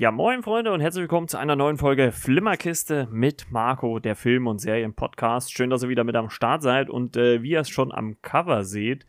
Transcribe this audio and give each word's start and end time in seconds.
Ja, 0.00 0.12
moin 0.12 0.44
Freunde 0.44 0.70
und 0.70 0.80
herzlich 0.80 1.02
willkommen 1.02 1.26
zu 1.26 1.38
einer 1.38 1.56
neuen 1.56 1.76
Folge 1.76 2.12
Flimmerkiste 2.12 3.08
mit 3.10 3.50
Marco, 3.50 3.98
der 3.98 4.14
Film- 4.14 4.46
und 4.46 4.60
Serien-Podcast. 4.60 5.52
Schön, 5.52 5.70
dass 5.70 5.82
ihr 5.82 5.88
wieder 5.88 6.04
mit 6.04 6.14
am 6.14 6.30
Start 6.30 6.62
seid 6.62 6.88
und 6.88 7.16
äh, 7.16 7.42
wie 7.42 7.50
ihr 7.50 7.60
es 7.62 7.68
schon 7.68 7.90
am 7.90 8.14
Cover 8.22 8.62
seht, 8.62 9.06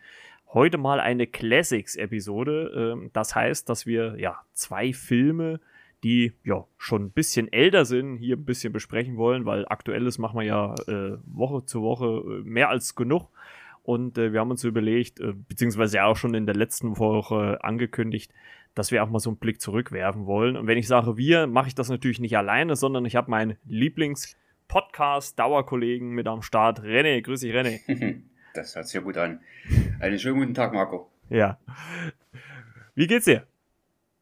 heute 0.51 0.79
mal 0.79 0.99
eine 0.99 1.27
Classics-Episode. 1.27 2.93
Ähm, 2.95 3.11
das 3.13 3.35
heißt, 3.35 3.69
dass 3.69 3.85
wir 3.85 4.19
ja 4.19 4.39
zwei 4.53 4.91
Filme, 4.91 5.59
die 6.03 6.33
ja 6.43 6.65
schon 6.79 7.03
ein 7.03 7.11
bisschen 7.11 7.53
älter 7.53 7.85
sind, 7.85 8.17
hier 8.17 8.35
ein 8.35 8.45
bisschen 8.45 8.73
besprechen 8.73 9.15
wollen, 9.15 9.45
weil 9.45 9.67
aktuelles 9.67 10.17
machen 10.17 10.39
wir 10.39 10.45
ja 10.47 10.73
äh, 10.87 11.19
Woche 11.27 11.65
zu 11.65 11.83
Woche 11.83 12.23
äh, 12.25 12.49
mehr 12.49 12.69
als 12.69 12.95
genug. 12.95 13.29
Und 13.83 14.17
äh, 14.17 14.33
wir 14.33 14.39
haben 14.39 14.49
uns 14.49 14.63
überlegt, 14.63 15.19
äh, 15.19 15.33
beziehungsweise 15.47 15.97
ja 15.97 16.05
auch 16.05 16.17
schon 16.17 16.33
in 16.33 16.47
der 16.47 16.55
letzten 16.55 16.97
Woche 16.97 17.63
angekündigt, 17.63 18.31
dass 18.75 18.91
wir 18.91 19.03
auch 19.03 19.09
mal 19.09 19.19
so 19.19 19.29
einen 19.29 19.37
Blick 19.37 19.61
zurückwerfen 19.61 20.25
wollen. 20.25 20.57
Und 20.57 20.67
wenn 20.67 20.77
ich 20.77 20.87
sage 20.87 21.15
wir, 21.17 21.47
mache 21.47 21.67
ich 21.67 21.75
das 21.75 21.89
natürlich 21.89 22.19
nicht 22.19 22.37
alleine, 22.37 22.75
sondern 22.75 23.05
ich 23.05 23.15
habe 23.15 23.31
meinen 23.31 23.57
Lieblings-Podcast-Dauerkollegen 23.65 26.09
mit 26.09 26.27
am 26.27 26.41
Start. 26.41 26.81
René, 26.81 27.21
grüß 27.21 27.39
dich, 27.41 27.53
René. 27.53 27.79
Das 28.55 28.75
hört 28.75 28.87
sich 28.87 28.95
ja 28.95 29.01
gut 29.01 29.15
an. 29.15 29.41
Einen 29.99 30.17
schönen 30.17 30.39
guten 30.39 30.55
Tag, 30.55 30.73
Marco. 30.73 31.11
Ja. 31.29 31.59
Wie 32.95 33.05
geht's 33.05 33.25
dir? 33.25 33.45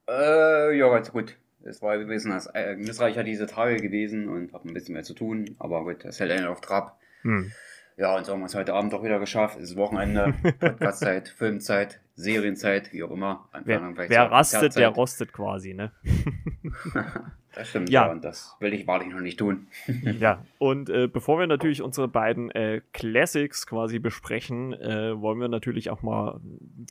Äh, 0.07 0.77
ja, 0.77 0.89
ganz 0.89 1.11
gut. 1.11 1.35
Es 1.63 1.81
war 1.81 1.93
ein 1.93 2.07
bisschen 2.07 2.31
ereignisreicher 2.31 3.23
diese 3.23 3.45
Tage 3.45 3.77
gewesen 3.77 4.29
und 4.29 4.53
habe 4.53 4.69
ein 4.69 4.73
bisschen 4.73 4.93
mehr 4.93 5.03
zu 5.03 5.13
tun, 5.13 5.55
aber 5.59 5.83
gut, 5.83 6.05
das 6.05 6.19
hält 6.19 6.31
einen 6.31 6.47
auf 6.47 6.61
Trab. 6.61 6.97
Hm. 7.23 7.51
Ja, 7.97 8.15
und 8.15 8.25
so 8.25 8.33
haben 8.33 8.41
wir 8.41 8.45
es 8.45 8.55
heute 8.55 8.73
Abend 8.73 8.93
doch 8.93 9.03
wieder 9.03 9.19
geschafft. 9.19 9.57
Es 9.57 9.71
ist 9.71 9.75
Wochenende, 9.75 10.33
Podcastzeit, 10.59 11.29
Filmzeit, 11.29 11.99
Serienzeit, 12.17 12.91
wie 12.93 13.03
auch 13.03 13.11
immer. 13.11 13.47
Wer, 13.63 13.93
wer 13.95 14.31
rastet, 14.31 14.75
der 14.75 14.89
rostet 14.89 15.31
quasi, 15.31 15.75
ne? 15.75 15.91
das 17.55 17.69
stimmt, 17.69 17.89
ja. 17.89 18.07
ja. 18.07 18.11
Und 18.11 18.25
das 18.25 18.55
will 18.59 18.73
ich 18.73 18.87
wahrlich 18.87 19.09
noch 19.09 19.19
nicht 19.19 19.37
tun. 19.37 19.67
ja, 20.19 20.43
und 20.57 20.89
äh, 20.89 21.07
bevor 21.07 21.39
wir 21.39 21.45
natürlich 21.45 21.83
unsere 21.83 22.07
beiden 22.07 22.49
äh, 22.51 22.81
Classics 22.91 23.67
quasi 23.67 23.99
besprechen, 23.99 24.73
äh, 24.73 25.21
wollen 25.21 25.39
wir 25.39 25.47
natürlich 25.47 25.91
auch 25.91 26.01
mal 26.01 26.41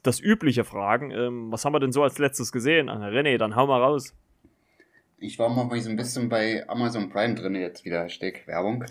das 0.04 0.20
Übliche 0.20 0.62
fragen. 0.62 1.10
Ähm, 1.10 1.50
was 1.50 1.64
haben 1.64 1.72
wir 1.72 1.80
denn 1.80 1.92
so 1.92 2.04
als 2.04 2.18
letztes 2.18 2.52
gesehen? 2.52 2.88
Ah, 2.88 3.08
René, 3.08 3.36
dann 3.36 3.56
hau 3.56 3.66
mal 3.66 3.82
raus. 3.82 4.14
Ich 5.18 5.40
war 5.40 5.48
mal 5.48 5.80
so 5.80 5.90
ein 5.90 5.96
bisschen 5.96 6.28
bei 6.28 6.68
Amazon 6.68 7.10
Prime 7.10 7.34
drin, 7.34 7.56
jetzt 7.56 7.84
wieder 7.84 8.04
Hashtag 8.04 8.46
Werbung 8.46 8.84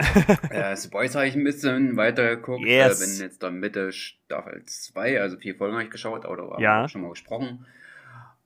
äh, 0.50 0.76
Boys 0.90 1.14
habe 1.14 1.26
ich 1.26 1.34
ein 1.34 1.44
bisschen 1.44 1.96
weiter 1.96 2.36
geguckt. 2.36 2.64
Äh, 2.64 2.78
yes. 2.78 3.00
Äh, 3.00 3.06
bin 3.06 3.26
jetzt 3.26 3.42
dann 3.42 3.60
Mitte 3.60 3.92
Staffel 3.92 4.62
2, 4.64 5.20
also 5.20 5.36
vier 5.36 5.54
Folgen 5.54 5.74
habe 5.74 5.84
ich 5.84 5.90
geschaut, 5.90 6.26
oder 6.26 6.56
ja. 6.58 6.88
schon 6.88 7.02
mal 7.02 7.10
gesprochen. 7.10 7.66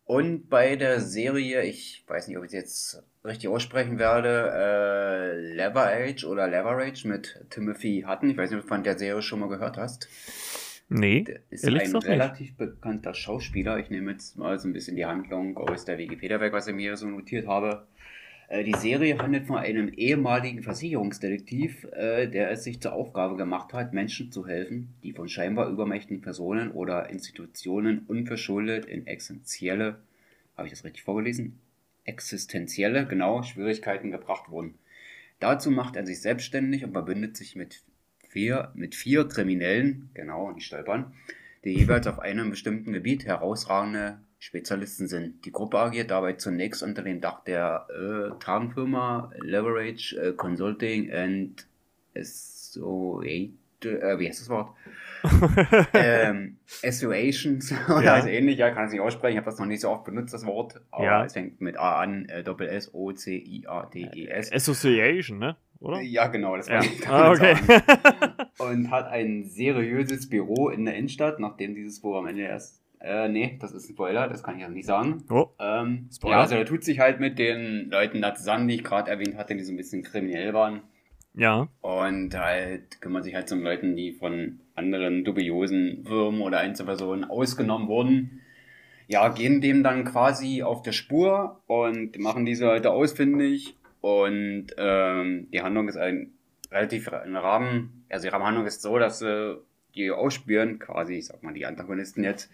Und 0.04 0.50
bei 0.50 0.76
der 0.76 1.00
Serie, 1.00 1.62
ich 1.62 2.04
weiß 2.06 2.28
nicht, 2.28 2.36
ob 2.36 2.44
ich 2.44 2.48
es 2.48 2.54
jetzt 2.54 3.02
richtig 3.24 3.48
aussprechen 3.48 3.98
werde, 3.98 4.52
äh, 4.54 5.54
Leverage 5.54 6.26
oder 6.26 6.46
Leverage 6.46 7.08
mit 7.08 7.42
Timothy 7.48 8.04
Hutton. 8.06 8.30
Ich 8.30 8.36
weiß 8.36 8.50
nicht, 8.50 8.58
ob 8.58 8.64
du 8.64 8.68
von 8.68 8.82
der 8.82 8.98
Serie 8.98 9.22
schon 9.22 9.40
mal 9.40 9.48
gehört 9.48 9.78
hast. 9.78 10.08
Nee. 10.90 11.22
Der 11.22 11.40
ist 11.48 11.66
ein 11.66 11.96
relativ 11.96 12.48
nicht. 12.48 12.56
bekannter 12.58 13.14
Schauspieler. 13.14 13.78
Ich 13.78 13.88
nehme 13.88 14.12
jetzt 14.12 14.36
mal 14.36 14.58
so 14.58 14.68
ein 14.68 14.74
bisschen 14.74 14.96
die 14.96 15.06
Handlung 15.06 15.56
aus 15.56 15.86
der 15.86 15.96
Wikipedia 15.96 16.38
weg, 16.40 16.52
was 16.52 16.66
ich 16.66 16.74
mir 16.74 16.96
so 16.98 17.06
notiert 17.06 17.46
habe. 17.46 17.86
Äh, 18.54 18.62
die 18.62 18.74
Serie 18.74 19.18
handelt 19.18 19.46
von 19.46 19.56
einem 19.56 19.88
ehemaligen 19.88 20.62
Versicherungsdetektiv, 20.62 21.88
äh, 21.92 22.28
der 22.28 22.52
es 22.52 22.62
sich 22.62 22.80
zur 22.80 22.92
Aufgabe 22.92 23.36
gemacht 23.36 23.72
hat, 23.72 23.92
Menschen 23.92 24.30
zu 24.30 24.46
helfen, 24.46 24.94
die 25.02 25.12
von 25.12 25.28
scheinbar 25.28 25.68
übermächtigen 25.68 26.20
Personen 26.20 26.70
oder 26.70 27.10
Institutionen 27.10 28.04
unverschuldet 28.06 28.84
in 28.84 29.08
essentielle, 29.08 29.98
habe 30.56 30.68
ich 30.68 30.72
das 30.72 30.84
richtig 30.84 31.02
vorgelesen? 31.02 31.58
Existenzielle, 32.04 33.06
genau, 33.06 33.42
Schwierigkeiten 33.42 34.12
gebracht 34.12 34.48
wurden. 34.50 34.74
Dazu 35.40 35.72
macht 35.72 35.96
er 35.96 36.06
sich 36.06 36.20
selbstständig 36.20 36.84
und 36.84 36.92
verbündet 36.92 37.36
sich 37.36 37.56
mit 37.56 37.82
vier, 38.28 38.70
mit 38.74 38.94
vier 38.94 39.26
Kriminellen, 39.26 40.10
genau, 40.14 40.52
nicht 40.52 40.66
stolpern, 40.66 41.12
die 41.64 41.70
jeweils 41.70 42.06
auf 42.06 42.20
einem 42.20 42.50
bestimmten 42.50 42.92
Gebiet 42.92 43.24
herausragende 43.24 44.18
Spezialisten 44.44 45.08
sind. 45.08 45.46
Die 45.46 45.52
Gruppe 45.52 45.78
agiert 45.78 46.10
dabei 46.10 46.34
zunächst 46.34 46.82
unter 46.82 47.00
dem 47.00 47.22
Dach 47.22 47.42
der 47.44 47.86
äh, 47.88 48.38
Tarnfirma 48.40 49.30
Leverage 49.38 50.20
äh, 50.20 50.32
Consulting 50.34 51.10
and 51.10 51.66
Associate, 52.14 53.54
äh, 53.82 54.18
wie 54.18 54.28
heißt 54.28 54.42
das 54.42 54.50
Wort? 54.50 54.74
ähm, 55.94 56.58
Associations 56.82 57.72
oder 57.88 58.02
ja. 58.02 58.14
also 58.16 58.28
ähnlich, 58.28 58.58
ja, 58.58 58.70
kann 58.70 58.84
ich 58.84 58.92
nicht 58.92 59.00
aussprechen, 59.00 59.32
ich 59.32 59.38
habe 59.38 59.46
das 59.46 59.58
noch 59.58 59.64
nicht 59.64 59.80
so 59.80 59.88
oft 59.88 60.04
benutzt, 60.04 60.34
das 60.34 60.44
Wort, 60.44 60.78
aber 60.90 61.04
ja. 61.04 61.24
es 61.24 61.32
fängt 61.32 61.62
mit 61.62 61.78
A 61.78 62.02
an, 62.02 62.26
äh, 62.28 62.44
Doppel 62.44 62.68
S 62.68 62.92
O 62.92 63.12
C 63.12 63.36
I 63.36 63.66
A 63.66 63.86
D 63.86 64.10
E 64.14 64.26
S. 64.26 64.52
Association, 64.52 65.38
ne? 65.38 65.56
Oder? 65.80 66.02
Ja, 66.02 66.26
genau, 66.26 66.54
das 66.58 66.68
war 66.68 66.84
ja. 66.84 66.90
ah, 67.08 67.30
okay. 67.30 67.56
Und 68.58 68.90
hat 68.90 69.06
ein 69.06 69.44
seriöses 69.44 70.28
Büro 70.28 70.68
in 70.68 70.84
der 70.84 70.96
Innenstadt, 70.96 71.40
nachdem 71.40 71.74
dieses 71.74 72.02
Büro 72.02 72.18
am 72.18 72.26
Ende 72.26 72.42
erst 72.42 72.83
äh, 73.04 73.28
nee, 73.28 73.58
das 73.60 73.72
ist 73.72 73.88
ein 73.88 73.94
Spoiler, 73.94 74.28
das 74.28 74.42
kann 74.42 74.56
ich 74.56 74.62
ja 74.62 74.68
nicht 74.68 74.86
sagen. 74.86 75.24
Oh. 75.30 75.50
Ähm, 75.58 76.08
Spoiler. 76.12 76.36
Ja, 76.36 76.40
also 76.40 76.54
er 76.56 76.64
tut 76.64 76.84
sich 76.84 77.00
halt 77.00 77.20
mit 77.20 77.38
den 77.38 77.90
Leuten 77.90 78.22
da 78.22 78.34
zusammen, 78.34 78.66
die 78.66 78.76
ich 78.76 78.84
gerade 78.84 79.10
erwähnt 79.10 79.36
hatte, 79.36 79.54
die 79.54 79.62
so 79.62 79.72
ein 79.72 79.76
bisschen 79.76 80.02
kriminell 80.02 80.54
waren. 80.54 80.82
Ja. 81.34 81.68
Und 81.80 82.34
halt 82.38 83.00
kümmert 83.00 83.24
sich 83.24 83.34
halt 83.34 83.50
um 83.52 83.62
Leuten, 83.62 83.96
die 83.96 84.12
von 84.12 84.60
anderen 84.74 85.24
dubiosen 85.24 86.04
Firmen 86.06 86.40
oder 86.40 86.58
Einzelpersonen 86.58 87.24
ausgenommen 87.24 87.88
wurden. 87.88 88.40
Ja, 89.06 89.28
gehen 89.28 89.60
dem 89.60 89.82
dann 89.82 90.04
quasi 90.04 90.62
auf 90.62 90.82
der 90.82 90.92
Spur 90.92 91.60
und 91.66 92.18
machen 92.18 92.46
diese 92.46 92.64
Leute 92.64 92.90
ausfindig. 92.90 93.76
Und 94.00 94.68
ähm, 94.78 95.48
die 95.52 95.60
Handlung 95.60 95.88
ist 95.88 95.96
ein 95.96 96.32
relativ 96.70 97.12
ein 97.12 97.36
Rahmen, 97.36 98.04
also 98.08 98.26
ihre 98.26 98.42
Handlung 98.42 98.66
ist 98.66 98.82
so, 98.82 98.98
dass 98.98 99.20
sie 99.20 99.60
die 99.94 100.10
ausspüren, 100.10 100.78
quasi, 100.78 101.14
ich 101.14 101.26
sag 101.26 101.42
mal, 101.42 101.54
die 101.54 101.66
Antagonisten 101.66 102.24
jetzt, 102.24 102.50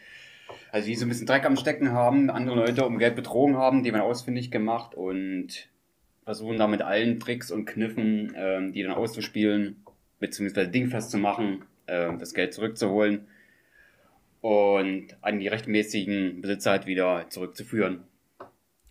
also 0.72 0.86
die 0.86 0.96
so 0.96 1.06
ein 1.06 1.08
bisschen 1.08 1.26
Dreck 1.26 1.44
am 1.44 1.56
Stecken 1.56 1.92
haben, 1.92 2.30
andere 2.30 2.56
Leute 2.56 2.84
um 2.84 2.98
Geld 2.98 3.16
betrogen 3.16 3.56
haben, 3.56 3.82
die 3.82 3.92
werden 3.92 4.02
ausfindig 4.02 4.50
gemacht 4.50 4.94
und 4.94 5.68
versuchen 6.24 6.58
da 6.58 6.66
mit 6.66 6.82
allen 6.82 7.18
Tricks 7.18 7.50
und 7.50 7.64
Kniffen, 7.64 8.34
ähm, 8.36 8.72
die 8.72 8.82
dann 8.82 8.92
auszuspielen, 8.92 9.84
beziehungsweise 10.18 10.68
dingfest 10.68 11.10
zu 11.10 11.18
machen, 11.18 11.64
äh, 11.86 12.16
das 12.18 12.34
Geld 12.34 12.54
zurückzuholen 12.54 13.26
und 14.40 15.16
an 15.20 15.38
die 15.38 15.48
rechtmäßigen 15.48 16.40
Besitzer 16.40 16.70
halt 16.70 16.86
wieder 16.86 17.26
zurückzuführen. 17.28 18.04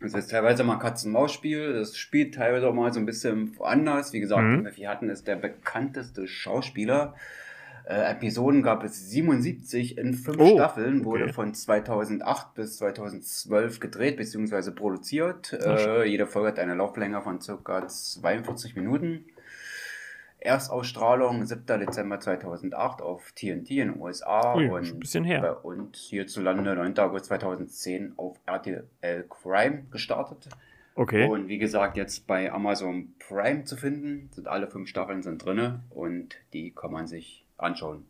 Das 0.02 0.14
ist 0.14 0.32
teilweise 0.32 0.64
mal 0.64 0.78
Katz-und-Maus-Spiel, 0.78 1.74
das 1.74 1.98
spielt 1.98 2.36
teilweise 2.36 2.70
auch 2.70 2.74
mal 2.74 2.94
so 2.94 3.00
ein 3.00 3.06
bisschen 3.06 3.58
woanders. 3.58 4.14
Wie 4.14 4.22
gesagt, 4.22 4.44
mhm. 4.44 4.70
wir 4.74 4.90
hatten 4.90 5.10
ist 5.10 5.28
der 5.28 5.36
bekannteste 5.36 6.28
Schauspieler 6.28 7.16
äh, 7.90 8.12
Episoden 8.12 8.62
gab 8.62 8.84
es 8.84 9.10
77 9.10 9.98
in 9.98 10.14
fünf 10.14 10.38
oh, 10.40 10.56
Staffeln, 10.56 11.04
wurde 11.06 11.24
okay. 11.24 11.34
von 11.34 11.54
2008 11.56 12.54
bis 12.54 12.78
2012 12.78 13.80
gedreht 13.80 14.18
bzw. 14.18 14.72
produziert. 14.72 15.54
Äh, 15.54 16.06
jede 16.06 16.28
Folge 16.28 16.50
hat 16.50 16.60
eine 16.60 16.76
Lauflänge 16.76 17.20
von 17.24 17.40
ca. 17.40 17.88
42 17.88 18.76
Minuten. 18.76 19.26
Erstausstrahlung 20.38 21.44
7. 21.48 21.66
Dezember 21.80 22.20
2008 22.20 23.02
auf 23.02 23.32
TNT 23.32 23.72
in 23.72 23.94
den 23.94 24.00
USA 24.00 24.56
Ui, 24.56 24.70
und 24.70 25.00
bisschen 25.00 25.24
her. 25.24 25.42
bei 25.42 25.52
uns 25.52 25.98
hierzulande 25.98 26.76
9. 26.76 26.98
August 27.00 27.26
2010 27.26 28.14
auf 28.18 28.38
RTL 28.46 28.86
Crime 29.28 29.86
gestartet. 29.90 30.48
Okay. 30.94 31.28
Und 31.28 31.48
wie 31.48 31.58
gesagt, 31.58 31.98
jetzt 31.98 32.28
bei 32.28 32.52
Amazon 32.52 33.16
Prime 33.18 33.64
zu 33.64 33.78
finden, 33.78 34.30
sind 34.32 34.48
alle 34.48 34.68
fünf 34.68 34.90
Staffeln 34.90 35.24
sind 35.24 35.44
drinne 35.44 35.82
und 35.90 36.36
die 36.54 36.70
kann 36.72 36.92
man 36.92 37.08
sich 37.08 37.46
anschauen. 37.60 38.06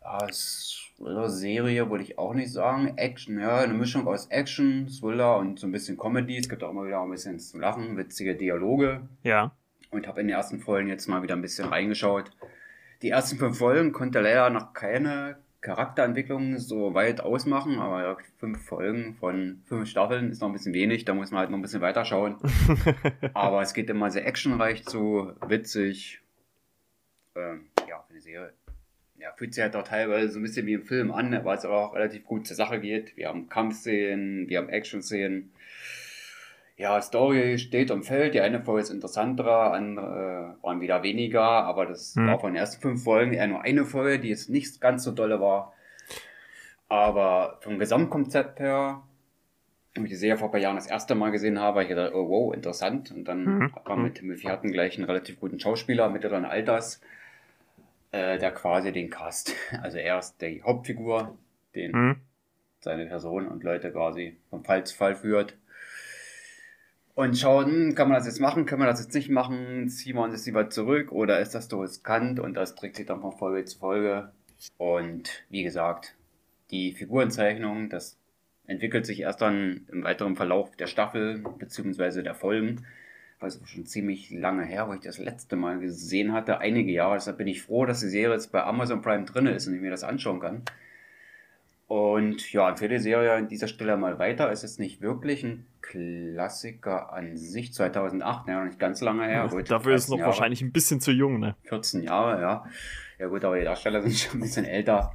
Als 0.00 0.80
Serie 0.98 1.90
würde 1.90 2.04
ich 2.04 2.18
auch 2.18 2.34
nicht 2.34 2.52
sagen. 2.52 2.96
Action, 2.96 3.40
ja, 3.40 3.58
eine 3.58 3.74
Mischung 3.74 4.06
aus 4.06 4.26
Action, 4.26 4.88
Thriller 4.88 5.38
und 5.38 5.58
so 5.58 5.66
ein 5.66 5.72
bisschen 5.72 5.96
Comedy. 5.96 6.36
Es 6.36 6.48
gibt 6.48 6.62
auch 6.62 6.70
immer 6.70 6.86
wieder 6.86 7.00
ein 7.00 7.10
bisschen 7.10 7.38
zu 7.38 7.58
lachen, 7.58 7.96
witzige 7.96 8.34
Dialoge. 8.34 9.08
Ja. 9.22 9.52
Und 9.90 10.06
habe 10.06 10.20
in 10.20 10.28
den 10.28 10.36
ersten 10.36 10.60
Folgen 10.60 10.88
jetzt 10.88 11.08
mal 11.08 11.22
wieder 11.22 11.34
ein 11.34 11.42
bisschen 11.42 11.68
reingeschaut. 11.68 12.30
Die 13.02 13.10
ersten 13.10 13.38
fünf 13.38 13.58
Folgen 13.58 13.92
konnte 13.92 14.20
leider 14.20 14.50
noch 14.50 14.74
keine 14.74 15.38
Charakterentwicklung 15.62 16.58
so 16.58 16.94
weit 16.94 17.20
ausmachen, 17.20 17.78
aber 17.78 18.16
fünf 18.38 18.62
Folgen 18.64 19.14
von 19.14 19.62
fünf 19.66 19.88
Staffeln 19.88 20.30
ist 20.30 20.40
noch 20.40 20.48
ein 20.48 20.54
bisschen 20.54 20.72
wenig, 20.72 21.04
da 21.04 21.12
muss 21.12 21.30
man 21.30 21.40
halt 21.40 21.50
noch 21.50 21.58
ein 21.58 21.62
bisschen 21.62 21.82
weiter 21.82 22.04
schauen. 22.04 22.36
aber 23.34 23.60
es 23.60 23.74
geht 23.74 23.90
immer 23.90 24.10
sehr 24.10 24.26
actionreich 24.26 24.84
zu, 24.84 25.32
witzig. 25.46 26.20
Ähm, 27.36 27.66
ja, 27.66 27.69
Serie. 28.30 28.52
Ja, 29.18 29.32
fühlt 29.36 29.52
sich 29.52 29.62
halt 29.62 29.76
auch 29.76 29.82
teilweise 29.82 30.30
so 30.30 30.38
ein 30.38 30.42
bisschen 30.42 30.66
wie 30.66 30.74
im 30.74 30.84
Film 30.84 31.12
an, 31.12 31.44
weil 31.44 31.58
es 31.58 31.66
auch 31.66 31.94
relativ 31.94 32.24
gut 32.24 32.46
zur 32.46 32.56
Sache 32.56 32.80
geht. 32.80 33.16
Wir 33.16 33.28
haben 33.28 33.50
Kampfszenen, 33.50 34.48
wir 34.48 34.58
haben 34.58 34.70
Action-Szenen. 34.70 35.52
Ja, 36.78 37.02
Story 37.02 37.58
steht 37.58 37.90
und 37.90 38.04
fällt. 38.04 38.32
Die 38.32 38.40
eine 38.40 38.62
Folge 38.62 38.80
ist 38.80 38.90
interessanter, 38.90 39.74
andere 39.74 40.56
äh, 40.58 40.64
waren 40.64 40.80
wieder 40.80 41.02
weniger, 41.02 41.42
aber 41.42 41.84
das 41.84 42.14
hm. 42.16 42.28
war 42.28 42.40
von 42.40 42.52
den 42.52 42.60
ersten 42.60 42.80
fünf 42.80 43.04
Folgen 43.04 43.34
eher 43.34 43.46
nur 43.46 43.60
eine 43.60 43.84
Folge, 43.84 44.20
die 44.20 44.28
jetzt 44.28 44.48
nicht 44.48 44.80
ganz 44.80 45.04
so 45.04 45.12
dolle 45.12 45.40
war. 45.40 45.74
Aber 46.88 47.58
vom 47.60 47.78
Gesamtkonzept 47.78 48.58
her 48.60 49.02
wo 49.96 50.04
ich 50.04 50.10
die 50.10 50.16
Serie 50.16 50.38
vor 50.38 50.48
ein 50.48 50.52
paar 50.52 50.60
Jahren 50.60 50.76
das 50.76 50.86
erste 50.86 51.14
Mal 51.14 51.30
gesehen 51.30 51.58
habe, 51.58 51.82
ich 51.82 51.88
dachte, 51.88 52.14
oh 52.14 52.28
wow, 52.28 52.54
interessant. 52.54 53.10
Und 53.10 53.24
dann 53.24 53.44
mhm. 53.44 53.74
hat 53.74 53.88
man 53.88 54.02
mit 54.02 54.14
Timothy 54.16 54.46
Hutton 54.46 54.72
gleich 54.72 54.96
einen 54.96 55.06
relativ 55.06 55.40
guten 55.40 55.58
Schauspieler 55.58 56.08
mittleren 56.08 56.44
Alters, 56.44 57.00
äh, 58.12 58.38
der 58.38 58.52
quasi 58.52 58.92
den 58.92 59.10
Cast, 59.10 59.54
also 59.82 59.98
er 59.98 60.18
ist 60.18 60.40
die 60.40 60.62
Hauptfigur, 60.62 61.36
den 61.74 61.92
mhm. 61.92 62.16
seine 62.80 63.06
Person 63.06 63.48
und 63.48 63.62
Leute 63.62 63.92
quasi 63.92 64.36
vom 64.50 64.64
Fall 64.64 64.84
zu 64.84 64.96
Fall 64.96 65.14
führt. 65.14 65.56
Und 67.14 67.36
schauen, 67.36 67.94
kann 67.94 68.08
man 68.08 68.16
das 68.16 68.26
jetzt 68.26 68.40
machen, 68.40 68.64
können 68.64 68.82
wir 68.82 68.86
das 68.86 69.00
jetzt 69.00 69.14
nicht 69.14 69.28
machen, 69.28 69.88
ziehen 69.88 70.16
wir 70.16 70.22
uns 70.22 70.32
jetzt 70.32 70.46
lieber 70.46 70.70
zurück 70.70 71.12
oder 71.12 71.40
ist 71.40 71.54
das 71.54 71.68
so 71.68 71.80
riskant 71.80 72.40
und 72.40 72.54
das 72.54 72.74
trägt 72.76 72.96
sich 72.96 73.06
dann 73.06 73.20
von 73.20 73.32
Folge 73.32 73.64
zu 73.64 73.78
Folge. 73.78 74.32
Und 74.78 75.44
wie 75.50 75.62
gesagt, 75.62 76.14
die 76.70 76.92
Figurenzeichnung, 76.92 77.90
das 77.90 78.16
entwickelt 78.66 79.04
sich 79.04 79.20
erst 79.20 79.40
dann 79.40 79.86
im 79.90 80.04
weiteren 80.04 80.36
Verlauf 80.36 80.76
der 80.76 80.86
Staffel 80.86 81.44
bzw. 81.58 82.22
der 82.22 82.34
Folgen. 82.34 82.86
Das 83.40 83.56
ist 83.56 83.68
schon 83.68 83.86
ziemlich 83.86 84.30
lange 84.30 84.64
her, 84.64 84.86
wo 84.88 84.92
ich 84.92 85.00
das 85.00 85.18
letzte 85.18 85.56
Mal 85.56 85.78
gesehen 85.80 86.32
hatte, 86.32 86.58
einige 86.58 86.92
Jahre. 86.92 87.14
Deshalb 87.14 87.38
bin 87.38 87.46
ich 87.46 87.62
froh, 87.62 87.86
dass 87.86 88.00
die 88.00 88.08
Serie 88.08 88.34
jetzt 88.34 88.52
bei 88.52 88.62
Amazon 88.62 89.00
Prime 89.00 89.24
drin 89.24 89.46
ist 89.46 89.66
und 89.66 89.74
ich 89.74 89.80
mir 89.80 89.90
das 89.90 90.04
anschauen 90.04 90.40
kann. 90.40 90.62
Und 91.86 92.52
ja, 92.52 92.68
empfehle 92.68 92.98
die 92.98 93.02
Serie 93.02 93.32
an 93.32 93.48
dieser 93.48 93.66
Stelle 93.66 93.96
mal 93.96 94.18
weiter. 94.18 94.52
Es 94.52 94.62
ist 94.62 94.78
nicht 94.78 95.00
wirklich 95.00 95.42
ein 95.42 95.66
Klassiker 95.80 97.12
an 97.12 97.36
sich, 97.36 97.72
2008, 97.72 98.46
ja, 98.46 98.64
nicht 98.64 98.78
ganz 98.78 99.00
lange 99.00 99.24
her. 99.24 99.32
Ja, 99.32 99.46
gut, 99.46 99.70
dafür 99.70 99.94
ist 99.94 100.04
es 100.04 100.08
noch 100.10 100.18
Jahre. 100.18 100.28
wahrscheinlich 100.28 100.62
ein 100.62 100.70
bisschen 100.70 101.00
zu 101.00 101.10
jung, 101.10 101.40
ne? 101.40 101.56
14 101.64 102.02
Jahre, 102.02 102.40
ja. 102.40 102.64
Ja 103.18 103.26
gut, 103.26 103.44
aber 103.44 103.58
die 103.58 103.64
Darsteller 103.64 104.02
sind 104.02 104.14
schon 104.16 104.38
ein 104.38 104.42
bisschen 104.42 104.66
älter. 104.66 105.14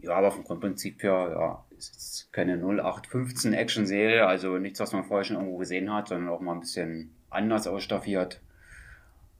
Ja, 0.00 0.14
aber 0.14 0.30
vom 0.30 0.44
Grundprinzip 0.44 1.02
her, 1.02 1.30
ja, 1.30 1.64
ist 1.76 1.92
jetzt 1.92 2.32
keine 2.32 2.56
0815 2.56 3.52
Action-Serie, 3.52 4.26
also 4.26 4.56
nichts, 4.58 4.80
was 4.80 4.92
man 4.92 5.04
vorher 5.04 5.24
schon 5.24 5.36
irgendwo 5.36 5.58
gesehen 5.58 5.92
hat, 5.92 6.08
sondern 6.08 6.30
auch 6.30 6.40
mal 6.40 6.54
ein 6.54 6.60
bisschen 6.60 7.14
anders 7.32 7.66
ausstaffiert. 7.66 8.40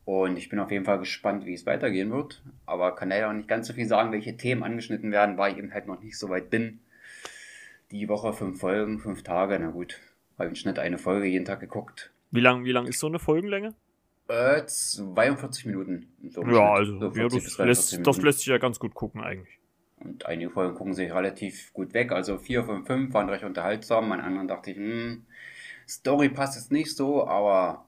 Und 0.05 0.37
ich 0.37 0.49
bin 0.49 0.59
auf 0.59 0.71
jeden 0.71 0.85
Fall 0.85 0.99
gespannt, 0.99 1.47
wie 1.47 1.55
es 1.55 1.65
weitergehen 1.65 2.11
wird. 2.11 2.43
Aber 2.67 2.95
kann 2.95 3.11
leider 3.11 3.29
auch 3.29 3.33
nicht 3.33 3.49
ganz 3.49 3.69
so 3.69 3.73
viel 3.73 3.87
sagen, 3.87 4.13
welche 4.13 4.37
Themen 4.37 4.63
angeschnitten 4.65 5.13
werden, 5.13 5.39
weil 5.39 5.53
ich 5.53 5.59
eben 5.59 5.73
halt 5.73 5.87
noch 5.87 6.01
nicht 6.01 6.19
so 6.19 6.29
weit 6.29 6.51
bin. 6.51 6.81
Die 7.91 8.09
Woche 8.09 8.33
fünf 8.33 8.59
Folgen, 8.59 8.99
fünf 8.99 9.23
Tage, 9.23 9.59
na 9.61 9.71
gut. 9.71 10.01
Habe 10.39 10.49
im 10.49 10.55
Schnitt 10.55 10.79
eine 10.79 10.99
Folge 10.99 11.27
jeden 11.27 11.45
Tag 11.45 11.61
geguckt. 11.61 12.11
Wie 12.31 12.41
lang, 12.41 12.65
wie 12.65 12.73
lang 12.73 12.87
ist 12.87 12.99
so 12.99 13.07
eine 13.07 13.19
Folgenlänge? 13.19 13.75
Äh, 14.29 14.65
42 14.65 15.67
Minuten. 15.67 16.09
So 16.31 16.43
ja, 16.45 16.73
also 16.73 16.99
so 16.99 17.21
ja, 17.21 17.29
das, 17.29 17.59
lässt, 17.59 18.07
das 18.07 18.23
lässt 18.23 18.39
sich 18.39 18.49
ja 18.49 18.59
ganz 18.59 18.79
gut 18.79 18.95
gucken 18.95 19.21
eigentlich. 19.21 19.59
Und 19.99 20.27
einige 20.27 20.51
Folgen 20.51 20.75
gucken 20.75 20.95
sich 20.95 21.13
relativ 21.13 21.73
gut 21.73 21.95
weg. 21.95 22.13
Also 22.13 22.39
4 22.39 22.65
von 22.65 22.85
5 22.85 23.13
waren 23.15 23.29
recht 23.29 23.45
unterhaltsam. 23.45 24.11
An 24.11 24.21
anderen 24.21 24.49
dachte 24.49 24.71
ich, 24.71 24.77
hm, 24.77 25.27
Story 25.89 26.29
passt 26.29 26.57
jetzt 26.57 26.73
nicht 26.73 26.97
so, 26.97 27.27
aber 27.27 27.87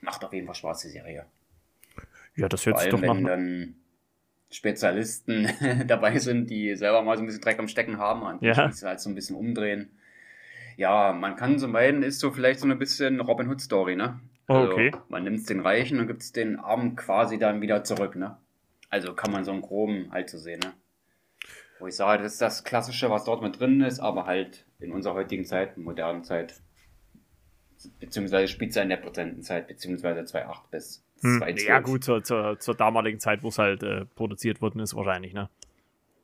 macht 0.00 0.24
auf 0.24 0.32
jeden 0.32 0.46
Fall 0.46 0.54
Spaß, 0.54 0.82
die 0.82 0.88
Serie. 0.88 1.26
Ja, 2.36 2.48
das 2.48 2.66
hört 2.66 2.78
sich 2.80 2.90
doch 2.90 3.00
wenn 3.00 3.24
dann 3.24 3.74
Spezialisten 4.50 5.48
dabei 5.86 6.18
sind, 6.18 6.50
die 6.50 6.76
selber 6.76 7.02
mal 7.02 7.16
so 7.16 7.22
ein 7.22 7.26
bisschen 7.26 7.42
Dreck 7.42 7.58
am 7.58 7.68
Stecken 7.68 7.98
haben 7.98 8.22
und 8.22 8.42
ja. 8.42 8.56
halt 8.56 9.00
so 9.00 9.08
ein 9.08 9.14
bisschen 9.14 9.36
umdrehen. 9.36 9.90
Ja, 10.76 11.12
man 11.12 11.36
kann 11.36 11.58
so 11.58 11.68
meinen, 11.68 12.02
ist 12.02 12.20
so 12.20 12.30
vielleicht 12.30 12.60
so 12.60 12.68
ein 12.68 12.78
bisschen 12.78 13.20
Robin 13.20 13.48
Hood 13.48 13.60
Story, 13.60 13.96
ne? 13.96 14.20
Oh, 14.48 14.54
also, 14.54 14.72
okay. 14.72 14.92
Man 15.08 15.24
nimmt 15.24 15.38
es 15.38 15.44
den 15.46 15.60
Reichen 15.60 15.98
und 15.98 16.06
gibt 16.06 16.22
es 16.22 16.32
den 16.32 16.58
Armen 16.58 16.96
quasi 16.96 17.38
dann 17.38 17.60
wieder 17.60 17.82
zurück, 17.82 18.14
ne? 18.14 18.36
Also 18.90 19.14
kann 19.14 19.32
man 19.32 19.44
so 19.44 19.52
einen 19.52 19.62
groben 19.62 20.12
halt 20.12 20.30
so 20.30 20.38
sehen, 20.38 20.60
ne? 20.60 20.74
Wo 21.78 21.86
ich 21.86 21.96
sage, 21.96 22.22
das 22.22 22.34
ist 22.34 22.42
das 22.42 22.64
Klassische, 22.64 23.10
was 23.10 23.24
dort 23.24 23.42
mit 23.42 23.58
drin 23.58 23.80
ist, 23.80 24.00
aber 24.00 24.26
halt 24.26 24.64
in 24.78 24.92
unserer 24.92 25.14
heutigen 25.14 25.44
Zeit, 25.44 25.76
modernen 25.76 26.24
Zeit, 26.24 26.60
beziehungsweise 27.98 28.48
Spitze 28.48 28.80
in 28.80 28.88
der 28.88 28.96
Prozentenzeit, 28.96 29.68
beziehungsweise 29.68 30.20
2,8 30.20 30.56
bis 30.70 31.02
hm, 31.22 31.42
ja, 31.56 31.80
gut, 31.80 32.04
zur, 32.04 32.22
zur, 32.22 32.58
zur, 32.58 32.74
damaligen 32.74 33.18
Zeit, 33.18 33.42
wo 33.42 33.48
es 33.48 33.58
halt 33.58 33.82
äh, 33.82 34.04
produziert 34.04 34.60
worden 34.60 34.80
ist, 34.80 34.94
wahrscheinlich, 34.94 35.32
ne? 35.32 35.48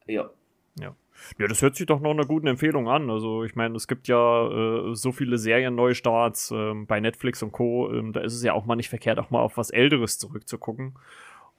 Ja. 0.06 0.30
Ja. 0.78 0.94
Ja, 1.38 1.46
das 1.46 1.62
hört 1.62 1.76
sich 1.76 1.86
doch 1.86 2.00
noch 2.00 2.10
eine 2.10 2.26
gute 2.26 2.48
Empfehlung 2.48 2.88
an. 2.88 3.08
Also, 3.08 3.44
ich 3.44 3.54
meine, 3.54 3.76
es 3.76 3.86
gibt 3.86 4.08
ja 4.08 4.48
äh, 4.48 4.94
so 4.94 5.12
viele 5.12 5.38
Serien-Neustarts 5.38 6.50
äh, 6.50 6.74
bei 6.86 7.00
Netflix 7.00 7.42
und 7.42 7.52
Co. 7.52 7.90
Ähm, 7.92 8.12
da 8.12 8.20
ist 8.20 8.34
es 8.34 8.42
ja 8.42 8.52
auch 8.52 8.66
mal 8.66 8.76
nicht 8.76 8.88
verkehrt, 8.88 9.18
auch 9.18 9.30
mal 9.30 9.40
auf 9.40 9.56
was 9.56 9.70
Älteres 9.70 10.18
zurückzugucken. 10.18 10.94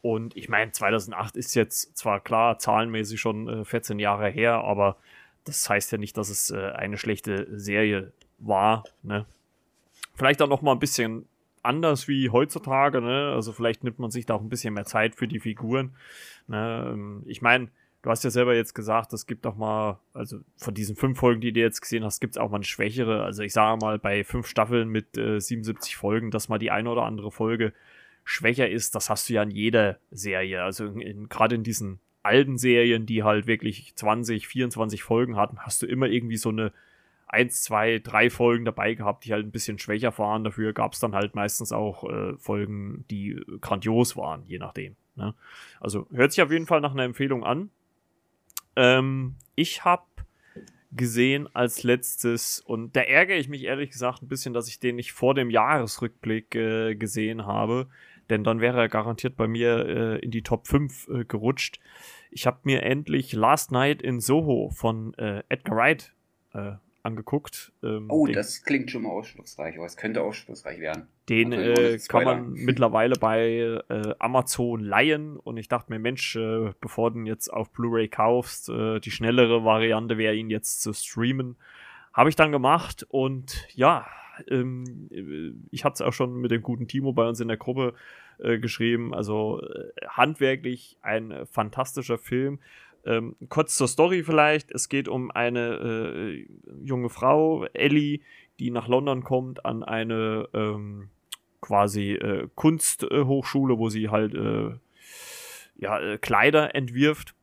Und 0.02 0.36
ich 0.36 0.50
meine, 0.50 0.72
2008 0.72 1.38
ist 1.38 1.56
jetzt 1.56 1.98
zwar 1.98 2.20
klar 2.20 2.60
zahlenmäßig 2.60 3.20
schon 3.20 3.48
äh, 3.48 3.66
14 3.66 4.00
Jahre 4.00 4.30
her, 4.30 4.56
aber 4.56 4.98
das 5.46 5.70
heißt 5.70 5.92
ja 5.92 5.98
nicht, 5.98 6.18
dass 6.18 6.30
es 6.30 6.52
äh, 6.52 6.72
eine 6.72 6.98
schlechte 6.98 7.48
Serie 7.58 8.12
war. 8.38 8.84
Ne? 9.02 9.26
Vielleicht 10.16 10.42
auch 10.42 10.48
noch 10.48 10.62
mal 10.62 10.74
ein 10.74 10.80
bisschen 10.80 11.28
anders 11.64 12.08
wie 12.08 12.30
heutzutage. 12.30 13.02
Ne? 13.02 13.32
Also 13.34 13.52
vielleicht 13.52 13.84
nimmt 13.84 14.00
man 14.00 14.12
sich 14.12 14.26
da 14.26 14.36
auch 14.36 14.42
ein 14.42 14.50
bisschen 14.50 14.74
mehr 14.74 14.86
Zeit 14.86 15.16
für 15.16 15.28
die 15.28 15.40
Figuren. 15.40 15.96
Ne? 16.48 16.92
Ähm, 16.92 17.24
ich 17.26 17.42
meine, 17.42 17.70
du 18.02 18.10
hast 18.10 18.24
ja 18.24 18.30
selber 18.30 18.54
jetzt 18.54 18.76
gesagt, 18.76 19.14
es 19.14 19.26
gibt 19.26 19.48
auch 19.48 19.56
mal, 19.56 20.00
also 20.14 20.40
von 20.58 20.74
diesen 20.74 20.96
fünf 20.96 21.18
Folgen, 21.18 21.42
die 21.42 21.54
du 21.54 21.62
jetzt 21.62 21.82
gesehen 21.82 22.04
hast, 22.04 22.20
gibt 22.20 22.36
es 22.36 22.38
auch 22.38 22.50
mal 22.50 22.58
eine 22.58 22.66
schwächere. 22.66 23.24
Also 23.24 23.44
ich 23.44 23.54
sage 23.54 23.84
mal, 23.84 23.98
bei 23.98 24.24
fünf 24.24 24.48
Staffeln 24.48 24.90
mit 24.90 25.18
äh, 25.18 25.40
77 25.40 25.96
Folgen, 25.96 26.30
dass 26.30 26.50
mal 26.50 26.60
die 26.60 26.72
eine 26.72 26.90
oder 26.90 27.04
andere 27.04 27.32
Folge 27.32 27.74
schwächer 28.26 28.70
ist, 28.70 28.96
das 28.96 29.10
hast 29.10 29.30
du 29.30 29.34
ja 29.34 29.44
in 29.44 29.52
jeder 29.52 29.98
Serie. 30.12 30.64
Also 30.64 30.94
gerade 31.30 31.56
in 31.56 31.64
diesen 31.64 32.00
alten 32.22 32.58
Serien, 32.58 33.06
die 33.06 33.24
halt 33.24 33.48
wirklich 33.48 33.94
20, 33.96 34.48
24 34.48 35.04
Folgen 35.04 35.36
hatten, 35.36 35.60
hast 35.60 35.82
du 35.82 35.86
immer 35.86 36.08
irgendwie 36.08 36.38
so 36.38 36.50
eine 36.50 36.72
eins, 37.34 37.64
zwei, 37.64 38.00
drei 38.00 38.30
Folgen 38.30 38.66
dabei 38.66 38.94
gehabt, 38.94 39.26
die 39.26 39.34
halt 39.34 39.46
ein 39.46 39.52
bisschen 39.52 39.80
schwächer 39.80 40.18
waren. 40.18 40.44
Dafür 40.44 40.74
gab 40.74 40.94
es 40.94 41.00
dann 41.00 41.16
halt 41.16 41.36
meistens 41.36 41.72
auch 41.72 42.04
äh, 42.10 42.38
Folgen, 42.38 43.06
die 43.10 43.42
grandios 43.60 44.16
waren, 44.16 44.44
je 44.46 44.60
nachdem. 44.60 44.96
Ne? 45.16 45.34
Also 45.80 46.08
hört 46.12 46.32
sich 46.32 46.42
auf 46.42 46.52
jeden 46.52 46.68
Fall 46.68 46.82
nach 46.82 46.94
einer 46.94 47.04
Empfehlung 47.04 47.44
an. 47.44 47.70
Ähm, 48.76 49.36
ich 49.56 49.84
habe 49.84 50.04
gesehen 50.96 51.48
als 51.54 51.84
letztes, 51.84 52.60
und 52.60 52.96
da 52.96 53.02
ärgere 53.02 53.38
ich 53.38 53.50
mich 53.50 53.64
ehrlich 53.64 53.90
gesagt 53.90 54.22
ein 54.22 54.28
bisschen, 54.28 54.54
dass 54.54 54.68
ich 54.68 54.80
den 54.80 54.96
nicht 54.96 55.14
vor 55.14 55.34
dem 55.34 55.50
Jahresrückblick 55.50 56.56
äh, 56.56 56.96
gesehen 56.96 57.46
habe, 57.46 57.88
denn 58.30 58.44
dann 58.44 58.62
wäre 58.62 58.80
er 58.80 58.90
garantiert 58.90 59.36
bei 59.36 59.48
mir 59.48 59.86
äh, 59.88 60.20
in 60.20 60.32
die 60.32 60.44
Top 60.44 60.68
5 60.68 61.08
äh, 61.08 61.26
gerutscht. 61.26 61.80
Ich 62.32 62.48
habe 62.48 62.60
mir 62.64 62.84
endlich 62.84 63.34
Last 63.34 63.72
Night 63.72 64.02
in 64.02 64.20
Soho 64.20 64.70
von 64.74 65.14
äh, 65.16 65.44
Edgar 65.50 65.78
Wright 65.78 66.14
äh, 66.54 66.74
angeguckt. 67.04 67.74
Ähm, 67.84 68.06
oh, 68.10 68.26
den, 68.26 68.34
das 68.34 68.64
klingt 68.64 68.90
schon 68.90 69.04
mal 69.04 69.10
ausschlussreich, 69.10 69.76
aber 69.76 69.86
es 69.86 69.98
könnte 69.98 70.22
ausschlussreich 70.22 70.80
werden. 70.80 71.08
Den 71.30 71.54
also, 71.54 71.82
äh, 71.82 72.00
kann 72.08 72.24
man 72.24 72.54
mittlerweile 72.54 73.16
bei 73.16 73.82
äh, 73.90 74.16
Amazon 74.20 74.80
leihen 74.80 75.38
und 75.38 75.58
ich 75.58 75.68
dachte 75.68 75.92
mir, 75.92 76.00
Mensch, 76.00 76.36
äh, 76.36 76.72
bevor 76.80 77.12
du 77.12 77.20
ihn 77.20 77.26
jetzt 77.26 77.50
auf 77.50 77.72
Blu-ray 77.72 78.08
kaufst, 78.08 78.70
äh, 78.70 79.00
die 79.00 79.12
schnellere 79.12 79.64
Variante 79.64 80.18
wäre 80.18 80.36
ihn 80.36 80.50
jetzt 80.50 80.82
zu 80.82 80.94
streamen. 80.94 81.58
Habe 82.14 82.30
ich 82.30 82.36
dann 82.36 82.52
gemacht 82.52 83.06
und 83.10 83.68
ja, 83.74 84.08
ähm, 84.50 85.10
ich 85.72 85.84
hatte 85.84 85.96
es 85.96 86.02
auch 86.02 86.14
schon 86.14 86.40
mit 86.40 86.52
dem 86.52 86.62
guten 86.62 86.88
Timo 86.88 87.14
bei 87.14 87.28
uns 87.28 87.40
in 87.40 87.48
der 87.48 87.58
Gruppe 87.58 87.94
äh, 88.40 88.60
geschrieben. 88.60 89.14
Also 89.14 89.62
äh, 89.62 89.92
handwerklich 90.08 90.98
ein 91.02 91.46
fantastischer 91.52 92.18
Film. 92.18 92.60
Ähm, 93.06 93.36
kurz 93.50 93.78
zur 93.78 93.88
Story 93.88 94.24
vielleicht. 94.24 94.72
Es 94.72 94.90
geht 94.90 95.08
um 95.08 95.32
eine 95.32 95.76
äh, 95.76 96.48
junge 96.84 97.10
Frau, 97.10 97.66
Ellie, 97.74 98.22
die 98.60 98.72
nach 98.72 98.88
London 98.88 99.24
kommt 99.24 99.66
an 99.66 99.84
eine 99.84 100.48
ähm, 100.54 101.10
quasi 101.62 102.12
äh, 102.12 102.48
Kunsthochschule, 102.56 103.78
wo 103.78 103.90
sie 103.90 104.10
halt 104.10 104.34
äh, 104.36 104.72
ja, 105.78 106.00
äh, 106.00 106.18
Kleider 106.18 106.76
entwirft. 106.76 107.36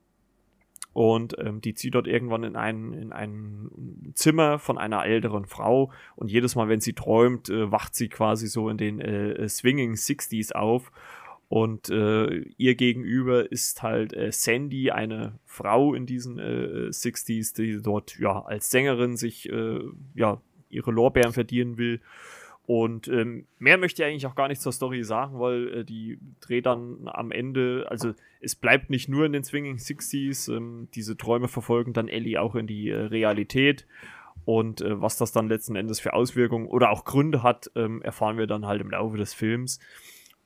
Und 0.93 1.37
ähm, 1.39 1.61
die 1.61 1.75
zieht 1.75 1.95
dort 1.95 2.09
irgendwann 2.09 2.43
in 2.43 2.57
ein, 2.57 2.93
in 2.93 3.13
ein 3.13 4.13
Zimmer 4.15 4.59
von 4.59 4.77
einer 4.77 5.05
älteren 5.05 5.47
Frau. 5.47 5.93
Und 6.17 6.31
jedes 6.33 6.57
Mal, 6.57 6.69
wenn 6.69 6.81
sie 6.81 6.95
träumt, 6.95 7.49
äh, 7.49 7.71
wacht 7.71 7.95
sie 7.95 8.09
quasi 8.09 8.49
so 8.49 8.69
in 8.69 8.77
den 8.77 9.01
äh, 9.01 9.49
Swinging 9.49 9.95
Sixties 9.95 10.51
auf 10.53 10.91
und 11.51 11.91
äh, 11.91 12.45
ihr 12.59 12.77
gegenüber 12.77 13.51
ist 13.51 13.83
halt 13.83 14.13
äh, 14.13 14.31
Sandy, 14.31 14.93
eine 14.93 15.41
Frau 15.47 15.95
in 15.95 16.07
diesen 16.07 16.39
äh, 16.39 16.91
60s, 16.91 17.57
die 17.57 17.83
dort 17.83 18.17
ja 18.21 18.43
als 18.43 18.71
Sängerin 18.71 19.17
sich 19.17 19.51
äh, 19.51 19.81
ja 20.15 20.41
ihre 20.69 20.93
Lorbeeren 20.93 21.33
verdienen 21.33 21.77
will. 21.77 22.01
Und 22.67 23.09
ähm, 23.09 23.47
mehr 23.59 23.79
möchte 23.79 24.01
ich 24.01 24.09
eigentlich 24.09 24.29
auch 24.29 24.37
gar 24.37 24.47
nicht 24.47 24.61
zur 24.61 24.71
Story 24.71 25.03
sagen, 25.03 25.41
weil 25.41 25.79
äh, 25.81 25.85
die 25.85 26.21
dreht 26.41 26.67
dann 26.67 27.09
am 27.09 27.33
Ende, 27.33 27.85
also 27.91 28.15
es 28.41 28.55
bleibt 28.55 28.89
nicht 28.89 29.09
nur 29.09 29.27
in 29.27 29.33
den 29.33 29.43
Swinging 29.43 29.79
60s, 29.79 30.57
ähm, 30.57 30.87
diese 30.95 31.17
Träume 31.17 31.49
verfolgen 31.49 31.95
dann 31.95 32.07
Ellie 32.07 32.41
auch 32.41 32.55
in 32.55 32.69
die 32.69 32.91
äh, 32.91 32.97
Realität. 32.97 33.89
Und 34.45 34.83
äh, 34.83 35.01
was 35.01 35.17
das 35.17 35.33
dann 35.33 35.49
letzten 35.49 35.75
Endes 35.75 35.99
für 35.99 36.13
Auswirkungen 36.13 36.69
oder 36.69 36.91
auch 36.91 37.05
Gründe 37.05 37.43
hat, 37.43 37.73
ähm, 37.75 38.03
erfahren 38.03 38.39
wir 38.39 38.47
dann 38.47 38.67
halt 38.67 38.81
im 38.81 38.91
Laufe 38.91 39.17
des 39.17 39.35
Films. 39.35 39.81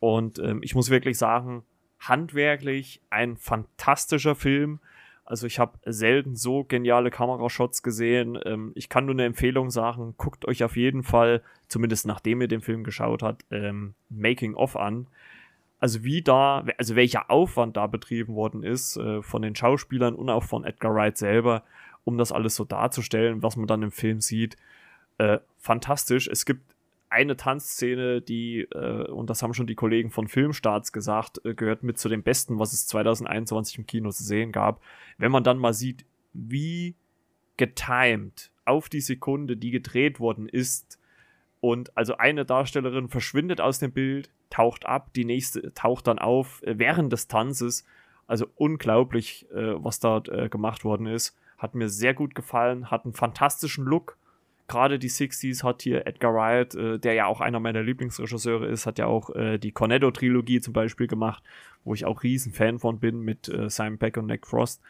Und 0.04 0.38
ähm, 0.38 0.60
ich 0.62 0.74
muss 0.74 0.90
wirklich 0.90 1.16
sagen, 1.16 1.62
handwerklich 1.98 3.00
ein 3.08 3.38
fantastischer 3.38 4.34
Film. 4.34 4.80
Also 5.24 5.46
ich 5.46 5.58
habe 5.58 5.78
selten 5.86 6.36
so 6.36 6.62
geniale 6.62 7.10
Kamerashots 7.10 7.82
gesehen. 7.82 8.38
Ähm, 8.44 8.72
ich 8.74 8.90
kann 8.90 9.06
nur 9.06 9.14
eine 9.14 9.24
Empfehlung 9.24 9.70
sagen, 9.70 10.12
guckt 10.18 10.44
euch 10.44 10.62
auf 10.62 10.76
jeden 10.76 11.04
Fall, 11.04 11.40
zumindest 11.68 12.06
nachdem 12.06 12.42
ihr 12.42 12.48
den 12.48 12.60
Film 12.60 12.84
geschaut 12.84 13.22
habt, 13.22 13.46
ähm, 13.50 13.94
Making 14.10 14.56
of 14.56 14.76
an. 14.76 15.06
Also 15.80 16.04
wie 16.04 16.20
da, 16.20 16.66
also 16.76 16.96
welcher 16.96 17.30
Aufwand 17.30 17.78
da 17.78 17.86
betrieben 17.86 18.34
worden 18.34 18.62
ist 18.62 18.98
äh, 18.98 19.22
von 19.22 19.40
den 19.40 19.56
Schauspielern 19.56 20.14
und 20.14 20.28
auch 20.28 20.44
von 20.44 20.64
Edgar 20.64 20.94
Wright 20.94 21.16
selber, 21.16 21.62
um 22.04 22.18
das 22.18 22.30
alles 22.30 22.56
so 22.56 22.66
darzustellen, 22.66 23.42
was 23.42 23.56
man 23.56 23.66
dann 23.66 23.82
im 23.82 23.90
Film 23.90 24.20
sieht. 24.20 24.58
Äh, 25.16 25.38
fantastisch. 25.56 26.28
Es 26.28 26.44
gibt 26.44 26.73
eine 27.14 27.36
Tanzszene, 27.36 28.20
die, 28.20 28.62
äh, 28.72 29.10
und 29.10 29.30
das 29.30 29.42
haben 29.42 29.54
schon 29.54 29.66
die 29.66 29.74
Kollegen 29.74 30.10
von 30.10 30.28
Filmstarts 30.28 30.92
gesagt, 30.92 31.40
äh, 31.44 31.54
gehört 31.54 31.82
mit 31.82 31.98
zu 31.98 32.08
den 32.08 32.22
besten, 32.22 32.58
was 32.58 32.72
es 32.72 32.86
2021 32.88 33.78
im 33.78 33.86
Kino 33.86 34.10
zu 34.10 34.24
sehen 34.24 34.52
gab. 34.52 34.82
Wenn 35.16 35.32
man 35.32 35.44
dann 35.44 35.58
mal 35.58 35.72
sieht, 35.72 36.04
wie 36.32 36.94
getimed 37.56 38.50
auf 38.64 38.88
die 38.88 39.00
Sekunde, 39.00 39.56
die 39.56 39.70
gedreht 39.70 40.20
worden 40.20 40.48
ist, 40.48 40.98
und 41.64 41.96
also 41.96 42.18
eine 42.18 42.44
Darstellerin 42.44 43.08
verschwindet 43.08 43.62
aus 43.62 43.78
dem 43.78 43.90
Bild, 43.90 44.28
taucht 44.50 44.84
ab, 44.84 45.14
die 45.14 45.24
nächste 45.24 45.72
taucht 45.72 46.06
dann 46.08 46.18
auf 46.18 46.62
äh, 46.62 46.78
während 46.78 47.10
des 47.10 47.26
Tanzes. 47.26 47.86
Also 48.26 48.48
unglaublich, 48.56 49.46
äh, 49.50 49.82
was 49.82 49.98
dort 49.98 50.28
äh, 50.28 50.50
gemacht 50.50 50.84
worden 50.84 51.06
ist. 51.06 51.34
Hat 51.56 51.74
mir 51.74 51.88
sehr 51.88 52.12
gut 52.12 52.34
gefallen, 52.34 52.90
hat 52.90 53.06
einen 53.06 53.14
fantastischen 53.14 53.86
Look 53.86 54.18
gerade 54.68 54.98
die 54.98 55.10
60s 55.10 55.62
hat 55.62 55.82
hier 55.82 56.06
Edgar 56.06 56.34
Wright, 56.34 56.74
äh, 56.74 56.98
der 56.98 57.14
ja 57.14 57.26
auch 57.26 57.40
einer 57.40 57.60
meiner 57.60 57.82
Lieblingsregisseure 57.82 58.66
ist, 58.66 58.86
hat 58.86 58.98
ja 58.98 59.06
auch 59.06 59.30
äh, 59.34 59.58
die 59.58 59.72
Cornetto-Trilogie 59.72 60.60
zum 60.60 60.72
Beispiel 60.72 61.06
gemacht, 61.06 61.42
wo 61.84 61.94
ich 61.94 62.04
auch 62.04 62.22
riesen 62.22 62.52
Fan 62.52 62.78
von 62.78 62.98
bin 62.98 63.20
mit 63.20 63.48
äh, 63.48 63.68
Simon 63.68 63.98
Peck 63.98 64.16
und 64.16 64.26
Nick 64.26 64.46
Frost. 64.46 64.80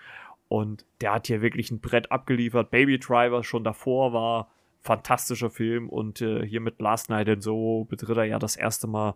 Und 0.48 0.84
der 1.00 1.14
hat 1.14 1.26
hier 1.26 1.42
wirklich 1.42 1.70
ein 1.70 1.80
Brett 1.80 2.12
abgeliefert. 2.12 2.70
Baby 2.70 2.98
Driver 2.98 3.42
schon 3.42 3.64
davor 3.64 4.12
war 4.12 4.50
fantastischer 4.82 5.50
Film 5.50 5.88
und 5.88 6.20
äh, 6.20 6.46
hier 6.46 6.60
mit 6.60 6.80
Last 6.80 7.08
Night 7.08 7.28
and 7.28 7.42
so 7.42 7.86
betritt 7.88 8.18
er 8.18 8.24
ja 8.24 8.38
das 8.38 8.54
erste 8.54 8.86
Mal 8.86 9.14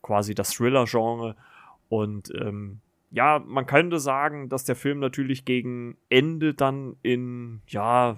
quasi 0.00 0.34
das 0.34 0.50
Thriller-Genre. 0.52 1.34
Und 1.88 2.32
ähm, 2.40 2.80
ja, 3.10 3.42
man 3.44 3.66
könnte 3.66 3.98
sagen, 3.98 4.48
dass 4.48 4.64
der 4.64 4.76
Film 4.76 5.00
natürlich 5.00 5.44
gegen 5.44 5.96
Ende 6.08 6.54
dann 6.54 6.96
in, 7.02 7.62
ja, 7.66 8.16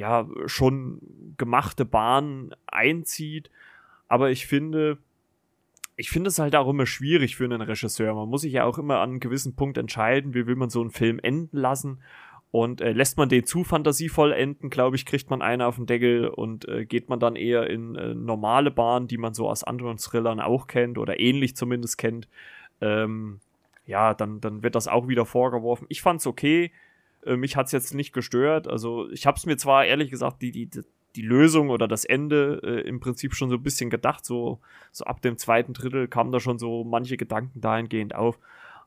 ja 0.00 0.26
schon 0.46 1.00
gemachte 1.36 1.84
Bahn 1.84 2.54
einzieht. 2.66 3.50
Aber 4.08 4.30
ich 4.30 4.46
finde, 4.46 4.98
ich 5.96 6.10
finde 6.10 6.28
es 6.28 6.38
halt 6.38 6.56
auch 6.56 6.68
immer 6.68 6.86
schwierig 6.86 7.36
für 7.36 7.44
einen 7.44 7.60
Regisseur. 7.60 8.14
Man 8.14 8.28
muss 8.28 8.40
sich 8.40 8.54
ja 8.54 8.64
auch 8.64 8.78
immer 8.78 8.98
an 8.98 9.10
einem 9.10 9.20
gewissen 9.20 9.54
Punkt 9.54 9.78
entscheiden, 9.78 10.34
wie 10.34 10.46
will 10.46 10.56
man 10.56 10.70
so 10.70 10.80
einen 10.80 10.90
Film 10.90 11.20
enden 11.22 11.56
lassen. 11.56 12.00
Und 12.50 12.80
äh, 12.80 12.92
lässt 12.92 13.16
man 13.16 13.28
den 13.28 13.44
zu 13.44 13.62
fantasievoll 13.62 14.32
enden, 14.32 14.70
glaube 14.70 14.96
ich, 14.96 15.06
kriegt 15.06 15.30
man 15.30 15.40
einen 15.40 15.62
auf 15.62 15.76
den 15.76 15.86
Deckel 15.86 16.26
und 16.26 16.66
äh, 16.66 16.84
geht 16.84 17.08
man 17.08 17.20
dann 17.20 17.36
eher 17.36 17.70
in 17.70 17.94
äh, 17.94 18.12
normale 18.12 18.72
Bahnen, 18.72 19.06
die 19.06 19.18
man 19.18 19.34
so 19.34 19.48
aus 19.48 19.62
anderen 19.62 19.98
Thrillern 19.98 20.40
auch 20.40 20.66
kennt 20.66 20.98
oder 20.98 21.20
ähnlich 21.20 21.54
zumindest 21.54 21.96
kennt. 21.96 22.26
Ähm, 22.80 23.38
ja, 23.86 24.14
dann, 24.14 24.40
dann 24.40 24.64
wird 24.64 24.74
das 24.74 24.88
auch 24.88 25.06
wieder 25.06 25.26
vorgeworfen. 25.26 25.86
Ich 25.90 26.02
fand 26.02 26.20
es 26.20 26.26
okay. 26.26 26.72
Äh, 27.24 27.36
mich 27.36 27.56
hat 27.56 27.66
es 27.66 27.72
jetzt 27.72 27.94
nicht 27.94 28.12
gestört. 28.12 28.68
Also 28.68 29.10
ich 29.10 29.26
habe 29.26 29.36
es 29.36 29.46
mir 29.46 29.56
zwar 29.56 29.84
ehrlich 29.84 30.10
gesagt 30.10 30.42
die, 30.42 30.52
die, 30.52 30.68
die 31.16 31.22
Lösung 31.22 31.70
oder 31.70 31.88
das 31.88 32.04
Ende 32.04 32.60
äh, 32.62 32.88
im 32.88 33.00
Prinzip 33.00 33.34
schon 33.34 33.50
so 33.50 33.56
ein 33.56 33.62
bisschen 33.62 33.90
gedacht. 33.90 34.24
So, 34.24 34.60
so 34.92 35.04
ab 35.04 35.22
dem 35.22 35.38
zweiten 35.38 35.72
Drittel 35.72 36.08
kamen 36.08 36.32
da 36.32 36.40
schon 36.40 36.58
so 36.58 36.84
manche 36.84 37.16
Gedanken 37.16 37.60
dahingehend 37.60 38.14
auf. 38.14 38.38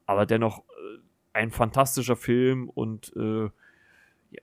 Aber 0.05 0.25
dennoch 0.25 0.59
äh, 0.59 0.99
ein 1.33 1.51
fantastischer 1.51 2.15
Film 2.15 2.69
und 2.69 3.13
äh, 3.15 3.49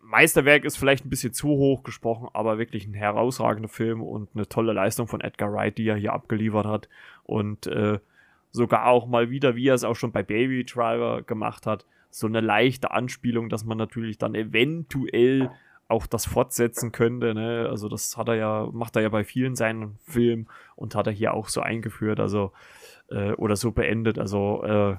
Meisterwerk 0.01 0.65
ist 0.65 0.77
vielleicht 0.77 1.05
ein 1.05 1.11
bisschen 1.11 1.33
zu 1.33 1.49
hoch 1.49 1.83
gesprochen, 1.83 2.29
aber 2.33 2.59
wirklich 2.59 2.87
ein 2.87 2.95
herausragender 2.95 3.69
Film 3.69 4.03
und 4.03 4.29
eine 4.35 4.49
tolle 4.49 4.73
Leistung 4.73 5.09
von 5.09 5.21
Edgar 5.21 5.53
Wright, 5.53 5.79
die 5.79 5.89
er 5.89 5.97
hier 5.97 6.13
abgeliefert 6.13 6.67
hat. 6.67 6.89
Und 7.25 7.67
äh, 7.67 7.99
sogar 8.53 8.87
auch 8.87 9.07
mal 9.07 9.31
wieder, 9.31 9.57
wie 9.57 9.69
er 9.69 9.75
es 9.75 9.85
auch 9.85 9.97
schon 9.97 10.13
bei 10.13 10.23
Baby 10.23 10.65
Driver 10.65 11.23
gemacht 11.23 11.67
hat, 11.67 11.87
so 12.11 12.27
eine 12.27 12.41
leichte 12.41 12.91
Anspielung, 12.91 13.49
dass 13.49 13.65
man 13.65 13.79
natürlich 13.79 14.19
dann 14.19 14.35
eventuell 14.35 15.51
auch 15.91 16.07
das 16.07 16.25
fortsetzen 16.25 16.93
könnte. 16.93 17.35
Ne? 17.35 17.67
Also 17.69 17.89
das 17.89 18.17
hat 18.17 18.29
er 18.29 18.37
ja, 18.37 18.69
macht 18.73 18.97
er 18.97 19.03
ja 19.03 19.09
bei 19.09 19.25
vielen 19.25 19.57
seinen 19.57 19.97
Filmen 20.07 20.49
und 20.77 20.95
hat 20.95 21.07
er 21.07 21.13
hier 21.13 21.35
auch 21.35 21.49
so 21.49 21.61
eingeführt, 21.61 22.21
also 22.21 22.53
äh, 23.11 23.33
oder 23.33 23.57
so 23.57 23.73
beendet. 23.73 24.19
Also 24.19 24.63
äh, 24.63 24.97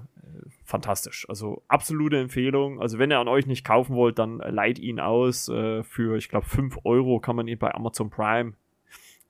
fantastisch. 0.65 1.25
Also 1.29 1.63
absolute 1.67 2.19
Empfehlung. 2.19 2.81
Also 2.81 2.99
wenn 2.99 3.11
ihr 3.11 3.19
an 3.19 3.29
euch 3.29 3.47
nicht 3.47 3.65
kaufen 3.65 3.95
wollt, 3.95 4.19
dann 4.19 4.37
leiht 4.39 4.79
ihn 4.79 4.99
aus. 4.99 5.47
Äh, 5.47 5.83
für, 5.83 6.17
ich 6.17 6.29
glaube, 6.29 6.45
5 6.45 6.79
Euro 6.83 7.19
kann 7.19 7.35
man 7.35 7.47
ihn 7.47 7.57
bei 7.57 7.73
Amazon 7.73 8.09
Prime, 8.09 8.53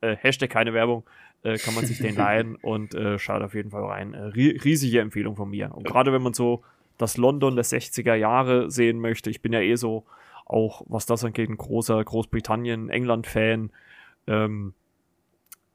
äh, 0.02 0.16
Hashtag 0.16 0.50
keine 0.50 0.74
Werbung, 0.74 1.04
äh, 1.44 1.58
kann 1.58 1.76
man 1.76 1.86
sich 1.86 2.00
den 2.00 2.16
leihen 2.18 2.56
und 2.56 2.96
äh, 2.96 3.20
schaut 3.20 3.44
auf 3.44 3.54
jeden 3.54 3.70
Fall 3.70 3.86
rein. 3.86 4.16
Riesige 4.16 5.00
Empfehlung 5.00 5.36
von 5.36 5.50
mir. 5.50 5.74
Und 5.76 5.86
gerade 5.86 6.12
wenn 6.12 6.24
man 6.24 6.34
so 6.34 6.64
das 7.01 7.17
London 7.17 7.55
der 7.55 7.65
60er 7.65 8.15
Jahre 8.15 8.70
sehen 8.72 9.00
möchte. 9.00 9.29
Ich 9.29 9.41
bin 9.41 9.53
ja 9.53 9.60
eh 9.62 9.75
so 9.75 10.05
auch, 10.46 10.84
was 10.88 11.05
das 11.05 11.24
angeht, 11.24 11.50
ein 11.50 11.58
großer 11.58 12.03
Großbritannien, 12.03 12.89
England-Fan. 12.89 13.72
Ähm, 14.27 14.74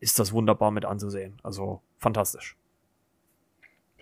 ist 0.01 0.19
das 0.19 0.33
wunderbar 0.33 0.71
mit 0.71 0.85
anzusehen. 0.85 1.39
Also 1.43 1.81
fantastisch. 1.99 2.57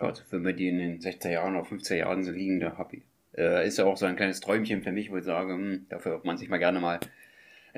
Ja, 0.01 0.09
also 0.09 0.25
Filme, 0.25 0.55
die 0.55 0.69
in 0.69 0.79
den 0.79 0.99
60er 0.99 1.31
Jahren 1.31 1.57
oder 1.57 1.67
50er 1.67 1.97
Jahren 1.97 2.25
so 2.25 2.33
liegen, 2.33 2.61
da 2.61 2.77
hab 2.77 2.93
ich, 2.93 3.03
äh, 3.37 3.67
ist 3.67 3.79
ja 3.79 3.85
auch 3.85 3.97
so 3.97 4.07
ein 4.07 4.17
kleines 4.17 4.41
Träumchen 4.41 4.83
für 4.83 4.93
mich, 4.93 5.11
wo 5.11 5.17
ich 5.17 5.25
sage, 5.25 5.55
hm, 5.55 5.87
dafür 5.89 6.17
ob 6.17 6.25
man 6.25 6.37
sich 6.37 6.49
mal 6.49 6.59
gerne 6.59 6.81
mal 6.81 6.99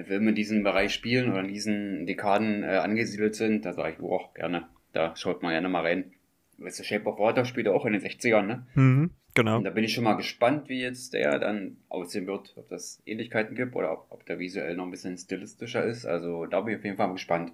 Filme 0.04 0.30
in 0.30 0.34
diesem 0.34 0.62
Bereich 0.62 0.92
spielen 0.92 1.30
oder 1.30 1.40
in 1.40 1.48
diesen 1.48 2.06
Dekaden 2.06 2.62
äh, 2.62 2.78
angesiedelt 2.78 3.34
sind, 3.34 3.64
da 3.64 3.72
sage 3.72 3.92
ich, 3.92 3.98
boah, 3.98 4.32
gerne, 4.34 4.66
da 4.92 5.16
schaut 5.16 5.42
man 5.42 5.52
gerne 5.52 5.68
mal 5.68 5.82
rein. 5.82 6.12
Weißt 6.58 6.78
du, 6.78 6.84
Shape 6.84 7.06
of 7.06 7.18
Water 7.18 7.44
spielt 7.44 7.68
auch 7.68 7.84
in 7.86 7.92
den 7.92 8.02
60ern, 8.02 8.42
ne? 8.42 8.66
Mhm. 8.74 9.10
Genau. 9.37 9.59
Und 9.59 9.64
da 9.64 9.71
bin 9.71 9.85
ich 9.85 9.93
schon 9.93 10.05
mal 10.05 10.14
gespannt, 10.14 10.71
wie 10.71 10.81
jetzt 10.81 11.12
der 11.12 11.38
dann 11.38 11.76
aussehen 11.90 12.26
wird, 12.26 12.55
ob 12.57 12.71
das 12.71 13.02
Ähnlichkeiten 13.05 13.55
gibt 13.55 13.76
oder 13.76 13.93
ob, 13.93 14.07
ob 14.09 14.25
der 14.25 14.38
visuell 14.38 14.75
noch 14.75 14.85
ein 14.85 14.90
bisschen 14.90 15.19
stilistischer 15.19 15.85
ist. 15.85 16.07
Also 16.07 16.47
da 16.47 16.62
bin 16.62 16.73
ich 16.73 16.78
auf 16.78 16.85
jeden 16.85 16.97
Fall 16.97 17.12
gespannt. 17.12 17.52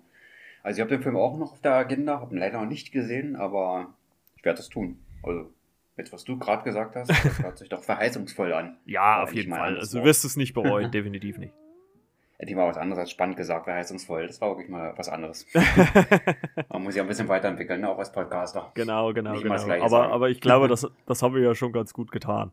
Also 0.62 0.78
ich 0.78 0.80
habe 0.80 0.94
den 0.94 1.02
Film 1.02 1.16
auch 1.16 1.36
noch 1.36 1.52
auf 1.52 1.60
der 1.60 1.72
Agenda, 1.72 2.20
habe 2.20 2.34
ihn 2.34 2.38
leider 2.38 2.60
noch 2.60 2.68
nicht 2.68 2.92
gesehen, 2.92 3.34
aber 3.34 3.92
ich 4.36 4.44
werde 4.44 4.58
das 4.58 4.68
tun. 4.68 5.00
Also 5.24 5.50
jetzt, 5.96 6.12
was 6.12 6.22
du 6.22 6.38
gerade 6.38 6.62
gesagt 6.62 6.94
hast, 6.94 7.10
das 7.10 7.42
hört 7.42 7.58
sich 7.58 7.68
doch 7.68 7.82
verheißungsvoll 7.82 8.52
an. 8.52 8.76
Ja, 8.86 9.24
auf 9.24 9.34
jeden 9.34 9.50
Fall. 9.50 9.76
Also 9.76 9.98
du 9.98 10.04
wirst 10.04 10.24
es 10.24 10.36
nicht 10.36 10.54
bereuen, 10.54 10.90
definitiv 10.92 11.36
nicht 11.38 11.52
hätte 12.42 12.50
ich 12.50 12.56
mal 12.56 12.66
was 12.66 12.76
anderes 12.76 12.98
als 12.98 13.10
spannend 13.12 13.36
gesagt, 13.36 13.66
verheißungsvoll. 13.66 14.26
Das 14.26 14.40
war 14.40 14.48
wirklich 14.50 14.68
mal 14.68 14.92
was 14.96 15.08
anderes. 15.08 15.46
Man 16.70 16.82
muss 16.82 16.94
sich 16.94 17.00
ein 17.00 17.06
bisschen 17.06 17.28
weiterentwickeln, 17.28 17.80
ne? 17.80 17.88
auch 17.88 17.98
als 17.98 18.10
Podcaster. 18.10 18.72
Genau, 18.74 19.12
genau, 19.12 19.30
Nicht 19.34 19.44
genau. 19.44 19.84
Aber, 19.84 20.08
aber 20.10 20.28
ich 20.28 20.40
glaube, 20.40 20.66
das, 20.66 20.84
das 21.06 21.22
haben 21.22 21.36
wir 21.36 21.42
ja 21.42 21.54
schon 21.54 21.72
ganz 21.72 21.92
gut 21.92 22.10
getan. 22.10 22.50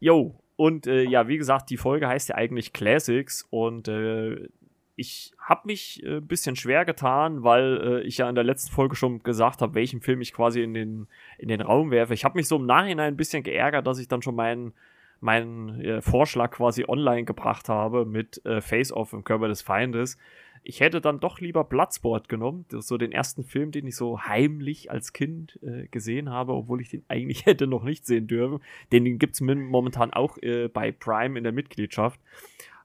Jo, 0.00 0.34
und 0.56 0.88
äh, 0.88 1.04
ja, 1.04 1.28
wie 1.28 1.38
gesagt, 1.38 1.70
die 1.70 1.76
Folge 1.76 2.08
heißt 2.08 2.30
ja 2.30 2.34
eigentlich 2.34 2.72
Classics 2.72 3.46
und 3.50 3.86
äh, 3.86 4.48
ich 4.96 5.32
habe 5.38 5.60
mich 5.66 6.02
ein 6.04 6.18
äh, 6.18 6.20
bisschen 6.20 6.56
schwer 6.56 6.84
getan, 6.84 7.44
weil 7.44 7.80
äh, 7.80 8.00
ich 8.02 8.18
ja 8.18 8.28
in 8.28 8.34
der 8.34 8.42
letzten 8.42 8.72
Folge 8.72 8.96
schon 8.96 9.22
gesagt 9.22 9.62
habe, 9.62 9.76
welchen 9.76 10.00
Film 10.00 10.20
ich 10.22 10.32
quasi 10.32 10.60
in 10.60 10.74
den, 10.74 11.06
in 11.38 11.46
den 11.46 11.60
Raum 11.60 11.92
werfe. 11.92 12.14
Ich 12.14 12.24
habe 12.24 12.36
mich 12.36 12.48
so 12.48 12.56
im 12.56 12.66
Nachhinein 12.66 13.14
ein 13.14 13.16
bisschen 13.16 13.44
geärgert, 13.44 13.86
dass 13.86 14.00
ich 14.00 14.08
dann 14.08 14.22
schon 14.22 14.34
meinen 14.34 14.72
meinen 15.20 15.80
äh, 15.80 16.02
Vorschlag 16.02 16.50
quasi 16.52 16.84
online 16.88 17.24
gebracht 17.24 17.68
habe 17.68 18.04
mit 18.06 18.44
äh, 18.44 18.60
Face-Off 18.60 19.12
im 19.12 19.24
Körper 19.24 19.48
des 19.48 19.62
Feindes. 19.62 20.18
Ich 20.62 20.80
hätte 20.80 21.00
dann 21.00 21.20
doch 21.20 21.40
lieber 21.40 21.64
Bloodsport 21.64 22.28
genommen, 22.28 22.66
so 22.68 22.98
den 22.98 23.12
ersten 23.12 23.44
Film, 23.44 23.70
den 23.70 23.86
ich 23.86 23.96
so 23.96 24.20
heimlich 24.20 24.90
als 24.90 25.14
Kind 25.14 25.58
äh, 25.62 25.86
gesehen 25.88 26.28
habe, 26.28 26.52
obwohl 26.52 26.80
ich 26.80 26.90
den 26.90 27.04
eigentlich 27.08 27.46
hätte 27.46 27.66
noch 27.66 27.82
nicht 27.82 28.06
sehen 28.06 28.26
dürfen. 28.26 28.60
Den, 28.92 29.04
den 29.04 29.18
gibt 29.18 29.34
es 29.34 29.40
momentan 29.40 30.12
auch 30.12 30.36
äh, 30.38 30.68
bei 30.68 30.92
Prime 30.92 31.38
in 31.38 31.44
der 31.44 31.52
Mitgliedschaft. 31.52 32.20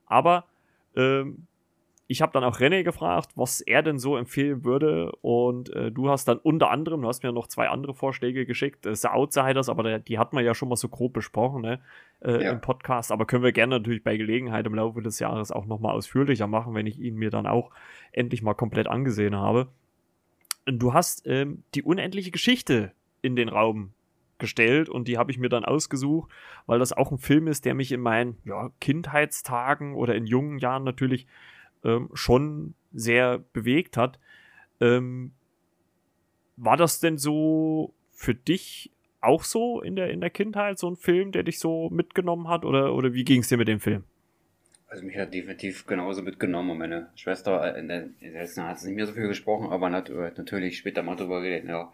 Aber 0.06 0.46
ähm, 0.96 1.48
ich 2.08 2.22
habe 2.22 2.32
dann 2.34 2.44
auch 2.44 2.60
René 2.60 2.84
gefragt, 2.84 3.32
was 3.36 3.62
er 3.62 3.82
denn 3.82 3.98
so 3.98 4.16
empfehlen 4.16 4.64
würde. 4.64 5.12
Und 5.22 5.74
äh, 5.74 5.92
du 5.92 6.10
hast 6.10 6.28
dann 6.28 6.38
unter 6.38 6.70
anderem, 6.70 7.02
du 7.02 7.08
hast 7.08 7.24
mir 7.24 7.32
noch 7.32 7.48
zwei 7.48 7.68
andere 7.70 7.96
Vorschläge 7.96 8.46
geschickt, 8.46 8.86
äh, 8.86 8.96
The 8.96 9.08
Outsiders, 9.08 9.70
aber 9.70 9.84
der, 9.84 10.00
die 10.00 10.20
hat 10.20 10.32
man 10.32 10.46
ja 10.46 10.54
schon 10.54 10.70
mal 10.70 10.76
so 10.76 10.88
grob 10.88 11.14
besprochen 11.14 11.64
ne, 11.64 11.80
äh, 12.22 12.44
ja. 12.44 12.52
im 12.52 12.62
Podcast. 12.62 13.12
Aber 13.12 13.26
können 13.26 13.44
wir 13.44 13.52
gerne 13.52 13.80
natürlich 13.80 14.04
bei 14.04 14.18
Gelegenheit 14.18 14.68
im 14.68 14.76
Laufe 14.76 15.02
des 15.02 15.18
Jahres 15.20 15.52
auch 15.52 15.66
nochmal 15.66 15.96
ausführlicher 15.96 16.46
machen, 16.46 16.76
wenn 16.76 16.86
ich 16.86 17.00
ihn 17.00 17.16
mir 17.16 17.32
dann 17.32 17.48
auch 17.48 17.72
endlich 18.12 18.44
mal 18.44 18.54
komplett 18.54 18.88
angesehen 18.88 19.36
habe. 19.36 19.68
Du 20.68 20.94
hast 20.94 21.26
ähm, 21.26 21.64
die 21.74 21.84
unendliche 21.84 22.32
Geschichte 22.32 22.92
in 23.24 23.36
den 23.36 23.50
Raum 23.50 23.94
gestellt 24.38 24.90
und 24.90 25.08
die 25.08 25.18
habe 25.18 25.32
ich 25.32 25.40
mir 25.40 25.50
dann 25.50 25.66
ausgesucht, 25.66 26.30
weil 26.68 26.78
das 26.78 26.94
auch 26.94 27.12
ein 27.12 27.18
Film 27.18 27.48
ist, 27.48 27.66
der 27.66 27.74
mich 27.74 27.92
in 27.92 28.02
meinen 28.02 28.38
ja, 28.46 28.70
Kindheitstagen 28.80 29.96
oder 29.96 30.14
in 30.14 30.28
jungen 30.28 30.60
Jahren 30.60 30.84
natürlich 30.84 31.26
ähm, 31.86 32.10
schon 32.14 32.74
sehr 32.94 33.40
bewegt 33.54 33.98
hat. 33.98 34.20
Ähm, 34.82 35.32
war 36.58 36.78
das 36.78 37.00
denn 37.00 37.18
so 37.18 37.94
für 38.12 38.34
dich 38.34 38.92
auch 39.22 39.44
so 39.44 39.82
in 39.82 39.96
der, 39.96 40.10
in 40.10 40.22
der 40.22 40.30
Kindheit, 40.30 40.80
so 40.80 40.90
ein 40.90 40.96
Film, 40.96 41.32
der 41.32 41.44
dich 41.44 41.60
so 41.60 41.90
mitgenommen 41.90 42.48
hat? 42.48 42.66
Oder, 42.66 42.94
oder 42.94 43.14
wie 43.14 43.26
ging 43.26 43.42
es 43.42 43.50
dir 43.50 43.58
mit 43.58 43.68
dem 43.68 43.80
Film? 43.80 44.04
Also 44.88 45.06
mich 45.06 45.18
hat 45.18 45.34
definitiv 45.34 45.88
genauso 45.88 46.22
mitgenommen 46.22 46.78
meine 46.78 47.10
Schwester, 47.16 47.76
in 47.76 47.88
der, 47.88 48.10
in 48.22 48.34
der 48.34 48.48
hat 48.48 48.78
es 48.78 48.84
nicht 48.84 48.96
mehr 48.96 49.08
so 49.08 49.14
viel 49.14 49.28
gesprochen, 49.28 49.72
aber 49.72 49.92
hat 49.92 50.10
natürlich 50.38 50.78
später 50.78 51.04
mal 51.04 51.16
drüber 51.16 51.42
geredet, 51.42 51.68
ja. 51.68 51.92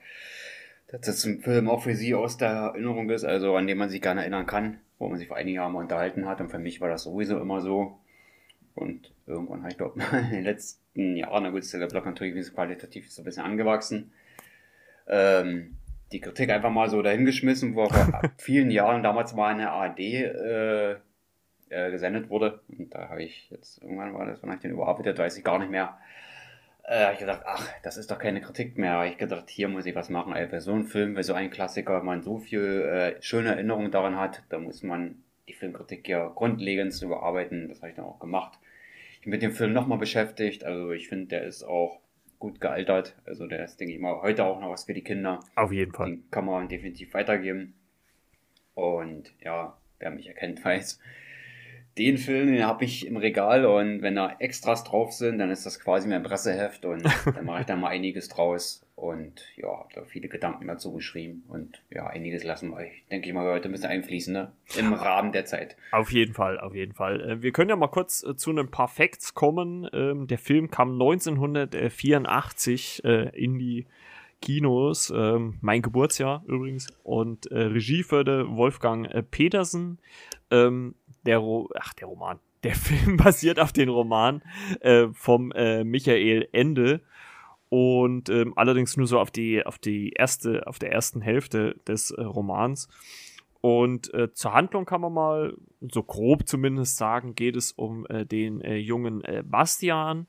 Dass 0.90 1.02
das 1.02 1.26
ein 1.26 1.40
Film 1.40 1.70
auch 1.70 1.84
für 1.84 1.96
sie 1.96 2.14
aus 2.14 2.38
der 2.38 2.50
Erinnerung 2.50 3.10
ist, 3.10 3.24
also 3.24 3.56
an 3.56 3.66
den 3.66 3.78
man 3.78 3.90
sich 3.90 4.02
gerne 4.02 4.22
erinnern 4.22 4.46
kann, 4.46 4.80
wo 5.00 5.08
man 5.08 5.18
sich 5.18 5.30
vor 5.30 5.38
einigen 5.38 5.56
Jahren 5.56 5.72
mal 5.72 5.80
unterhalten 5.80 6.26
hat. 6.28 6.42
Und 6.42 6.50
für 6.50 6.60
mich 6.60 6.82
war 6.82 6.90
das 6.90 7.04
sowieso 7.04 7.40
immer 7.40 7.62
so. 7.62 7.98
Und 8.76 9.11
irgendwann 9.28 9.62
habe 9.62 9.72
ich 9.72 9.78
glaube 9.78 10.02
in 10.12 10.30
den 10.32 10.44
letzten 10.44 11.16
Jahren, 11.16 11.44
na 11.44 11.50
gut, 11.50 11.62
ist 11.62 11.74
der 11.74 11.88
Blog 11.88 12.06
natürlich 12.06 12.54
qualitativ 12.54 13.12
so 13.12 13.22
ein 13.22 13.26
bisschen 13.26 13.44
angewachsen. 13.44 14.12
Ähm, 15.08 15.78
die 16.12 16.20
Kritik 16.20 16.50
einfach 16.50 16.72
mal 16.72 16.90
so 16.90 17.02
dahingeschmissen, 17.02 17.76
wo 17.76 17.88
vor 17.88 18.22
vielen 18.38 18.72
Jahren 18.72 19.04
damals 19.04 19.34
mal 19.34 19.54
eine 19.54 19.72
ARD 19.72 20.00
äh, 20.00 20.92
äh, 21.70 21.92
gesendet 21.92 22.30
wurde. 22.30 22.60
Und 22.68 22.94
da 22.94 23.10
habe 23.10 23.24
ich 23.24 23.50
jetzt, 23.50 23.82
irgendwann 23.82 24.14
war 24.14 24.26
das, 24.26 24.44
wann 24.44 24.54
ich 24.54 24.60
den 24.60 24.72
überarbeitet, 24.72 25.18
weiß 25.18 25.38
ich 25.38 25.44
gar 25.44 25.60
nicht 25.60 25.72
mehr. 25.72 25.98
Äh, 26.84 27.04
habe 27.04 27.14
ich 27.14 27.20
gedacht, 27.20 27.44
ach, 27.46 27.66
das 27.84 27.98
ist 27.98 28.12
doch 28.12 28.20
keine 28.20 28.42
Kritik 28.42 28.78
mehr. 28.78 28.94
Habe 28.94 29.08
ich 29.08 29.18
gedacht, 29.18 29.50
hier 29.50 29.70
muss 29.70 29.86
ich 29.86 29.96
was 29.96 30.10
machen. 30.10 30.36
Ey, 30.36 30.48
bei 30.48 30.60
so 30.60 30.74
einem 30.74 30.86
Film, 30.86 31.14
bei 31.14 31.24
so 31.24 31.34
einem 31.34 31.50
Klassiker, 31.50 32.04
man 32.04 32.24
so 32.24 32.40
viel 32.40 32.82
äh, 32.82 33.22
schöne 33.22 33.50
Erinnerungen 33.50 33.92
daran 33.92 34.18
hat, 34.18 34.44
da 34.50 34.60
muss 34.60 34.84
man 34.84 35.24
die 35.48 35.54
Filmkritik 35.54 36.08
ja 36.08 36.28
grundlegend 36.28 37.00
überarbeiten. 37.02 37.70
Das 37.70 37.80
habe 37.82 37.90
ich 37.90 37.96
dann 37.96 38.06
auch 38.06 38.20
gemacht. 38.20 38.60
Ich 39.22 39.26
bin 39.26 39.34
mit 39.34 39.44
dem 39.44 39.52
Film 39.52 39.72
nochmal 39.72 40.00
beschäftigt. 40.00 40.64
Also 40.64 40.90
ich 40.94 41.08
finde, 41.08 41.28
der 41.28 41.44
ist 41.44 41.62
auch 41.62 42.00
gut 42.40 42.60
gealtert. 42.60 43.16
Also 43.24 43.46
der 43.46 43.64
ist, 43.64 43.80
denke 43.80 43.94
ich 43.94 44.00
mal, 44.00 44.20
heute 44.24 44.46
auch 44.46 44.60
noch 44.60 44.72
was 44.72 44.86
für 44.86 44.96
die 44.96 45.04
Kinder. 45.04 45.42
Auf 45.56 45.72
jeden 45.72 45.94
Fall. 45.94 46.10
Den 46.10 46.32
kann 46.32 46.48
man 46.48 46.68
definitiv 46.68 47.14
weitergeben. 47.14 47.76
Und 48.74 49.32
ja, 49.40 49.78
wer 50.00 50.10
mich 50.10 50.28
erkennt, 50.28 50.66
weiß, 50.66 51.00
den 51.98 52.18
Film, 52.18 52.54
den 52.54 52.66
habe 52.66 52.86
ich 52.86 53.06
im 53.06 53.18
Regal 53.18 53.66
und 53.66 54.02
wenn 54.02 54.16
da 54.16 54.36
Extras 54.40 54.84
drauf 54.84 55.12
sind, 55.12 55.40
dann 55.40 55.52
ist 55.52 55.66
das 55.66 55.80
quasi 55.80 56.08
mein 56.08 56.24
Presseheft 56.24 56.86
und 56.86 57.04
dann 57.36 57.46
mache 57.46 57.62
ich 57.62 57.66
da 57.66 57.76
mal 57.76 57.90
einiges 57.90 58.30
draus 58.30 58.86
und 58.96 59.44
ja, 59.58 59.68
habe 59.68 59.90
da 59.94 60.06
viele 60.06 60.30
Gedanken 60.30 60.68
dazu 60.68 60.94
geschrieben 60.94 61.44
und 61.50 61.82
ja, 61.90 62.08
einiges 62.08 62.44
lassen 62.44 62.70
wir 62.70 62.78
euch, 62.78 63.04
denke 63.10 63.28
ich 63.28 63.34
mal, 63.34 63.52
heute 63.52 63.68
ein 63.68 63.72
bisschen 63.72 63.90
einfließen, 63.90 64.32
ne? 64.32 64.52
Im 64.78 64.94
Rahmen 64.94 65.32
der 65.32 65.46
Zeit. 65.46 65.76
Auf 65.92 66.12
jeden 66.12 66.34
Fall, 66.34 66.60
auf 66.60 66.76
jeden 66.76 66.94
Fall. 66.94 67.22
Äh, 67.22 67.42
wir 67.42 67.52
können 67.52 67.72
ja 67.72 67.76
mal 67.76 67.88
kurz 67.88 68.24
äh, 68.24 68.36
zu 68.36 68.52
einem 68.52 68.70
paar 68.70 68.88
Facts 68.88 69.34
kommen. 69.34 69.90
Ähm, 69.92 70.28
der 70.28 70.38
Film 70.38 70.70
kam 70.70 70.94
1984 70.94 73.04
äh, 73.04 73.30
in 73.36 73.58
die 73.58 73.88
Kinos, 74.40 75.12
ähm, 75.16 75.58
mein 75.62 75.82
Geburtsjahr 75.82 76.44
übrigens, 76.48 76.88
und 77.04 77.52
Regie 77.52 78.04
führte 78.04 78.56
Wolfgang 78.56 79.08
Petersen. 79.30 80.00
Ähm, 80.50 80.96
der, 81.26 81.38
Ro 81.38 81.70
Ach, 81.76 81.94
der 81.94 82.08
Roman. 82.08 82.40
Der 82.64 82.76
Film 82.76 83.18
basiert 83.18 83.60
auf 83.60 83.72
den 83.72 83.90
Roman 83.90 84.42
äh, 84.82 85.08
vom 85.14 85.52
äh, 85.52 85.84
Michael 85.84 86.48
Ende 86.52 87.02
und 87.70 88.30
ähm, 88.30 88.54
allerdings 88.58 88.98
nur 88.98 89.08
so 89.08 89.18
auf 89.18 89.32
die 89.32 89.66
auf 89.66 89.80
die 89.80 90.10
erste 90.10 90.68
auf 90.68 90.78
der 90.78 90.92
ersten 90.92 91.22
Hälfte 91.22 91.78
des 91.88 92.12
äh, 92.12 92.22
Romans. 92.22 92.90
Und 93.62 94.14
äh, 94.14 94.34
zur 94.34 94.54
Handlung 94.54 94.86
kann 94.86 95.02
man 95.02 95.14
mal 95.14 95.54
so 95.80 96.04
grob 96.04 96.48
zumindest 96.48 96.98
sagen, 96.98 97.36
geht 97.36 97.56
es 97.56 97.72
um 97.72 98.06
äh, 98.08 98.26
den 98.26 98.60
äh, 98.60 98.76
jungen 98.76 99.24
äh, 99.24 99.44
Bastian, 99.46 100.28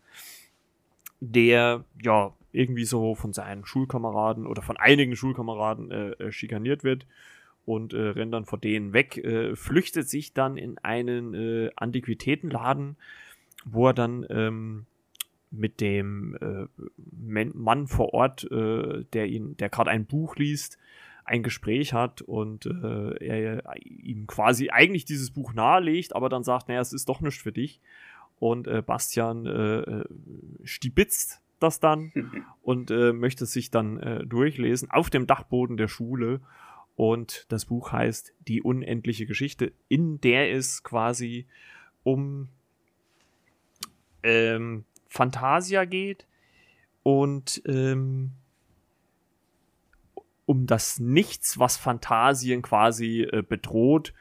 der 1.18 1.84
ja 2.00 2.32
irgendwie 2.52 2.84
so 2.84 3.14
von 3.14 3.32
seinen 3.32 3.64
Schulkameraden 3.64 4.46
oder 4.46 4.62
von 4.62 4.76
einigen 4.76 5.16
Schulkameraden 5.16 5.90
äh, 5.90 6.10
äh 6.10 6.32
schikaniert 6.32 6.84
wird 6.84 7.06
und 7.64 7.92
äh, 7.92 8.08
rennt 8.08 8.34
dann 8.34 8.44
vor 8.44 8.58
denen 8.58 8.92
weg, 8.92 9.18
äh, 9.18 9.54
flüchtet 9.56 10.08
sich 10.08 10.32
dann 10.32 10.56
in 10.56 10.78
einen 10.78 11.34
äh, 11.34 11.70
Antiquitätenladen, 11.76 12.96
wo 13.64 13.88
er 13.88 13.94
dann 13.94 14.26
ähm, 14.30 14.86
mit 15.50 15.80
dem 15.80 16.36
äh, 16.40 16.66
Mann 17.54 17.86
vor 17.86 18.14
Ort, 18.14 18.50
äh, 18.50 19.04
der 19.12 19.26
ihn, 19.26 19.56
der 19.58 19.68
gerade 19.68 19.90
ein 19.90 20.06
Buch 20.06 20.36
liest, 20.36 20.78
ein 21.24 21.42
Gespräch 21.42 21.92
hat 21.92 22.20
und 22.22 22.66
äh, 22.66 23.24
er 23.24 23.62
ihm 23.76 24.26
quasi 24.26 24.70
eigentlich 24.70 25.04
dieses 25.04 25.30
Buch 25.30 25.52
nahelegt, 25.52 26.16
aber 26.16 26.28
dann 26.28 26.42
sagt, 26.42 26.68
naja, 26.68 26.80
es 26.80 26.92
ist 26.92 27.08
doch 27.08 27.20
nicht 27.20 27.40
für 27.40 27.52
dich. 27.52 27.80
Und 28.40 28.66
äh, 28.66 28.82
Bastian 28.82 29.46
äh, 29.46 30.04
stibitzt 30.64 31.42
das 31.60 31.78
dann 31.78 32.12
und 32.62 32.90
äh, 32.90 33.12
möchte 33.12 33.46
sich 33.46 33.70
dann 33.70 33.98
äh, 33.98 34.26
durchlesen 34.26 34.90
auf 34.90 35.10
dem 35.10 35.28
Dachboden 35.28 35.76
der 35.76 35.86
Schule 35.86 36.40
und 36.96 37.46
das 37.48 37.66
Buch 37.66 37.92
heißt 37.92 38.34
Die 38.48 38.62
unendliche 38.62 39.26
Geschichte, 39.26 39.72
in 39.88 40.20
der 40.20 40.52
es 40.52 40.82
quasi 40.82 41.46
um 42.04 42.48
ähm, 44.22 44.84
Fantasia 45.08 45.84
geht 45.84 46.26
und 47.02 47.62
ähm, 47.66 48.32
um 50.46 50.66
das 50.66 50.98
Nichts, 50.98 51.58
was 51.58 51.76
Fantasien 51.76 52.62
quasi 52.62 53.22
äh, 53.22 53.42
bedroht. 53.42 54.12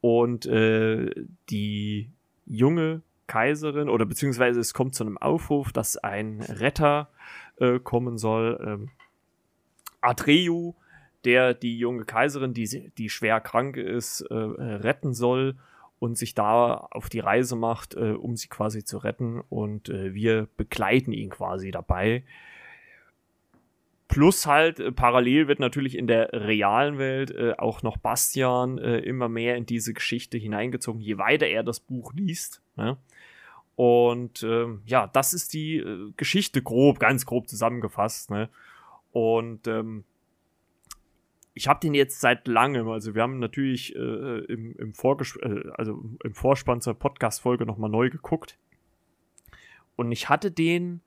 Und 0.00 0.46
äh, 0.46 1.10
die 1.50 2.10
junge 2.46 3.02
Kaiserin, 3.26 3.88
oder 3.88 4.06
beziehungsweise 4.06 4.60
es 4.60 4.74
kommt 4.74 4.94
zu 4.94 5.04
einem 5.04 5.18
Aufruf, 5.18 5.72
dass 5.72 5.96
ein 5.96 6.40
Retter 6.40 7.10
äh, 7.56 7.78
kommen 7.78 8.16
soll. 8.16 8.58
Ähm, 8.64 8.90
Adreu 10.00 10.72
der 11.24 11.54
die 11.54 11.78
junge 11.78 12.04
Kaiserin, 12.04 12.54
die, 12.54 12.90
die 12.96 13.10
schwer 13.10 13.40
krank 13.40 13.76
ist, 13.76 14.20
äh, 14.22 14.34
retten 14.34 15.14
soll 15.14 15.56
und 15.98 16.16
sich 16.16 16.34
da 16.34 16.88
auf 16.90 17.08
die 17.08 17.20
Reise 17.20 17.56
macht, 17.56 17.94
äh, 17.94 18.12
um 18.12 18.36
sie 18.36 18.48
quasi 18.48 18.84
zu 18.84 18.98
retten. 18.98 19.40
Und 19.48 19.88
äh, 19.88 20.14
wir 20.14 20.48
begleiten 20.56 21.12
ihn 21.12 21.30
quasi 21.30 21.70
dabei. 21.70 22.22
Plus 24.06 24.46
halt, 24.46 24.80
äh, 24.80 24.92
parallel 24.92 25.48
wird 25.48 25.60
natürlich 25.60 25.96
in 25.96 26.06
der 26.06 26.32
realen 26.32 26.98
Welt 26.98 27.30
äh, 27.30 27.54
auch 27.58 27.82
noch 27.82 27.96
Bastian 27.96 28.78
äh, 28.78 28.98
immer 29.00 29.28
mehr 29.28 29.56
in 29.56 29.66
diese 29.66 29.92
Geschichte 29.92 30.38
hineingezogen, 30.38 31.00
je 31.00 31.18
weiter 31.18 31.46
er 31.46 31.62
das 31.62 31.80
Buch 31.80 32.12
liest. 32.14 32.62
Ne? 32.76 32.96
Und 33.74 34.42
ähm, 34.42 34.82
ja, 34.86 35.06
das 35.08 35.32
ist 35.34 35.52
die 35.52 36.12
Geschichte 36.16 36.62
grob, 36.62 36.98
ganz 36.98 37.26
grob 37.26 37.48
zusammengefasst. 37.48 38.30
Ne? 38.30 38.48
Und 39.12 39.68
ähm, 39.68 40.04
ich 41.58 41.66
habe 41.66 41.80
den 41.80 41.92
jetzt 41.92 42.20
seit 42.20 42.46
langem, 42.46 42.88
also 42.88 43.16
wir 43.16 43.22
haben 43.22 43.40
natürlich 43.40 43.94
äh, 43.96 44.38
im, 44.44 44.76
im, 44.76 44.94
Vorges 44.94 45.36
äh, 45.42 45.64
also 45.74 46.04
im 46.22 46.32
Vorspann 46.32 46.80
zur 46.80 46.94
Podcast-Folge 46.94 47.66
nochmal 47.66 47.90
neu 47.90 48.10
geguckt. 48.10 48.56
Und 49.96 50.12
ich 50.12 50.28
hatte 50.28 50.52
den 50.52 51.00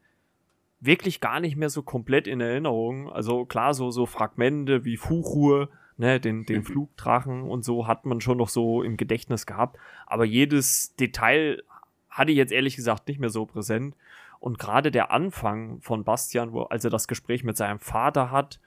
wirklich 0.82 1.22
gar 1.22 1.40
nicht 1.40 1.56
mehr 1.56 1.70
so 1.70 1.84
komplett 1.84 2.28
in 2.28 2.42
Erinnerung. 2.42 3.10
Also 3.10 3.46
klar, 3.46 3.74
so, 3.74 3.92
so 3.92 4.06
Fragmente 4.06 4.84
wie 4.84 4.98
Fuchur, 4.98 5.70
ne, 5.96 6.20
den, 6.20 6.46
den 6.46 6.60
mhm. 6.60 6.66
Flugdrachen 6.66 7.44
und 7.44 7.64
so 7.64 7.88
hat 7.88 8.06
man 8.06 8.20
schon 8.20 8.38
noch 8.38 8.50
so 8.50 8.84
im 8.84 8.98
Gedächtnis 8.98 9.46
gehabt. 9.46 9.78
Aber 10.06 10.26
jedes 10.26 10.98
Detail 10.98 11.64
hatte 12.10 12.32
ich 12.32 12.38
jetzt 12.38 12.52
ehrlich 12.52 12.76
gesagt 12.76 13.08
nicht 13.08 13.22
mehr 13.22 13.30
so 13.30 13.46
präsent. 13.46 13.96
Und 14.42 14.60
gerade 14.60 14.92
der 14.92 15.12
Anfang 15.12 15.80
von 15.80 16.04
Bastian, 16.04 16.52
wo, 16.52 16.64
als 16.64 16.84
er 16.84 16.92
das 16.92 17.08
Gespräch 17.08 17.46
mit 17.46 17.56
seinem 17.56 17.80
Vater 17.80 18.32
hat, 18.32 18.60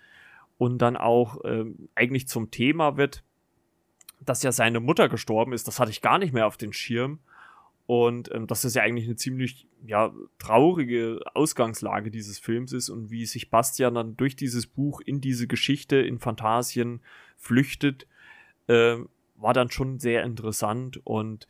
und 0.59 0.79
dann 0.79 0.97
auch 0.97 1.38
ähm, 1.45 1.88
eigentlich 1.95 2.29
zum 2.29 2.51
Thema 2.51 2.97
wird, 2.97 3.25
dass 4.21 4.43
ja 4.43 4.53
seine 4.53 4.81
Mutter 4.81 5.09
gestorben 5.09 5.53
ist. 5.53 5.69
Das 5.69 5.81
hatte 5.81 5.90
ich 5.90 6.01
gar 6.01 6.19
nicht 6.19 6.33
mehr 6.33 6.47
auf 6.47 6.57
den 6.57 6.73
Schirm. 6.73 7.19
Und 7.87 8.35
ähm, 8.35 8.47
dass 8.47 8.62
das 8.62 8.75
ja 8.75 8.83
eigentlich 8.83 9.05
eine 9.05 9.17
ziemlich 9.17 9.67
ja, 9.85 10.11
traurige 10.38 11.21
Ausgangslage 11.35 12.11
dieses 12.11 12.38
Films 12.38 12.73
ist 12.73 12.88
und 12.88 13.11
wie 13.11 13.27
sich 13.27 13.51
Bastian 13.51 13.95
dann 13.95 14.17
durch 14.17 14.37
dieses 14.37 14.67
Buch 14.67 15.03
in 15.03 15.21
diese 15.21 15.47
Geschichte, 15.47 15.97
in 15.97 16.19
Fantasien 16.19 17.01
flüchtet, 17.37 18.07
äh, 18.69 18.97
war 19.37 19.53
dann 19.53 19.71
schon 19.71 19.99
sehr 19.99 20.23
interessant 20.23 20.99
und 21.05 21.47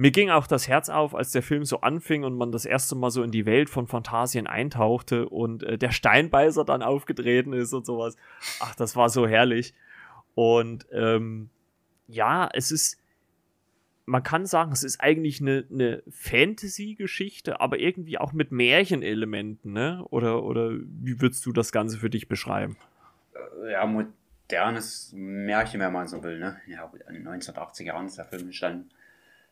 mir 0.00 0.12
ging 0.12 0.30
auch 0.30 0.46
das 0.46 0.66
Herz 0.66 0.88
auf, 0.88 1.14
als 1.14 1.30
der 1.30 1.42
Film 1.42 1.66
so 1.66 1.82
anfing 1.82 2.24
und 2.24 2.34
man 2.34 2.52
das 2.52 2.64
erste 2.64 2.94
Mal 2.94 3.10
so 3.10 3.22
in 3.22 3.30
die 3.30 3.44
Welt 3.44 3.68
von 3.68 3.86
Fantasien 3.86 4.46
eintauchte 4.46 5.28
und 5.28 5.62
äh, 5.62 5.76
der 5.76 5.90
Steinbeißer 5.90 6.64
dann 6.64 6.82
aufgetreten 6.82 7.52
ist 7.52 7.74
und 7.74 7.84
sowas. 7.84 8.16
Ach, 8.60 8.74
das 8.74 8.96
war 8.96 9.10
so 9.10 9.28
herrlich. 9.28 9.74
Und 10.34 10.86
ähm, 10.90 11.50
ja, 12.08 12.48
es 12.50 12.72
ist, 12.72 12.98
man 14.06 14.22
kann 14.22 14.46
sagen, 14.46 14.72
es 14.72 14.84
ist 14.84 15.02
eigentlich 15.02 15.42
eine, 15.42 15.66
eine 15.70 16.02
Fantasy-Geschichte, 16.08 17.60
aber 17.60 17.78
irgendwie 17.78 18.16
auch 18.16 18.32
mit 18.32 18.52
Märchenelementen, 18.52 19.74
ne? 19.74 20.02
Oder, 20.08 20.44
oder 20.44 20.70
wie 20.72 21.20
würdest 21.20 21.44
du 21.44 21.52
das 21.52 21.72
Ganze 21.72 21.98
für 21.98 22.08
dich 22.08 22.26
beschreiben? 22.26 22.78
Äh, 23.34 23.72
ja, 23.72 23.84
modernes 23.84 25.12
Märchen, 25.14 25.78
wenn 25.80 25.92
man 25.92 26.08
so 26.08 26.22
will, 26.22 26.38
ne? 26.38 26.58
Ja, 26.66 26.90
in 27.06 27.16
den 27.16 27.28
1980er 27.28 27.84
Jahren 27.84 28.06
ist 28.06 28.16
der 28.16 28.24
Film 28.24 28.46
entstanden 28.46 28.88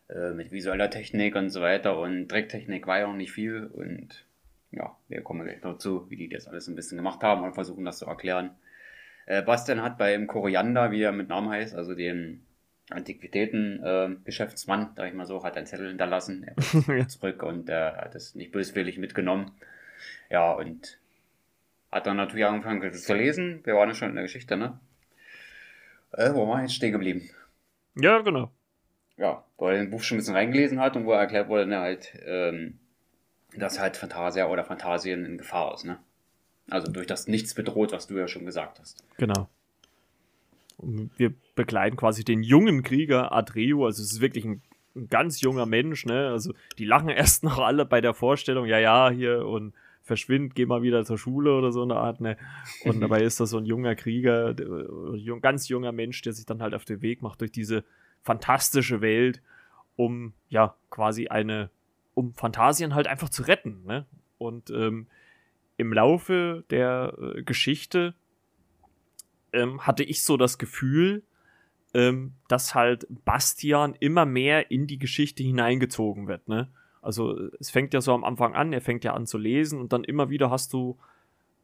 äh, 0.08 0.30
mit 0.30 0.52
visueller 0.52 0.90
Technik 0.90 1.36
und 1.36 1.50
so 1.50 1.60
weiter 1.60 1.98
und 1.98 2.28
Drecktechnik 2.28 2.86
war 2.86 2.98
ja 2.98 3.06
noch 3.06 3.16
nicht 3.16 3.32
viel 3.32 3.66
und 3.66 4.24
ja, 4.70 4.96
wir 5.08 5.22
kommen 5.22 5.44
gleich 5.44 5.60
dazu, 5.60 6.10
wie 6.10 6.16
die 6.16 6.28
das 6.28 6.46
alles 6.46 6.68
ein 6.68 6.76
bisschen 6.76 6.98
gemacht 6.98 7.22
haben 7.22 7.42
und 7.44 7.54
versuchen 7.54 7.84
das 7.84 7.98
zu 7.98 8.06
erklären. 8.06 8.50
Äh, 9.26 9.42
Bastian 9.42 9.82
hat 9.82 9.98
beim 9.98 10.26
Koriander, 10.26 10.90
wie 10.90 11.02
er 11.02 11.12
mit 11.12 11.28
Namen 11.28 11.50
heißt, 11.50 11.74
also 11.74 11.94
den 11.94 12.42
Antiquitäten-Geschäftsmann, 12.90 14.82
äh, 14.82 14.88
sag 14.96 15.08
ich 15.08 15.14
mal 15.14 15.26
so, 15.26 15.44
hat 15.44 15.56
einen 15.56 15.66
Zettel 15.66 15.88
hinterlassen. 15.88 16.46
Er 16.46 16.56
ist 16.98 17.10
zurück 17.12 17.42
und 17.42 17.68
äh, 17.68 17.92
hat 17.92 18.14
es 18.14 18.34
nicht 18.34 18.52
böswillig 18.52 18.96
mitgenommen. 18.98 19.50
Ja, 20.30 20.52
und 20.52 20.98
hat 21.92 22.06
dann 22.06 22.16
natürlich 22.16 22.46
angefangen 22.46 22.92
zu 22.92 23.14
lesen. 23.14 23.60
Wir 23.64 23.74
waren 23.74 23.88
ja 23.88 23.94
schon 23.94 24.08
in 24.10 24.14
der 24.14 24.24
Geschichte, 24.24 24.56
ne? 24.56 24.78
Äh, 26.12 26.32
wo 26.32 26.48
war 26.48 26.62
jetzt 26.62 26.74
stehen 26.74 26.92
geblieben? 26.92 27.28
Ja, 27.94 28.20
genau. 28.20 28.50
Ja, 29.18 29.44
wo 29.58 29.66
er 29.66 29.74
den 29.74 29.90
Buch 29.90 30.02
schon 30.02 30.16
ein 30.16 30.20
bisschen 30.20 30.36
reingelesen 30.36 30.80
hat 30.80 30.96
und 30.96 31.04
wo 31.04 31.12
er 31.12 31.20
erklärt 31.20 31.48
wurde, 31.48 31.66
ne, 31.66 31.78
halt, 31.78 32.12
ähm, 32.24 32.78
dass 33.56 33.80
halt 33.80 33.96
Fantasia 33.96 34.48
oder 34.48 34.64
Fantasien 34.64 35.24
in 35.24 35.38
Gefahr 35.38 35.74
ist, 35.74 35.84
ne? 35.84 35.98
Also 36.70 36.90
durch 36.92 37.06
das 37.06 37.28
Nichts 37.28 37.54
bedroht, 37.54 37.92
was 37.92 38.06
du 38.06 38.16
ja 38.16 38.28
schon 38.28 38.44
gesagt 38.44 38.78
hast. 38.78 39.02
Genau. 39.16 39.48
Und 40.76 41.10
wir 41.16 41.32
begleiten 41.56 41.96
quasi 41.96 42.24
den 42.24 42.42
jungen 42.42 42.82
Krieger 42.82 43.32
Adreo, 43.32 43.86
also 43.86 44.02
es 44.02 44.12
ist 44.12 44.20
wirklich 44.20 44.44
ein, 44.44 44.62
ein, 44.94 45.08
ganz 45.08 45.40
junger 45.40 45.66
Mensch, 45.66 46.06
ne? 46.06 46.28
Also 46.28 46.54
die 46.78 46.84
lachen 46.84 47.08
erst 47.08 47.42
noch 47.42 47.58
alle 47.58 47.84
bei 47.84 48.00
der 48.00 48.14
Vorstellung, 48.14 48.66
ja, 48.66 48.78
ja, 48.78 49.10
hier 49.10 49.44
und 49.46 49.74
verschwind, 50.04 50.54
geh 50.54 50.66
mal 50.66 50.82
wieder 50.82 51.04
zur 51.04 51.18
Schule 51.18 51.56
oder 51.56 51.72
so 51.72 51.82
eine 51.82 51.96
Art, 51.96 52.20
ne? 52.20 52.36
Und 52.84 53.00
dabei 53.00 53.22
ist 53.22 53.40
das 53.40 53.50
so 53.50 53.58
ein 53.58 53.66
junger 53.66 53.96
Krieger, 53.96 54.54
ein 54.56 55.40
ganz 55.40 55.68
junger 55.68 55.90
Mensch, 55.90 56.22
der 56.22 56.32
sich 56.32 56.46
dann 56.46 56.62
halt 56.62 56.74
auf 56.74 56.84
den 56.84 57.02
Weg 57.02 57.22
macht 57.22 57.40
durch 57.40 57.50
diese 57.50 57.82
fantastische 58.22 59.00
Welt, 59.00 59.42
um 59.96 60.32
ja 60.48 60.74
quasi 60.90 61.28
eine, 61.28 61.70
um 62.14 62.34
Fantasien 62.34 62.94
halt 62.94 63.06
einfach 63.06 63.28
zu 63.28 63.42
retten, 63.42 63.84
ne? 63.84 64.06
Und 64.38 64.70
ähm, 64.70 65.08
im 65.76 65.92
Laufe 65.92 66.64
der 66.70 67.14
äh, 67.20 67.42
Geschichte 67.42 68.14
ähm, 69.52 69.86
hatte 69.86 70.04
ich 70.04 70.22
so 70.22 70.36
das 70.36 70.58
Gefühl, 70.58 71.22
ähm, 71.94 72.34
dass 72.48 72.74
halt 72.74 73.06
Bastian 73.24 73.94
immer 73.98 74.26
mehr 74.26 74.70
in 74.70 74.86
die 74.86 74.98
Geschichte 74.98 75.42
hineingezogen 75.42 76.28
wird, 76.28 76.48
ne? 76.48 76.68
Also 77.00 77.48
es 77.58 77.70
fängt 77.70 77.94
ja 77.94 78.00
so 78.00 78.12
am 78.12 78.24
Anfang 78.24 78.54
an, 78.54 78.72
er 78.72 78.80
fängt 78.80 79.04
ja 79.04 79.14
an 79.14 79.26
zu 79.26 79.38
lesen 79.38 79.80
und 79.80 79.92
dann 79.92 80.04
immer 80.04 80.30
wieder 80.30 80.50
hast 80.50 80.72
du 80.72 80.98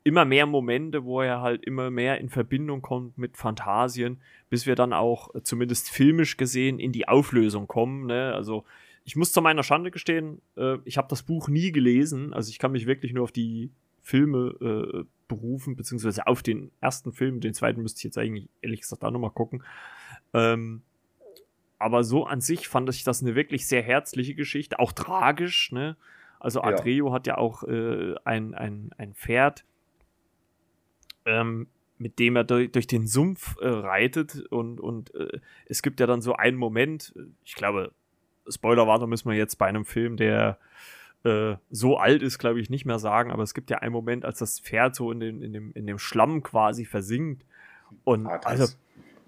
immer 0.05 0.27
mehr 0.27 0.47
Momente, 0.47 1.05
wo 1.05 1.23
er 1.23 1.41
halt 1.41 1.65
immer 1.65 1.91
mehr 1.91 2.21
in 2.21 2.29
Verbindung 2.29 2.83
kommt 2.83 3.17
mit 3.17 3.37
Fantasien, 3.37 4.21
bis 4.51 4.67
wir 4.67 4.77
dann 4.77 4.93
auch 4.93 5.35
äh, 5.35 5.43
zumindest 5.43 5.91
filmisch 5.91 6.37
gesehen 6.37 6.79
in 6.79 6.93
die 6.93 7.09
Auflösung 7.09 7.67
kommen. 7.67 8.07
Ne? 8.07 8.33
Also 8.35 8.65
ich 9.05 9.17
muss 9.17 9.33
zu 9.33 9.41
meiner 9.41 9.63
Schande 9.63 9.91
gestehen, 9.91 10.43
äh, 10.57 10.77
ich 10.85 10.99
habe 10.99 11.09
das 11.09 11.23
Buch 11.23 11.49
nie 11.49 11.73
gelesen, 11.73 12.35
also 12.35 12.51
ich 12.51 12.59
kann 12.59 12.73
mich 12.73 12.87
wirklich 12.87 13.15
nur 13.15 13.25
auf 13.25 13.33
die 13.33 13.71
Filme 14.03 14.55
äh, 14.61 15.05
berufen, 15.27 15.75
beziehungsweise 15.75 16.27
auf 16.27 16.43
den 16.43 16.71
ersten 16.83 17.13
Film, 17.13 17.41
den 17.41 17.55
zweiten 17.55 17.81
müsste 17.81 17.99
ich 17.99 18.05
jetzt 18.05 18.19
eigentlich 18.19 18.49
ehrlich 18.61 18.83
gesagt 18.83 19.03
auch 19.05 19.11
nochmal 19.11 19.31
gucken. 19.31 19.65
Ähm, 20.35 20.83
aber 21.79 22.05
so 22.05 22.27
an 22.27 22.43
sich 22.43 22.69
fand 22.69 22.91
ich 22.91 23.05
das 23.05 23.23
eine 23.23 23.35
wirklich 23.35 23.67
sehr 23.67 23.83
herzliche 23.83 24.35
Geschichte, 24.35 24.79
auch 24.79 24.93
tragisch, 24.93 25.73
ne? 25.73 25.97
Also 26.41 26.61
Adreo 26.61 27.09
ja. 27.09 27.13
hat 27.15 27.27
ja 27.27 27.39
auch 27.39 27.63
äh, 27.65 28.15
ein, 28.25 28.53
ein, 28.53 28.91
ein 28.99 29.15
Pferd, 29.15 29.65
ähm, 31.25 31.69
mit 31.99 32.19
dem 32.19 32.37
er 32.37 32.45
durch, 32.45 32.73
durch 32.73 32.87
den 32.87 33.07
Sumpf 33.07 33.57
äh, 33.61 33.69
reitet 33.69 34.47
und, 34.51 34.81
und 34.81 35.15
äh, 35.15 35.41
es 35.67 35.83
gibt 35.83 36.01
ja 36.01 36.07
dann 36.07 36.21
so 36.21 36.35
einen 36.35 36.57
Moment, 36.57 37.15
ich 37.45 37.55
glaube, 37.55 37.93
Spoilerwartung 38.49 39.09
müssen 39.09 39.31
wir 39.31 39.37
jetzt 39.37 39.57
bei 39.57 39.67
einem 39.67 39.85
Film, 39.85 40.17
der 40.17 40.59
äh, 41.25 41.57
so 41.71 41.97
alt 41.97 42.23
ist, 42.23 42.39
glaube 42.39 42.61
ich, 42.61 42.69
nicht 42.69 42.85
mehr 42.85 42.99
sagen, 42.99 43.31
aber 43.31 43.43
es 43.43 43.55
gibt 43.55 43.71
ja 43.71 43.79
einen 43.79 43.93
Moment, 43.93 44.25
als 44.25 44.39
das 44.39 44.61
Pferd 44.61 44.95
so 44.95 45.11
in, 45.11 45.21
den, 45.21 45.43
in, 45.43 45.53
dem, 45.53 45.73
in 45.73 45.87
dem 45.87 45.99
Schlamm 45.99 46.43
quasi 46.43 46.85
versinkt. 46.85 47.45
Und 48.05 48.27
ah, 48.27 48.41
also, 48.45 48.67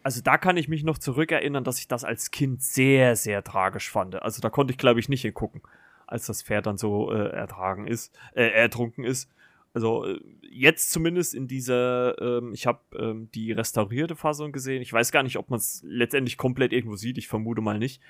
also 0.03 0.21
da 0.23 0.37
kann 0.37 0.57
ich 0.57 0.69
mich 0.69 0.85
noch 0.85 0.99
zurückerinnern, 0.99 1.65
dass 1.65 1.79
ich 1.79 1.89
das 1.89 2.05
als 2.05 2.31
Kind 2.31 2.63
sehr, 2.63 3.17
sehr 3.17 3.43
tragisch 3.43 3.91
fand. 3.91 4.21
Also 4.23 4.43
da 4.43 4.51
konnte 4.51 4.73
ich, 4.73 4.79
glaube 4.79 5.01
ich, 5.01 5.09
nicht 5.09 5.23
hingucken, 5.23 5.63
als 6.07 6.27
das 6.27 6.43
Pferd 6.43 6.67
dann 6.67 6.77
so 6.77 7.11
äh, 7.13 7.31
ertragen 7.31 7.87
ist, 7.87 8.15
äh, 8.35 8.49
ertrunken 8.49 9.05
ist. 9.05 9.31
Also 9.77 10.07
äh, 10.07 10.19
jetzt 10.51 10.91
zumindest 10.91 11.35
in 11.35 11.49
dieser, 11.49 12.19
ähm, 12.19 12.55
ich 12.55 12.67
habe 12.67 12.81
ähm, 12.99 13.29
die 13.35 13.53
restaurierte 13.53 14.17
Fassung 14.17 14.51
gesehen. 14.51 14.81
Ich 14.81 14.91
weiß 14.91 15.13
gar 15.13 15.23
nicht, 15.23 15.37
ob 15.37 15.51
man 15.51 15.59
es 15.59 15.83
letztendlich 15.85 16.39
komplett 16.39 16.73
irgendwo 16.73 16.97
sieht. 16.97 17.19
Ich 17.19 17.29
vermute 17.29 17.61
mal 17.61 17.79
nicht. 17.79 18.01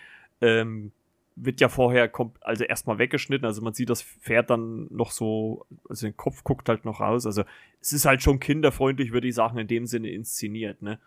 Ähm, 0.40 0.92
wird 1.34 1.60
ja 1.60 1.68
vorher 1.68 2.08
also 2.42 2.62
erstmal 2.62 2.98
weggeschnitten, 2.98 3.44
also 3.44 3.62
man 3.62 3.74
sieht 3.74 3.90
das 3.90 4.00
Pferd 4.00 4.48
dann 4.48 4.86
noch 4.90 5.10
so, 5.10 5.66
also 5.88 6.06
den 6.06 6.16
Kopf 6.16 6.44
guckt 6.44 6.68
halt 6.68 6.84
noch 6.84 7.00
raus. 7.00 7.26
Also 7.26 7.42
es 7.80 7.92
ist 7.92 8.04
halt 8.04 8.22
schon 8.22 8.38
kinderfreundlich, 8.38 9.10
wird 9.10 9.24
die 9.24 9.32
Sachen 9.32 9.58
in 9.58 9.66
dem 9.66 9.86
Sinne 9.86 10.10
inszeniert, 10.10 10.82
ne? 10.82 11.00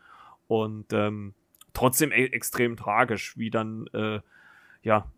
Und 0.49 0.91
ähm, 0.91 1.35
trotzdem 1.71 2.11
e 2.11 2.25
extrem 2.25 2.75
tragisch, 2.75 3.37
wie 3.37 3.49
dann 3.49 3.87
äh, 3.93 4.19
ja 4.83 5.09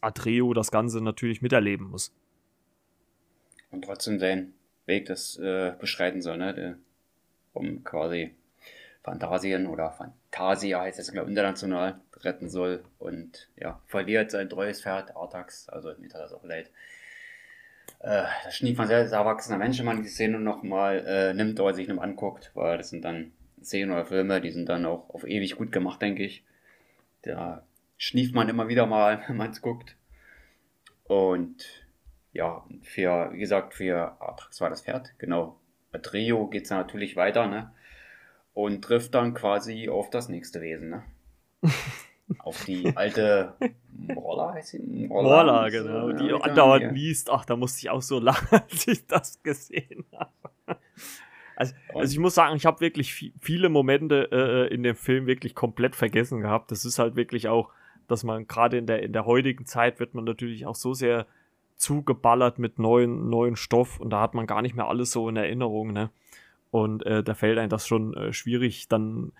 Atreo 0.00 0.54
das 0.54 0.70
Ganze 0.70 1.02
natürlich 1.02 1.42
miterleben 1.42 1.90
muss. 1.90 2.16
Und 3.70 3.84
trotzdem 3.84 4.18
seinen 4.18 4.54
Weg 4.88 5.06
das 5.06 5.38
äh, 5.38 5.72
beschreiten 5.78 6.22
soll, 6.22 6.38
ne? 6.38 6.78
Um 7.52 7.84
quasi 7.84 8.34
Fantasien 9.02 9.66
oder 9.66 9.90
Fantasia 9.90 10.80
heißt 10.80 10.98
es, 10.98 11.12
glaube 11.12 11.30
international 11.30 12.00
retten 12.20 12.48
soll 12.48 12.84
und 12.98 13.48
ja, 13.56 13.80
verliert 13.86 14.30
sein 14.30 14.50
treues 14.50 14.82
Pferd, 14.82 15.16
Artax, 15.16 15.68
also 15.68 15.92
mir 15.98 16.08
tat 16.08 16.22
das 16.22 16.32
auch 16.32 16.44
leid. 16.44 16.70
Äh, 18.00 18.24
das 18.44 18.56
schnieft 18.56 18.78
man 18.78 18.88
selbst 18.88 19.12
erwachsener 19.12 19.58
Mensch, 19.58 19.78
wenn 19.78 19.86
man 19.86 20.02
die 20.02 20.08
Szene 20.08 20.40
nochmal 20.40 21.04
äh, 21.06 21.34
nimmt 21.34 21.60
oder 21.60 21.74
sich 21.74 21.88
noch 21.88 22.02
anguckt, 22.02 22.50
weil 22.54 22.78
das 22.78 22.90
sind 22.90 23.04
dann 23.04 23.32
Szenen 23.62 23.92
oder 23.92 24.04
Filme, 24.04 24.40
die 24.40 24.50
sind 24.50 24.68
dann 24.68 24.86
auch 24.86 25.10
auf 25.10 25.26
ewig 25.26 25.56
gut 25.56 25.72
gemacht, 25.72 26.00
denke 26.02 26.24
ich. 26.24 26.44
Da 27.22 27.62
schnieft 27.96 28.34
man 28.34 28.48
immer 28.48 28.68
wieder 28.68 28.86
mal, 28.86 29.22
wenn 29.28 29.36
man 29.36 29.50
es 29.50 29.62
guckt. 29.62 29.96
Und 31.04 31.64
ja, 32.32 32.64
für, 32.82 33.30
wie 33.32 33.38
gesagt, 33.38 33.74
für 33.74 34.20
Artax 34.20 34.60
war 34.60 34.70
das 34.70 34.82
Pferd, 34.82 35.18
genau. 35.18 35.58
Bei 35.90 35.98
Trio 35.98 36.46
geht 36.48 36.64
es 36.64 36.70
natürlich 36.70 37.16
weiter, 37.16 37.46
ne? 37.46 37.72
Und 38.52 38.82
trifft 38.82 39.14
dann 39.14 39.34
quasi 39.34 39.88
auf 39.88 40.10
das 40.10 40.28
nächste 40.28 40.60
Wesen, 40.60 40.90
ne? 40.90 41.04
auf 42.38 42.64
die 42.64 42.96
alte 42.96 43.54
Roller 44.14 44.52
heißt 44.52 44.70
sie? 44.70 45.06
Roller, 45.10 45.70
genau. 45.70 46.12
die 46.12 46.26
ja, 46.26 46.36
andauernd 46.36 46.82
ja. 46.82 46.90
liest. 46.90 47.30
Ach, 47.30 47.44
da 47.44 47.56
musste 47.56 47.80
ich 47.80 47.90
auch 47.90 48.02
so 48.02 48.18
lachen, 48.20 48.48
als 48.50 48.86
ich 48.86 49.06
das 49.06 49.42
gesehen 49.42 50.04
habe. 50.12 50.78
Also, 51.56 51.74
also 51.92 52.12
ich 52.12 52.18
muss 52.18 52.34
sagen, 52.34 52.56
ich 52.56 52.66
habe 52.66 52.80
wirklich 52.80 53.32
viele 53.40 53.68
Momente 53.68 54.28
äh, 54.30 54.72
in 54.72 54.82
dem 54.84 54.94
Film 54.94 55.26
wirklich 55.26 55.54
komplett 55.54 55.96
vergessen 55.96 56.40
gehabt. 56.40 56.70
Das 56.70 56.84
ist 56.84 56.98
halt 56.98 57.16
wirklich 57.16 57.48
auch, 57.48 57.70
dass 58.06 58.22
man 58.22 58.46
gerade 58.46 58.78
in 58.78 58.86
der, 58.86 59.02
in 59.02 59.12
der 59.12 59.26
heutigen 59.26 59.66
Zeit 59.66 59.98
wird 59.98 60.14
man 60.14 60.24
natürlich 60.24 60.66
auch 60.66 60.76
so 60.76 60.94
sehr 60.94 61.26
zugeballert 61.78 62.58
mit 62.58 62.78
neuen, 62.78 63.30
neuen 63.30 63.56
Stoff 63.56 63.98
und 64.00 64.10
da 64.10 64.20
hat 64.20 64.34
man 64.34 64.46
gar 64.46 64.62
nicht 64.62 64.74
mehr 64.74 64.88
alles 64.88 65.10
so 65.10 65.28
in 65.28 65.36
Erinnerung, 65.36 65.92
ne? 65.92 66.10
Und 66.70 67.06
äh, 67.06 67.22
da 67.22 67.34
fällt 67.34 67.58
einem 67.58 67.70
das 67.70 67.86
schon 67.86 68.14
äh, 68.14 68.32
schwierig, 68.34 68.88
dann 68.88 69.32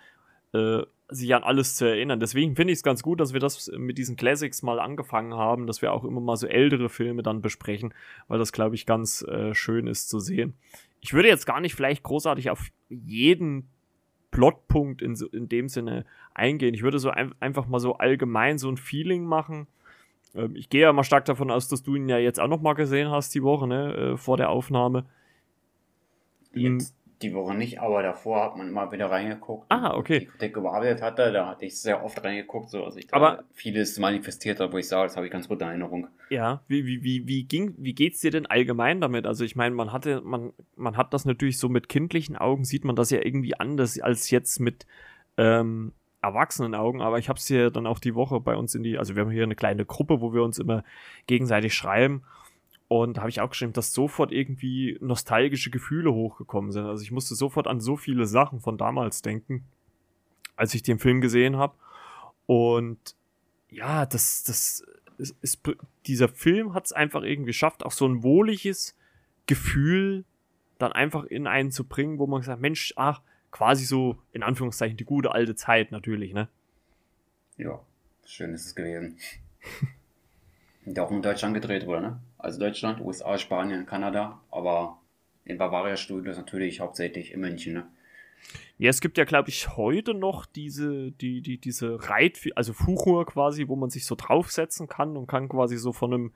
äh, 0.53 0.81
sich 1.09 1.33
an 1.35 1.43
alles 1.43 1.75
zu 1.75 1.85
erinnern. 1.85 2.19
Deswegen 2.19 2.55
finde 2.55 2.71
ich 2.71 2.79
es 2.79 2.83
ganz 2.83 3.03
gut, 3.03 3.19
dass 3.19 3.33
wir 3.33 3.39
das 3.39 3.71
mit 3.77 3.97
diesen 3.97 4.15
Classics 4.15 4.63
mal 4.63 4.79
angefangen 4.79 5.33
haben, 5.33 5.67
dass 5.67 5.81
wir 5.81 5.91
auch 5.91 6.03
immer 6.03 6.21
mal 6.21 6.37
so 6.37 6.47
ältere 6.47 6.89
Filme 6.89 7.23
dann 7.23 7.41
besprechen, 7.41 7.93
weil 8.27 8.39
das, 8.39 8.51
glaube 8.51 8.75
ich, 8.75 8.85
ganz 8.85 9.21
äh, 9.23 9.53
schön 9.53 9.87
ist 9.87 10.09
zu 10.09 10.19
sehen. 10.19 10.53
Ich 11.01 11.13
würde 11.13 11.27
jetzt 11.27 11.45
gar 11.45 11.61
nicht 11.61 11.75
vielleicht 11.75 12.03
großartig 12.03 12.49
auf 12.49 12.67
jeden 12.89 13.69
Plotpunkt 14.31 15.01
in, 15.01 15.15
in 15.31 15.49
dem 15.49 15.67
Sinne 15.67 16.05
eingehen. 16.33 16.73
Ich 16.73 16.83
würde 16.83 16.99
so 16.99 17.09
ein, 17.09 17.33
einfach 17.39 17.67
mal 17.67 17.79
so 17.79 17.95
allgemein 17.95 18.57
so 18.57 18.69
ein 18.69 18.77
Feeling 18.77 19.25
machen. 19.25 19.67
Ähm, 20.35 20.55
ich 20.55 20.69
gehe 20.69 20.81
ja 20.81 20.93
mal 20.93 21.03
stark 21.03 21.25
davon 21.25 21.51
aus, 21.51 21.67
dass 21.67 21.83
du 21.83 21.95
ihn 21.95 22.09
ja 22.09 22.17
jetzt 22.17 22.39
auch 22.39 22.47
noch 22.47 22.61
mal 22.61 22.73
gesehen 22.73 23.09
hast 23.09 23.33
die 23.35 23.43
Woche, 23.43 23.67
ne, 23.67 23.93
äh, 23.93 24.17
vor 24.17 24.37
der 24.37 24.49
Aufnahme. 24.49 25.05
Jetzt 26.53 26.95
die 27.21 27.33
Woche 27.33 27.53
nicht, 27.53 27.81
aber 27.81 28.01
davor 28.01 28.43
hat 28.43 28.57
man 28.57 28.69
immer 28.69 28.91
wieder 28.91 29.11
reingeguckt. 29.11 29.65
Ah, 29.69 29.93
okay. 29.95 30.19
Die 30.19 30.25
Kritik 30.25 30.55
hatte, 30.57 31.31
da 31.31 31.47
hatte 31.47 31.65
ich 31.65 31.79
sehr 31.79 32.03
oft 32.03 32.23
reingeguckt, 32.23 32.69
so, 32.69 32.85
also 32.85 32.97
ich 32.97 33.13
aber 33.13 33.43
vieles 33.53 33.99
manifestiert 33.99 34.59
habe, 34.59 34.73
wo 34.73 34.77
ich 34.77 34.87
sage, 34.87 35.07
das 35.07 35.17
habe 35.17 35.25
ich 35.25 35.31
ganz 35.31 35.47
gut 35.47 35.61
in 35.61 35.67
Erinnerung. 35.67 36.07
Ja, 36.29 36.61
wie, 36.67 36.85
wie, 36.85 37.03
wie, 37.03 37.27
wie 37.27 37.43
ging, 37.43 37.75
wie 37.77 37.93
geht's 37.93 38.21
dir 38.21 38.31
denn 38.31 38.45
allgemein 38.45 39.01
damit? 39.01 39.25
Also 39.25 39.43
ich 39.43 39.55
meine, 39.55 39.75
man 39.75 39.91
hatte, 39.91 40.21
man, 40.21 40.53
man 40.75 40.95
hat 40.95 41.13
das 41.13 41.25
natürlich 41.25 41.57
so 41.57 41.67
mit 41.67 41.89
kindlichen 41.89 42.37
Augen, 42.37 42.63
sieht 42.63 42.85
man 42.85 42.95
das 42.95 43.09
ja 43.09 43.19
irgendwie 43.23 43.59
anders 43.59 43.99
als 43.99 44.29
jetzt 44.29 44.59
mit 44.59 44.85
ähm, 45.37 45.93
erwachsenen 46.21 46.75
Augen, 46.75 47.01
aber 47.01 47.17
ich 47.17 47.29
habe 47.29 47.39
es 47.39 47.47
hier 47.47 47.71
dann 47.71 47.87
auch 47.87 47.99
die 47.99 48.15
Woche 48.15 48.39
bei 48.39 48.55
uns 48.55 48.75
in 48.75 48.83
die, 48.83 48.97
also 48.97 49.15
wir 49.15 49.23
haben 49.23 49.31
hier 49.31 49.43
eine 49.43 49.55
kleine 49.55 49.85
Gruppe, 49.85 50.21
wo 50.21 50.33
wir 50.33 50.43
uns 50.43 50.59
immer 50.59 50.83
gegenseitig 51.27 51.73
schreiben 51.73 52.23
und 52.89 53.17
da 53.17 53.21
habe 53.21 53.29
ich 53.29 53.39
auch 53.39 53.51
geschrieben, 53.51 53.71
dass 53.71 53.93
sofort 53.93 54.31
irgendwie 54.31 54.97
nostalgische 54.99 55.69
Gefühle 55.69 56.11
hochgekommen 56.11 56.71
sind. 56.71 56.85
Also 56.85 57.03
ich 57.03 57.11
musste 57.11 57.35
sofort 57.35 57.67
an 57.67 57.79
so 57.79 57.95
viele 57.95 58.25
Sachen 58.25 58.59
von 58.59 58.79
damals 58.79 59.21
denken, 59.21 59.63
als 60.55 60.73
ich 60.73 60.81
den 60.81 60.97
Film 60.97 61.21
gesehen 61.21 61.55
habe. 61.55 61.75
Und 62.47 63.15
ja, 63.69 64.07
das, 64.07 64.43
das 64.43 64.83
ist, 65.19 65.35
ist 65.41 65.61
dieser 66.07 66.29
Film 66.29 66.73
hat 66.73 66.87
es 66.87 66.91
einfach 66.91 67.21
irgendwie 67.21 67.51
geschafft, 67.51 67.85
auch 67.85 67.91
so 67.91 68.07
ein 68.07 68.23
wohliges 68.23 68.97
Gefühl 69.45 70.25
dann 70.79 70.91
einfach 70.91 71.25
in 71.25 71.45
einen 71.45 71.69
zu 71.69 71.83
bringen, 71.83 72.17
wo 72.17 72.25
man 72.25 72.41
sagt, 72.41 72.59
Mensch, 72.59 72.93
ach, 72.95 73.21
quasi 73.51 73.85
so, 73.85 74.17
in 74.31 74.43
Anführungszeichen, 74.43 74.97
die 74.97 75.05
gute 75.05 75.31
alte 75.31 75.55
Zeit 75.55 75.91
natürlich, 75.91 76.33
ne? 76.33 76.47
Ja, 77.57 77.79
schön 78.25 78.53
ist 78.53 78.65
es 78.65 78.75
gewesen. 78.75 79.17
Der 80.85 81.03
auch 81.03 81.11
in 81.11 81.21
Deutschland 81.21 81.53
gedreht 81.53 81.85
wurde, 81.85 82.01
ne? 82.01 82.19
Also 82.37 82.59
Deutschland, 82.59 83.01
USA, 83.01 83.37
Spanien, 83.37 83.85
Kanada, 83.85 84.41
aber 84.49 84.97
in 85.45 85.57
Bavaria 85.57 85.97
Studios 85.97 86.37
natürlich 86.37 86.79
hauptsächlich 86.79 87.33
in 87.33 87.41
München, 87.41 87.73
ne? 87.73 87.87
Ja, 88.77 88.89
es 88.89 89.01
gibt 89.01 89.17
ja, 89.17 89.25
glaube 89.25 89.49
ich, 89.49 89.75
heute 89.75 90.13
noch 90.13 90.45
diese, 90.45 91.11
die, 91.11 91.41
die, 91.41 91.57
diese 91.57 92.09
Reit, 92.09 92.39
also 92.55 92.71
Fuchur 92.71 93.25
quasi, 93.25 93.67
wo 93.67 93.75
man 93.75 93.89
sich 93.89 94.05
so 94.05 94.15
draufsetzen 94.15 94.87
kann 94.87 95.17
und 95.17 95.27
kann 95.27 95.49
quasi 95.49 95.77
so 95.77 95.91
von 95.91 96.13
einem, 96.13 96.33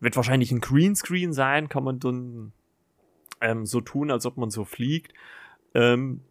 wird 0.00 0.16
wahrscheinlich 0.16 0.50
ein 0.50 0.60
Greenscreen 0.60 1.32
sein, 1.32 1.68
kann 1.68 1.84
man 1.84 2.00
dann 2.00 2.52
ähm, 3.40 3.64
so 3.64 3.80
tun, 3.80 4.10
als 4.10 4.26
ob 4.26 4.36
man 4.36 4.50
so 4.50 4.64
fliegt. 4.64 5.12
Ähm, 5.76 6.22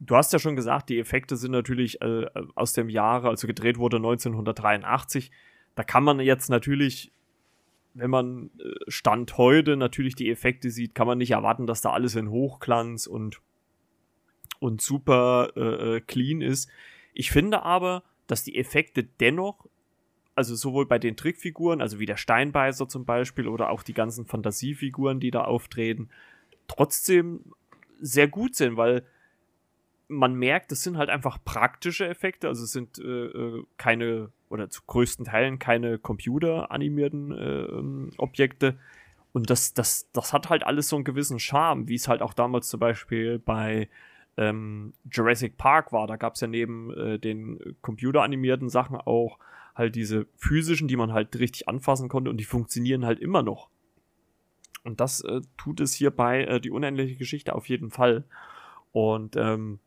du 0.00 0.16
hast 0.16 0.32
ja 0.32 0.40
schon 0.40 0.56
gesagt, 0.56 0.88
die 0.88 0.98
Effekte 0.98 1.36
sind 1.36 1.52
natürlich 1.52 2.02
äh, 2.02 2.26
aus 2.56 2.72
dem 2.72 2.88
Jahre, 2.88 3.28
also 3.28 3.46
gedreht 3.46 3.78
wurde 3.78 3.98
1983. 3.98 5.30
Da 5.76 5.84
kann 5.84 6.02
man 6.02 6.18
jetzt 6.18 6.50
natürlich, 6.50 7.12
wenn 7.94 8.10
man 8.10 8.50
äh, 8.58 8.74
Stand 8.88 9.38
heute 9.38 9.76
natürlich 9.76 10.16
die 10.16 10.30
Effekte 10.30 10.70
sieht, 10.70 10.96
kann 10.96 11.06
man 11.06 11.18
nicht 11.18 11.30
erwarten, 11.30 11.68
dass 11.68 11.80
da 11.80 11.92
alles 11.92 12.16
in 12.16 12.30
Hochglanz 12.30 13.06
und 13.06 13.40
und 14.58 14.80
super 14.80 15.52
äh, 15.54 15.96
äh, 15.96 16.00
clean 16.00 16.40
ist. 16.40 16.68
Ich 17.12 17.30
finde 17.30 17.62
aber, 17.62 18.02
dass 18.26 18.42
die 18.42 18.56
Effekte 18.56 19.04
dennoch, 19.04 19.66
also 20.34 20.54
sowohl 20.54 20.86
bei 20.86 20.98
den 20.98 21.14
Trickfiguren, 21.14 21.82
also 21.82 21.98
wie 21.98 22.06
der 22.06 22.16
Steinbeißer 22.16 22.88
zum 22.88 23.04
Beispiel 23.04 23.48
oder 23.48 23.68
auch 23.68 23.82
die 23.82 23.92
ganzen 23.92 24.24
Fantasiefiguren, 24.24 25.20
die 25.20 25.30
da 25.30 25.44
auftreten, 25.44 26.08
trotzdem 26.68 27.52
sehr 28.00 28.28
gut 28.28 28.54
sind, 28.54 28.76
weil 28.76 29.04
man 30.08 30.34
merkt, 30.34 30.70
das 30.70 30.82
sind 30.82 30.98
halt 30.98 31.10
einfach 31.10 31.38
praktische 31.44 32.06
Effekte, 32.06 32.48
also 32.48 32.64
es 32.64 32.72
sind 32.72 32.98
äh, 32.98 33.26
äh 33.26 33.64
keine 33.76 34.30
oder 34.48 34.70
zu 34.70 34.82
größten 34.86 35.24
Teilen 35.24 35.58
keine 35.58 35.98
computeranimierten 35.98 37.32
äh, 37.32 37.62
ähm, 37.62 38.10
Objekte. 38.16 38.78
Und 39.32 39.50
das, 39.50 39.74
das, 39.74 40.08
das 40.12 40.32
hat 40.32 40.48
halt 40.48 40.64
alles 40.64 40.88
so 40.88 40.96
einen 40.96 41.04
gewissen 41.04 41.38
Charme, 41.38 41.88
wie 41.88 41.96
es 41.96 42.08
halt 42.08 42.22
auch 42.22 42.32
damals 42.32 42.68
zum 42.68 42.80
Beispiel 42.80 43.38
bei 43.38 43.88
ähm, 44.36 44.94
Jurassic 45.10 45.56
Park 45.56 45.92
war. 45.92 46.06
Da 46.06 46.16
gab 46.16 46.34
es 46.34 46.40
ja 46.40 46.46
neben 46.46 46.92
äh, 46.96 47.18
den 47.18 47.76
computeranimierten 47.82 48.68
Sachen 48.68 48.96
auch 48.96 49.38
halt 49.74 49.94
diese 49.94 50.26
physischen, 50.36 50.88
die 50.88 50.96
man 50.96 51.12
halt 51.12 51.38
richtig 51.38 51.68
anfassen 51.68 52.08
konnte 52.08 52.30
und 52.30 52.38
die 52.38 52.44
funktionieren 52.44 53.04
halt 53.04 53.20
immer 53.20 53.42
noch. 53.42 53.68
Und 54.86 55.00
das 55.00 55.20
äh, 55.22 55.40
tut 55.56 55.80
es 55.80 55.92
hier 55.92 56.12
bei 56.12 56.44
äh, 56.44 56.60
die 56.60 56.70
unendliche 56.70 57.16
Geschichte 57.16 57.54
auf 57.54 57.68
jeden 57.68 57.90
Fall. 57.90 58.24
Und 58.92 59.36
ähm, 59.36 59.80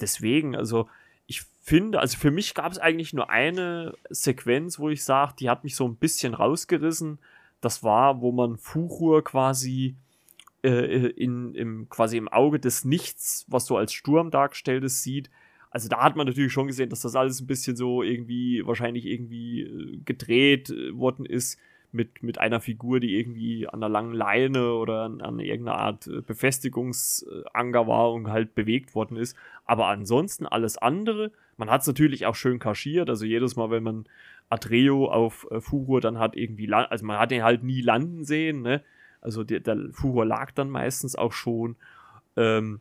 deswegen, 0.00 0.54
also 0.54 0.86
ich 1.26 1.42
finde, 1.62 1.98
also 1.98 2.18
für 2.18 2.30
mich 2.30 2.52
gab 2.54 2.70
es 2.70 2.78
eigentlich 2.78 3.14
nur 3.14 3.30
eine 3.30 3.94
Sequenz, 4.10 4.78
wo 4.78 4.90
ich 4.90 5.02
sage, 5.02 5.32
die 5.38 5.48
hat 5.48 5.64
mich 5.64 5.76
so 5.76 5.88
ein 5.88 5.96
bisschen 5.96 6.34
rausgerissen. 6.34 7.18
Das 7.62 7.82
war, 7.82 8.20
wo 8.20 8.32
man 8.32 8.58
Fuchur 8.58 9.24
quasi 9.24 9.96
äh, 10.62 11.06
in, 11.06 11.54
im, 11.54 11.88
quasi 11.88 12.18
im 12.18 12.28
Auge 12.28 12.60
des 12.60 12.84
Nichts, 12.84 13.46
was 13.48 13.64
so 13.64 13.78
als 13.78 13.94
Sturm 13.94 14.30
dargestellt 14.30 14.84
ist, 14.84 15.02
sieht. 15.02 15.30
Also 15.70 15.88
da 15.88 16.02
hat 16.02 16.16
man 16.16 16.26
natürlich 16.26 16.52
schon 16.52 16.66
gesehen, 16.66 16.90
dass 16.90 17.00
das 17.00 17.16
alles 17.16 17.40
ein 17.40 17.46
bisschen 17.46 17.76
so 17.76 18.02
irgendwie, 18.02 18.64
wahrscheinlich 18.66 19.06
irgendwie 19.06 19.62
äh, 19.62 19.96
gedreht 20.04 20.68
äh, 20.68 20.94
worden 20.94 21.24
ist 21.24 21.58
mit, 21.94 22.22
mit 22.22 22.38
einer 22.38 22.60
Figur, 22.60 23.00
die 23.00 23.18
irgendwie 23.18 23.68
an 23.68 23.76
einer 23.76 23.88
langen 23.88 24.12
Leine 24.12 24.74
oder 24.74 25.02
an, 25.02 25.20
an 25.20 25.38
irgendeiner 25.38 25.78
Art 25.78 26.06
äh, 26.06 26.20
Befestigungsanker 26.20 27.86
war 27.86 28.12
und 28.12 28.28
halt 28.28 28.54
bewegt 28.54 28.94
worden 28.94 29.16
ist. 29.16 29.36
Aber 29.64 29.86
ansonsten 29.86 30.46
alles 30.46 30.76
andere, 30.76 31.30
man 31.56 31.70
hat 31.70 31.82
es 31.82 31.86
natürlich 31.86 32.26
auch 32.26 32.34
schön 32.34 32.58
kaschiert. 32.58 33.08
Also 33.08 33.24
jedes 33.24 33.56
Mal, 33.56 33.70
wenn 33.70 33.84
man 33.84 34.04
Atreo 34.50 35.06
auf 35.10 35.46
äh, 35.50 35.60
Furor 35.60 36.00
dann 36.00 36.18
hat 36.18 36.36
irgendwie, 36.36 36.72
also 36.72 37.06
man 37.06 37.18
hat 37.18 37.32
ihn 37.32 37.44
halt 37.44 37.62
nie 37.62 37.80
landen 37.80 38.24
sehen, 38.24 38.62
ne? 38.62 38.82
Also 39.20 39.42
der, 39.42 39.60
der 39.60 39.78
Furor 39.92 40.26
lag 40.26 40.50
dann 40.52 40.68
meistens 40.68 41.16
auch 41.16 41.32
schon. 41.32 41.76
Ähm, 42.36 42.80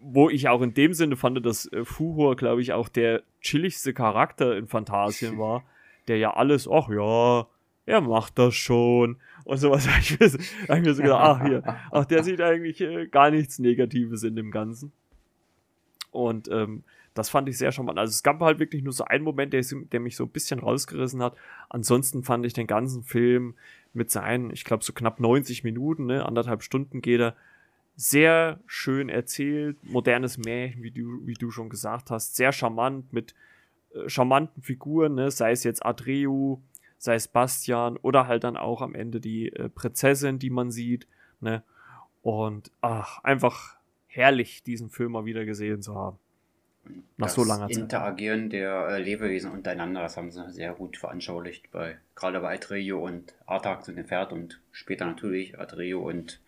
wo 0.00 0.28
ich 0.28 0.48
auch 0.48 0.62
in 0.62 0.74
dem 0.74 0.94
Sinne 0.94 1.16
fand, 1.16 1.44
dass 1.44 1.70
äh, 1.72 1.84
Furor, 1.84 2.36
glaube 2.36 2.60
ich, 2.60 2.72
auch 2.72 2.88
der 2.88 3.22
chilligste 3.40 3.94
Charakter 3.94 4.56
in 4.56 4.66
Phantasien 4.66 5.38
war, 5.38 5.64
der 6.08 6.18
ja 6.18 6.34
alles, 6.34 6.68
ach 6.68 6.88
ja, 6.88 7.46
er 7.86 8.00
macht 8.00 8.38
das 8.38 8.54
schon 8.54 9.16
und 9.44 9.56
sowas. 9.56 9.88
habe 9.88 10.00
ich, 10.00 10.18
mir, 10.18 10.28
hab 10.68 10.76
ich 10.78 10.84
mir 10.84 10.94
so 10.94 11.02
gedacht, 11.02 11.22
ach 11.22 11.46
hier, 11.46 11.62
ach 11.90 12.04
der 12.04 12.22
sieht 12.22 12.40
eigentlich 12.40 12.80
äh, 12.80 13.06
gar 13.06 13.30
nichts 13.30 13.58
Negatives 13.58 14.22
in 14.24 14.36
dem 14.36 14.50
Ganzen. 14.50 14.92
Und 16.10 16.48
ähm, 16.48 16.82
das 17.14 17.30
fand 17.30 17.48
ich 17.48 17.56
sehr 17.56 17.72
charmant. 17.72 17.98
Also 17.98 18.10
es 18.10 18.22
gab 18.22 18.40
halt 18.40 18.58
wirklich 18.58 18.82
nur 18.82 18.92
so 18.92 19.04
einen 19.04 19.24
Moment, 19.24 19.52
der, 19.52 19.64
der 19.92 20.00
mich 20.00 20.16
so 20.16 20.24
ein 20.24 20.30
bisschen 20.30 20.58
rausgerissen 20.58 21.22
hat. 21.22 21.34
Ansonsten 21.70 22.22
fand 22.22 22.44
ich 22.44 22.52
den 22.52 22.66
ganzen 22.66 23.02
Film 23.02 23.54
mit 23.94 24.10
seinen, 24.10 24.50
ich 24.50 24.64
glaube, 24.64 24.84
so 24.84 24.92
knapp 24.92 25.20
90 25.20 25.64
Minuten, 25.64 26.06
ne, 26.06 26.26
anderthalb 26.26 26.62
Stunden 26.62 27.00
geht 27.00 27.20
er, 27.20 27.34
sehr 27.98 28.60
schön 28.66 29.08
erzählt, 29.08 29.78
modernes 29.82 30.36
Märchen, 30.36 30.82
wie 30.82 30.90
du, 30.90 31.26
wie 31.26 31.32
du 31.32 31.50
schon 31.50 31.70
gesagt 31.70 32.10
hast, 32.10 32.36
sehr 32.36 32.52
charmant 32.52 33.10
mit 33.14 33.34
äh, 33.94 34.06
charmanten 34.06 34.62
Figuren, 34.62 35.14
ne, 35.14 35.30
sei 35.30 35.52
es 35.52 35.64
jetzt 35.64 35.84
Adreu, 35.84 36.56
sei 36.98 37.14
es 37.14 37.28
Bastian 37.28 37.96
oder 37.98 38.26
halt 38.26 38.44
dann 38.44 38.56
auch 38.56 38.82
am 38.82 38.94
Ende 38.94 39.20
die 39.20 39.52
äh, 39.52 39.68
Prinzessin, 39.68 40.38
die 40.38 40.50
man 40.50 40.70
sieht, 40.70 41.06
ne, 41.40 41.62
und 42.22 42.70
ach, 42.80 43.22
einfach 43.22 43.76
herrlich, 44.06 44.62
diesen 44.62 44.90
Film 44.90 45.12
mal 45.12 45.24
wieder 45.24 45.44
gesehen 45.44 45.82
zu 45.82 45.94
haben. 45.94 46.18
Nach 47.16 47.26
das 47.26 47.34
so 47.34 47.44
langer 47.44 47.68
Zeit. 47.68 47.76
Interagieren 47.76 48.50
der 48.50 48.88
äh, 48.88 49.02
Lebewesen 49.02 49.50
untereinander, 49.50 50.02
das 50.02 50.16
haben 50.16 50.30
sie 50.30 50.50
sehr 50.52 50.72
gut 50.72 50.96
veranschaulicht, 50.96 51.70
bei, 51.70 51.98
gerade 52.14 52.40
bei 52.40 52.54
Atreio 52.54 53.04
und 53.04 53.34
Artak 53.46 53.84
zu 53.84 53.92
dem 53.92 54.06
Pferd 54.06 54.32
und 54.32 54.60
später 54.72 55.06
natürlich 55.06 55.58
Atreio 55.58 56.00
und 56.00 56.40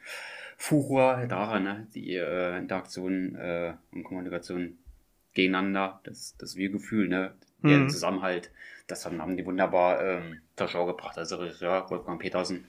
Furua, 0.56 1.26
daran, 1.26 1.64
ne, 1.64 1.86
die 1.94 2.14
äh, 2.14 2.58
Interaktion 2.58 3.34
äh, 3.36 3.74
und 3.92 4.04
Kommunikation 4.04 4.78
gegeneinander, 5.34 6.00
das, 6.04 6.36
das 6.38 6.56
Wir-Gefühl, 6.56 7.08
ne, 7.08 7.34
der 7.62 7.78
mhm. 7.78 7.88
Zusammenhalt, 7.88 8.50
das 8.88 9.06
haben, 9.06 9.36
die 9.36 9.46
wunderbar 9.46 10.02
ähm, 10.02 10.40
zur 10.56 10.68
Schau 10.68 10.86
gebracht. 10.86 11.16
Also 11.16 11.36
Regisseur 11.36 11.88
Wolfgang 11.90 12.20
Petersen 12.20 12.66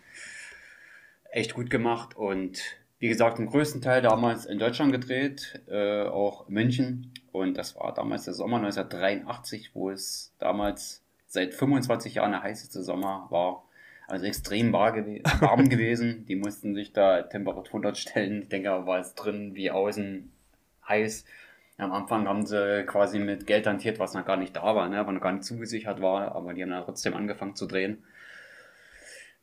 echt 1.31 1.53
gut 1.53 1.69
gemacht 1.69 2.15
und 2.15 2.61
wie 2.99 3.07
gesagt, 3.07 3.39
im 3.39 3.47
größten 3.47 3.81
Teil 3.81 4.01
damals 4.01 4.45
in 4.45 4.59
Deutschland 4.59 4.91
gedreht, 4.91 5.61
äh, 5.67 6.03
auch 6.03 6.49
München. 6.49 7.13
Und 7.31 7.57
das 7.57 7.77
war 7.77 7.93
damals 7.93 8.25
der 8.25 8.33
Sommer 8.33 8.57
1983, 8.57 9.71
wo 9.73 9.89
es 9.89 10.33
damals 10.37 11.01
seit 11.25 11.53
25 11.53 12.15
Jahren 12.15 12.31
der 12.31 12.43
heißeste 12.43 12.83
Sommer 12.83 13.27
war. 13.29 13.63
Also 14.07 14.25
extrem 14.25 14.73
warm 15.39 15.69
gewesen. 15.69 16.25
Die 16.25 16.35
mussten 16.35 16.75
sich 16.75 16.91
da 16.91 17.21
Temperatur 17.21 17.81
dort 17.81 17.97
stellen. 17.97 18.41
Ich 18.41 18.49
denke, 18.49 18.69
war 18.85 18.99
es 18.99 19.15
drin 19.15 19.55
wie 19.55 19.71
außen 19.71 20.29
heiß. 20.85 21.23
Am 21.79 21.93
Anfang 21.93 22.27
haben 22.27 22.45
sie 22.45 22.83
quasi 22.85 23.19
mit 23.19 23.47
Geld 23.47 23.65
hantiert, 23.65 23.99
was 23.99 24.13
noch 24.13 24.25
gar 24.25 24.37
nicht 24.37 24.55
da 24.55 24.75
war, 24.75 24.89
ne? 24.89 24.99
aber 24.99 25.13
noch 25.13 25.21
gar 25.21 25.31
nicht 25.31 25.45
zugesichert 25.45 26.01
war. 26.01 26.35
Aber 26.35 26.53
die 26.53 26.61
haben 26.61 26.71
dann 26.71 26.83
trotzdem 26.83 27.15
angefangen 27.15 27.55
zu 27.55 27.67
drehen. 27.67 28.03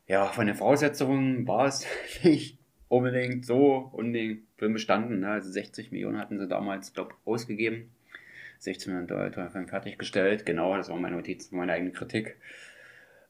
Ja, 0.07 0.27
von 0.27 0.47
den 0.47 0.55
Voraussetzungen 0.55 1.49
war 1.49 1.67
es 1.67 1.87
nicht 2.23 2.59
unbedingt 2.89 3.45
so 3.47 3.91
und 3.93 4.13
den 4.13 4.47
Film 4.57 4.75
bestanden. 4.75 5.21
Ne? 5.21 5.31
Also 5.31 5.51
60 5.51 5.91
Millionen 5.93 6.19
hatten 6.19 6.39
sie 6.39 6.47
damals, 6.47 6.93
glaube 6.93 7.15
ausgegeben. 7.25 7.91
16 8.59 8.93
Millionen 8.93 9.33
Dollar 9.33 9.51
Film 9.51 9.69
fertiggestellt. 9.69 10.47
Genau, 10.47 10.77
das 10.77 10.89
war 10.89 10.97
meine 10.97 11.17
Notiz, 11.17 11.51
meine 11.53 11.73
eigene 11.73 11.93
Kritik. 11.93 12.37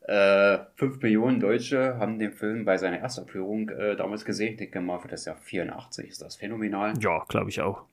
Äh, 0.03 0.59
5 0.77 1.03
Millionen 1.03 1.41
Deutsche 1.41 1.99
haben 1.99 2.19
den 2.19 2.33
Film 2.33 2.65
bei 2.65 2.77
seiner 2.77 2.99
Erstaufführung 2.99 3.69
äh, 3.71 3.97
damals 3.97 4.25
gesehen. 4.25 4.53
Ich 4.53 4.59
denke 4.59 4.81
mal, 4.81 4.99
für 4.99 5.09
das 5.09 5.25
Jahr 5.25 5.37
84 5.37 6.09
ist 6.09 6.23
das 6.23 6.37
phänomenal. 6.37 6.95
Ja, 7.01 7.25
glaube 7.29 7.51
ich 7.51 7.61
auch. 7.61 7.85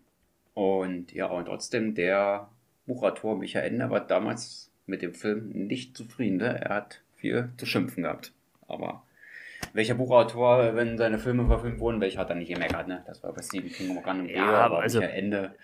Und 0.53 1.11
ja, 1.13 1.27
und 1.27 1.45
trotzdem, 1.45 1.95
der 1.95 2.49
Buchautor 2.85 3.37
Michael 3.37 3.67
Ende 3.67 3.89
war 3.89 4.01
damals 4.01 4.71
mit 4.85 5.01
dem 5.01 5.13
Film 5.13 5.49
nicht 5.49 5.97
zufrieden. 5.97 6.37
Ne? 6.37 6.61
Er 6.61 6.75
hat 6.75 7.01
viel 7.15 7.49
zu 7.57 7.65
schimpfen 7.65 8.03
gehabt. 8.03 8.33
Aber 8.67 9.03
welcher 9.73 9.95
Buchautor, 9.95 10.75
wenn 10.75 10.97
seine 10.97 11.17
Filme 11.17 11.47
verfilmt 11.47 11.79
wurden, 11.79 12.01
welcher 12.01 12.19
hat 12.19 12.29
er 12.29 12.35
nicht 12.35 12.53
gemeckert, 12.53 12.87
ne? 12.87 13.03
Das 13.07 13.23
war 13.23 13.33
bei 13.33 13.41
Stephen 13.41 13.71
King 13.71 13.93
Morgan 13.93 14.21
und 14.21 14.29
ja, 14.29 14.45
aber 14.45 14.79
also, 14.79 14.99
Ende. 14.99 15.55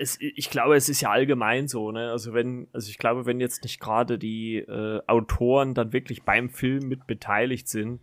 Es, 0.00 0.16
ich 0.20 0.50
glaube, 0.50 0.76
es 0.76 0.88
ist 0.88 1.00
ja 1.00 1.10
allgemein 1.10 1.68
so, 1.68 1.90
ne? 1.92 2.10
Also 2.10 2.34
wenn, 2.34 2.68
also 2.72 2.90
ich 2.90 2.98
glaube, 2.98 3.26
wenn 3.26 3.40
jetzt 3.40 3.62
nicht 3.62 3.80
gerade 3.80 4.18
die 4.18 4.56
äh, 4.56 5.00
Autoren 5.06 5.74
dann 5.74 5.92
wirklich 5.92 6.22
beim 6.22 6.50
Film 6.50 6.88
mit 6.88 7.06
beteiligt 7.06 7.68
sind, 7.68 8.00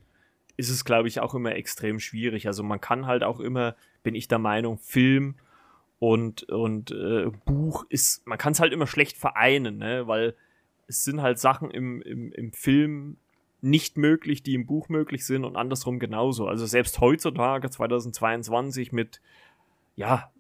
ist 0.58 0.70
es, 0.70 0.86
glaube 0.86 1.08
ich, 1.08 1.20
auch 1.20 1.36
immer 1.36 1.56
extrem 1.56 2.00
schwierig. 2.00 2.48
Also 2.48 2.64
man 2.64 2.82
kann 2.82 3.06
halt 3.06 3.24
auch 3.24 3.40
immer, 3.40 3.76
bin 4.04 4.16
ich 4.16 4.28
der 4.28 4.40
Meinung, 4.40 4.78
Film 4.78 5.36
und, 6.00 6.44
und 6.44 6.92
äh, 6.92 7.32
Buch 7.46 7.86
ist, 7.90 8.26
man 8.28 8.38
kann 8.38 8.54
es 8.54 8.60
halt 8.60 8.74
immer 8.74 8.88
schlecht 8.88 9.18
vereinen, 9.18 9.78
ne? 9.78 10.08
Weil 10.08 10.36
es 10.88 11.04
sind 11.04 11.22
halt 11.22 11.40
Sachen 11.40 11.72
im, 11.72 12.02
im, 12.02 12.32
im 12.32 12.54
Film 12.54 13.18
nicht 13.62 13.98
möglich, 13.98 14.44
die 14.44 14.54
im 14.54 14.68
Buch 14.68 14.90
möglich 14.90 15.26
sind 15.26 15.44
und 15.44 15.56
andersrum 15.56 15.98
genauso. 15.98 16.48
Also 16.48 16.66
selbst 16.66 17.00
heutzutage, 17.00 17.70
2022, 17.70 18.92
mit 18.92 19.22
ja, 19.96 20.32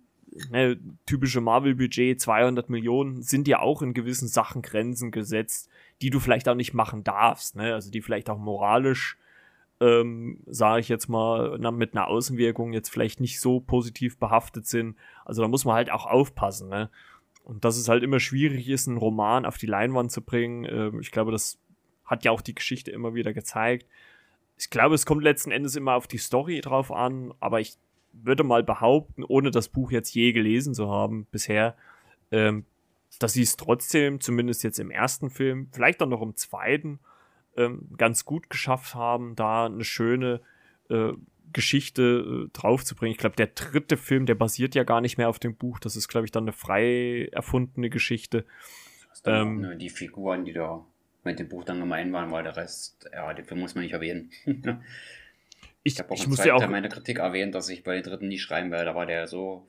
ne, 0.51 0.77
typische 1.05 1.41
Marvel-Budget, 1.41 2.21
200 2.21 2.69
Millionen, 2.69 3.23
sind 3.23 3.47
ja 3.47 3.59
auch 3.59 3.81
in 3.81 3.93
gewissen 3.93 4.27
Sachen 4.27 4.61
Grenzen 4.61 5.11
gesetzt, 5.11 5.69
die 6.01 6.09
du 6.09 6.19
vielleicht 6.19 6.47
auch 6.47 6.55
nicht 6.55 6.73
machen 6.73 7.03
darfst, 7.03 7.55
ne? 7.55 7.73
also 7.73 7.89
die 7.89 8.01
vielleicht 8.01 8.29
auch 8.29 8.37
moralisch, 8.37 9.17
ähm, 9.81 10.39
sage 10.45 10.81
ich 10.81 10.89
jetzt 10.89 11.09
mal, 11.09 11.57
mit 11.71 11.93
einer 11.93 12.07
Außenwirkung 12.07 12.73
jetzt 12.73 12.89
vielleicht 12.89 13.19
nicht 13.19 13.39
so 13.41 13.59
positiv 13.59 14.17
behaftet 14.17 14.65
sind. 14.65 14.95
Also 15.25 15.41
da 15.41 15.47
muss 15.47 15.65
man 15.65 15.75
halt 15.75 15.91
auch 15.91 16.05
aufpassen. 16.05 16.69
Ne? 16.69 16.89
Und 17.43 17.65
dass 17.65 17.77
es 17.77 17.89
halt 17.89 18.03
immer 18.03 18.19
schwierig 18.19 18.69
ist, 18.69 18.87
einen 18.87 18.97
Roman 18.97 19.45
auf 19.45 19.57
die 19.57 19.67
Leinwand 19.67 20.11
zu 20.11 20.21
bringen, 20.21 20.65
äh, 20.65 20.91
ich 20.99 21.11
glaube, 21.11 21.31
das 21.31 21.59
hat 22.05 22.23
ja 22.23 22.31
auch 22.31 22.41
die 22.41 22.55
Geschichte 22.55 22.91
immer 22.91 23.13
wieder 23.15 23.33
gezeigt. 23.33 23.87
Ich 24.57 24.69
glaube, 24.69 24.95
es 24.95 25.05
kommt 25.05 25.23
letzten 25.23 25.51
Endes 25.51 25.75
immer 25.75 25.95
auf 25.95 26.07
die 26.07 26.17
Story 26.17 26.61
drauf 26.61 26.91
an, 26.91 27.33
aber 27.39 27.59
ich 27.59 27.77
würde 28.13 28.43
mal 28.43 28.63
behaupten, 28.63 29.23
ohne 29.23 29.51
das 29.51 29.67
Buch 29.67 29.91
jetzt 29.91 30.13
je 30.15 30.31
gelesen 30.31 30.73
zu 30.73 30.89
haben 30.89 31.27
bisher, 31.31 31.75
ähm, 32.31 32.65
dass 33.19 33.33
sie 33.33 33.41
es 33.41 33.57
trotzdem, 33.57 34.21
zumindest 34.21 34.63
jetzt 34.63 34.79
im 34.79 34.91
ersten 34.91 35.29
Film, 35.29 35.67
vielleicht 35.71 36.01
auch 36.01 36.07
noch 36.07 36.21
im 36.21 36.35
zweiten, 36.35 36.99
ähm, 37.57 37.89
ganz 37.97 38.25
gut 38.25 38.49
geschafft 38.49 38.95
haben, 38.95 39.35
da 39.35 39.65
eine 39.65 39.83
schöne 39.83 40.41
äh, 40.89 41.13
Geschichte 41.53 42.47
äh, 42.47 42.49
draufzubringen. 42.51 43.11
Ich 43.11 43.17
glaube, 43.17 43.35
der 43.35 43.47
dritte 43.47 43.97
Film, 43.97 44.25
der 44.25 44.35
basiert 44.35 44.75
ja 44.75 44.83
gar 44.83 45.01
nicht 45.01 45.17
mehr 45.17 45.29
auf 45.29 45.39
dem 45.39 45.55
Buch. 45.55 45.79
Das 45.79 45.95
ist, 45.95 46.07
glaube 46.07 46.25
ich, 46.25 46.31
dann 46.31 46.43
eine 46.43 46.51
frei 46.51 47.29
erfundene 47.31 47.89
Geschichte. 47.89 48.45
Ähm, 49.25 49.61
nur 49.61 49.75
die 49.75 49.89
Figuren, 49.89 50.45
die 50.45 50.53
da 50.53 50.85
mit 51.23 51.39
dem 51.39 51.49
Buch 51.49 51.63
dann 51.63 51.79
gemein 51.79 52.11
waren, 52.13 52.31
weil 52.31 52.43
der 52.43 52.55
Rest, 52.55 53.09
ja, 53.11 53.33
den 53.33 53.45
Film 53.45 53.61
muss 53.61 53.75
man 53.75 53.83
nicht 53.83 53.93
erwähnen. 53.93 54.31
Ich, 55.87 55.93
ich 55.93 55.99
habe 55.99 56.09
auch 56.09 56.15
ich 56.15 56.27
muss 56.27 56.43
ja 56.43 56.55
auch 56.55 56.67
meine 56.67 56.89
Kritik 56.89 57.19
erwähnt, 57.19 57.53
dass 57.53 57.69
ich 57.69 57.83
bei 57.83 57.93
den 57.93 58.01
dritten 58.01 58.27
nicht 58.27 58.41
schreiben 58.41 58.71
werde. 58.71 58.85
Da 58.85 58.95
war 58.95 59.05
der 59.05 59.27
so 59.27 59.67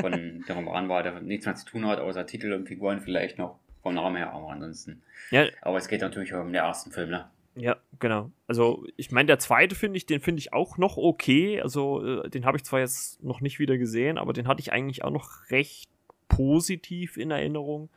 von 0.00 0.42
der 0.48 0.54
Roman 0.54 0.88
war, 0.88 1.02
der 1.02 1.20
nichts 1.20 1.44
mehr 1.44 1.54
zu 1.54 1.66
tun 1.66 1.86
hat, 1.86 1.98
außer 1.98 2.24
Titel 2.24 2.54
und 2.54 2.66
Figuren 2.66 3.00
vielleicht 3.00 3.36
noch 3.36 3.58
vom 3.86 3.94
Namen 3.94 4.16
her, 4.16 4.32
aber 4.32 4.50
ansonsten. 4.50 5.00
Ja. 5.30 5.46
Aber 5.62 5.78
es 5.78 5.86
geht 5.86 6.00
natürlich 6.00 6.34
um 6.34 6.46
den 6.46 6.56
ersten 6.56 6.90
Film, 6.90 7.10
ne? 7.10 7.30
Ja, 7.54 7.76
genau. 8.00 8.32
Also 8.48 8.84
ich 8.96 9.12
meine, 9.12 9.28
der 9.28 9.38
zweite 9.38 9.76
finde 9.76 9.96
ich, 9.96 10.06
den 10.06 10.20
finde 10.20 10.40
ich 10.40 10.52
auch 10.52 10.76
noch 10.76 10.96
okay. 10.96 11.60
Also 11.60 12.04
äh, 12.04 12.28
den 12.28 12.44
habe 12.44 12.56
ich 12.56 12.64
zwar 12.64 12.80
jetzt 12.80 13.22
noch 13.22 13.40
nicht 13.40 13.60
wieder 13.60 13.78
gesehen, 13.78 14.18
aber 14.18 14.32
den 14.32 14.48
hatte 14.48 14.60
ich 14.60 14.72
eigentlich 14.72 15.04
auch 15.04 15.10
noch 15.10 15.50
recht 15.50 15.88
positiv 16.26 17.16
in 17.16 17.30
Erinnerung. 17.30 17.88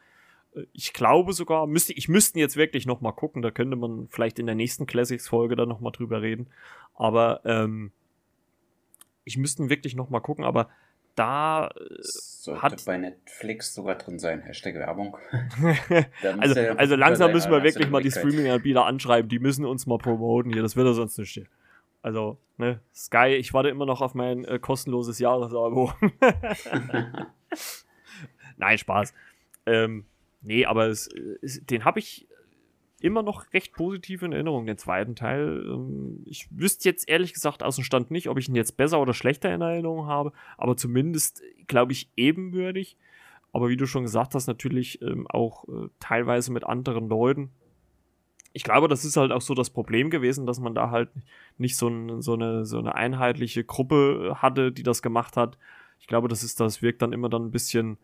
Äh, 0.53 0.65
ich 0.73 0.93
glaube 0.93 1.33
sogar, 1.33 1.65
müsste, 1.65 1.93
ich 1.93 2.07
müsste 2.07 2.39
jetzt 2.39 2.55
wirklich 2.55 2.85
noch 2.85 3.01
mal 3.01 3.11
gucken, 3.11 3.41
da 3.41 3.49
könnte 3.49 3.75
man 3.75 4.07
vielleicht 4.09 4.37
in 4.37 4.45
der 4.45 4.55
nächsten 4.55 4.85
Classics-Folge 4.85 5.55
dann 5.55 5.69
noch 5.69 5.79
mal 5.79 5.91
drüber 5.91 6.21
reden. 6.21 6.45
Aber 6.93 7.41
ähm, 7.45 7.91
ich 9.23 9.37
müsste 9.37 9.69
wirklich 9.69 9.95
noch 9.95 10.11
mal 10.11 10.19
gucken, 10.19 10.45
aber 10.45 10.69
da 11.19 11.67
äh, 11.67 11.95
Sollte 11.99 12.61
hat 12.61 12.85
bei 12.85 12.97
Netflix 12.97 13.73
sogar 13.73 13.95
drin 13.95 14.19
sein, 14.19 14.41
Hashtag 14.41 14.75
Werbung. 14.75 15.17
also, 16.39 16.59
ja 16.59 16.75
also 16.75 16.95
langsam 16.95 17.33
müssen 17.33 17.51
wir 17.51 17.61
wirklich 17.61 17.89
mal 17.89 18.01
die 18.01 18.11
Streaming-Anbieter 18.11 18.85
anschreiben, 18.85 19.27
die 19.27 19.39
müssen 19.39 19.65
uns 19.65 19.85
mal 19.85 19.97
promoten 19.97 20.53
hier, 20.53 20.61
das 20.61 20.77
wird 20.77 20.87
ja 20.87 20.93
sonst 20.93 21.17
nicht 21.17 21.31
stehen. 21.31 21.49
Also, 22.01 22.37
ne, 22.57 22.79
Sky, 22.95 23.35
ich 23.37 23.53
warte 23.53 23.67
immer 23.67 23.85
noch 23.85 23.99
auf 23.99 24.15
mein 24.15 24.45
äh, 24.45 24.59
kostenloses 24.59 25.19
Jahresabo. 25.19 25.91
Nein, 28.57 28.77
Spaß. 28.77 29.13
Ähm, 29.65 30.05
nee, 30.41 30.65
aber 30.65 30.87
es, 30.87 31.09
es, 31.41 31.65
den 31.65 31.83
habe 31.83 31.99
ich 31.99 32.28
immer 33.01 33.23
noch 33.23 33.53
recht 33.53 33.73
positiv 33.73 34.21
in 34.21 34.31
Erinnerung, 34.31 34.65
den 34.65 34.77
zweiten 34.77 35.15
Teil. 35.15 35.63
Ähm, 35.65 36.23
ich 36.25 36.47
wüsste 36.51 36.89
jetzt 36.89 37.07
ehrlich 37.09 37.33
gesagt 37.33 37.63
aus 37.63 37.75
dem 37.75 37.83
Stand 37.83 38.11
nicht, 38.11 38.29
ob 38.29 38.37
ich 38.37 38.49
ihn 38.49 38.55
jetzt 38.55 38.77
besser 38.77 38.99
oder 38.99 39.13
schlechter 39.13 39.53
in 39.53 39.61
Erinnerung 39.61 40.07
habe, 40.07 40.33
aber 40.57 40.77
zumindest, 40.77 41.41
glaube 41.67 41.91
ich, 41.91 42.09
ebenwürdig. 42.15 42.97
Aber 43.51 43.69
wie 43.69 43.77
du 43.77 43.87
schon 43.87 44.03
gesagt 44.03 44.35
hast, 44.35 44.47
natürlich 44.47 45.01
ähm, 45.01 45.27
auch 45.27 45.67
äh, 45.67 45.89
teilweise 45.99 46.51
mit 46.51 46.63
anderen 46.63 47.09
Leuten. 47.09 47.51
Ich 48.53 48.63
glaube, 48.63 48.87
das 48.87 49.05
ist 49.05 49.17
halt 49.17 49.31
auch 49.31 49.41
so 49.41 49.53
das 49.53 49.69
Problem 49.69 50.09
gewesen, 50.09 50.45
dass 50.45 50.59
man 50.59 50.75
da 50.75 50.91
halt 50.91 51.09
nicht 51.57 51.77
so, 51.77 51.87
ein, 51.87 52.21
so, 52.21 52.33
eine, 52.33 52.65
so 52.65 52.79
eine 52.79 52.95
einheitliche 52.95 53.63
Gruppe 53.63 54.35
hatte, 54.37 54.71
die 54.71 54.83
das 54.83 55.01
gemacht 55.01 55.37
hat. 55.37 55.57
Ich 55.99 56.07
glaube, 56.07 56.27
das 56.27 56.43
ist, 56.43 56.59
das 56.59 56.81
wirkt 56.81 57.01
dann 57.01 57.13
immer 57.13 57.29
dann 57.29 57.45
ein 57.45 57.51
bisschen 57.51 57.97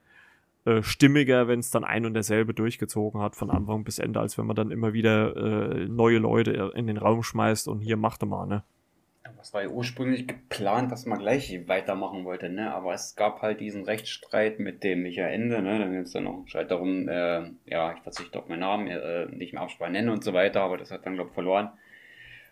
äh, 0.65 0.84
stimmiger, 0.84 1.47
wenn 1.47 1.60
es 1.60 1.71
dann 1.71 1.84
ein 1.84 2.06
und 2.06 2.13
derselbe 2.13 2.54
durchgezogen 2.54 3.21
hat, 3.21 3.36
von 3.36 3.49
Anfang 3.49 3.84
bis 3.84 3.99
Ende, 3.99 4.19
als 4.19 4.38
wenn 4.38 4.45
man 4.45 4.56
dann 4.56 4.71
immer 4.71 4.93
wieder 4.93 5.36
äh, 5.36 5.88
neue 5.88 6.17
Leute 6.17 6.71
in 6.75 6.88
den 6.88 6.97
Raum 6.97 7.23
schmeißt 7.23 7.67
und 7.67 7.82
hier 7.82 7.97
macht 7.97 8.23
er 8.23 8.28
mal, 8.28 8.45
ne? 8.45 8.63
Das 9.38 9.54
war 9.54 9.62
ja 9.62 9.69
ursprünglich 9.69 10.28
geplant, 10.28 10.91
dass 10.91 11.06
man 11.06 11.19
gleich 11.19 11.67
weitermachen 11.67 12.25
wollte, 12.25 12.49
ne? 12.49 12.73
Aber 12.73 12.95
es 12.95 13.15
gab 13.15 13.43
halt 13.43 13.60
diesen 13.60 13.84
Rechtsstreit 13.84 14.60
mit 14.60 14.84
dem 14.84 15.04
Michael 15.04 15.34
Ende, 15.34 15.62
ne? 15.62 15.78
Dann 15.78 15.91
gibt 15.91 16.08
es 16.08 16.13
dann 16.13 16.23
noch 16.23 16.34
einen 16.34 16.47
Streit 16.47 16.71
darum, 16.71 17.08
äh, 17.08 17.51
ja, 17.65 17.93
ich 17.93 18.01
verzichte 18.01 18.39
auf 18.39 18.47
meinen 18.47 18.62
Namen, 18.62 18.88
äh, 18.88 19.28
nicht 19.28 19.54
mehr 19.54 19.62
Abspann 19.62 19.91
nennen 19.91 20.10
und 20.10 20.23
so 20.23 20.34
weiter, 20.34 20.62
aber 20.62 20.78
das 20.78 20.89
hat 20.89 21.06
dann, 21.06 21.13
glaube 21.13 21.30
ich, 21.30 21.36
verloren. 21.36 21.69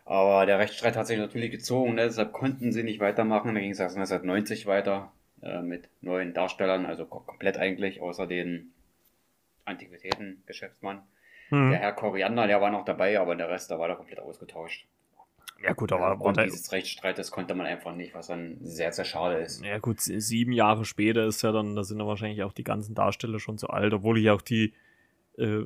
Aber 0.06 0.46
der 0.46 0.60
Rechtsstreit 0.60 0.96
hat 0.96 1.08
sich 1.08 1.18
natürlich 1.18 1.50
gezogen, 1.50 1.96
ne? 1.96 2.04
deshalb 2.04 2.32
konnten 2.32 2.72
sie 2.72 2.84
nicht 2.84 3.00
weitermachen. 3.00 3.56
Da 3.56 3.62
ging 3.62 3.72
es 3.72 3.80
erst 3.80 3.96
1990 3.96 4.68
weiter. 4.68 5.12
Äh, 5.44 5.62
mit 5.62 5.90
neuen 6.02 6.34
Darstellern, 6.34 6.86
also 6.86 7.06
komplett 7.06 7.58
eigentlich, 7.58 8.02
außer 8.02 8.28
den 8.28 8.72
Antiquitäten-Geschäftsmann. 9.66 11.02
Mhm. 11.50 11.72
Der 11.72 11.80
Herr 11.80 11.92
Koriander, 11.92 12.48
der 12.48 12.62
war 12.62 12.72
noch 12.72 12.86
dabei, 12.86 13.20
aber 13.20 13.36
der 13.36 13.50
Rest, 13.50 13.70
da 13.70 13.78
war 13.78 13.90
da 13.90 13.96
komplett 13.96 14.20
ausgetauscht. 14.20 14.88
Ja, 15.62 15.74
gut, 15.74 15.92
aber. 15.92 16.20
Und 16.22 16.40
dieses 16.40 16.72
Rechtsstreit, 16.72 17.18
das 17.18 17.32
konnte 17.32 17.56
man 17.56 17.66
einfach 17.66 17.94
nicht, 17.94 18.14
was 18.14 18.28
dann 18.28 18.58
sehr, 18.62 18.92
sehr 18.94 19.06
schade 19.06 19.36
ist. 19.42 19.64
Ja, 19.64 19.80
gut, 19.80 20.00
sieben 20.00 20.54
Jahre 20.54 20.86
später 20.86 21.26
ist 21.26 21.42
ja 21.42 21.52
dann, 21.52 21.76
da 21.76 21.84
sind 21.84 22.00
ja 22.00 22.08
wahrscheinlich 22.08 22.44
auch 22.44 22.54
die 22.54 22.64
ganzen 22.64 22.96
Darsteller 22.96 23.40
schon 23.40 23.58
zu 23.58 23.70
alt, 23.70 23.94
obwohl 23.94 24.18
ich 24.18 24.30
auch 24.30 24.42
die 24.42 24.74
äh, 25.38 25.64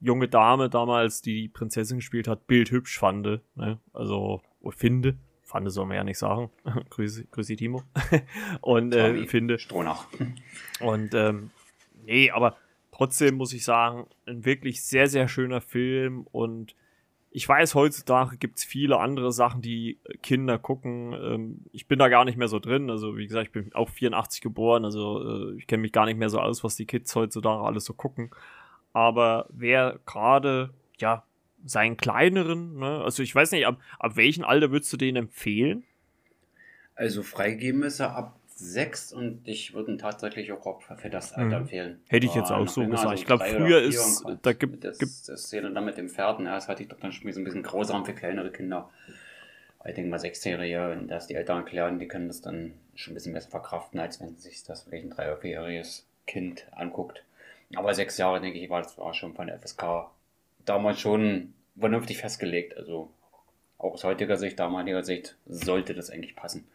junge 0.00 0.28
Dame 0.28 0.70
damals, 0.70 1.20
die 1.20 1.42
die 1.42 1.48
Prinzessin 1.48 1.98
gespielt 1.98 2.28
hat, 2.28 2.46
bildhübsch 2.46 2.98
fand. 2.98 3.40
Ne? 3.56 3.78
Also, 3.92 4.40
finde. 4.70 5.16
Fande 5.48 5.70
soll 5.70 5.86
man 5.86 5.96
ja 5.96 6.04
nicht 6.04 6.18
sagen. 6.18 6.50
grüße, 6.90 7.24
grüße 7.30 7.56
Timo. 7.56 7.82
und 8.60 8.94
äh, 8.94 9.26
finde. 9.26 9.58
Stronach. 9.58 10.06
und 10.80 11.14
ähm, 11.14 11.50
nee, 12.04 12.30
aber 12.30 12.56
trotzdem 12.92 13.36
muss 13.36 13.54
ich 13.54 13.64
sagen, 13.64 14.06
ein 14.26 14.44
wirklich 14.44 14.82
sehr, 14.82 15.08
sehr 15.08 15.26
schöner 15.26 15.62
Film 15.62 16.26
und 16.32 16.74
ich 17.30 17.48
weiß, 17.48 17.74
heutzutage 17.74 18.36
gibt 18.36 18.58
es 18.58 18.64
viele 18.64 18.98
andere 18.98 19.32
Sachen, 19.32 19.62
die 19.62 19.98
Kinder 20.22 20.58
gucken. 20.58 21.12
Ähm, 21.12 21.64
ich 21.72 21.86
bin 21.86 21.98
da 21.98 22.08
gar 22.08 22.24
nicht 22.24 22.38
mehr 22.38 22.48
so 22.48 22.58
drin. 22.58 22.90
Also, 22.90 23.16
wie 23.16 23.26
gesagt, 23.26 23.46
ich 23.46 23.52
bin 23.52 23.72
auch 23.74 23.90
84 23.90 24.40
geboren. 24.40 24.84
Also, 24.84 25.52
äh, 25.52 25.54
ich 25.58 25.66
kenne 25.66 25.82
mich 25.82 25.92
gar 25.92 26.06
nicht 26.06 26.18
mehr 26.18 26.30
so 26.30 26.40
aus, 26.40 26.64
was 26.64 26.76
die 26.76 26.86
Kids 26.86 27.14
heutzutage 27.14 27.62
alles 27.62 27.84
so 27.84 27.92
gucken. 27.92 28.30
Aber 28.94 29.46
wer 29.50 30.00
gerade, 30.06 30.70
ja, 30.98 31.24
seinen 31.64 31.96
kleineren, 31.96 32.78
ne? 32.78 33.02
Also 33.02 33.22
ich 33.22 33.34
weiß 33.34 33.52
nicht, 33.52 33.66
ab, 33.66 33.80
ab 33.98 34.16
welchem 34.16 34.44
Alter 34.44 34.70
würdest 34.70 34.92
du 34.92 34.96
den 34.96 35.16
empfehlen? 35.16 35.84
Also 36.94 37.22
freigeben 37.22 37.82
ist 37.82 38.00
er 38.00 38.16
ab 38.16 38.38
6 38.60 39.12
und 39.12 39.46
ich 39.46 39.72
würde 39.72 39.92
ihn 39.92 39.98
tatsächlich 39.98 40.50
auch 40.50 40.82
für 40.82 41.10
das 41.10 41.32
Alter 41.32 41.46
mhm. 41.46 41.62
empfehlen. 41.62 42.00
Hätte 42.08 42.26
ich 42.26 42.34
jetzt 42.34 42.50
auch 42.50 42.66
so 42.66 42.84
gesagt. 42.84 43.06
Also 43.06 43.14
ich 43.14 43.26
glaube, 43.26 43.44
früher 43.44 43.80
ist, 43.80 44.24
da 44.42 44.52
gibt 44.52 44.84
es. 44.84 44.98
Das, 44.98 45.22
das 45.22 45.42
Szene 45.44 45.70
dann 45.72 45.84
mit 45.84 45.96
den 45.96 46.08
Pferden, 46.08 46.46
ja, 46.46 46.54
das 46.54 46.66
hatte 46.66 46.82
ich 46.82 46.88
doch 46.88 46.98
dann 46.98 47.12
schon 47.12 47.28
ein 47.28 47.44
bisschen 47.44 47.62
grausam 47.62 48.04
für 48.04 48.14
kleinere 48.14 48.50
Kinder. 48.50 48.90
Ich 49.84 49.94
denke 49.94 50.10
mal 50.10 50.18
16-Jährige, 50.18 50.90
wenn 50.90 51.06
das 51.06 51.28
die 51.28 51.34
Eltern 51.34 51.58
erklären, 51.58 52.00
die 52.00 52.08
können 52.08 52.26
das 52.26 52.42
dann 52.42 52.74
schon 52.96 53.12
ein 53.12 53.14
bisschen 53.14 53.32
besser 53.32 53.50
verkraften, 53.50 54.00
als 54.00 54.20
wenn 54.20 54.36
sich 54.36 54.64
das 54.64 54.82
vielleicht 54.82 55.04
ein 55.04 55.12
3- 55.12 55.14
oder 55.14 55.40
4-jähriges 55.40 56.02
Kind 56.26 56.66
anguckt. 56.72 57.24
Aber 57.76 57.94
sechs 57.94 58.18
Jahre, 58.18 58.40
denke 58.40 58.58
ich, 58.58 58.68
war 58.70 58.82
das 58.82 58.98
war 58.98 59.14
schon 59.14 59.34
von 59.34 59.46
der 59.46 59.60
FSK 59.60 60.10
damals 60.68 61.00
schon 61.00 61.54
vernünftig 61.78 62.18
festgelegt. 62.18 62.76
Also 62.76 63.10
auch 63.78 63.94
aus 63.94 64.04
heutiger 64.04 64.36
Sicht, 64.36 64.58
damaliger 64.58 65.04
Sicht, 65.04 65.36
sollte 65.46 65.94
das 65.94 66.10
eigentlich 66.10 66.36
passen. 66.36 66.66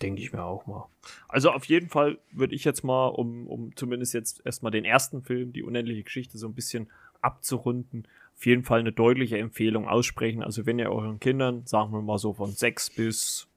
Denke 0.00 0.22
ich 0.22 0.32
mir 0.32 0.44
auch 0.44 0.66
mal. 0.66 0.88
Also 1.26 1.50
auf 1.50 1.64
jeden 1.64 1.88
Fall 1.88 2.18
würde 2.30 2.54
ich 2.54 2.64
jetzt 2.64 2.84
mal, 2.84 3.08
um, 3.08 3.48
um 3.48 3.74
zumindest 3.74 4.14
jetzt 4.14 4.42
erstmal 4.46 4.70
den 4.70 4.84
ersten 4.84 5.22
Film, 5.22 5.52
die 5.52 5.64
unendliche 5.64 6.04
Geschichte, 6.04 6.38
so 6.38 6.46
ein 6.46 6.54
bisschen 6.54 6.88
abzurunden, 7.20 8.06
auf 8.36 8.46
jeden 8.46 8.62
Fall 8.62 8.78
eine 8.78 8.92
deutliche 8.92 9.38
Empfehlung 9.38 9.88
aussprechen. 9.88 10.44
Also 10.44 10.66
wenn 10.66 10.78
ihr 10.78 10.92
euren 10.92 11.18
Kindern, 11.18 11.66
sagen 11.66 11.92
wir 11.92 12.00
mal 12.00 12.18
so 12.18 12.32
von 12.32 12.52
sechs 12.52 12.90
bis 12.90 13.48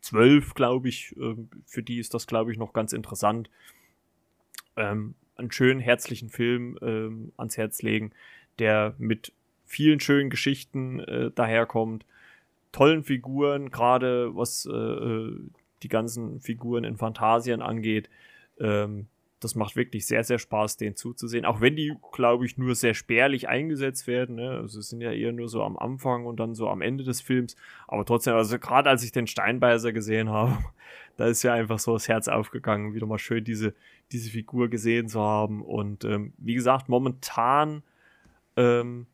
zwölf, 0.00 0.54
glaube 0.54 0.88
ich, 0.88 1.14
ähm, 1.18 1.50
für 1.66 1.82
die 1.82 1.98
ist 1.98 2.14
das, 2.14 2.26
glaube 2.26 2.50
ich, 2.50 2.56
noch 2.56 2.72
ganz 2.72 2.94
interessant, 2.94 3.50
ähm, 4.76 5.14
einen 5.36 5.50
schönen, 5.50 5.80
herzlichen 5.80 6.28
Film 6.28 6.78
ähm, 6.82 7.32
ans 7.36 7.56
Herz 7.56 7.82
legen, 7.82 8.12
der 8.58 8.94
mit 8.98 9.32
vielen 9.64 10.00
schönen 10.00 10.30
Geschichten 10.30 11.00
äh, 11.00 11.30
daherkommt, 11.30 12.06
tollen 12.72 13.04
Figuren, 13.04 13.70
gerade 13.70 14.34
was 14.36 14.66
äh, 14.66 14.72
äh, 14.72 15.36
die 15.82 15.88
ganzen 15.88 16.40
Figuren 16.40 16.84
in 16.84 16.96
Phantasien 16.96 17.62
angeht. 17.62 18.08
Ähm, 18.58 19.06
das 19.44 19.54
macht 19.54 19.76
wirklich 19.76 20.06
sehr, 20.06 20.24
sehr 20.24 20.38
Spaß, 20.38 20.78
den 20.78 20.96
zuzusehen. 20.96 21.44
Auch 21.44 21.60
wenn 21.60 21.76
die, 21.76 21.94
glaube 22.12 22.46
ich, 22.46 22.56
nur 22.56 22.74
sehr 22.74 22.94
spärlich 22.94 23.48
eingesetzt 23.48 24.06
werden. 24.06 24.36
Ne? 24.36 24.50
Also 24.50 24.80
sind 24.80 25.02
ja 25.02 25.12
eher 25.12 25.32
nur 25.32 25.48
so 25.48 25.62
am 25.62 25.76
Anfang 25.76 26.24
und 26.26 26.40
dann 26.40 26.54
so 26.54 26.68
am 26.68 26.80
Ende 26.80 27.04
des 27.04 27.20
Films. 27.20 27.54
Aber 27.86 28.04
trotzdem, 28.04 28.34
also 28.34 28.58
gerade 28.58 28.88
als 28.88 29.04
ich 29.04 29.12
den 29.12 29.26
Steinbeißer 29.26 29.92
gesehen 29.92 30.30
habe, 30.30 30.58
da 31.16 31.26
ist 31.26 31.42
ja 31.42 31.52
einfach 31.52 31.78
so 31.78 31.92
das 31.92 32.08
Herz 32.08 32.26
aufgegangen, 32.26 32.94
wieder 32.94 33.06
mal 33.06 33.18
schön 33.18 33.44
diese, 33.44 33.74
diese 34.12 34.30
Figur 34.30 34.68
gesehen 34.68 35.08
zu 35.08 35.20
haben. 35.20 35.62
Und 35.62 36.04
ähm, 36.04 36.32
wie 36.38 36.54
gesagt, 36.54 36.88
momentan 36.88 37.82
ähm, 38.56 39.06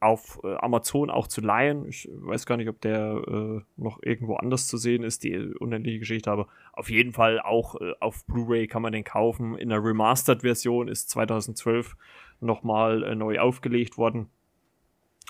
auf 0.00 0.40
äh, 0.44 0.54
Amazon 0.56 1.10
auch 1.10 1.26
zu 1.26 1.40
leihen. 1.40 1.86
Ich 1.86 2.08
weiß 2.12 2.46
gar 2.46 2.56
nicht, 2.56 2.68
ob 2.68 2.80
der 2.80 3.22
äh, 3.26 3.60
noch 3.76 3.98
irgendwo 4.02 4.36
anders 4.36 4.68
zu 4.68 4.76
sehen 4.76 5.02
ist, 5.02 5.24
die 5.24 5.36
unendliche 5.36 5.98
Geschichte, 5.98 6.30
aber 6.30 6.46
auf 6.72 6.88
jeden 6.90 7.12
Fall 7.12 7.40
auch 7.40 7.80
äh, 7.80 7.94
auf 8.00 8.24
Blu-ray 8.26 8.68
kann 8.68 8.82
man 8.82 8.92
den 8.92 9.04
kaufen. 9.04 9.56
In 9.56 9.70
der 9.70 9.82
Remastered-Version 9.82 10.88
ist 10.88 11.10
2012 11.10 11.96
nochmal 12.40 13.02
äh, 13.02 13.14
neu 13.14 13.40
aufgelegt 13.40 13.98
worden. 13.98 14.28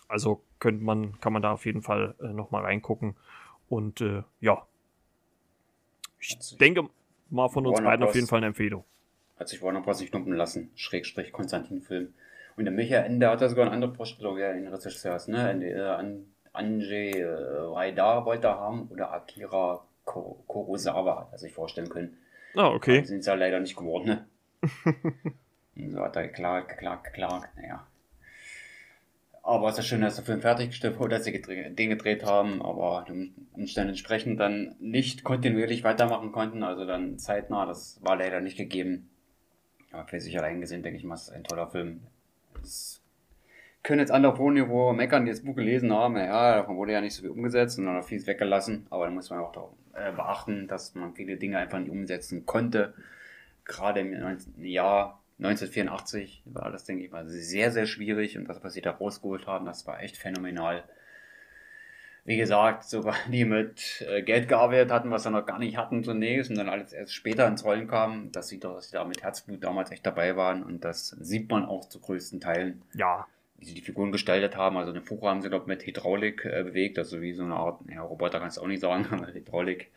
Also 0.06 0.42
könnte 0.58 0.84
man, 0.84 1.18
kann 1.20 1.32
man 1.32 1.42
da 1.42 1.52
auf 1.52 1.64
jeden 1.64 1.82
Fall 1.82 2.14
äh, 2.20 2.28
nochmal 2.28 2.64
reingucken. 2.64 3.16
Und 3.68 4.00
äh, 4.00 4.22
ja, 4.40 4.66
ich 6.18 6.38
denke 6.58 6.88
mal 7.30 7.48
von 7.48 7.66
uns 7.66 7.80
beiden 7.80 8.04
auf 8.04 8.14
jeden 8.14 8.26
Fall 8.26 8.38
eine 8.38 8.46
Empfehlung. 8.48 8.84
Hat 9.38 9.48
sich 9.48 9.62
Warner 9.62 9.80
Bros. 9.80 10.00
nicht 10.00 10.12
lumpen 10.12 10.34
lassen. 10.34 10.70
Schrägstrich 10.74 11.32
Konstantin-Film. 11.32 12.12
Und 12.58 12.64
der 12.64 12.74
Micha 12.74 12.96
Ende 12.98 13.28
hat 13.28 13.40
er 13.40 13.48
sogar 13.48 13.66
eine 13.66 13.74
andere 13.74 13.94
Vorstellung, 13.94 14.36
wer 14.36 14.52
in 14.52 14.66
Regisseurs, 14.66 15.28
ne? 15.28 15.64
Äh, 15.64 15.80
an, 15.80 16.26
Anjay 16.52 17.12
äh, 17.20 17.26
Raidar 17.26 18.26
wollte 18.26 18.48
er 18.48 18.58
haben 18.58 18.88
oder 18.88 19.12
Akira 19.12 19.86
Kurosawa 20.04 21.20
hat 21.20 21.28
er 21.32 21.38
sich 21.38 21.52
vorstellen 21.52 21.88
können. 21.88 22.18
Ah, 22.56 22.70
okay. 22.70 23.04
sind 23.04 23.20
es 23.20 23.26
ja 23.26 23.34
leider 23.34 23.60
nicht 23.60 23.76
geworden, 23.76 24.06
ne? 24.06 24.26
so 25.92 26.00
hat 26.00 26.16
er 26.16 26.26
geklagt, 26.26 26.70
geklagt, 26.70 27.04
geklagt, 27.04 27.56
naja. 27.56 27.86
Aber 29.44 29.68
es 29.68 29.78
ist 29.78 29.86
schön, 29.86 30.00
dass 30.00 30.16
der 30.16 30.24
Film 30.24 30.40
fertiggestellt 30.40 30.98
wurde, 30.98 31.16
dass 31.16 31.24
sie 31.24 31.40
den 31.40 31.90
gedreht 31.90 32.24
haben, 32.24 32.60
aber 32.60 33.04
den 33.06 33.46
Umständen 33.52 33.90
entsprechend 33.90 34.40
dann 34.40 34.74
nicht 34.80 35.22
kontinuierlich 35.22 35.84
weitermachen 35.84 36.32
konnten, 36.32 36.64
also 36.64 36.84
dann 36.84 37.18
zeitnah, 37.18 37.66
das 37.66 38.00
war 38.02 38.16
leider 38.16 38.40
nicht 38.40 38.56
gegeben. 38.56 39.08
Aber 39.92 40.08
für 40.08 40.20
sich 40.20 40.36
allein 40.36 40.60
gesehen, 40.60 40.82
denke 40.82 40.98
ich 40.98 41.04
mal, 41.04 41.14
ist 41.14 41.30
ein 41.30 41.44
toller 41.44 41.68
Film. 41.68 42.00
Das 42.60 43.02
können 43.82 44.00
jetzt 44.00 44.10
andere 44.10 44.32
auf 44.32 44.38
Niveau 44.38 44.92
meckern, 44.92 45.24
die 45.24 45.30
das 45.30 45.42
Buch 45.42 45.56
gelesen 45.56 45.92
haben. 45.92 46.16
Ja, 46.16 46.56
davon 46.56 46.76
wurde 46.76 46.92
ja 46.92 47.00
nicht 47.00 47.14
so 47.14 47.22
viel 47.22 47.30
umgesetzt 47.30 47.78
und 47.78 47.86
dann 47.86 48.02
vieles 48.02 48.26
weggelassen. 48.26 48.86
Aber 48.90 49.06
da 49.06 49.10
muss 49.10 49.30
man 49.30 49.40
auch 49.40 49.74
äh, 49.94 50.12
beachten, 50.12 50.68
dass 50.68 50.94
man 50.94 51.14
viele 51.14 51.36
Dinge 51.36 51.58
einfach 51.58 51.78
nicht 51.78 51.90
umsetzen 51.90 52.46
konnte. 52.46 52.94
Gerade 53.64 54.00
im 54.00 54.18
19. 54.18 54.64
Jahr 54.64 55.22
1984 55.38 56.42
war 56.46 56.70
das, 56.70 56.84
denke 56.84 57.04
ich 57.04 57.10
mal, 57.10 57.28
sehr, 57.28 57.70
sehr 57.70 57.86
schwierig. 57.86 58.36
Und 58.36 58.48
das, 58.48 58.62
was 58.64 58.74
sie 58.74 58.80
da 58.80 58.90
rausgeholt 58.90 59.46
haben, 59.46 59.66
das 59.66 59.86
war 59.86 60.02
echt 60.02 60.16
phänomenal. 60.16 60.84
Wie 62.28 62.36
gesagt, 62.36 62.84
sogar 62.84 63.14
die 63.32 63.46
mit 63.46 64.04
äh, 64.06 64.20
Geld 64.20 64.48
gearbeitet 64.48 64.92
hatten, 64.92 65.10
was 65.10 65.22
sie 65.22 65.30
noch 65.30 65.46
gar 65.46 65.58
nicht 65.58 65.78
hatten 65.78 66.04
zunächst 66.04 66.50
und 66.50 66.58
dann 66.58 66.68
alles 66.68 66.92
erst 66.92 67.14
später 67.14 67.48
ins 67.48 67.64
Rollen 67.64 67.88
kam, 67.88 68.30
dass 68.32 68.48
sie, 68.48 68.60
dass 68.60 68.90
sie 68.90 68.92
da 68.92 69.06
mit 69.06 69.22
Herzblut 69.22 69.64
damals 69.64 69.90
echt 69.92 70.04
dabei 70.04 70.36
waren 70.36 70.62
und 70.62 70.84
das 70.84 71.08
sieht 71.08 71.50
man 71.50 71.64
auch 71.64 71.88
zu 71.88 72.00
größten 72.00 72.38
Teilen. 72.38 72.82
Ja. 72.92 73.26
Wie 73.56 73.64
sie 73.64 73.72
die 73.72 73.80
Figuren 73.80 74.12
gestaltet 74.12 74.58
haben. 74.58 74.76
Also 74.76 74.90
eine 74.90 75.00
Fuhre 75.00 75.30
haben 75.30 75.40
sie, 75.40 75.48
glaube 75.48 75.62
ich, 75.62 75.68
mit 75.68 75.86
Hydraulik 75.86 76.44
äh, 76.44 76.64
bewegt, 76.64 76.98
also 76.98 77.22
wie 77.22 77.32
so 77.32 77.44
eine 77.44 77.54
Art, 77.54 77.80
ja, 77.90 78.02
Roboter 78.02 78.40
kannst 78.40 78.58
du 78.58 78.60
auch 78.60 78.66
nicht 78.66 78.80
sagen, 78.80 79.06
aber 79.10 79.32
Hydraulik. 79.32 79.90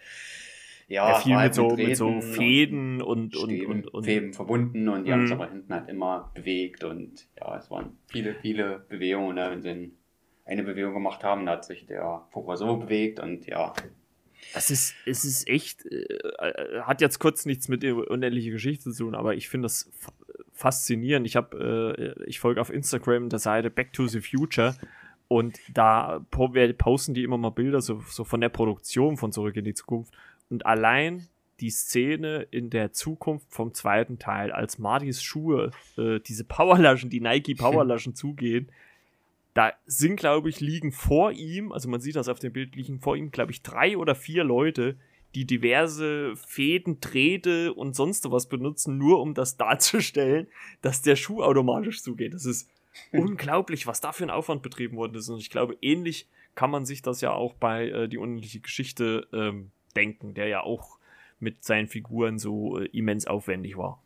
Ja, 0.88 1.09
ja 1.09 1.15
viel 1.19 1.34
mit 1.34 1.39
halt 1.41 1.53
so, 1.55 1.75
mit 1.75 1.97
so 1.97 2.21
Fäden 2.21 3.01
und, 3.01 3.36
und, 3.36 3.51
und, 3.51 3.65
und, 3.65 3.88
und 3.93 4.03
Fäden 4.05 4.32
verbunden 4.32 4.88
und 4.88 5.03
die 5.03 5.09
mhm. 5.09 5.15
haben 5.15 5.25
es 5.25 5.32
aber 5.34 5.49
hinten 5.49 5.73
halt 5.73 5.89
immer 5.89 6.32
bewegt 6.34 6.86
und 6.86 7.27
ja, 7.38 7.57
es 7.57 7.69
waren 7.69 7.97
viele, 8.07 8.36
viele 8.36 8.86
Bewegungen, 8.88 9.36
ne, 9.36 9.49
wenn 9.51 9.61
sie 9.61 9.91
eine 10.45 10.63
Bewegung 10.63 10.93
gemacht 10.93 11.23
haben, 11.23 11.45
da 11.45 11.53
hat 11.53 11.65
sich 11.65 11.85
der 11.85 12.27
Poker 12.31 12.57
so 12.57 12.77
bewegt 12.77 13.19
und 13.19 13.45
ja. 13.47 13.73
Das 14.53 14.69
ist, 14.71 14.95
es 15.05 15.23
ist 15.23 15.47
echt, 15.47 15.85
äh, 15.85 16.03
äh 16.03 16.81
hat 16.81 17.01
jetzt 17.01 17.19
kurz 17.19 17.45
nichts 17.45 17.67
mit 17.67 17.83
der 17.83 17.95
unendlichen 17.95 18.51
Geschichte 18.51 18.91
zu 18.91 19.03
tun, 19.03 19.15
aber 19.15 19.35
ich 19.35 19.49
finde 19.49 19.65
das 19.65 19.89
faszinierend. 20.53 21.25
Ich 21.27 21.35
habe, 21.35 22.17
äh, 22.19 22.23
ich 22.25 22.39
folge 22.39 22.59
auf 22.59 22.71
Instagram 22.71 23.29
der 23.29 23.39
Seite 23.39 23.69
Back 23.69 23.93
to 23.93 24.07
the 24.07 24.21
Future 24.21 24.75
und 25.27 25.59
da 25.73 26.25
posten 26.29 27.13
die 27.13 27.23
immer 27.23 27.37
mal 27.37 27.51
Bilder 27.51 27.81
so, 27.81 28.01
so 28.07 28.23
von 28.23 28.41
der 28.41 28.49
Produktion 28.49 29.17
von 29.17 29.31
Zurück 29.31 29.55
in 29.55 29.63
die 29.63 29.73
Zukunft 29.73 30.13
und 30.49 30.65
allein 30.65 31.27
die 31.61 31.69
Szene 31.69 32.47
in 32.49 32.69
der 32.69 32.91
Zukunft 32.91 33.45
vom 33.49 33.73
zweiten 33.73 34.17
Teil, 34.17 34.51
als 34.51 34.79
Martys 34.79 35.21
Schuhe, 35.21 35.71
äh, 35.97 36.19
diese 36.19 36.43
Powerlaschen, 36.43 37.09
die 37.09 37.21
Nike 37.21 37.55
Powerlaschen 37.55 38.15
zugehen, 38.15 38.71
da 39.54 39.74
sind, 39.86 40.16
glaube 40.16 40.49
ich, 40.49 40.60
liegen 40.60 40.91
vor 40.91 41.32
ihm, 41.32 41.72
also 41.72 41.89
man 41.89 41.99
sieht 41.99 42.16
das 42.16 42.30
auf 42.30 42.39
dem 42.39 42.54
Bild, 42.54 42.76
liegen 42.76 42.99
vor 42.99 43.16
ihm, 43.18 43.32
glaube 43.32 43.52
ich, 43.52 43.62
drei 43.62 43.97
oder 43.97 44.16
vier 44.16 44.43
Leute, 44.43 44.97
die 45.36 45.45
diverse 45.45 46.36
Fäden, 46.36 46.99
Drähte 46.99 47.74
und 47.74 47.95
sonst 47.95 48.30
was 48.32 48.47
benutzen, 48.47 48.97
nur 48.97 49.22
um 49.22 49.34
das 49.34 49.58
darzustellen, 49.58 50.47
dass 50.82 51.02
der 51.02 51.16
Schuh 51.16 51.41
automatisch 51.41 52.02
zugeht. 52.02 52.34
Das 52.34 52.45
ist 52.45 52.70
unglaublich, 53.12 53.88
was 53.88 54.02
da 54.02 54.12
für 54.12 54.24
ein 54.24 54.30
Aufwand 54.30 54.62
betrieben 54.62 54.97
worden 54.97 55.16
ist. 55.16 55.30
Und 55.30 55.39
ich 55.39 55.49
glaube, 55.49 55.78
ähnlich 55.82 56.28
kann 56.56 56.72
man 56.72 56.86
sich 56.86 57.02
das 57.02 57.22
ja 57.22 57.32
auch 57.32 57.54
bei 57.54 57.89
äh, 57.89 58.10
die 58.10 58.18
unendliche 58.18 58.60
Geschichte 58.60 59.28
ähm, 59.32 59.72
denken, 59.95 60.34
der 60.34 60.47
ja 60.47 60.62
auch 60.62 60.97
mit 61.39 61.64
seinen 61.64 61.88
Figuren 61.88 62.38
so 62.38 62.80
äh, 62.80 62.86
immens 62.88 63.26
aufwendig 63.26 63.78
war. 63.78 64.02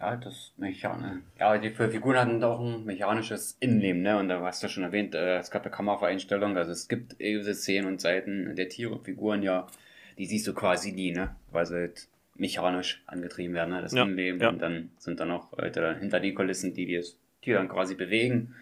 Ja, 0.00 0.16
das 0.16 0.54
Mechanisch. 0.56 1.22
Ja, 1.38 1.58
die 1.58 1.70
Figuren 1.70 2.16
hatten 2.16 2.42
auch 2.42 2.58
ein 2.58 2.84
mechanisches 2.86 3.58
Innenleben, 3.60 4.00
ne? 4.00 4.18
Und 4.18 4.28
da 4.28 4.40
hast 4.40 4.62
du 4.62 4.68
schon 4.68 4.82
erwähnt, 4.82 5.14
äh, 5.14 5.36
es 5.36 5.50
gab 5.50 5.62
eine 5.62 5.70
Kameraeinstellung, 5.70 6.56
also 6.56 6.72
es 6.72 6.88
gibt 6.88 7.20
diese 7.20 7.54
Szenen 7.54 7.86
und 7.86 8.00
Seiten 8.00 8.56
der 8.56 8.70
Tiere 8.70 8.94
und 8.94 9.04
Figuren 9.04 9.42
ja, 9.42 9.66
die 10.16 10.24
siehst 10.24 10.46
du 10.46 10.54
quasi 10.54 10.92
nie, 10.92 11.12
ne? 11.12 11.36
Weil 11.50 11.66
sie 11.66 11.74
halt 11.74 12.08
mechanisch 12.34 13.02
angetrieben 13.06 13.54
werden, 13.54 13.74
ne? 13.74 13.82
Das 13.82 13.92
ja, 13.92 14.04
Innenleben. 14.04 14.40
Ja. 14.40 14.48
Und 14.48 14.62
dann 14.62 14.90
sind 14.96 15.20
da 15.20 15.26
noch 15.26 15.56
Leute 15.58 15.94
hinter 15.98 16.18
den 16.18 16.34
Kulissen, 16.34 16.72
die 16.72 16.96
das 16.96 17.18
Tier 17.42 17.56
dann 17.56 17.68
quasi 17.68 17.94
bewegen. 17.94 18.54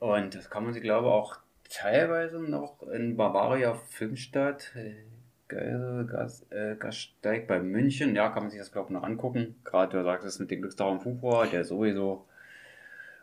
Und 0.00 0.34
das 0.34 0.50
kann 0.50 0.64
man 0.64 0.72
sich, 0.72 0.82
glaube 0.82 1.06
ich, 1.06 1.12
auch 1.12 1.38
teilweise 1.68 2.40
noch 2.40 2.82
in 2.82 3.16
Barbaria 3.16 3.74
Filmstadt 3.74 4.72
äh, 4.74 4.94
Gas, 5.50 6.46
äh, 6.50 6.76
Gasteig 6.76 7.46
bei 7.46 7.60
München. 7.60 8.14
Ja, 8.14 8.28
kann 8.30 8.44
man 8.44 8.50
sich 8.50 8.60
das, 8.60 8.72
glaube 8.72 8.88
ich, 8.88 8.92
noch 8.94 9.02
angucken. 9.02 9.56
Gerade, 9.64 9.98
du 9.98 10.04
sagst 10.04 10.40
mit 10.40 10.50
dem 10.50 10.62
Glückstag 10.62 11.02
Februar, 11.02 11.46
der 11.46 11.64
sowieso. 11.64 12.26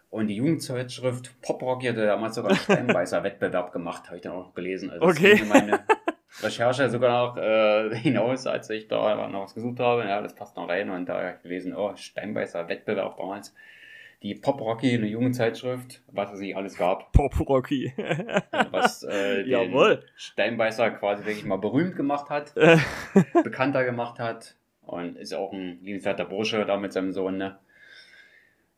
Und 0.09 0.27
die 0.27 0.35
Jugendzeitschrift 0.35 1.41
Poprock 1.41 1.83
hatte 1.85 2.05
damals 2.05 2.35
sogar 2.35 2.51
einen 2.51 2.59
Steinbeißer-Wettbewerb 2.59 3.71
gemacht, 3.73 4.05
habe 4.07 4.17
ich 4.17 4.21
dann 4.21 4.33
auch 4.33 4.53
gelesen. 4.53 4.89
Also 4.89 5.05
okay. 5.05 5.41
meine 5.47 5.79
Recherche 6.41 6.89
sogar 6.89 7.27
noch 7.27 7.37
äh, 7.37 7.95
hinaus, 7.99 8.47
als 8.47 8.69
ich 8.69 8.87
da 8.87 9.27
noch 9.27 9.43
was 9.43 9.55
gesucht 9.55 9.79
habe. 9.79 10.05
Ja, 10.05 10.21
das 10.21 10.35
passt 10.35 10.55
noch 10.55 10.69
rein. 10.69 10.89
Und 10.89 11.07
da 11.07 11.15
habe 11.15 11.33
ich 11.35 11.43
gelesen, 11.43 11.75
oh, 11.75 11.95
Steinbeißer-Wettbewerb 11.95 13.17
damals 13.17 13.53
die 14.23 14.35
Pop 14.35 14.59
Rocky, 14.61 14.95
eine 14.95 15.07
Jugendzeitschrift, 15.07 16.01
was 16.11 16.33
es 16.33 16.39
nicht 16.39 16.55
alles 16.55 16.77
gab. 16.77 17.11
Pop 17.13 17.39
Rocky. 17.47 17.93
was 18.71 19.03
äh, 19.03 19.43
den 19.43 19.49
Jawohl. 19.49 20.03
Steinbeißer 20.15 20.91
quasi 20.91 21.25
wirklich 21.25 21.45
mal 21.45 21.57
berühmt 21.57 21.95
gemacht 21.95 22.29
hat, 22.29 22.53
bekannter 23.43 23.83
gemacht 23.83 24.19
hat. 24.19 24.55
Und 24.81 25.17
ist 25.17 25.33
auch 25.33 25.51
ein 25.51 25.79
liebenswerter 25.81 26.23
Bursche 26.23 26.65
da 26.65 26.77
mit 26.77 26.93
seinem 26.93 27.11
Sohn, 27.11 27.37
ne? 27.37 27.59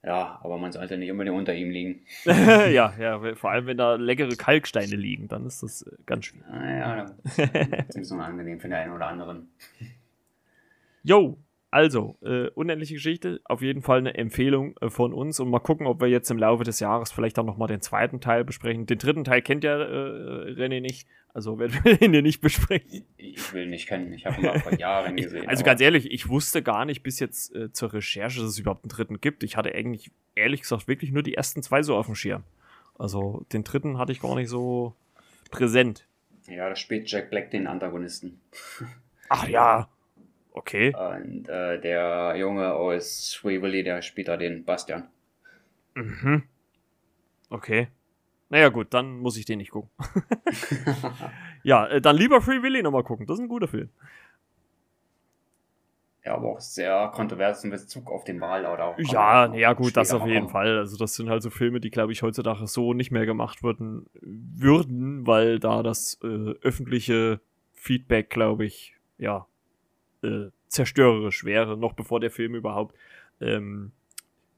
Ja, 0.03 0.39
aber 0.43 0.57
man 0.57 0.71
sollte 0.71 0.97
nicht 0.97 1.11
unbedingt 1.11 1.35
unter 1.37 1.53
ihm 1.53 1.71
liegen. 1.71 2.05
ja, 2.25 2.93
ja, 2.97 3.35
vor 3.35 3.51
allem 3.51 3.65
wenn 3.67 3.77
da 3.77 3.95
leckere 3.95 4.35
Kalksteine 4.35 4.95
liegen, 4.95 5.27
dann 5.27 5.45
ist 5.45 5.61
das 5.61 5.81
äh, 5.81 5.91
ganz 6.05 6.25
schwierig. 6.25 6.47
Naja, 6.49 7.05
das 7.23 7.37
ist 7.37 7.39
ein 7.39 7.85
bisschen 7.95 8.17
unangenehm 8.17 8.59
für 8.59 8.69
den 8.69 8.75
einen 8.75 8.93
oder 8.93 9.07
anderen. 9.07 9.51
Jo, 11.03 11.37
also, 11.71 12.17
äh, 12.21 12.49
unendliche 12.49 12.95
Geschichte, 12.95 13.41
auf 13.43 13.61
jeden 13.61 13.83
Fall 13.83 13.99
eine 13.99 14.15
Empfehlung 14.15 14.75
äh, 14.81 14.89
von 14.89 15.13
uns 15.13 15.39
und 15.39 15.49
mal 15.49 15.59
gucken, 15.59 15.85
ob 15.85 16.01
wir 16.01 16.07
jetzt 16.07 16.31
im 16.31 16.39
Laufe 16.39 16.63
des 16.63 16.79
Jahres 16.79 17.11
vielleicht 17.11 17.37
auch 17.37 17.45
nochmal 17.45 17.67
den 17.67 17.81
zweiten 17.81 18.21
Teil 18.21 18.43
besprechen. 18.43 18.87
Den 18.87 18.97
dritten 18.97 19.23
Teil 19.23 19.43
kennt 19.43 19.63
ja 19.63 19.79
äh, 19.79 20.51
René 20.51 20.81
nicht, 20.81 21.07
also 21.31 21.59
werden 21.59 21.79
wir 21.83 22.01
ihn 22.01 22.23
nicht 22.23 22.41
besprechen. 22.41 23.05
Ich 23.17 23.53
will 23.53 23.67
nicht 23.67 23.87
kennen, 23.87 24.11
ich 24.13 24.25
habe 24.25 24.41
ihn 24.41 24.47
mal 24.47 24.59
vor 24.59 24.79
Jahren 24.79 25.15
gesehen. 25.15 25.47
Also 25.47 25.63
ganz 25.63 25.79
ehrlich, 25.79 26.11
ich 26.11 26.27
wusste 26.27 26.63
gar 26.63 26.85
nicht 26.85 27.03
bis 27.03 27.19
jetzt 27.19 27.53
äh, 27.55 27.71
zur 27.71 27.93
Recherche, 27.93 28.39
dass 28.39 28.49
es 28.49 28.57
überhaupt 28.57 28.85
einen 28.85 28.89
dritten 28.89 29.21
gibt. 29.21 29.43
Ich 29.43 29.55
hatte 29.55 29.73
eigentlich, 29.75 30.09
ehrlich 30.33 30.61
gesagt, 30.61 30.87
wirklich 30.87 31.11
nur 31.11 31.21
die 31.21 31.35
ersten 31.35 31.61
zwei 31.61 31.83
so 31.83 31.95
auf 31.95 32.07
dem 32.07 32.15
Schirm. 32.15 32.43
Also 32.97 33.45
den 33.53 33.63
dritten 33.63 33.99
hatte 33.99 34.11
ich 34.11 34.21
gar 34.21 34.35
nicht 34.35 34.49
so 34.49 34.95
präsent. 35.51 36.07
Ja, 36.47 36.67
da 36.67 36.75
spielt 36.75 37.09
Jack 37.11 37.29
Black 37.29 37.51
den 37.51 37.67
Antagonisten. 37.67 38.41
Ach 39.29 39.47
ja, 39.47 39.87
Okay. 40.51 40.93
Und 40.95 41.47
äh, 41.47 41.79
der 41.79 42.35
Junge 42.37 42.73
aus 42.73 43.35
Free 43.39 43.61
Willy, 43.61 43.83
der 43.83 44.01
spielt 44.01 44.27
da 44.27 44.37
den 44.37 44.65
Bastian. 44.65 45.07
Mhm. 45.95 46.43
Okay. 47.49 47.89
Naja, 48.49 48.69
gut, 48.69 48.93
dann 48.93 49.19
muss 49.19 49.37
ich 49.37 49.45
den 49.45 49.59
nicht 49.59 49.71
gucken. 49.71 49.91
ja, 51.63 51.87
äh, 51.87 52.01
dann 52.01 52.15
lieber 52.15 52.41
Free 52.41 52.61
Willy 52.63 52.81
nochmal 52.81 53.03
gucken. 53.03 53.27
Das 53.27 53.37
ist 53.37 53.43
ein 53.43 53.47
guter 53.47 53.67
Film. 53.67 53.89
ja, 56.25 56.33
aber 56.33 56.53
auch 56.53 56.59
sehr 56.59 57.11
kontrovers 57.13 57.63
in 57.63 57.69
Bezug 57.69 58.09
auf 58.11 58.23
den 58.23 58.41
Wahl 58.41 58.65
oder 58.65 58.85
auch. 58.85 58.97
Ja, 58.97 59.53
ja 59.53 59.73
gut, 59.73 59.95
das 59.95 60.11
auf 60.11 60.25
jeden 60.25 60.41
kommen. 60.41 60.49
Fall. 60.49 60.77
Also 60.79 60.97
das 60.97 61.13
sind 61.13 61.29
halt 61.29 61.43
so 61.43 61.51
Filme, 61.51 61.79
die, 61.79 61.91
glaube 61.91 62.11
ich, 62.11 62.23
heutzutage 62.23 62.65
so 62.65 62.93
nicht 62.93 63.11
mehr 63.11 63.27
gemacht 63.27 63.61
würden, 63.61 64.07
würden 64.21 65.27
weil 65.27 65.59
da 65.59 65.83
das 65.83 66.19
äh, 66.23 66.55
öffentliche 66.63 67.41
Feedback, 67.73 68.31
glaube 68.31 68.65
ich, 68.65 68.95
ja, 69.19 69.45
äh, 70.23 70.49
zerstörerisch 70.67 71.43
wäre, 71.43 71.77
noch 71.77 71.93
bevor 71.93 72.19
der 72.19 72.31
Film 72.31 72.55
überhaupt 72.55 72.95
ähm, 73.41 73.91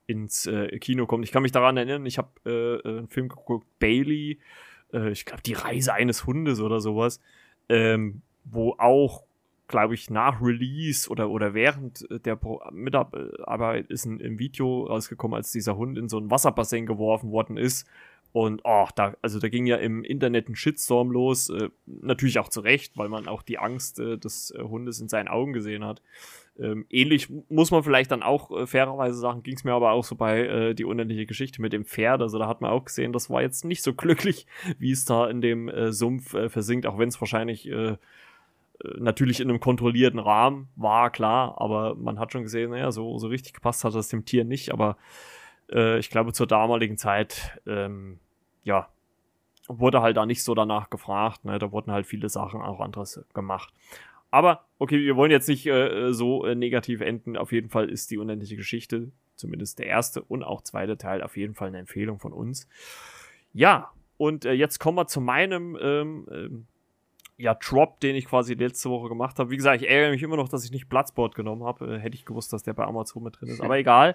ins 0.07 0.45
äh, 0.47 0.77
Kino 0.79 1.05
kommt. 1.05 1.25
Ich 1.25 1.31
kann 1.31 1.43
mich 1.43 1.51
daran 1.51 1.77
erinnern, 1.77 2.05
ich 2.05 2.17
habe 2.17 2.29
äh, 2.45 2.87
einen 2.87 3.07
Film 3.07 3.29
geguckt, 3.29 3.67
Bailey, 3.79 4.39
äh, 4.93 5.11
ich 5.11 5.25
glaube, 5.25 5.43
die 5.43 5.53
Reise 5.53 5.93
eines 5.93 6.25
Hundes 6.25 6.59
oder 6.59 6.79
sowas, 6.81 7.19
ähm, 7.69 8.21
wo 8.43 8.75
auch 8.77 9.23
glaube 9.71 9.95
ich, 9.95 10.09
nach 10.11 10.41
Release 10.41 11.09
oder, 11.09 11.31
oder 11.31 11.55
während 11.55 12.05
der 12.25 12.37
Mitarbeit 12.71 13.89
ist 13.89 14.05
ein, 14.05 14.21
ein, 14.21 14.37
Video 14.37 14.83
rausgekommen, 14.83 15.35
als 15.35 15.51
dieser 15.51 15.77
Hund 15.77 15.97
in 15.97 16.09
so 16.09 16.19
ein 16.19 16.29
Wasserbassin 16.29 16.85
geworfen 16.85 17.31
worden 17.31 17.57
ist. 17.57 17.87
Und 18.33 18.61
oh, 18.63 18.87
da, 18.95 19.15
also 19.21 19.39
da 19.39 19.49
ging 19.49 19.65
ja 19.65 19.75
im 19.75 20.03
Internet 20.03 20.47
ein 20.47 20.55
Shitstorm 20.55 21.11
los. 21.11 21.49
Äh, 21.49 21.69
natürlich 21.85 22.39
auch 22.39 22.47
zu 22.47 22.61
Recht, 22.61 22.97
weil 22.97 23.09
man 23.09 23.27
auch 23.27 23.41
die 23.41 23.59
Angst 23.59 23.99
äh, 23.99 24.17
des 24.17 24.51
äh, 24.51 24.63
Hundes 24.63 25.01
in 25.01 25.09
seinen 25.09 25.27
Augen 25.27 25.51
gesehen 25.51 25.83
hat. 25.83 26.01
Ähm, 26.57 26.85
ähnlich 26.89 27.29
muss 27.49 27.71
man 27.71 27.83
vielleicht 27.83 28.11
dann 28.11 28.23
auch 28.23 28.51
äh, 28.51 28.67
fairerweise 28.67 29.19
sagen, 29.19 29.43
ging 29.43 29.55
es 29.55 29.63
mir 29.63 29.73
aber 29.73 29.91
auch 29.91 30.05
so 30.05 30.15
bei 30.15 30.45
äh, 30.45 30.73
die 30.75 30.85
unendliche 30.85 31.25
Geschichte 31.25 31.61
mit 31.61 31.73
dem 31.73 31.83
Pferd. 31.83 32.21
Also 32.21 32.39
da 32.39 32.47
hat 32.47 32.61
man 32.61 32.71
auch 32.71 32.85
gesehen, 32.85 33.11
das 33.11 33.29
war 33.29 33.41
jetzt 33.41 33.65
nicht 33.65 33.83
so 33.83 33.93
glücklich, 33.95 34.47
wie 34.79 34.91
es 34.91 35.03
da 35.03 35.29
in 35.29 35.41
dem 35.41 35.67
äh, 35.67 35.91
Sumpf 35.91 36.29
versinkt, 36.29 36.85
auch 36.85 36.97
wenn 36.97 37.09
es 37.09 37.19
wahrscheinlich 37.19 37.69
natürlich 38.97 39.39
in 39.39 39.49
einem 39.49 39.59
kontrollierten 39.59 40.17
Rahmen, 40.17 40.69
war 40.75 41.11
klar, 41.11 41.61
aber 41.61 41.93
man 41.93 42.17
hat 42.17 42.31
schon 42.31 42.41
gesehen, 42.41 42.71
naja, 42.71 42.91
so, 42.91 43.19
so 43.19 43.27
richtig 43.27 43.53
gepasst 43.53 43.83
hat 43.83 43.93
das 43.93 44.07
dem 44.07 44.25
Tier 44.25 44.43
nicht, 44.43 44.71
aber 44.71 44.97
äh, 45.71 45.99
ich 45.99 46.09
glaube 46.09 46.33
zur 46.33 46.47
damaligen 46.47 46.97
Zeit, 46.97 47.59
ähm, 47.65 48.19
ja, 48.63 48.89
wurde 49.67 50.01
halt 50.01 50.17
da 50.17 50.25
nicht 50.25 50.43
so 50.43 50.53
danach 50.53 50.89
gefragt, 50.89 51.45
ne? 51.45 51.59
da 51.59 51.71
wurden 51.71 51.91
halt 51.91 52.05
viele 52.05 52.29
Sachen 52.29 52.61
auch 52.61 52.79
anderes 52.79 53.23
gemacht. 53.33 53.73
Aber, 54.29 54.65
okay, 54.79 54.99
wir 54.99 55.15
wollen 55.15 55.31
jetzt 55.31 55.49
nicht 55.49 55.65
äh, 55.67 56.13
so 56.13 56.45
äh, 56.45 56.55
negativ 56.55 57.01
enden. 57.01 57.35
Auf 57.35 57.51
jeden 57.51 57.69
Fall 57.69 57.89
ist 57.89 58.11
die 58.11 58.17
unendliche 58.17 58.55
Geschichte, 58.55 59.11
zumindest 59.35 59.79
der 59.79 59.87
erste 59.87 60.21
und 60.21 60.43
auch 60.43 60.61
zweite 60.61 60.97
Teil, 60.97 61.21
auf 61.21 61.35
jeden 61.35 61.53
Fall 61.53 61.67
eine 61.67 61.79
Empfehlung 61.79 62.19
von 62.19 62.31
uns. 62.31 62.67
Ja, 63.53 63.91
und 64.17 64.45
äh, 64.45 64.53
jetzt 64.53 64.79
kommen 64.79 64.97
wir 64.97 65.07
zu 65.07 65.19
meinem 65.19 65.77
ähm, 65.81 66.27
ähm 66.31 66.67
ja, 67.37 67.55
Drop, 67.55 67.99
den 68.01 68.15
ich 68.15 68.25
quasi 68.25 68.53
letzte 68.53 68.91
Woche 68.91 69.09
gemacht 69.09 69.39
habe. 69.39 69.49
Wie 69.49 69.57
gesagt, 69.57 69.81
ich 69.81 69.89
ärgere 69.89 70.11
mich 70.11 70.21
immer 70.21 70.35
noch, 70.35 70.47
dass 70.47 70.63
ich 70.63 70.69
nicht 70.69 70.87
Bloodsport 70.89 71.33
genommen 71.33 71.63
habe. 71.63 71.95
Äh, 71.95 71.99
hätte 71.99 72.15
ich 72.15 72.23
gewusst, 72.23 72.53
dass 72.53 72.61
der 72.61 72.73
bei 72.73 72.85
Amazon 72.85 73.23
mit 73.23 73.41
drin 73.41 73.49
ist. 73.49 73.61
Aber 73.61 73.79
egal. 73.79 74.13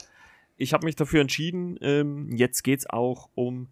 Ich 0.56 0.72
habe 0.72 0.86
mich 0.86 0.96
dafür 0.96 1.20
entschieden. 1.20 1.78
Ähm, 1.80 2.30
jetzt 2.34 2.64
es 2.66 2.88
auch 2.88 3.30
um 3.34 3.68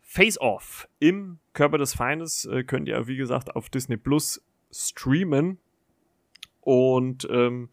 Face 0.00 0.40
Off. 0.40 0.88
Im 0.98 1.38
Körper 1.52 1.78
des 1.78 1.94
Feindes 1.94 2.44
äh, 2.44 2.64
könnt 2.64 2.88
ihr, 2.88 3.06
wie 3.06 3.16
gesagt, 3.16 3.54
auf 3.56 3.68
Disney 3.68 3.96
Plus 3.96 4.42
streamen. 4.70 5.58
Und 6.60 7.26
ähm, 7.30 7.68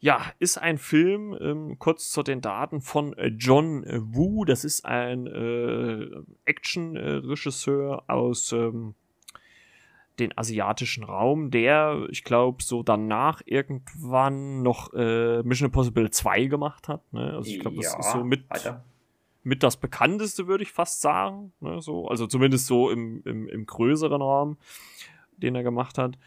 ja, 0.00 0.32
ist 0.38 0.58
ein 0.58 0.78
Film, 0.78 1.36
ähm, 1.40 1.78
kurz 1.78 2.10
zu 2.12 2.22
den 2.22 2.40
Daten 2.40 2.80
von 2.80 3.14
John 3.36 3.84
Woo. 4.14 4.44
Das 4.44 4.64
ist 4.64 4.84
ein 4.84 5.26
äh, 5.26 6.08
Action-Regisseur 6.44 8.04
aus 8.08 8.52
ähm, 8.52 8.94
den 10.18 10.36
asiatischen 10.36 11.04
Raum, 11.04 11.50
der, 11.50 12.06
ich 12.10 12.24
glaube, 12.24 12.62
so 12.62 12.82
danach 12.82 13.42
irgendwann 13.44 14.62
noch 14.62 14.92
äh, 14.94 15.42
Mission 15.42 15.66
Impossible 15.66 16.10
2 16.10 16.46
gemacht 16.46 16.88
hat. 16.88 17.02
Ne? 17.12 17.34
Also 17.34 17.50
ich 17.50 17.60
glaube, 17.60 17.76
das 17.76 17.92
ja, 17.92 17.98
ist 17.98 18.12
so 18.12 18.24
mit, 18.24 18.44
mit 19.42 19.62
das 19.62 19.76
bekannteste, 19.76 20.46
würde 20.46 20.62
ich 20.64 20.72
fast 20.72 21.00
sagen. 21.00 21.52
Ne? 21.60 21.80
So, 21.80 22.08
also 22.08 22.26
zumindest 22.26 22.66
so 22.66 22.90
im, 22.90 23.22
im, 23.24 23.48
im 23.48 23.66
größeren 23.66 24.20
Rahmen, 24.20 24.58
den 25.36 25.54
er 25.54 25.62
gemacht 25.62 25.98
hat. 25.98 26.18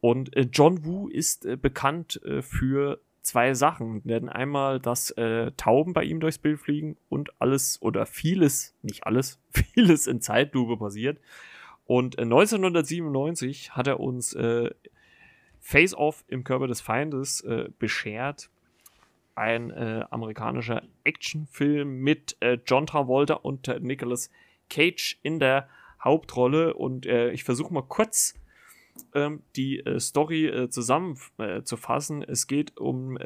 Und 0.00 0.34
äh, 0.36 0.48
John 0.52 0.84
Woo 0.84 1.08
ist 1.08 1.44
äh, 1.44 1.56
bekannt 1.56 2.20
äh, 2.24 2.42
für 2.42 3.00
zwei 3.22 3.54
Sachen. 3.54 4.02
Denn 4.04 4.28
einmal, 4.28 4.80
dass 4.80 5.10
äh, 5.12 5.52
Tauben 5.52 5.92
bei 5.92 6.04
ihm 6.04 6.20
durchs 6.20 6.38
Bild 6.38 6.58
fliegen 6.58 6.96
und 7.08 7.30
alles 7.40 7.80
oder 7.82 8.06
vieles, 8.06 8.74
nicht 8.82 9.06
alles, 9.06 9.38
vieles 9.50 10.06
in 10.06 10.20
Zeitlupe 10.20 10.76
passiert. 10.76 11.18
Und 11.90 12.20
1997 12.20 13.66
äh, 13.66 13.70
hat 13.70 13.88
er 13.88 13.98
uns 13.98 14.32
äh, 14.34 14.70
Face 15.58 15.92
Off 15.92 16.22
im 16.28 16.44
Körper 16.44 16.68
des 16.68 16.80
Feindes 16.80 17.40
äh, 17.40 17.68
beschert. 17.80 18.48
Ein 19.34 19.72
äh, 19.72 20.04
amerikanischer 20.08 20.84
Actionfilm 21.02 21.96
mit 21.96 22.36
äh, 22.38 22.58
John 22.64 22.86
Travolta 22.86 23.34
und 23.34 23.66
äh, 23.66 23.80
Nicolas 23.80 24.30
Cage 24.68 25.18
in 25.24 25.40
der 25.40 25.68
Hauptrolle. 26.00 26.74
Und 26.74 27.06
ich 27.06 27.42
versuche 27.42 27.74
mal 27.74 27.82
kurz 27.82 28.34
ähm, 29.12 29.42
die 29.56 29.82
Story 29.98 30.68
zusammenzufassen. 30.70 32.22
es 32.22 32.46
geht 32.46 32.78
um 32.78 33.18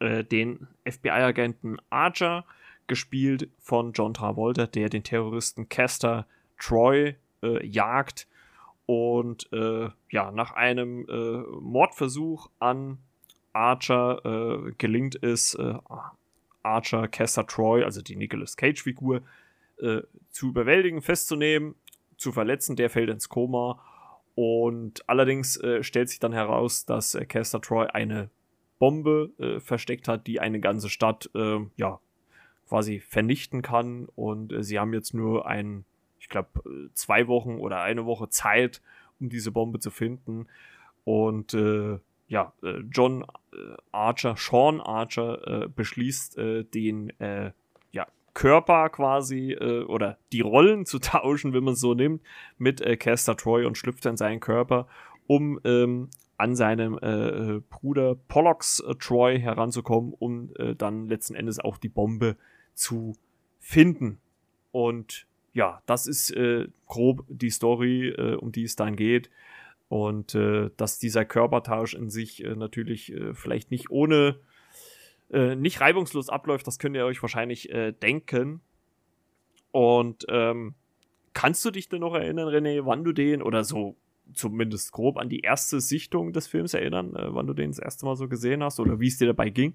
den 0.00 0.66
FBI-Agenten 0.88 1.78
Archer, 1.90 2.46
gespielt 2.86 3.50
von 3.58 3.92
John 3.92 4.14
Travolta, 4.14 4.68
der 4.68 4.88
den 4.88 5.02
Terroristen 5.02 5.68
Caster 5.68 6.26
Troy 6.58 7.16
äh, 7.42 7.66
jagt 7.66 8.26
und 8.86 9.52
äh, 9.52 9.88
ja, 10.10 10.30
nach 10.30 10.52
einem 10.52 11.06
äh, 11.08 11.38
Mordversuch 11.60 12.48
an 12.60 12.98
Archer 13.52 14.24
äh, 14.24 14.72
gelingt 14.78 15.22
es, 15.22 15.54
äh, 15.54 15.74
Archer, 16.62 17.08
Kester 17.08 17.46
Troy, 17.46 17.82
also 17.82 18.00
die 18.00 18.16
Nicolas 18.16 18.56
Cage-Figur, 18.56 19.22
äh, 19.78 20.02
zu 20.30 20.48
überwältigen, 20.48 21.02
festzunehmen, 21.02 21.74
zu 22.16 22.32
verletzen. 22.32 22.76
Der 22.76 22.90
fällt 22.90 23.10
ins 23.10 23.28
Koma. 23.28 23.82
Und 24.34 25.08
allerdings 25.08 25.58
stellt 25.80 26.10
sich 26.10 26.18
dann 26.18 26.34
heraus, 26.34 26.84
dass 26.84 27.16
Kester 27.28 27.58
Troy 27.62 27.86
eine 27.86 28.28
Bombe 28.78 29.30
versteckt 29.64 30.08
hat, 30.08 30.26
die 30.26 30.40
eine 30.40 30.60
ganze 30.60 30.90
Stadt 30.90 31.30
ja, 31.76 32.00
quasi 32.68 33.00
vernichten 33.00 33.62
kann. 33.62 34.06
Und 34.14 34.52
sie 34.62 34.78
haben 34.78 34.92
jetzt 34.92 35.14
nur 35.14 35.46
einen 35.46 35.86
ich 36.26 36.30
glaube, 36.30 36.90
zwei 36.92 37.28
Wochen 37.28 37.60
oder 37.60 37.82
eine 37.82 38.04
Woche 38.04 38.28
Zeit, 38.28 38.82
um 39.20 39.28
diese 39.28 39.52
Bombe 39.52 39.78
zu 39.78 39.92
finden. 39.92 40.48
Und 41.04 41.54
äh, 41.54 42.00
ja, 42.26 42.52
äh, 42.64 42.80
John 42.90 43.22
äh, 43.52 43.76
Archer, 43.92 44.34
Sean 44.36 44.80
Archer 44.80 45.46
äh, 45.46 45.68
beschließt, 45.68 46.36
äh, 46.36 46.64
den 46.64 47.10
äh, 47.20 47.52
ja, 47.92 48.08
Körper 48.34 48.88
quasi 48.88 49.52
äh, 49.52 49.84
oder 49.84 50.18
die 50.32 50.40
Rollen 50.40 50.84
zu 50.84 50.98
tauschen, 50.98 51.52
wenn 51.52 51.62
man 51.62 51.74
es 51.74 51.80
so 51.80 51.94
nimmt, 51.94 52.22
mit 52.58 52.80
äh, 52.80 52.96
Caster 52.96 53.36
Troy 53.36 53.64
und 53.64 53.78
schlüpft 53.78 54.04
in 54.04 54.16
seinen 54.16 54.40
Körper, 54.40 54.88
um 55.28 55.60
ähm, 55.62 56.10
an 56.38 56.56
seinem 56.56 56.98
äh, 57.00 57.60
Bruder 57.70 58.16
Pollux 58.26 58.80
äh, 58.80 58.96
Troy 58.96 59.38
heranzukommen, 59.38 60.12
um 60.12 60.50
äh, 60.56 60.74
dann 60.74 61.08
letzten 61.08 61.36
Endes 61.36 61.60
auch 61.60 61.78
die 61.78 61.88
Bombe 61.88 62.36
zu 62.74 63.14
finden. 63.60 64.18
Und 64.72 65.28
ja, 65.56 65.80
das 65.86 66.06
ist 66.06 66.30
äh, 66.32 66.68
grob 66.84 67.24
die 67.28 67.48
Story, 67.48 68.08
äh, 68.08 68.34
um 68.34 68.52
die 68.52 68.64
es 68.64 68.76
dann 68.76 68.94
geht. 68.94 69.30
Und 69.88 70.34
äh, 70.34 70.68
dass 70.76 70.98
dieser 70.98 71.24
Körpertausch 71.24 71.94
in 71.94 72.10
sich 72.10 72.44
äh, 72.44 72.54
natürlich 72.54 73.10
äh, 73.10 73.32
vielleicht 73.32 73.70
nicht 73.70 73.88
ohne, 73.88 74.38
äh, 75.30 75.56
nicht 75.56 75.80
reibungslos 75.80 76.28
abläuft, 76.28 76.66
das 76.66 76.78
könnt 76.78 76.94
ihr 76.94 77.06
euch 77.06 77.22
wahrscheinlich 77.22 77.70
denken. 78.02 78.60
Und 79.72 80.26
ähm, 80.28 80.74
kannst 81.32 81.64
du 81.64 81.70
dich 81.70 81.88
denn 81.88 82.00
noch 82.00 82.14
erinnern, 82.14 82.48
René, 82.48 82.84
wann 82.84 83.02
du 83.02 83.12
den 83.12 83.40
oder 83.40 83.64
so 83.64 83.96
zumindest 84.34 84.92
grob 84.92 85.16
an 85.16 85.30
die 85.30 85.40
erste 85.40 85.80
Sichtung 85.80 86.34
des 86.34 86.48
Films 86.48 86.74
erinnern, 86.74 87.12
wann 87.14 87.46
du 87.46 87.54
den 87.54 87.70
das 87.70 87.78
erste 87.78 88.04
Mal 88.04 88.16
so 88.16 88.28
gesehen 88.28 88.62
hast 88.62 88.78
oder 88.80 89.00
wie 89.00 89.06
es 89.06 89.18
dir 89.18 89.28
dabei 89.28 89.48
ging? 89.50 89.74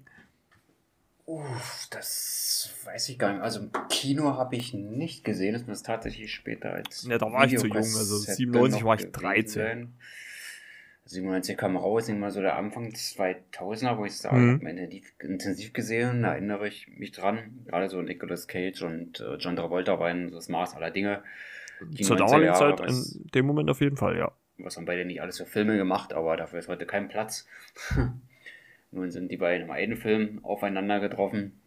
Uff, 1.32 1.86
das 1.90 2.74
weiß 2.84 3.08
ich 3.08 3.18
gar 3.18 3.32
nicht. 3.32 3.42
Also 3.42 3.60
im 3.60 3.70
Kino 3.88 4.36
habe 4.36 4.54
ich 4.54 4.74
nicht 4.74 5.24
gesehen. 5.24 5.54
Das 5.54 5.62
ist 5.62 5.86
tatsächlich 5.86 6.30
später 6.30 6.74
als. 6.74 7.06
Ja, 7.08 7.16
da 7.16 7.32
war 7.32 7.46
ich 7.46 7.56
zu 7.58 7.66
jung. 7.66 7.76
Also 7.76 8.18
97 8.18 8.84
war 8.84 8.96
ich 8.96 9.10
13. 9.10 9.94
97 11.06 11.56
kam 11.56 11.76
raus, 11.76 12.08
mal 12.10 12.30
so 12.30 12.42
der 12.42 12.56
Anfang 12.56 12.90
2000er, 12.90 13.96
wo 13.96 14.04
ich 14.04 14.12
es 14.12 14.30
mhm. 14.30 14.60
intensiv, 14.66 15.12
intensiv 15.20 15.72
gesehen, 15.72 16.22
da 16.22 16.32
erinnere 16.32 16.68
ich 16.68 16.86
mich 16.88 17.12
dran. 17.12 17.64
Gerade 17.66 17.88
so 17.88 18.00
Nicolas 18.02 18.46
Cage 18.46 18.82
und 18.82 19.20
äh, 19.20 19.34
John 19.36 19.56
Travolta 19.56 19.98
waren 19.98 20.30
das 20.30 20.48
Maß 20.48 20.74
aller 20.76 20.90
Dinge. 20.90 21.22
Zur 22.00 22.16
damaligen 22.16 22.54
Zeit 22.54 22.80
in 22.80 23.26
dem 23.34 23.46
Moment 23.46 23.68
auf 23.70 23.80
jeden 23.80 23.96
Fall, 23.96 24.16
ja. 24.16 24.32
Was 24.58 24.76
haben 24.76 24.84
beide 24.84 25.04
nicht 25.04 25.20
alles 25.20 25.38
für 25.38 25.46
Filme 25.46 25.76
gemacht, 25.76 26.12
aber 26.12 26.36
dafür 26.36 26.60
ist 26.60 26.68
heute 26.68 26.86
kein 26.86 27.08
Platz. 27.08 27.48
Nun 28.92 29.10
sind 29.10 29.30
die 29.30 29.36
beiden 29.36 29.66
im 29.66 29.70
einen 29.70 29.96
Film 29.96 30.40
aufeinander 30.44 31.00
getroffen. 31.00 31.60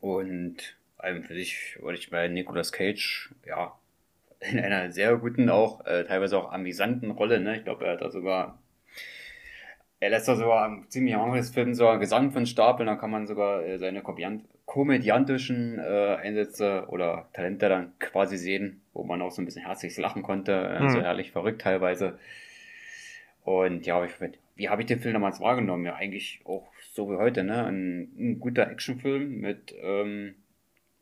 Und 0.00 0.76
einem 0.98 1.24
für 1.24 1.34
sich 1.34 1.78
würde 1.80 1.98
ich 1.98 2.10
bei 2.10 2.28
Nicolas 2.28 2.72
Cage, 2.72 3.34
ja, 3.46 3.76
in 4.40 4.58
einer 4.58 4.92
sehr 4.92 5.16
guten, 5.16 5.50
auch 5.50 5.84
äh, 5.86 6.04
teilweise 6.04 6.38
auch 6.38 6.52
amüsanten 6.52 7.10
Rolle, 7.10 7.40
ne? 7.40 7.56
Ich 7.56 7.64
glaube, 7.64 7.86
er 7.86 7.94
hat 7.94 8.02
da 8.02 8.10
sogar 8.10 8.58
er 9.98 10.10
lässt 10.10 10.28
da 10.28 10.36
sogar 10.36 10.64
am 10.64 10.88
ziemlich 10.88 11.16
anderes 11.16 11.50
Film 11.50 11.74
so 11.74 11.86
Gesang 11.98 12.30
von 12.30 12.46
Stapeln, 12.46 12.86
da 12.86 12.96
kann 12.96 13.10
man 13.10 13.26
sogar 13.26 13.64
äh, 13.64 13.78
seine 13.78 14.02
komödiantischen 14.66 15.78
äh, 15.78 16.16
Einsätze 16.16 16.86
oder 16.88 17.28
Talente 17.32 17.68
dann 17.68 17.98
quasi 17.98 18.36
sehen, 18.36 18.82
wo 18.92 19.04
man 19.04 19.22
auch 19.22 19.30
so 19.30 19.40
ein 19.40 19.46
bisschen 19.46 19.64
herzlich 19.64 19.96
lachen 19.96 20.22
konnte, 20.22 20.52
äh, 20.52 20.82
mhm. 20.82 20.90
so 20.90 21.00
herrlich 21.00 21.32
verrückt 21.32 21.62
teilweise. 21.62 22.18
Und 23.44 23.86
ja, 23.86 24.04
ich, 24.04 24.12
wie 24.56 24.68
habe 24.68 24.82
ich 24.82 24.86
den 24.86 25.00
Film 25.00 25.14
damals 25.14 25.40
wahrgenommen? 25.40 25.84
Ja, 25.84 25.94
eigentlich 25.94 26.40
auch 26.44 26.66
so 26.92 27.10
wie 27.10 27.16
heute, 27.16 27.44
ne? 27.44 27.64
Ein, 27.64 28.10
ein 28.18 28.40
guter 28.40 28.70
Actionfilm 28.70 29.40
mit 29.40 29.74
ähm, 29.80 30.34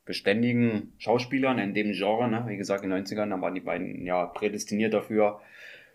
beständigen 0.05 0.92
Schauspielern 0.98 1.59
in 1.59 1.72
dem 1.72 1.92
Genre, 1.92 2.28
ne? 2.28 2.44
Wie 2.48 2.57
gesagt, 2.57 2.84
in 2.84 2.90
den 2.90 3.05
90ern, 3.05 3.30
da 3.30 3.40
waren 3.40 3.55
die 3.55 3.61
beiden 3.61 4.05
ja 4.05 4.26
prädestiniert 4.26 4.92
dafür. 4.92 5.40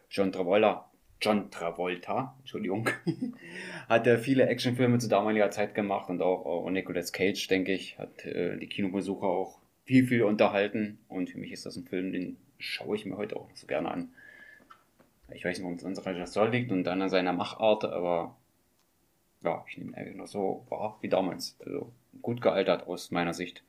John 0.10 0.32
Travolta, 0.32 0.90
John 1.22 1.52
Travolta, 1.52 2.36
Entschuldigung, 2.40 2.90
hat 3.90 4.08
er 4.08 4.18
viele 4.18 4.48
Actionfilme 4.48 4.98
zu 4.98 5.10
damaliger 5.10 5.52
Zeit 5.52 5.76
gemacht 5.76 6.10
und 6.10 6.22
auch, 6.22 6.46
auch 6.46 6.70
Nicolas 6.70 7.12
Cage, 7.12 7.46
denke 7.48 7.74
ich, 7.74 8.00
hat 8.00 8.26
äh, 8.26 8.58
die 8.58 8.68
Kinobesucher 8.68 9.28
auch 9.28 9.60
viel, 9.84 10.08
viel 10.08 10.24
unterhalten. 10.24 11.00
Und 11.10 11.30
für 11.30 11.38
mich 11.38 11.52
ist 11.52 11.66
das 11.66 11.76
ein 11.76 11.86
Film, 11.86 12.14
den 12.14 12.38
schaue 12.58 12.96
ich 12.96 13.06
mir 13.06 13.18
heute 13.18 13.36
auch 13.36 13.50
so 13.54 13.68
gerne 13.68 13.92
an. 13.92 14.10
Ich 15.34 15.46
weiß 15.46 15.58
nicht, 15.58 15.64
warum 15.64 15.78
es 15.78 15.84
an 15.84 15.90
unserer 15.90 16.16
Regisseur 16.16 16.50
liegt 16.50 16.72
und 16.72 16.84
dann 16.84 17.02
an 17.02 17.10
seiner 17.10 17.34
Machart, 17.34 17.86
aber 17.86 18.36
ja, 19.42 19.64
ich 19.70 19.78
nehme 19.78 20.10
ihn 20.10 20.18
noch 20.18 20.28
so 20.28 20.66
wahr 20.70 20.98
wie 21.02 21.10
damals. 21.10 21.56
Also 21.66 21.92
gut 22.22 22.42
gealtert 22.42 22.88
aus 22.88 23.12
meiner 23.12 23.34
Sicht. 23.34 23.64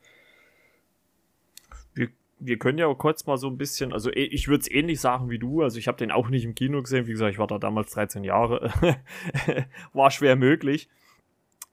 Wir, 1.95 2.09
wir 2.39 2.59
können 2.59 2.79
ja 2.79 2.87
auch 2.87 2.99
kurz 2.99 3.27
mal 3.27 3.37
so 3.37 3.49
ein 3.49 3.59
bisschen, 3.59 3.93
also 3.93 4.11
eh, 4.11 4.25
ich 4.25 4.49
würde 4.49 4.63
es 4.63 4.71
ähnlich 4.71 5.01
sagen 5.01 5.31
wie 5.31 5.39
du, 5.39 5.63
also 5.63 5.79
ich 5.79 5.89
habe 5.89 5.99
den 5.99 6.11
auch 6.11 6.29
nicht 6.29 6.45
im 6.45 6.55
Kino 6.55 6.83
gesehen, 6.83 7.07
wie 7.07 7.13
gesagt, 7.13 7.33
ich 7.33 7.39
war 7.39 7.47
da 7.47 7.59
damals 7.59 7.91
13 7.93 8.25
Jahre, 8.25 8.73
war 9.93 10.11
schwer 10.11 10.37
möglich 10.37 10.89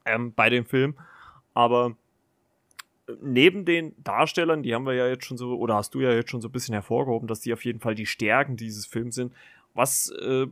ähm, 0.04 0.32
bei 0.34 0.50
dem 0.50 0.66
Film, 0.66 0.96
aber 1.54 1.96
neben 3.22 3.64
den 3.64 3.94
Darstellern, 4.02 4.62
die 4.62 4.74
haben 4.74 4.86
wir 4.86 4.94
ja 4.94 5.08
jetzt 5.08 5.24
schon 5.24 5.38
so, 5.38 5.56
oder 5.58 5.74
hast 5.74 5.94
du 5.94 6.00
ja 6.00 6.12
jetzt 6.12 6.30
schon 6.30 6.40
so 6.40 6.48
ein 6.48 6.52
bisschen 6.52 6.74
hervorgehoben, 6.74 7.26
dass 7.26 7.40
die 7.40 7.52
auf 7.52 7.64
jeden 7.64 7.80
Fall 7.80 7.94
die 7.94 8.06
Stärken 8.06 8.56
dieses 8.56 8.86
Films 8.86 9.14
sind, 9.14 9.32
was 9.78 10.10
äh, 10.10 10.46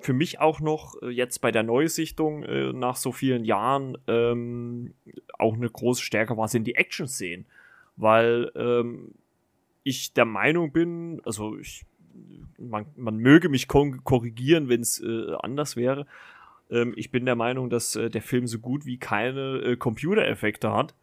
für 0.00 0.12
mich 0.12 0.40
auch 0.40 0.60
noch 0.60 1.00
äh, 1.02 1.10
jetzt 1.10 1.40
bei 1.40 1.52
der 1.52 1.62
Neusichtung 1.62 2.42
äh, 2.42 2.72
nach 2.72 2.96
so 2.96 3.12
vielen 3.12 3.44
Jahren 3.44 3.96
ähm, 4.08 4.94
auch 5.38 5.54
eine 5.54 5.68
große 5.68 6.02
Stärke 6.02 6.36
war, 6.36 6.48
sind 6.48 6.64
die 6.66 6.74
Action-Szenen. 6.74 7.46
Weil 7.96 8.50
ähm, 8.56 9.12
ich 9.84 10.14
der 10.14 10.24
Meinung 10.24 10.72
bin, 10.72 11.20
also 11.24 11.58
ich, 11.58 11.84
man, 12.58 12.86
man 12.96 13.18
möge 13.18 13.48
mich 13.48 13.68
korrigieren, 13.68 14.68
wenn 14.68 14.80
es 14.80 15.00
äh, 15.00 15.34
anders 15.42 15.76
wäre. 15.76 16.06
Ähm, 16.70 16.94
ich 16.96 17.10
bin 17.10 17.26
der 17.26 17.36
Meinung, 17.36 17.68
dass 17.70 17.96
äh, 17.96 18.08
der 18.08 18.22
Film 18.22 18.46
so 18.46 18.58
gut 18.58 18.86
wie 18.86 18.98
keine 18.98 19.58
äh, 19.58 19.76
Computereffekte 19.76 20.72
hat. 20.72 20.94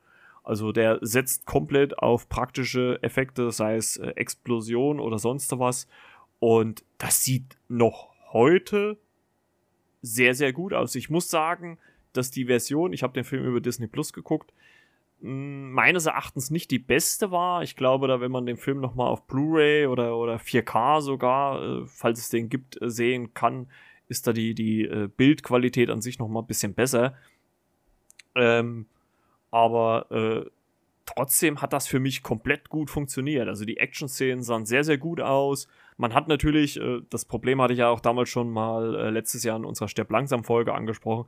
Also 0.44 0.72
der 0.72 1.00
setzt 1.02 1.46
komplett 1.46 2.00
auf 2.00 2.30
praktische 2.30 3.00
Effekte, 3.04 3.52
sei 3.52 3.76
es 3.76 3.98
äh, 3.98 4.08
Explosion 4.16 5.00
oder 5.00 5.20
sonst 5.20 5.52
was. 5.60 5.88
Und 6.40 6.84
das 6.98 7.24
sieht 7.24 7.58
noch 7.68 8.14
heute 8.32 8.98
sehr, 10.02 10.36
sehr 10.36 10.54
gut 10.54 10.74
aus. 10.74 10.96
Ich 10.96 11.10
muss 11.10 11.30
sagen, 11.30 11.80
dass 12.14 12.32
die 12.32 12.46
Version, 12.46 12.94
ich 12.94 13.04
habe 13.04 13.14
den 13.14 13.24
Film 13.24 13.46
über 13.46 13.62
Disney 13.62 13.88
Plus 13.88 14.14
geguckt, 14.14 14.54
meines 15.20 16.06
Erachtens 16.06 16.52
nicht 16.52 16.70
die 16.70 16.80
beste 16.80 17.32
war. 17.32 17.64
Ich 17.64 17.76
glaube, 17.76 18.08
da 18.08 18.22
wenn 18.22 18.32
man 18.32 18.46
den 18.46 18.58
Film 18.58 18.80
nochmal 18.80 19.08
auf 19.08 19.26
Blu-ray 19.26 19.88
oder, 19.88 20.16
oder 20.16 20.38
4K 20.38 21.02
sogar, 21.02 21.62
äh, 21.62 21.86
falls 21.88 22.20
es 22.20 22.30
den 22.30 22.50
gibt, 22.50 22.80
äh, 22.82 22.90
sehen 22.90 23.34
kann, 23.34 23.68
ist 24.10 24.28
da 24.28 24.34
die, 24.34 24.54
die 24.54 24.84
äh, 24.84 25.08
Bildqualität 25.08 25.90
an 25.90 26.02
sich 26.02 26.20
nochmal 26.20 26.44
ein 26.44 26.48
bisschen 26.48 26.76
besser. 26.76 27.16
Ähm, 28.36 28.86
aber 29.50 30.48
trotzdem 31.08 31.62
hat 31.62 31.74
das 31.74 31.88
für 31.88 32.00
mich 32.00 32.22
komplett 32.22 32.70
gut 32.70 32.92
funktioniert. 32.92 33.48
Also 33.48 33.66
die 33.66 33.78
Action-Szenen 33.78 34.44
sahen 34.44 34.66
sehr, 34.66 34.84
sehr 34.84 35.00
gut 35.00 35.20
aus. 35.20 35.68
Man 35.98 36.14
hat 36.14 36.28
natürlich, 36.28 36.80
äh, 36.80 37.02
das 37.10 37.26
Problem 37.26 37.60
hatte 37.62 37.74
ich 37.74 37.80
ja 37.80 37.90
auch 37.90 38.00
damals 38.00 38.30
schon 38.30 38.52
mal 38.52 38.96
äh, 38.96 39.10
letztes 39.10 39.44
Jahr 39.44 39.58
in 39.58 39.66
unserer 39.66 39.88
Stepp 39.88 40.12
langsam 40.12 40.44
Folge 40.44 40.76
angesprochen. 40.76 41.28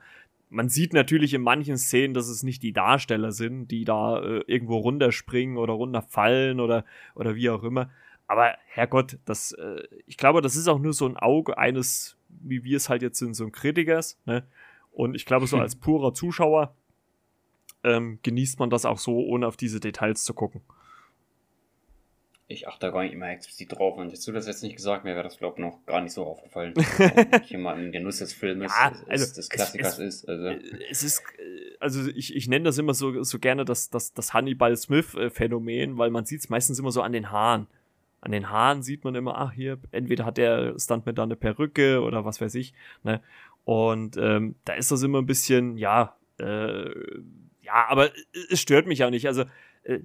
Man 0.51 0.69
sieht 0.69 0.93
natürlich 0.93 1.33
in 1.33 1.41
manchen 1.41 1.77
Szenen, 1.77 2.13
dass 2.13 2.27
es 2.27 2.43
nicht 2.43 2.61
die 2.61 2.73
Darsteller 2.73 3.31
sind, 3.31 3.69
die 3.69 3.85
da 3.85 4.21
äh, 4.21 4.43
irgendwo 4.47 4.77
runterspringen 4.77 5.57
oder 5.57 5.73
runterfallen 5.73 6.59
oder, 6.59 6.85
oder 7.15 7.35
wie 7.35 7.49
auch 7.49 7.63
immer. 7.63 7.89
Aber 8.27 8.55
Herrgott, 8.67 9.17
das, 9.25 9.53
äh, 9.53 9.83
ich 10.05 10.17
glaube, 10.17 10.41
das 10.41 10.55
ist 10.55 10.67
auch 10.67 10.79
nur 10.79 10.93
so 10.93 11.07
ein 11.07 11.17
Auge 11.17 11.57
eines, 11.57 12.17
wie 12.27 12.63
wir 12.63 12.77
es 12.77 12.89
halt 12.89 13.01
jetzt 13.01 13.17
sind, 13.17 13.33
so 13.33 13.43
ein 13.43 13.51
Kritikers. 13.51 14.19
Ne? 14.25 14.43
Und 14.91 15.15
ich 15.15 15.25
glaube, 15.25 15.47
so 15.47 15.57
als 15.59 15.75
purer 15.75 16.13
Zuschauer 16.13 16.75
ähm, 17.83 18.19
genießt 18.23 18.59
man 18.59 18.69
das 18.69 18.85
auch 18.85 18.99
so, 18.99 19.19
ohne 19.19 19.47
auf 19.47 19.57
diese 19.57 19.79
Details 19.79 20.23
zu 20.23 20.33
gucken. 20.33 20.61
Ich 22.51 22.67
achte 22.67 22.91
gar 22.91 23.03
nicht 23.03 23.13
immer 23.13 23.29
explizit 23.29 23.77
drauf. 23.77 23.95
Und 23.97 24.07
hättest 24.07 24.27
du 24.27 24.31
das 24.31 24.47
jetzt 24.47 24.63
nicht 24.63 24.75
gesagt, 24.75 25.03
mir 25.03 25.13
wäre 25.13 25.23
das, 25.23 25.37
glaube 25.37 25.57
ich, 25.57 25.63
noch 25.63 25.85
gar 25.85 26.01
nicht 26.01 26.13
so 26.13 26.25
aufgefallen. 26.25 26.73
ich 27.43 27.53
immer 27.53 27.75
im 27.75 27.91
Genuss 27.91 28.17
des 28.17 28.33
Filmes, 28.33 28.71
ja, 28.75 28.91
also 29.07 29.35
des 29.35 29.49
Klassikers 29.49 29.99
es, 29.99 30.23
ist. 30.23 30.29
Also. 30.29 30.47
Es 30.89 31.03
ist, 31.03 31.21
äh, 31.37 31.77
also 31.79 32.09
ich, 32.09 32.35
ich 32.35 32.47
nenne 32.47 32.65
das 32.65 32.79
immer 32.79 32.95
so, 32.95 33.21
so 33.21 33.37
gerne 33.37 33.65
das, 33.65 33.91
das, 33.91 34.13
das 34.13 34.33
Hannibal 34.33 34.75
Smith-Phänomen, 34.75 35.99
weil 35.99 36.09
man 36.09 36.25
sieht 36.25 36.39
es 36.39 36.49
meistens 36.49 36.79
immer 36.79 36.91
so 36.91 37.03
an 37.03 37.11
den 37.11 37.29
Haaren. 37.29 37.67
An 38.19 38.31
den 38.31 38.49
Haaren 38.49 38.81
sieht 38.81 39.03
man 39.03 39.13
immer, 39.13 39.37
ach 39.37 39.51
hier, 39.51 39.77
entweder 39.91 40.25
hat 40.25 40.37
der 40.37 40.73
Stuntman 40.79 41.13
da 41.13 41.23
eine 41.23 41.35
Perücke 41.35 42.01
oder 42.01 42.25
was 42.25 42.41
weiß 42.41 42.55
ich. 42.55 42.73
Ne? 43.03 43.21
Und 43.63 44.17
ähm, 44.17 44.55
da 44.65 44.73
ist 44.73 44.91
das 44.91 45.03
immer 45.03 45.19
ein 45.19 45.27
bisschen, 45.27 45.77
ja, 45.77 46.17
äh, 46.39 46.89
ja, 47.69 47.85
aber 47.87 48.09
es 48.49 48.59
stört 48.59 48.87
mich 48.87 49.03
auch 49.03 49.09
nicht. 49.09 49.27
Also 49.27 49.43
äh, 49.83 49.99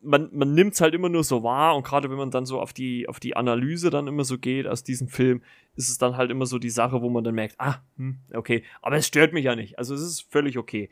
man, 0.00 0.28
man 0.32 0.54
nimmt 0.54 0.74
es 0.74 0.80
halt 0.80 0.94
immer 0.94 1.08
nur 1.08 1.24
so 1.24 1.42
wahr 1.42 1.76
und 1.76 1.84
gerade 1.84 2.10
wenn 2.10 2.16
man 2.16 2.30
dann 2.30 2.46
so 2.46 2.60
auf 2.60 2.72
die, 2.72 3.08
auf 3.08 3.20
die 3.20 3.36
Analyse 3.36 3.90
dann 3.90 4.06
immer 4.06 4.24
so 4.24 4.38
geht 4.38 4.66
aus 4.66 4.84
diesem 4.84 5.08
Film, 5.08 5.42
ist 5.76 5.88
es 5.88 5.98
dann 5.98 6.16
halt 6.16 6.30
immer 6.30 6.46
so 6.46 6.58
die 6.58 6.70
Sache, 6.70 7.02
wo 7.02 7.08
man 7.08 7.24
dann 7.24 7.34
merkt, 7.34 7.56
ah, 7.58 7.80
hm, 7.96 8.18
okay, 8.32 8.62
aber 8.82 8.96
es 8.96 9.06
stört 9.06 9.32
mich 9.32 9.44
ja 9.44 9.56
nicht. 9.56 9.78
Also 9.78 9.94
es 9.94 10.02
ist 10.02 10.30
völlig 10.30 10.58
okay. 10.58 10.90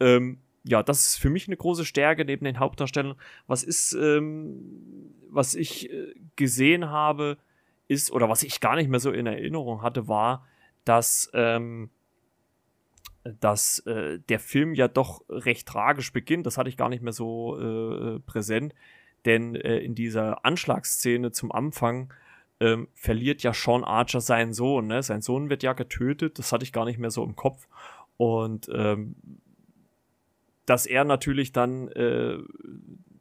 Ähm, 0.00 0.38
ja, 0.62 0.82
das 0.82 1.06
ist 1.06 1.16
für 1.16 1.28
mich 1.28 1.48
eine 1.48 1.56
große 1.56 1.84
Stärke 1.84 2.24
neben 2.24 2.44
den 2.44 2.58
Hauptdarstellern. 2.58 3.16
Was 3.46 3.62
ist, 3.62 3.92
ähm, 3.92 5.12
was 5.28 5.54
ich 5.54 5.90
äh, 5.90 6.14
gesehen 6.36 6.88
habe, 6.88 7.36
ist, 7.88 8.10
oder 8.10 8.30
was 8.30 8.42
ich 8.42 8.60
gar 8.60 8.76
nicht 8.76 8.88
mehr 8.88 9.00
so 9.00 9.10
in 9.10 9.26
Erinnerung 9.26 9.82
hatte, 9.82 10.08
war, 10.08 10.46
dass 10.84 11.30
ähm, 11.34 11.90
dass 13.24 13.80
äh, 13.80 14.18
der 14.28 14.38
Film 14.38 14.74
ja 14.74 14.88
doch 14.88 15.24
recht 15.28 15.66
tragisch 15.66 16.12
beginnt. 16.12 16.46
Das 16.46 16.58
hatte 16.58 16.68
ich 16.68 16.76
gar 16.76 16.88
nicht 16.88 17.02
mehr 17.02 17.12
so 17.12 17.58
äh, 17.58 18.20
präsent. 18.20 18.74
Denn 19.24 19.54
äh, 19.54 19.78
in 19.78 19.94
dieser 19.94 20.44
Anschlagsszene 20.44 21.32
zum 21.32 21.50
Anfang 21.50 22.12
ähm, 22.60 22.88
verliert 22.94 23.42
ja 23.42 23.54
Sean 23.54 23.82
Archer 23.82 24.20
seinen 24.20 24.52
Sohn. 24.52 24.86
Ne? 24.86 25.02
Sein 25.02 25.22
Sohn 25.22 25.48
wird 25.48 25.62
ja 25.62 25.72
getötet. 25.72 26.38
Das 26.38 26.52
hatte 26.52 26.64
ich 26.64 26.72
gar 26.72 26.84
nicht 26.84 26.98
mehr 26.98 27.10
so 27.10 27.24
im 27.24 27.34
Kopf. 27.34 27.66
Und 28.16 28.68
ähm, 28.72 29.16
dass 30.66 30.86
er 30.86 31.04
natürlich 31.04 31.52
dann 31.52 31.88
äh, 31.88 32.38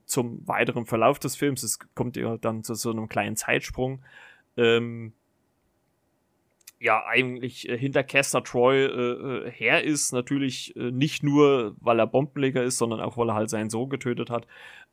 zum 0.06 0.46
weiteren 0.48 0.86
Verlauf 0.86 1.20
des 1.20 1.36
Films, 1.36 1.64
es 1.64 1.80
kommt 1.96 2.18
ja 2.18 2.38
dann 2.38 2.64
zu 2.64 2.76
so 2.76 2.92
einem 2.92 3.08
kleinen 3.08 3.36
Zeitsprung, 3.36 4.04
ähm, 4.58 5.14
ja 6.84 7.06
eigentlich 7.06 7.68
äh, 7.70 7.78
hinter 7.78 8.04
Caster 8.04 8.44
Troy 8.44 8.86
äh, 8.86 9.48
äh, 9.48 9.52
her 9.52 9.84
ist. 9.84 10.12
Natürlich 10.12 10.76
äh, 10.76 10.92
nicht 10.92 11.24
nur, 11.24 11.76
weil 11.80 12.00
er 12.00 12.08
Bombenleger 12.08 12.64
ist, 12.64 12.78
sondern 12.78 13.00
auch, 13.00 13.18
weil 13.18 13.30
er 13.30 13.36
halt 13.36 13.50
seinen 13.50 13.70
Sohn 13.70 13.90
getötet 13.90 14.30
hat. 14.30 14.46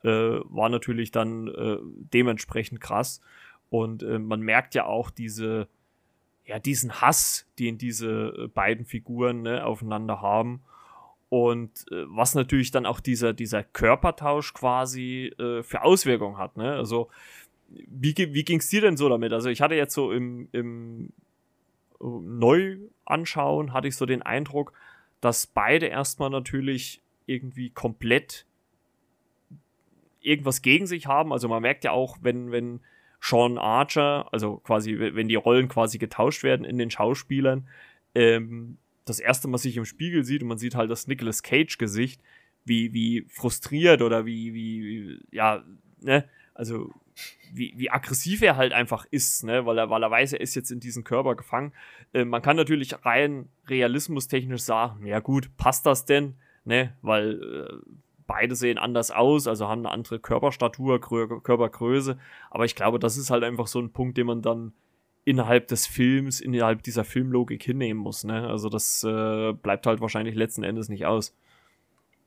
Äh, 0.03 0.09
war 0.09 0.69
natürlich 0.69 1.11
dann 1.11 1.47
äh, 1.47 1.77
dementsprechend 1.81 2.81
krass. 2.81 3.21
Und 3.69 4.03
man 4.03 4.41
merkt 4.41 4.75
ja 4.75 4.85
auch 4.85 5.09
diese, 5.09 5.69
ja, 6.45 6.59
diesen 6.59 6.99
Hass, 6.99 7.47
den 7.57 7.77
diese 7.77 8.49
beiden 8.53 8.83
Figuren 8.85 9.43
ne, 9.43 9.65
aufeinander 9.65 10.21
haben. 10.21 10.61
Und 11.29 11.85
was 11.89 12.35
natürlich 12.35 12.71
dann 12.71 12.85
auch 12.85 12.99
dieser, 12.99 13.31
dieser 13.31 13.63
Körpertausch 13.63 14.53
quasi 14.53 15.33
für 15.37 15.83
Auswirkungen 15.83 16.37
hat. 16.37 16.57
Ne? 16.57 16.73
Also, 16.73 17.07
wie, 17.69 18.13
wie 18.17 18.43
ging 18.43 18.59
es 18.59 18.67
dir 18.67 18.81
denn 18.81 18.97
so 18.97 19.07
damit? 19.07 19.31
Also, 19.31 19.47
ich 19.47 19.61
hatte 19.61 19.75
jetzt 19.75 19.93
so 19.93 20.11
im, 20.11 20.49
im 20.51 21.13
neu 22.01 22.77
anschauen, 23.05 23.73
hatte 23.73 23.87
ich 23.87 23.95
so 23.95 24.05
den 24.05 24.21
Eindruck, 24.21 24.73
dass 25.19 25.47
beide 25.47 25.87
erstmal 25.87 26.29
natürlich 26.29 27.01
irgendwie 27.25 27.69
komplett 27.69 28.45
irgendwas 30.21 30.61
gegen 30.61 30.87
sich 30.87 31.07
haben. 31.07 31.31
Also 31.31 31.47
man 31.47 31.61
merkt 31.61 31.83
ja 31.83 31.91
auch, 31.91 32.17
wenn, 32.21 32.51
wenn 32.51 32.81
Sean 33.19 33.57
Archer, 33.57 34.31
also 34.31 34.57
quasi, 34.57 34.97
wenn 34.97 35.27
die 35.27 35.35
Rollen 35.35 35.67
quasi 35.67 35.97
getauscht 35.97 36.43
werden 36.43 36.65
in 36.65 36.77
den 36.77 36.91
Schauspielern, 36.91 37.67
ähm, 38.15 38.77
das 39.05 39.19
erste 39.19 39.47
Mal 39.47 39.57
sich 39.57 39.77
im 39.77 39.85
Spiegel 39.85 40.23
sieht 40.23 40.41
und 40.41 40.47
man 40.47 40.57
sieht 40.57 40.75
halt 40.75 40.91
das 40.91 41.07
Nicolas 41.07 41.43
Cage-Gesicht, 41.43 42.21
wie, 42.65 42.93
wie 42.93 43.25
frustriert 43.29 44.01
oder 44.01 44.25
wie, 44.25 44.53
wie, 44.53 45.19
ja, 45.31 45.63
ne, 46.01 46.27
also 46.53 46.91
wie, 47.53 47.73
wie 47.77 47.89
aggressiv 47.89 48.41
er 48.41 48.55
halt 48.57 48.73
einfach 48.73 49.05
ist, 49.11 49.43
ne? 49.43 49.65
weil, 49.65 49.77
er, 49.77 49.89
weil 49.89 50.03
er 50.03 50.11
weiß, 50.11 50.33
er 50.33 50.41
ist 50.41 50.55
jetzt 50.55 50.71
in 50.71 50.79
diesen 50.79 51.03
Körper 51.03 51.35
gefangen. 51.35 51.73
Äh, 52.13 52.25
man 52.25 52.41
kann 52.41 52.55
natürlich 52.55 53.05
rein 53.05 53.49
realismustechnisch 53.67 54.61
sagen, 54.61 55.05
ja 55.05 55.19
gut, 55.19 55.55
passt 55.57 55.85
das 55.85 56.05
denn? 56.05 56.35
Ne? 56.63 56.95
Weil 57.01 57.41
äh, 57.41 58.01
beide 58.27 58.55
sehen 58.55 58.77
anders 58.77 59.11
aus, 59.11 59.47
also 59.47 59.67
haben 59.67 59.85
eine 59.85 59.91
andere 59.91 60.19
Körperstatur, 60.19 61.01
Körpergröße. 61.01 62.17
Aber 62.49 62.65
ich 62.65 62.75
glaube, 62.75 62.99
das 62.99 63.17
ist 63.17 63.29
halt 63.29 63.43
einfach 63.43 63.67
so 63.67 63.79
ein 63.79 63.91
Punkt, 63.91 64.17
den 64.17 64.27
man 64.27 64.41
dann 64.41 64.73
innerhalb 65.23 65.67
des 65.67 65.85
Films, 65.85 66.41
innerhalb 66.41 66.83
dieser 66.83 67.03
Filmlogik 67.03 67.61
hinnehmen 67.63 67.99
muss. 67.99 68.23
Ne? 68.23 68.47
Also 68.47 68.69
das 68.69 69.03
äh, 69.03 69.53
bleibt 69.53 69.85
halt 69.85 70.01
wahrscheinlich 70.01 70.35
letzten 70.35 70.63
Endes 70.63 70.89
nicht 70.89 71.05
aus. 71.05 71.35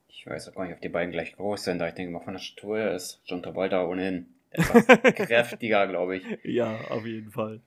Ich 0.08 0.26
weiß 0.26 0.48
auch 0.48 0.54
gar 0.54 0.64
nicht, 0.64 0.74
ob 0.74 0.80
die 0.80 0.88
beiden 0.88 1.12
gleich 1.12 1.34
groß 1.36 1.64
sind, 1.64 1.78
da 1.78 1.88
ich 1.88 1.94
denke 1.94 2.12
mal 2.12 2.20
von 2.20 2.34
der 2.34 2.40
Statur 2.40 2.90
ist 2.90 3.20
John 3.26 3.42
Travolta 3.42 3.84
ohnehin 3.84 4.33
etwas 4.54 4.86
kräftiger, 5.14 5.86
glaube 5.86 6.16
ich. 6.16 6.24
Ja, 6.42 6.78
auf 6.90 7.04
jeden 7.04 7.30
Fall. 7.30 7.60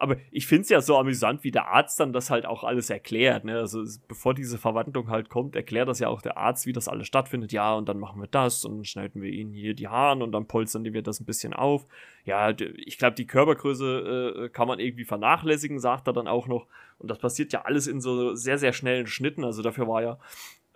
Aber 0.00 0.16
ich 0.30 0.46
finde 0.46 0.62
es 0.62 0.68
ja 0.68 0.80
so 0.80 0.96
amüsant, 0.96 1.42
wie 1.42 1.50
der 1.50 1.66
Arzt 1.66 1.98
dann 1.98 2.12
das 2.12 2.30
halt 2.30 2.46
auch 2.46 2.62
alles 2.62 2.88
erklärt. 2.88 3.44
Ne? 3.44 3.58
Also 3.58 3.82
bevor 4.06 4.32
diese 4.32 4.56
Verwandlung 4.56 5.10
halt 5.10 5.28
kommt, 5.28 5.56
erklärt 5.56 5.88
das 5.88 5.98
ja 5.98 6.06
auch 6.06 6.22
der 6.22 6.36
Arzt, 6.36 6.66
wie 6.66 6.72
das 6.72 6.86
alles 6.86 7.08
stattfindet. 7.08 7.50
Ja, 7.50 7.74
und 7.74 7.88
dann 7.88 7.98
machen 7.98 8.20
wir 8.20 8.28
das 8.28 8.64
und 8.64 8.76
dann 8.76 8.84
schneiden 8.84 9.22
wir 9.22 9.30
ihnen 9.30 9.52
hier 9.52 9.74
die 9.74 9.88
Haare 9.88 10.22
und 10.22 10.30
dann 10.30 10.46
polstern 10.46 10.84
wir 10.84 11.02
das 11.02 11.18
ein 11.18 11.24
bisschen 11.24 11.52
auf. 11.52 11.84
Ja, 12.24 12.50
ich 12.50 12.96
glaube, 12.96 13.16
die 13.16 13.26
Körpergröße 13.26 14.44
äh, 14.44 14.48
kann 14.50 14.68
man 14.68 14.78
irgendwie 14.78 15.04
vernachlässigen, 15.04 15.80
sagt 15.80 16.06
er 16.06 16.12
dann 16.12 16.28
auch 16.28 16.46
noch. 16.46 16.68
Und 16.98 17.10
das 17.10 17.18
passiert 17.18 17.52
ja 17.52 17.62
alles 17.62 17.88
in 17.88 18.00
so 18.00 18.36
sehr, 18.36 18.58
sehr 18.58 18.72
schnellen 18.72 19.08
Schnitten. 19.08 19.42
Also 19.42 19.62
dafür 19.62 19.88
war 19.88 20.02
ja 20.02 20.18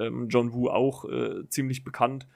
ähm, 0.00 0.28
John 0.30 0.52
Woo 0.52 0.68
auch 0.68 1.04
äh, 1.04 1.48
ziemlich 1.48 1.84
bekannt. 1.84 2.26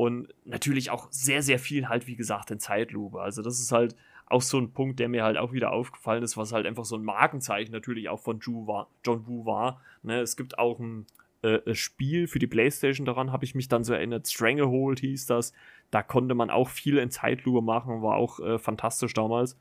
Und 0.00 0.28
natürlich 0.46 0.90
auch 0.90 1.08
sehr, 1.10 1.42
sehr 1.42 1.58
viel 1.58 1.90
halt, 1.90 2.06
wie 2.06 2.16
gesagt, 2.16 2.50
in 2.50 2.58
Zeitlupe. 2.58 3.20
Also 3.20 3.42
das 3.42 3.60
ist 3.60 3.70
halt 3.70 3.94
auch 4.24 4.40
so 4.40 4.56
ein 4.56 4.72
Punkt, 4.72 4.98
der 4.98 5.10
mir 5.10 5.24
halt 5.24 5.36
auch 5.36 5.52
wieder 5.52 5.72
aufgefallen 5.72 6.22
ist, 6.22 6.38
was 6.38 6.52
halt 6.52 6.64
einfach 6.64 6.86
so 6.86 6.96
ein 6.96 7.04
Markenzeichen 7.04 7.70
natürlich 7.70 8.08
auch 8.08 8.18
von 8.18 8.40
Ju 8.40 8.66
war, 8.66 8.88
John 9.04 9.26
Woo 9.26 9.44
war. 9.44 9.82
Ne, 10.02 10.20
es 10.20 10.38
gibt 10.38 10.58
auch 10.58 10.78
ein 10.78 11.04
äh, 11.42 11.74
Spiel 11.74 12.28
für 12.28 12.38
die 12.38 12.46
Playstation, 12.46 13.04
daran 13.04 13.30
habe 13.30 13.44
ich 13.44 13.54
mich 13.54 13.68
dann 13.68 13.84
so 13.84 13.92
erinnert, 13.92 14.26
Stranglehold 14.26 15.00
hieß 15.00 15.26
das. 15.26 15.52
Da 15.90 16.02
konnte 16.02 16.34
man 16.34 16.48
auch 16.48 16.70
viel 16.70 16.96
in 16.96 17.10
Zeitlupe 17.10 17.60
machen, 17.60 18.00
war 18.00 18.16
auch 18.16 18.40
äh, 18.40 18.58
fantastisch 18.58 19.12
damals. 19.12 19.58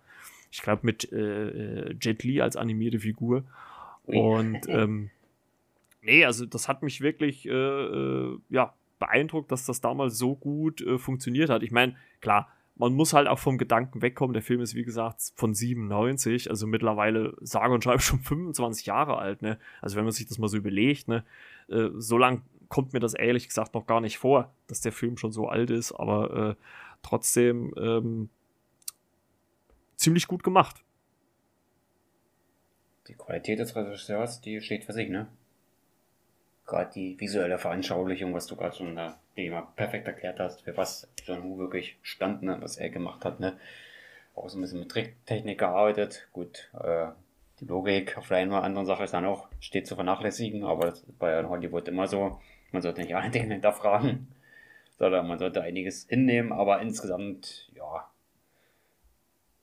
Ich 0.52 0.62
glaube 0.62 0.86
mit 0.86 1.12
äh, 1.12 1.50
äh, 1.50 1.96
Jet 2.00 2.24
Li 2.24 2.40
als 2.40 2.56
animierte 2.56 3.02
Figur. 3.02 3.44
Und 4.06 4.70
ähm, 4.70 5.10
nee, 6.02 6.24
also 6.24 6.46
das 6.46 6.70
hat 6.70 6.82
mich 6.82 7.02
wirklich 7.02 7.46
äh, 7.46 7.52
äh, 7.52 8.38
ja, 8.50 8.74
beeindruckt, 9.00 9.52
dass 9.52 9.66
das 9.66 9.82
damals 9.82 10.18
so 10.18 10.36
gut 10.36 10.86
funktioniert 10.98 11.50
hat. 11.50 11.64
Ich 11.64 11.72
meine, 11.72 11.96
klar, 12.22 12.50
man 12.80 12.94
muss 12.94 13.12
halt 13.12 13.28
auch 13.28 13.40
vom 13.40 13.58
Gedanken 13.58 14.02
wegkommen. 14.02 14.34
Der 14.34 14.42
Film 14.42 14.62
ist, 14.62 14.74
wie 14.74 14.86
gesagt, 14.86 15.34
von 15.36 15.54
97, 15.54 16.50
also 16.50 16.66
mittlerweile 16.66 17.36
sage 17.42 17.74
und 17.74 17.84
schreibe 17.84 18.02
schon 18.02 18.22
25 18.22 18.86
Jahre 18.86 19.18
alt, 19.18 19.42
ne? 19.42 19.60
Also 19.82 19.98
wenn 19.98 20.06
man 20.06 20.14
sich 20.14 20.28
das 20.28 20.38
mal 20.38 20.48
so 20.48 20.58
überlegt, 20.58 21.10
ne? 21.10 21.26
Äh, 21.68 21.90
so 21.98 22.18
lang 22.18 22.42
kommt 22.70 22.94
mir 22.94 23.02
das 23.02 23.14
ehrlich 23.14 23.48
gesagt 23.50 23.74
noch 23.74 23.86
gar 23.86 24.00
nicht 24.00 24.18
vor, 24.18 24.54
dass 24.68 24.80
der 24.80 24.94
Film 24.94 25.18
schon 25.18 25.34
so 25.34 25.50
alt 25.50 25.72
ist, 25.72 25.92
aber 25.92 26.52
äh, 26.52 26.56
trotzdem 27.04 27.74
ähm, 27.78 28.30
ziemlich 29.98 30.28
gut 30.28 30.44
gemacht. 30.44 30.84
Die 33.10 33.16
Qualität 33.16 33.60
des 33.60 33.76
Regisseurs, 33.76 34.40
die 34.40 34.62
steht 34.62 34.86
für 34.86 34.94
sich, 34.94 35.10
ne? 35.10 35.28
Gerade 36.70 36.92
die 36.94 37.20
visuelle 37.20 37.58
Veranschaulichung, 37.58 38.32
was 38.36 38.46
du 38.46 38.56
gerade 38.56 38.76
schon 38.76 38.96
da 38.96 39.18
immer 39.34 39.74
perfekt 39.76 40.08
erklärt 40.08 40.40
hast, 40.40 40.62
für 40.62 40.78
was 40.78 41.10
John 41.26 41.44
Woo 41.44 41.58
wirklich 41.58 41.98
stand, 42.04 42.44
ne, 42.44 42.58
was 42.62 42.78
er 42.78 42.90
gemacht 42.90 43.26
hat. 43.26 43.40
Ne. 43.40 43.58
Auch 44.36 44.50
so 44.50 44.60
ein 44.60 44.62
bisschen 44.62 44.82
mit 44.82 44.90
Tricktechnik 44.90 45.58
gearbeitet. 45.58 46.28
Gut, 46.32 46.70
äh, 46.80 47.08
die 47.60 47.66
Logik 47.66 48.20
auf 48.20 48.28
der 48.28 48.38
einen 48.38 48.52
oder 48.52 48.62
anderen 48.64 48.86
Sache 48.86 49.04
ist 49.04 49.16
dann 49.16 49.26
auch 49.26 49.48
steht 49.60 49.88
zu 49.88 49.96
vernachlässigen, 49.96 50.64
aber 50.64 50.86
das 50.86 51.02
ist 51.02 51.18
bei 51.18 51.44
Hollywood 51.44 51.88
immer 51.88 52.06
so. 52.06 52.40
Man 52.72 52.84
sollte 52.84 53.02
nicht 53.02 53.16
alle 53.16 53.30
Dinge 53.32 53.54
hinterfragen, 53.54 54.28
sondern 54.92 55.28
man 55.28 55.40
sollte 55.40 55.64
einiges 55.64 56.06
hinnehmen, 56.08 56.52
aber 56.52 56.82
insgesamt, 56.82 57.72
ja, 57.74 58.08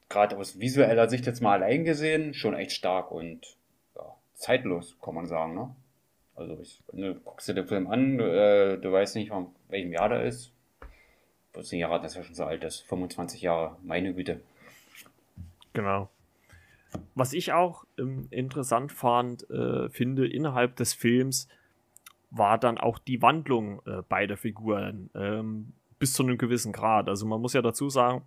gerade 0.09 0.37
aus 0.37 0.59
visueller 0.59 1.09
Sicht 1.09 1.27
jetzt 1.27 1.41
mal 1.41 1.63
allein 1.63 1.85
gesehen, 1.85 2.35
schon 2.35 2.55
echt 2.55 2.73
stark 2.73 3.13
und 3.13 3.57
ja, 3.95 4.17
zeitlos, 4.35 4.99
kann 5.01 5.15
man 5.15 5.27
sagen, 5.27 5.55
ne? 5.55 5.77
Also 6.37 6.59
ich, 6.61 6.83
ne, 6.93 7.19
guckst 7.25 7.49
du 7.49 7.55
den 7.55 7.67
Film 7.67 7.87
an, 7.87 8.21
äh, 8.21 8.79
du 8.79 8.93
weißt 8.93 9.17
nicht, 9.17 9.31
von 9.31 9.49
welchem 9.69 9.93
Jahr 9.93 10.11
der 10.11 10.25
ist. 10.25 10.53
Du 11.53 11.61
wirst 11.61 11.73
nicht 11.73 11.81
erraten, 11.81 12.05
dass 12.05 12.15
er 12.15 12.25
schon 12.25 12.35
so 12.35 12.45
alt 12.45 12.63
ist. 12.63 12.81
25 12.83 13.41
Jahre, 13.41 13.77
meine 13.83 14.13
Güte. 14.15 14.41
Genau. 15.73 16.11
Was 17.15 17.33
ich 17.33 17.53
auch 17.53 17.85
ähm, 17.99 18.29
interessant 18.31 18.93
fand, 18.93 19.49
äh, 19.51 19.89
finde, 19.89 20.29
innerhalb 20.29 20.77
des 20.77 20.95
Films 20.95 21.49
war 22.31 22.59
dann 22.59 22.79
auch 22.79 22.99
die 22.99 23.23
Wandlung 23.23 23.81
äh, 23.87 24.03
beider 24.09 24.37
Figuren 24.37 25.11
ähm, 25.15 25.73
bis 25.99 26.13
zu 26.13 26.23
einem 26.23 26.37
gewissen 26.37 26.73
Grad. 26.73 27.09
Also 27.09 27.27
man 27.27 27.41
muss 27.41 27.55
ja 27.55 27.63
dazu 27.63 27.89
sagen, 27.89 28.23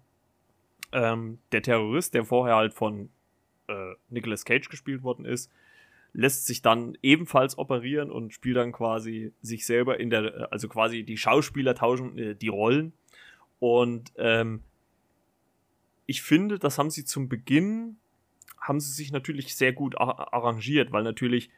ähm, 0.92 1.40
der 1.52 1.62
Terrorist, 1.62 2.16
der 2.16 2.26
vorher 2.26 2.56
halt 2.56 2.74
von 2.74 3.10
äh, 3.68 3.94
Nicolas 4.10 4.46
Cage 4.46 4.70
gespielt 4.70 5.04
worden 5.04 5.26
ist, 5.26 5.52
lässt 6.14 6.46
sich 6.46 6.62
dann 6.62 6.98
ebenfalls 7.02 7.58
operieren 7.58 8.12
und 8.12 8.34
spielt 8.34 8.58
dann 8.58 8.72
quasi 8.72 9.34
sich 9.42 9.66
selber 9.66 10.00
in 10.00 10.10
der, 10.10 10.52
also 10.52 10.68
quasi 10.68 11.04
die 11.04 11.18
Schauspieler 11.18 11.76
tauschen 11.76 12.18
äh, 12.18 12.36
die 12.36 12.48
Rollen. 12.48 12.94
Und 13.60 14.12
ähm, 14.18 14.62
ich 16.06 16.22
finde, 16.22 16.58
das 16.58 16.78
haben 16.78 16.90
sie 16.90 17.06
zum 17.06 17.30
Beginn, 17.30 17.98
haben 18.60 18.80
sie 18.80 18.92
sich 18.92 19.12
natürlich 19.12 19.56
sehr 19.56 19.74
gut 19.74 19.96
arrangiert, 20.00 20.92
weil 20.92 21.04
natürlich 21.04 21.50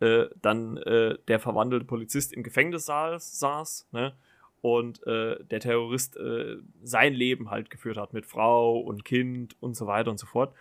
äh, 0.00 0.26
dann 0.40 0.78
äh, 0.78 1.18
der 1.28 1.38
verwandelte 1.38 1.84
Polizist 1.84 2.32
im 2.32 2.42
Gefängnis 2.42 2.86
saß, 2.86 3.38
saß 3.38 3.88
ne? 3.92 4.14
und 4.62 5.06
äh, 5.06 5.44
der 5.44 5.60
Terrorist 5.60 6.16
äh, 6.16 6.56
sein 6.82 7.12
Leben 7.12 7.50
halt 7.50 7.70
geführt 7.70 7.98
hat 7.98 8.12
mit 8.12 8.26
Frau 8.26 8.80
und 8.80 9.04
Kind 9.04 9.56
und 9.60 9.74
so 9.74 9.86
weiter 9.86 10.10
und 10.10 10.18
so 10.18 10.26
fort. 10.26 10.54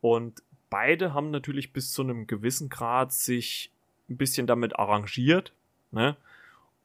Und 0.00 0.42
beide 0.74 1.14
haben 1.14 1.30
natürlich 1.30 1.72
bis 1.72 1.92
zu 1.92 2.02
einem 2.02 2.26
gewissen 2.26 2.68
Grad 2.68 3.12
sich 3.12 3.70
ein 4.10 4.16
bisschen 4.16 4.48
damit 4.48 4.76
arrangiert. 4.76 5.52
Ne? 5.92 6.16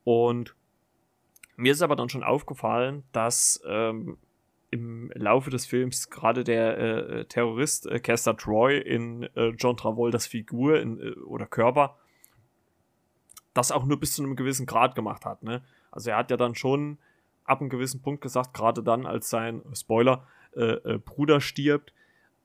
Und 0.04 0.54
mir 1.56 1.72
ist 1.72 1.82
aber 1.82 1.96
dann 1.96 2.08
schon 2.08 2.22
aufgefallen, 2.22 3.02
dass 3.14 3.60
ähm, 3.66 4.20
im 4.70 5.12
Laufe 5.16 5.50
des 5.50 5.66
Films 5.66 6.12
gerade 6.12 6.44
der 6.44 6.78
äh, 6.78 7.26
Terrorist 7.26 7.88
äh, 7.88 8.00
Caster 8.00 8.38
Troy 8.38 8.78
in 8.78 9.24
äh, 9.36 9.48
John 9.58 9.76
Travoltas 9.76 10.28
Figur 10.28 10.80
in, 10.80 11.02
äh, 11.02 11.12
oder 11.22 11.48
Körper 11.48 11.98
das 13.56 13.72
auch 13.72 13.86
nur 13.86 14.00
bis 14.00 14.14
zu 14.14 14.22
einem 14.22 14.36
gewissen 14.36 14.68
Grad 14.68 14.94
gemacht 14.94 15.26
hat. 15.26 15.42
Ne? 15.42 15.64
Also 15.90 16.12
er 16.12 16.18
hat 16.18 16.30
ja 16.30 16.38
dann 16.38 16.54
schon 16.54 17.00
ab 17.44 17.60
einem 17.60 17.72
gewissen 17.72 18.04
Punkt 18.04 18.22
gesagt, 18.22 18.54
gerade 18.54 18.84
dann, 18.84 19.08
als 19.08 19.32
sein 19.32 19.64
Spoiler 19.74 20.28
äh, 20.56 20.74
äh, 20.74 21.00
Bruder 21.00 21.42
stirbt, 21.42 21.92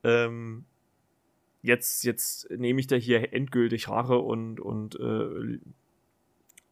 ähm, 0.04 0.64
jetzt, 1.64 2.04
jetzt 2.04 2.50
nehme 2.50 2.78
ich 2.78 2.86
da 2.86 2.96
hier 2.96 3.32
endgültig 3.32 3.88
Rache 3.88 4.18
und, 4.18 4.60
und 4.60 5.00
äh, 5.00 5.58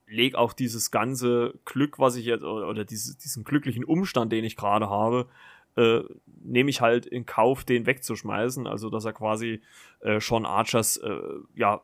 lege 0.07 0.39
auch 0.39 0.53
dieses 0.53 0.91
ganze 0.91 1.55
Glück, 1.65 1.99
was 1.99 2.17
ich 2.17 2.27
jetzt, 2.27 2.45
oder, 2.45 2.69
oder 2.69 2.85
diese, 2.85 3.17
diesen 3.17 3.43
glücklichen 3.43 3.85
Umstand, 3.85 4.31
den 4.33 4.45
ich 4.45 4.55
gerade 4.55 4.91
habe, 4.91 5.29
äh, 5.77 6.01
nehme 6.45 6.69
ich 6.69 6.83
halt 6.83 7.07
in 7.07 7.25
Kauf, 7.25 7.65
den 7.65 7.87
wegzuschmeißen. 7.87 8.67
Also, 8.67 8.91
dass 8.91 9.07
er 9.07 9.15
quasi 9.15 9.63
äh, 10.01 10.21
Sean 10.21 10.45
Archers, 10.45 10.99
äh, 10.99 11.19
ja, 11.57 11.81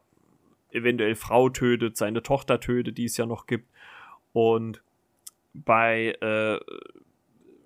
eventuell 0.71 1.15
Frau 1.15 1.49
tötet, 1.49 1.97
seine 1.97 2.23
Tochter 2.23 2.61
tötet, 2.61 2.99
die 2.99 3.07
es 3.07 3.17
ja 3.17 3.25
noch 3.25 3.47
gibt. 3.47 3.71
Und 4.35 4.83
bei 5.55 6.09
äh, 6.21 6.61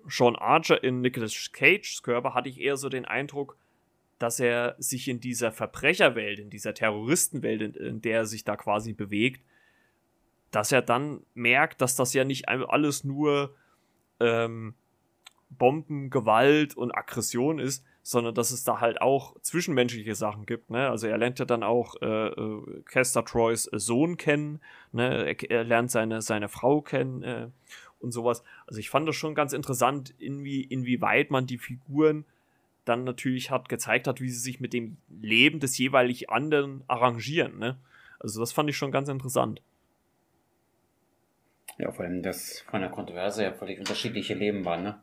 Sean 0.07 0.37
Archer 0.37 0.81
in 0.81 1.01
Nicolas 1.01 1.51
Cages 1.51 2.01
Körper 2.01 2.33
hatte 2.33 2.47
ich 2.47 2.61
eher 2.61 2.77
so 2.77 2.87
den 2.87 3.03
Eindruck, 3.03 3.57
dass 4.23 4.39
er 4.39 4.75
sich 4.79 5.09
in 5.09 5.19
dieser 5.19 5.51
Verbrecherwelt, 5.51 6.39
in 6.39 6.49
dieser 6.49 6.73
Terroristenwelt, 6.73 7.61
in, 7.61 7.73
in 7.73 8.01
der 8.01 8.19
er 8.19 8.25
sich 8.25 8.45
da 8.45 8.55
quasi 8.55 8.93
bewegt, 8.93 9.43
dass 10.49 10.71
er 10.71 10.81
dann 10.81 11.25
merkt, 11.33 11.81
dass 11.81 11.97
das 11.97 12.13
ja 12.13 12.23
nicht 12.23 12.47
alles 12.47 13.03
nur 13.03 13.53
ähm, 14.21 14.75
Bomben, 15.49 16.09
Gewalt 16.09 16.77
und 16.77 16.95
Aggression 16.95 17.59
ist, 17.59 17.83
sondern 18.01 18.33
dass 18.33 18.51
es 18.51 18.63
da 18.63 18.79
halt 18.79 19.01
auch 19.01 19.37
zwischenmenschliche 19.41 20.15
Sachen 20.15 20.45
gibt. 20.45 20.69
Ne? 20.69 20.89
Also 20.89 21.07
er 21.07 21.17
lernt 21.17 21.39
ja 21.39 21.45
dann 21.45 21.61
auch 21.61 21.95
äh, 22.01 22.27
äh, 22.27 22.81
Kester 22.85 23.25
Troys 23.25 23.63
Sohn 23.73 24.15
kennen, 24.15 24.61
ne? 24.93 25.25
er, 25.25 25.51
er, 25.51 25.63
lernt 25.65 25.91
seine, 25.91 26.21
seine 26.21 26.47
Frau 26.47 26.81
kennen 26.81 27.23
äh, 27.23 27.49
und 27.99 28.13
sowas. 28.13 28.41
Also 28.67 28.79
ich 28.79 28.89
fand 28.89 29.05
das 29.05 29.17
schon 29.17 29.35
ganz 29.35 29.51
interessant, 29.51 30.11
inwie, 30.17 30.61
inwieweit 30.61 31.29
man 31.29 31.45
die 31.45 31.57
Figuren 31.57 32.23
dann 32.85 33.03
natürlich 33.03 33.51
hat 33.51 33.69
gezeigt 33.69 34.07
hat, 34.07 34.21
wie 34.21 34.29
sie 34.29 34.39
sich 34.39 34.59
mit 34.59 34.73
dem 34.73 34.97
Leben 35.21 35.59
des 35.59 35.77
jeweilig 35.77 36.29
anderen 36.29 36.83
arrangieren. 36.87 37.57
Ne? 37.59 37.77
Also 38.19 38.39
das 38.39 38.51
fand 38.51 38.69
ich 38.69 38.77
schon 38.77 38.91
ganz 38.91 39.09
interessant. 39.09 39.61
Ja, 41.77 41.91
vor 41.91 42.05
allem, 42.05 42.21
dass 42.21 42.61
von 42.69 42.81
der 42.81 42.89
Kontroverse 42.89 43.43
ja 43.43 43.51
völlig 43.51 43.79
unterschiedliche 43.79 44.33
Leben 44.33 44.63
waren, 44.63 44.83
ne? 44.83 44.99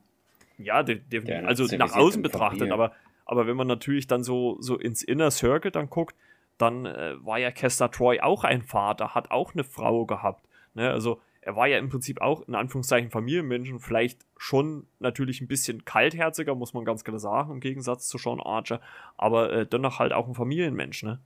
Ja, 0.59 0.83
definitiv. 0.83 1.47
Also 1.47 1.65
nach 1.77 1.97
außen 1.97 2.23
betrachtet, 2.23 2.71
aber, 2.71 2.93
aber 3.25 3.47
wenn 3.47 3.57
man 3.57 3.67
natürlich 3.67 4.07
dann 4.07 4.23
so, 4.23 4.59
so 4.61 4.77
ins 4.77 5.03
Inner 5.03 5.31
Circle 5.31 5.71
dann 5.71 5.89
guckt, 5.89 6.15
dann 6.59 6.85
äh, 6.85 7.15
war 7.25 7.39
ja 7.39 7.51
Kester 7.51 7.91
Troy 7.91 8.21
auch 8.21 8.45
ein 8.45 8.63
Vater, 8.63 9.15
hat 9.15 9.31
auch 9.31 9.55
eine 9.55 9.65
Frau 9.65 10.05
gehabt. 10.05 10.47
Ne? 10.75 10.91
Also 10.91 11.21
er 11.43 11.57
war 11.57 11.67
ja 11.67 11.79
im 11.79 11.89
Prinzip 11.89 12.21
auch 12.21 12.47
in 12.47 12.55
Anführungszeichen 12.55 13.11
Familienmenschen, 13.11 13.81
vielleicht 13.81 14.27
schon 14.37 14.87
natürlich 14.99 15.41
ein 15.41 15.49
bisschen 15.49 15.85
kaltherziger, 15.85 16.55
muss 16.55 16.75
man 16.75 16.85
ganz 16.85 17.03
klar 17.05 17.19
sagen, 17.19 17.53
im 17.53 17.61
Gegensatz 17.61 18.09
zu 18.09 18.19
Sean 18.19 18.41
Archer, 18.41 18.81
aber 19.17 19.53
äh, 19.53 19.67
dennoch 19.67 19.99
halt 19.99 20.13
auch 20.13 20.29
ein 20.29 20.35
Familienmensch, 20.35 21.03
ne? 21.03 21.21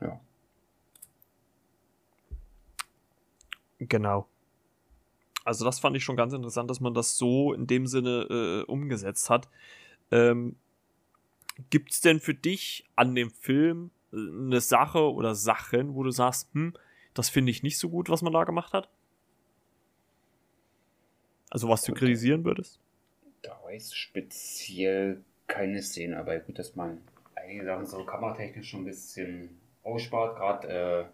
Ja. 0.00 0.20
Genau. 3.78 4.28
Also 5.44 5.64
das 5.64 5.78
fand 5.78 5.96
ich 5.96 6.04
schon 6.04 6.16
ganz 6.16 6.32
interessant, 6.32 6.70
dass 6.70 6.80
man 6.80 6.94
das 6.94 7.16
so 7.16 7.52
in 7.52 7.66
dem 7.66 7.86
Sinne 7.86 8.26
äh, 8.30 8.70
umgesetzt 8.70 9.30
hat. 9.30 9.48
Ähm, 10.10 10.56
Gibt 11.70 11.92
es 11.92 12.00
denn 12.00 12.20
für 12.20 12.34
dich 12.34 12.84
an 12.96 13.14
dem 13.14 13.30
Film 13.30 13.90
äh, 14.12 14.16
eine 14.16 14.60
Sache 14.60 15.12
oder 15.12 15.34
Sachen, 15.34 15.94
wo 15.94 16.02
du 16.02 16.10
sagst, 16.10 16.52
hm, 16.54 16.74
das 17.14 17.28
finde 17.28 17.50
ich 17.50 17.62
nicht 17.62 17.78
so 17.78 17.90
gut, 17.90 18.08
was 18.08 18.22
man 18.22 18.32
da 18.32 18.44
gemacht 18.44 18.72
hat? 18.72 18.88
Also 21.54 21.68
was 21.68 21.82
du 21.82 21.94
kritisieren 21.94 22.44
würdest? 22.44 22.80
Da 23.42 23.56
weiß 23.64 23.94
speziell 23.94 25.22
keine 25.46 25.82
Szene, 25.82 26.18
aber 26.18 26.36
gut, 26.40 26.58
dass 26.58 26.74
man 26.74 26.98
einige 27.36 27.64
Sachen 27.64 27.86
so 27.86 28.04
kameratechnisch 28.04 28.68
schon 28.68 28.80
ein 28.80 28.86
bisschen 28.86 29.60
ausspart, 29.84 30.36
gerade 30.36 30.68
äh, 30.68 31.04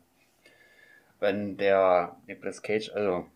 wenn 1.19 1.59
der 1.59 2.17
Nicolas 2.27 2.63
Cage, 2.63 2.91
also 2.95 3.27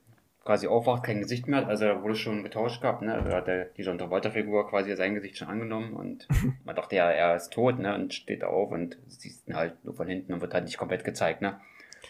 quasi 0.47 0.67
aufwacht, 0.67 1.03
kein 1.03 1.21
Gesicht 1.21 1.47
mehr 1.47 1.61
hat, 1.61 1.69
also 1.69 1.85
er 1.85 2.03
wurde 2.03 2.17
schon 2.17 2.43
getauscht 2.43 2.81
gehabt, 2.81 3.03
ne? 3.03 3.13
Also 3.13 3.33
hat 3.33 3.49
er 3.49 3.67
die 3.67 3.83
John 3.83 3.99
Travolta-Figur 3.99 4.71
quasi 4.71 4.97
sein 4.97 5.15
Gesicht 5.15 5.37
schon 5.37 5.49
angenommen 5.49 5.93
und 5.93 6.27
man 6.65 6.75
dachte 6.75 6.97
ja, 6.97 7.11
er 7.11 7.37
ist 7.37 7.53
tot, 7.53 7.79
ne? 7.79 7.95
Und 7.95 8.15
steht 8.15 8.45
auf 8.45 8.71
und 8.71 8.97
siehst 9.09 9.47
ihn 9.47 9.57
halt 9.57 9.85
nur 9.85 9.93
von 9.93 10.09
hinten 10.09 10.33
und 10.33 10.41
wird 10.41 10.55
halt 10.55 10.65
nicht 10.65 10.79
komplett 10.79 11.05
gezeigt, 11.05 11.43
ne? 11.43 11.61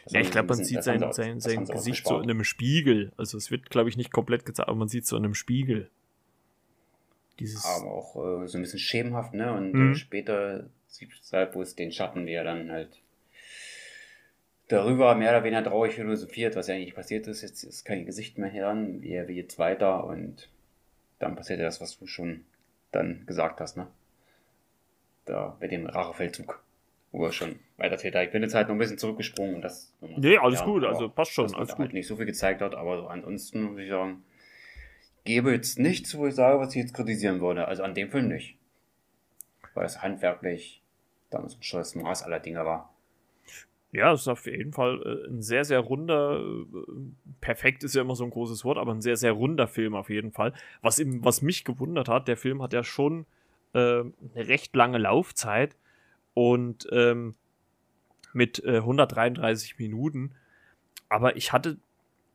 Ja, 0.08 0.20
ich 0.20 0.30
glaube, 0.30 0.48
man 0.48 0.64
sieht 0.64 0.82
sein, 0.82 1.00
sie, 1.00 1.12
sein, 1.12 1.40
sein 1.40 1.64
Gesicht 1.64 2.06
so 2.06 2.18
in 2.18 2.30
einem 2.30 2.44
Spiegel. 2.44 3.12
Also 3.16 3.38
es 3.38 3.50
wird, 3.50 3.70
glaube 3.70 3.88
ich, 3.88 3.96
nicht 3.96 4.12
komplett 4.12 4.44
gezeigt, 4.44 4.68
aber 4.68 4.78
man 4.78 4.88
sieht 4.88 5.06
so 5.06 5.16
in 5.16 5.24
einem 5.24 5.34
Spiegel. 5.34 5.90
Dieses 7.38 7.64
aber 7.64 7.90
auch 7.90 8.16
äh, 8.16 8.46
so 8.46 8.58
ein 8.58 8.62
bisschen 8.62 8.78
schemenhaft, 8.78 9.34
ne? 9.34 9.52
Und 9.52 9.72
mhm. 9.72 9.92
äh, 9.92 9.94
später 9.94 10.66
sieht 10.88 11.10
es 11.20 11.32
halt, 11.32 11.54
wo 11.54 11.62
es 11.62 11.74
den 11.74 11.90
Schatten, 11.90 12.26
wie 12.26 12.32
er 12.32 12.44
dann 12.44 12.70
halt 12.70 13.00
darüber 14.68 15.14
mehr 15.14 15.30
oder 15.30 15.44
weniger 15.44 15.64
traurig 15.64 15.94
philosophiert, 15.94 16.56
was 16.56 16.68
ja 16.68 16.74
eigentlich 16.74 16.94
passiert 16.94 17.26
ist. 17.26 17.42
Jetzt 17.42 17.64
ist 17.64 17.84
kein 17.84 18.06
Gesicht 18.06 18.38
mehr 18.38 18.52
hören, 18.52 19.02
wie 19.02 19.12
er 19.12 19.28
jetzt 19.30 19.58
weiter 19.58 20.04
und 20.04 20.48
dann 21.18 21.36
passiert 21.36 21.58
ja 21.58 21.66
das, 21.66 21.80
was 21.80 21.98
du 21.98 22.06
schon 22.06 22.44
dann 22.92 23.24
gesagt 23.26 23.60
hast, 23.60 23.76
ne? 23.76 23.88
Da 25.24 25.56
bei 25.58 25.68
dem 25.68 25.86
Rachefeldzug, 25.86 26.62
wo 27.10 27.24
er 27.24 27.32
schon 27.32 27.58
weiter 27.76 27.96
täter. 27.96 28.22
Ich 28.22 28.30
bin 28.30 28.42
jetzt 28.42 28.54
halt 28.54 28.68
noch 28.68 28.74
ein 28.74 28.78
bisschen 28.78 28.98
zurückgesprungen 28.98 29.56
und 29.56 29.62
das. 29.62 29.94
Nee, 30.00 30.38
alles 30.38 30.60
ja, 30.60 30.66
gut, 30.66 30.84
also 30.84 31.08
passt 31.08 31.32
schon, 31.32 31.52
alles 31.54 31.70
gut. 31.70 31.78
Halt 31.80 31.92
nicht 31.92 32.06
so 32.06 32.16
viel 32.16 32.26
gezeigt 32.26 32.60
hat, 32.60 32.74
aber 32.74 32.98
so 32.98 33.06
ansonsten 33.06 33.62
muss 33.62 33.78
ich 33.78 33.88
sagen, 33.88 34.24
gebe 35.24 35.52
jetzt 35.52 35.78
nichts, 35.78 36.16
wo 36.16 36.26
ich 36.26 36.34
sage, 36.34 36.58
was 36.60 36.74
ich 36.74 36.82
jetzt 36.82 36.94
kritisieren 36.94 37.40
würde. 37.40 37.66
Also 37.66 37.82
an 37.82 37.94
dem 37.94 38.10
Film 38.10 38.28
nicht. 38.28 38.56
Weil 39.74 39.86
es 39.86 40.02
handwerklich 40.02 40.82
damals 41.30 41.56
schon 41.60 41.80
das 41.80 41.94
Maß 41.94 42.22
aller 42.22 42.40
Dinge 42.40 42.64
war. 42.64 42.94
Ja, 43.90 44.12
es 44.12 44.22
ist 44.22 44.28
auf 44.28 44.46
jeden 44.46 44.72
Fall 44.72 45.00
äh, 45.04 45.30
ein 45.30 45.40
sehr, 45.40 45.64
sehr 45.64 45.78
runder, 45.78 46.40
äh, 46.40 46.66
perfekt 47.40 47.84
ist 47.84 47.94
ja 47.94 48.02
immer 48.02 48.16
so 48.16 48.24
ein 48.24 48.30
großes 48.30 48.64
Wort, 48.64 48.76
aber 48.76 48.92
ein 48.92 49.00
sehr, 49.00 49.16
sehr 49.16 49.32
runder 49.32 49.68
Film 49.68 49.94
auf 49.94 50.10
jeden 50.10 50.32
Fall. 50.32 50.52
Was, 50.82 50.98
eben, 50.98 51.24
was 51.24 51.42
mich 51.42 51.64
gewundert 51.64 52.08
hat, 52.08 52.26
der 52.26 52.36
Film 52.36 52.60
hat 52.60 52.72
ja 52.72 52.82
schon 52.82 53.24
äh, 53.72 53.78
eine 53.78 54.12
recht 54.34 54.74
lange 54.74 54.98
Laufzeit 54.98 55.76
und 56.34 56.88
ähm, 56.90 57.36
mit 58.34 58.62
äh, 58.64 58.78
133 58.78 59.78
Minuten, 59.78 60.32
aber 61.08 61.36
ich 61.36 61.52
hatte 61.52 61.78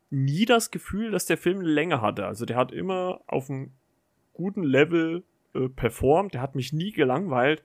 nie 0.09 0.45
das 0.45 0.71
Gefühl, 0.71 1.11
dass 1.11 1.25
der 1.25 1.37
Film 1.37 1.59
eine 1.59 1.69
Länge 1.69 2.01
hatte. 2.01 2.25
Also 2.25 2.45
der 2.45 2.57
hat 2.57 2.71
immer 2.71 3.21
auf 3.27 3.49
einem 3.49 3.71
guten 4.33 4.63
Level 4.63 5.23
äh, 5.53 5.69
performt, 5.69 6.33
der 6.33 6.41
hat 6.41 6.55
mich 6.55 6.73
nie 6.73 6.91
gelangweilt 6.91 7.63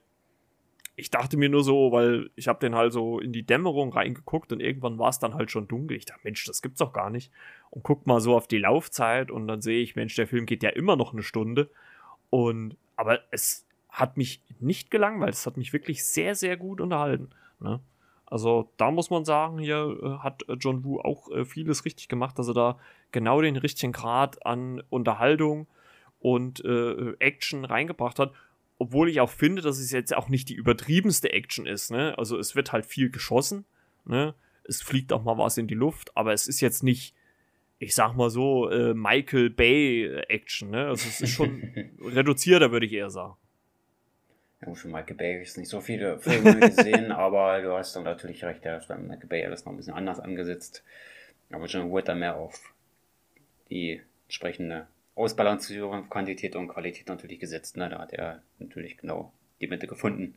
ich 0.97 1.11
dachte 1.11 1.37
mir 1.37 1.49
nur 1.49 1.63
so, 1.63 1.91
weil 1.91 2.29
ich 2.35 2.47
habe 2.47 2.59
den 2.59 2.75
halt 2.75 2.93
so 2.93 3.19
in 3.19 3.33
die 3.33 3.45
Dämmerung 3.45 3.91
reingeguckt 3.91 4.53
und 4.53 4.61
irgendwann 4.61 4.97
war 4.97 5.09
es 5.09 5.19
dann 5.19 5.33
halt 5.33 5.51
schon 5.51 5.67
dunkel. 5.67 5.97
Ich 5.97 6.05
dachte, 6.05 6.21
Mensch, 6.23 6.45
das 6.45 6.61
gibt's 6.61 6.79
doch 6.79 6.93
gar 6.93 7.09
nicht. 7.09 7.31
Und 7.69 7.83
guck 7.83 8.07
mal 8.07 8.21
so 8.21 8.35
auf 8.35 8.47
die 8.47 8.57
Laufzeit 8.57 9.29
und 9.29 9.47
dann 9.47 9.61
sehe 9.61 9.81
ich, 9.81 9.95
Mensch, 9.95 10.15
der 10.15 10.27
Film 10.27 10.45
geht 10.45 10.63
ja 10.63 10.69
immer 10.69 10.95
noch 10.95 11.11
eine 11.11 11.23
Stunde. 11.23 11.69
Und 12.29 12.77
aber 12.95 13.19
es 13.31 13.67
hat 13.89 14.15
mich 14.15 14.41
nicht 14.59 14.89
gelangweilt. 14.89 15.33
Es 15.33 15.45
hat 15.45 15.57
mich 15.57 15.73
wirklich 15.73 16.05
sehr, 16.05 16.33
sehr 16.33 16.55
gut 16.55 16.79
unterhalten. 16.79 17.29
Ne? 17.59 17.81
Also 18.25 18.71
da 18.77 18.91
muss 18.91 19.09
man 19.09 19.25
sagen, 19.25 19.59
hier 19.59 19.97
äh, 20.01 20.23
hat 20.23 20.43
John 20.59 20.83
Woo 20.83 20.99
auch 20.99 21.29
äh, 21.31 21.45
vieles 21.45 21.85
richtig 21.85 22.07
gemacht, 22.07 22.39
dass 22.39 22.47
er 22.47 22.53
da 22.53 22.79
genau 23.11 23.41
den 23.41 23.55
richtigen 23.55 23.91
Grad 23.91 24.45
an 24.45 24.81
Unterhaltung 24.89 25.67
und 26.19 26.63
äh, 26.65 27.13
Action 27.19 27.65
reingebracht 27.65 28.19
hat 28.19 28.31
obwohl 28.77 29.09
ich 29.09 29.21
auch 29.21 29.29
finde, 29.29 29.61
dass 29.61 29.79
es 29.79 29.91
jetzt 29.91 30.15
auch 30.15 30.29
nicht 30.29 30.49
die 30.49 30.55
übertriebenste 30.55 31.31
Action 31.31 31.65
ist. 31.65 31.91
Ne? 31.91 32.17
Also 32.17 32.37
es 32.37 32.55
wird 32.55 32.71
halt 32.71 32.85
viel 32.85 33.09
geschossen, 33.09 33.65
ne? 34.05 34.35
es 34.63 34.81
fliegt 34.81 35.13
auch 35.13 35.23
mal 35.23 35.37
was 35.37 35.57
in 35.57 35.67
die 35.67 35.75
Luft, 35.75 36.15
aber 36.15 36.33
es 36.33 36.47
ist 36.47 36.59
jetzt 36.59 36.83
nicht, 36.83 37.15
ich 37.79 37.95
sag 37.95 38.15
mal 38.15 38.29
so, 38.29 38.69
äh, 38.69 38.93
Michael 38.93 39.49
Bay 39.49 40.05
Action. 40.27 40.71
Ne? 40.71 40.87
Also 40.87 41.07
es 41.07 41.21
ist 41.21 41.31
schon 41.31 41.61
reduzierter, 42.01 42.71
würde 42.71 42.85
ich 42.85 42.93
eher 42.93 43.09
sagen. 43.09 43.35
Ja, 44.65 44.75
schon 44.75 44.91
Michael 44.91 45.15
Bay 45.15 45.41
ist 45.41 45.57
nicht 45.57 45.69
so 45.69 45.81
viele 45.81 46.19
Filme 46.19 46.59
gesehen, 46.59 47.11
aber 47.11 47.61
du 47.61 47.73
hast 47.73 47.95
dann 47.95 48.03
natürlich 48.03 48.43
recht, 48.43 48.63
der 48.63 48.77
ist 48.77 48.87
bei 48.87 48.97
Michael 48.97 49.27
Bay 49.27 49.45
alles 49.45 49.65
noch 49.65 49.73
ein 49.73 49.77
bisschen 49.77 49.93
anders 49.93 50.19
angesetzt. 50.19 50.83
Aber 51.51 51.65
John 51.65 51.91
Wood 51.91 52.07
dann 52.07 52.19
mehr 52.19 52.35
auf 52.35 52.73
die 53.69 54.01
entsprechende 54.25 54.87
Ausbalancierung, 55.15 56.09
Quantität 56.09 56.55
und 56.55 56.67
Qualität 56.67 57.07
natürlich 57.07 57.39
gesetzt. 57.39 57.77
Ne? 57.77 57.89
Da 57.89 57.99
hat 57.99 58.13
er 58.13 58.41
natürlich 58.59 58.97
genau 58.97 59.31
die 59.61 59.67
Mitte 59.67 59.87
gefunden, 59.87 60.35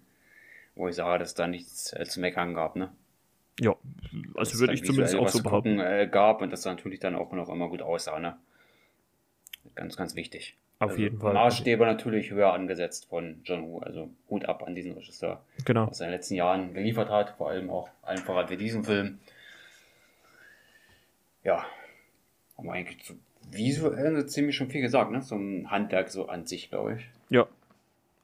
wo 0.74 0.88
ich 0.88 0.94
sage, 0.94 1.18
dass 1.18 1.34
da 1.34 1.46
nichts 1.46 1.92
äh, 1.92 2.04
zu 2.04 2.20
meckern 2.20 2.54
gab. 2.54 2.76
Ne? 2.76 2.92
Ja, 3.60 3.74
also 4.34 4.58
würde 4.60 4.74
ich 4.74 4.84
zumindest 4.84 5.16
auch 5.16 5.28
so 5.28 5.42
behaupten. 5.42 5.78
Gucken, 5.78 5.92
äh, 5.92 6.08
gab 6.10 6.42
und 6.42 6.52
das 6.52 6.64
natürlich 6.64 7.00
dann 7.00 7.16
auch 7.16 7.32
noch 7.32 7.48
immer 7.48 7.68
gut 7.68 7.82
aussah. 7.82 8.20
Ne? 8.20 8.36
Ganz, 9.74 9.96
ganz 9.96 10.14
wichtig. 10.14 10.56
Auf 10.80 10.90
also 10.90 11.02
jeden 11.02 11.18
Fall. 11.18 11.34
Maßstäbe 11.34 11.84
natürlich 11.84 12.30
höher 12.30 12.52
angesetzt 12.52 13.06
von 13.08 13.40
John 13.44 13.66
Woo. 13.66 13.80
Also 13.80 14.10
Hut 14.30 14.44
ab 14.44 14.62
an 14.64 14.74
diesen 14.74 14.92
Regisseur, 14.92 15.42
genau. 15.64 15.88
was 15.88 16.00
er 16.00 16.06
in 16.06 16.12
den 16.12 16.18
letzten 16.18 16.34
Jahren 16.34 16.72
geliefert 16.72 17.10
hat, 17.10 17.30
vor 17.36 17.50
allem 17.50 17.68
auch 17.68 17.88
allen 18.02 18.18
voran 18.18 18.48
wie 18.50 18.56
diesen 18.56 18.84
Film. 18.84 19.18
Ja, 21.42 21.64
haben 22.56 22.66
wir 22.66 22.72
eigentlich 22.72 23.02
zu 23.04 23.18
visuell 23.50 24.26
ziemlich 24.26 24.56
schon 24.56 24.68
viel 24.68 24.82
gesagt, 24.82 25.10
ne? 25.10 25.22
So 25.22 25.36
ein 25.36 25.70
Handwerk 25.70 26.10
so 26.10 26.28
an 26.28 26.46
sich, 26.46 26.70
glaube 26.70 26.94
ich. 26.94 27.08
Ja. 27.30 27.46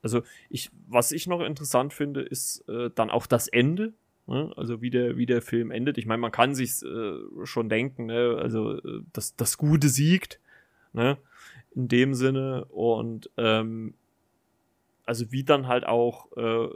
Also 0.02 0.22
ich, 0.50 0.70
was 0.86 1.12
ich 1.12 1.26
noch 1.26 1.40
interessant 1.40 1.94
finde, 1.94 2.20
ist 2.20 2.68
äh, 2.68 2.90
dann 2.94 3.11
auch 3.11 3.26
das 3.26 3.48
Ende. 3.48 3.94
Ne? 4.26 4.52
Also 4.57 4.82
wie 4.82 4.90
der, 4.90 5.16
wie 5.16 5.24
der 5.26 5.40
Film 5.40 5.70
endet. 5.70 5.96
Ich 5.96 6.05
meine, 6.07 6.20
man 6.20 6.30
kann 6.30 6.55
sich 6.55 6.82
äh, 6.82 7.18
schon 7.44 7.70
denken, 7.70 8.07
ne? 8.07 8.38
also 8.38 8.76
äh, 8.76 9.00
dass 9.14 9.34
das 9.36 9.57
Gute 9.57 9.88
siegt, 9.88 10.40
ne? 10.92 11.16
In 11.75 11.89
dem 11.89 12.14
Sinne. 12.14 12.66
Und 12.66 13.31
ähm, 13.37 13.95
also 15.07 15.31
wie 15.33 15.45
dann 15.45 15.68
halt 15.68 15.87
auch 15.87 16.35
äh, 16.37 16.68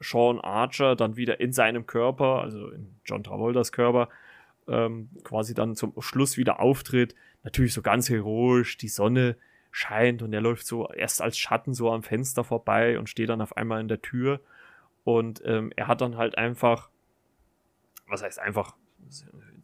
Sean 0.00 0.40
Archer 0.40 0.96
dann 0.96 1.16
wieder 1.16 1.40
in 1.40 1.52
seinem 1.52 1.86
Körper, 1.86 2.40
also 2.42 2.70
in 2.70 2.94
John 3.04 3.22
Travoltas 3.22 3.72
Körper, 3.72 4.08
ähm, 4.66 5.10
quasi 5.24 5.54
dann 5.54 5.74
zum 5.74 5.92
Schluss 6.00 6.36
wieder 6.36 6.60
auftritt. 6.60 7.14
Natürlich 7.42 7.74
so 7.74 7.82
ganz 7.82 8.08
heroisch, 8.08 8.76
die 8.76 8.88
Sonne 8.88 9.36
scheint 9.70 10.22
und 10.22 10.32
er 10.32 10.40
läuft 10.40 10.66
so 10.66 10.88
erst 10.90 11.22
als 11.22 11.38
Schatten 11.38 11.74
so 11.74 11.90
am 11.90 12.02
Fenster 12.02 12.44
vorbei 12.44 12.98
und 12.98 13.08
steht 13.08 13.28
dann 13.28 13.40
auf 13.40 13.56
einmal 13.56 13.80
in 13.80 13.88
der 13.88 14.02
Tür. 14.02 14.40
Und 15.04 15.42
ähm, 15.44 15.72
er 15.76 15.86
hat 15.86 16.00
dann 16.00 16.16
halt 16.16 16.36
einfach, 16.38 16.90
was 18.06 18.22
heißt 18.22 18.38
einfach, 18.38 18.76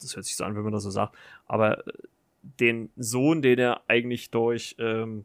das 0.01 0.17
hört 0.17 0.25
sich 0.25 0.37
so 0.37 0.45
an, 0.45 0.55
wenn 0.55 0.62
man 0.62 0.73
das 0.73 0.83
so 0.83 0.91
sagt, 0.91 1.17
aber 1.47 1.87
äh, 1.87 1.93
den 2.61 2.90
Sohn, 2.97 3.42
den 3.42 3.59
er 3.59 3.82
eigentlich 3.88 4.30
durch 4.30 4.76
ähm, 4.78 5.24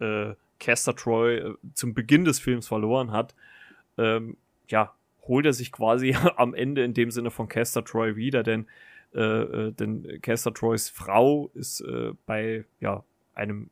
äh, 0.00 0.34
Caster 0.58 0.94
Troy 0.94 1.38
äh, 1.38 1.54
zum 1.74 1.94
Beginn 1.94 2.24
des 2.24 2.38
Films 2.38 2.68
verloren 2.68 3.10
hat, 3.10 3.34
ähm, 3.98 4.36
ja, 4.68 4.94
holt 5.26 5.46
er 5.46 5.52
sich 5.52 5.72
quasi 5.72 6.16
am 6.36 6.54
Ende 6.54 6.84
in 6.84 6.94
dem 6.94 7.10
Sinne 7.10 7.30
von 7.30 7.48
Caster 7.48 7.84
Troy 7.84 8.16
wieder, 8.16 8.42
denn, 8.42 8.66
äh, 9.14 9.20
äh, 9.20 9.72
denn 9.72 10.20
Caster 10.22 10.54
Troys 10.54 10.88
Frau 10.88 11.50
ist 11.54 11.80
äh, 11.80 12.12
bei 12.26 12.64
ja, 12.80 13.04
einem 13.34 13.70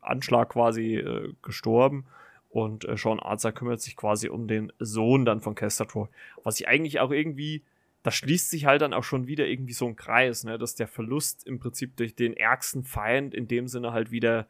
Anschlag 0.00 0.50
quasi 0.50 0.96
äh, 0.96 1.32
gestorben 1.42 2.06
und 2.50 2.86
Sean 2.96 3.20
Arzer 3.20 3.52
kümmert 3.52 3.80
sich 3.80 3.96
quasi 3.96 4.28
um 4.28 4.46
den 4.46 4.72
Sohn 4.78 5.24
dann 5.24 5.40
von 5.40 5.54
Caster 5.54 5.86
Troy. 5.86 6.08
Was 6.42 6.60
ich 6.60 6.68
eigentlich 6.68 7.00
auch 7.00 7.10
irgendwie, 7.10 7.62
da 8.02 8.10
schließt 8.10 8.50
sich 8.50 8.66
halt 8.66 8.82
dann 8.82 8.92
auch 8.92 9.04
schon 9.04 9.26
wieder 9.26 9.46
irgendwie 9.46 9.72
so 9.72 9.86
ein 9.86 9.96
Kreis, 9.96 10.44
ne, 10.44 10.58
dass 10.58 10.74
der 10.74 10.88
Verlust 10.88 11.46
im 11.46 11.58
Prinzip 11.58 11.96
durch 11.96 12.14
den 12.14 12.34
ärgsten 12.34 12.82
Feind 12.82 13.34
in 13.34 13.48
dem 13.48 13.68
Sinne 13.68 13.92
halt 13.92 14.10
wieder 14.10 14.46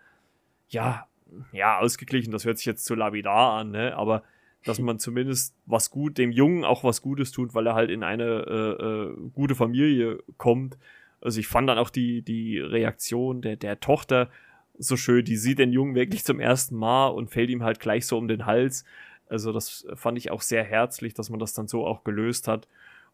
ja, 0.69 1.07
ja, 1.53 1.79
ausgeglichen, 1.79 2.33
das 2.33 2.45
hört 2.45 2.59
sich 2.59 2.67
jetzt 2.67 2.85
zu 2.85 2.95
labidar 2.95 3.59
an, 3.59 3.71
ne? 3.71 3.97
Aber 3.97 4.23
dass 4.65 4.79
man 4.79 4.99
zumindest 4.99 5.55
was 5.67 5.91
gut, 5.91 6.19
dem 6.19 6.31
Jungen 6.31 6.65
auch 6.65 6.85
was 6.85 7.03
Gutes 7.03 7.33
tut, 7.33 7.55
weil 7.55 7.67
er 7.67 7.75
halt 7.75 7.91
in 7.91 8.03
eine 8.03 8.25
äh, 8.25 8.85
äh, 8.85 9.31
gute 9.33 9.55
Familie 9.55 10.23
kommt. 10.37 10.79
Also 11.21 11.41
ich 11.41 11.49
fand 11.49 11.69
dann 11.69 11.79
auch 11.79 11.91
die, 11.91 12.23
die 12.23 12.61
Reaktion 12.61 13.43
der, 13.43 13.57
der 13.57 13.81
Tochter 13.81 14.31
so 14.79 14.97
schön, 14.97 15.25
die 15.25 15.37
sieht 15.37 15.59
den 15.59 15.73
Jungen 15.73 15.95
wirklich 15.95 16.25
zum 16.25 16.41
ersten 16.41 16.77
Mal 16.77 17.09
und 17.09 17.31
fällt 17.31 17.51
ihm 17.51 17.63
halt 17.63 17.81
gleich 17.81 18.07
so 18.07 18.17
um 18.17 18.29
den 18.29 18.47
Hals. 18.47 18.85
Also 19.29 19.53
das 19.53 19.87
fand 19.95 20.19
ich 20.19 20.31
auch 20.31 20.43
sehr 20.43 20.65
herzlich, 20.65 21.15
dass 21.15 21.31
man 21.31 21.41
das 21.41 21.55
dann 21.55 21.69
so 21.69 21.87
auch 21.87 22.05
gelöst 22.05 22.49
hat. 22.49 22.69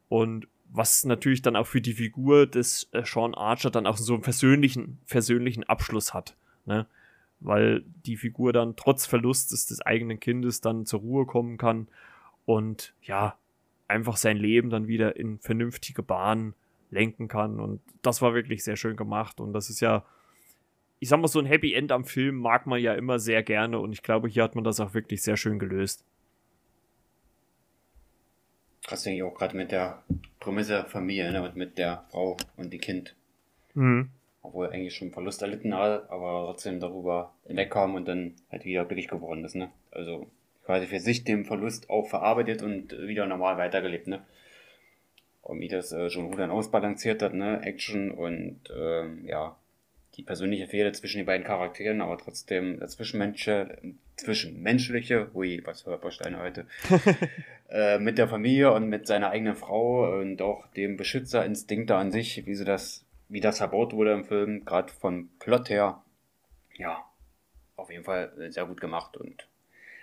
Und 0.09 0.49
was 0.71 1.05
natürlich 1.05 1.43
dann 1.43 1.57
auch 1.57 1.67
für 1.67 1.81
die 1.81 1.95
Figur 1.95 2.47
des 2.47 2.89
äh, 2.93 3.03
Sean 3.05 3.35
Archer 3.35 3.71
dann 3.71 3.87
auch 3.87 3.97
so 3.97 4.15
einen 4.15 4.23
persönlichen, 4.23 4.99
persönlichen 5.07 5.65
Abschluss 5.65 6.13
hat. 6.15 6.37
Ne? 6.67 6.87
weil 7.41 7.85
die 8.05 8.17
Figur 8.17 8.53
dann 8.53 8.77
trotz 8.77 9.07
Verlustes 9.07 9.67
des 9.67 9.81
eigenen 9.81 10.21
Kindes 10.21 10.61
dann 10.61 10.87
zur 10.87 11.01
Ruhe 11.01 11.27
kommen 11.27 11.57
kann 11.57 11.89
und 12.45 12.95
ja, 13.03 13.37
einfach 13.87 14.17
sein 14.17 14.37
Leben 14.37 14.71
dann 14.71 14.89
wieder 14.89 15.17
in 15.17 15.39
vernünftige 15.39 16.03
Bahnen 16.03 16.55
lenken 16.91 17.29
kann. 17.29 17.61
Und 17.61 17.81
das 18.03 18.21
war 18.23 18.35
wirklich 18.35 18.65
sehr 18.65 18.77
schön 18.77 18.97
gemacht. 18.97 19.41
Und 19.41 19.53
das 19.53 19.71
ist 19.71 19.81
ja, 19.81 20.05
ich 20.99 21.09
sag 21.09 21.21
mal, 21.21 21.29
so 21.29 21.39
ein 21.39 21.47
Happy 21.47 21.73
End 21.73 21.93
am 21.93 22.05
Film 22.05 22.37
mag 22.37 22.67
man 22.67 22.81
ja 22.81 22.95
immer 22.95 23.19
sehr 23.19 23.43
gerne. 23.43 23.79
Und 23.79 23.93
ich 23.93 24.03
glaube, 24.03 24.29
hier 24.29 24.43
hat 24.43 24.55
man 24.55 24.65
das 24.65 24.81
auch 24.81 24.95
wirklich 24.95 25.23
sehr 25.23 25.37
schön 25.37 25.59
gelöst. 25.59 26.05
Krass, 28.87 29.03
denke 29.03 29.19
ich 29.19 29.23
auch 29.23 29.35
gerade 29.35 29.57
mit 29.57 29.73
der 29.73 30.03
Prämisse 30.41 30.85
Familie 30.85 31.31
ne, 31.33 31.43
und 31.43 31.57
mit 31.57 31.79
der 31.79 32.05
Frau 32.11 32.37
und 32.57 32.73
dem 32.73 32.81
Kind. 32.81 33.15
Mhm 33.75 34.11
obwohl 34.49 34.67
er 34.67 34.73
eigentlich 34.73 34.95
schon 34.95 35.13
Verlust 35.13 35.43
erlitten 35.43 35.75
hat, 35.75 36.11
aber 36.11 36.47
trotzdem 36.47 36.81
darüber 36.81 37.35
hinwegkam 37.47 37.95
und 37.95 38.09
dann 38.09 38.35
halt 38.51 38.65
wieder 38.65 38.85
glücklich 38.85 39.09
geworden 39.09 39.45
ist, 39.45 39.55
ne? 39.55 39.71
Also 39.91 40.27
quasi 40.65 40.87
für 40.87 41.01
sich 41.01 41.25
den 41.25 41.45
Verlust 41.45 41.91
auch 41.91 42.09
verarbeitet 42.09 42.63
und 42.63 42.93
wieder 42.99 43.27
normal 43.27 43.59
weitergelebt, 43.59 44.07
ne? 44.07 44.25
Und 45.43 45.61
wie 45.61 45.69
das 45.69 45.93
äh, 45.93 46.11
schon 46.11 46.31
dann 46.33 46.51
ausbalanciert 46.51 47.23
hat, 47.23 47.35
ne? 47.35 47.61
Action 47.63 48.11
und 48.11 48.61
ähm, 48.75 49.25
ja, 49.27 49.57
die 50.19 50.23
persönliche 50.23 50.67
Fehde 50.67 50.93
zwischen 50.93 51.19
den 51.19 51.27
beiden 51.27 51.47
Charakteren, 51.47 52.03
aber 52.03 52.19
trotzdem 52.19 52.79
das 52.81 52.93
Zwischenmenschliche, 52.93 53.79
Zwischenmenschliche, 54.17 55.31
hui, 55.33 55.63
was 55.65 55.83
für 55.83 56.11
Steine 56.11 56.41
heute, 56.41 56.67
äh, 57.71 57.99
mit 57.99 58.19
der 58.19 58.29
Familie 58.29 58.73
und 58.73 58.89
mit 58.89 59.07
seiner 59.07 59.31
eigenen 59.31 59.55
Frau 59.55 60.19
und 60.19 60.43
auch 60.43 60.67
dem 60.73 60.97
Beschützerinstinkt 60.97 61.91
an 61.93 62.11
sich, 62.11 62.45
wie 62.45 62.55
sie 62.55 62.65
das 62.65 63.05
wie 63.29 63.41
das 63.41 63.59
verbaut 63.59 63.93
wurde 63.93 64.13
im 64.13 64.25
Film, 64.25 64.65
gerade 64.65 64.93
von 64.93 65.29
Plot 65.39 65.69
her, 65.69 66.03
ja, 66.77 67.05
auf 67.77 67.91
jeden 67.91 68.05
Fall 68.05 68.33
sehr 68.51 68.67
gut 68.67 68.81
gemacht 68.81 69.17
und 69.17 69.47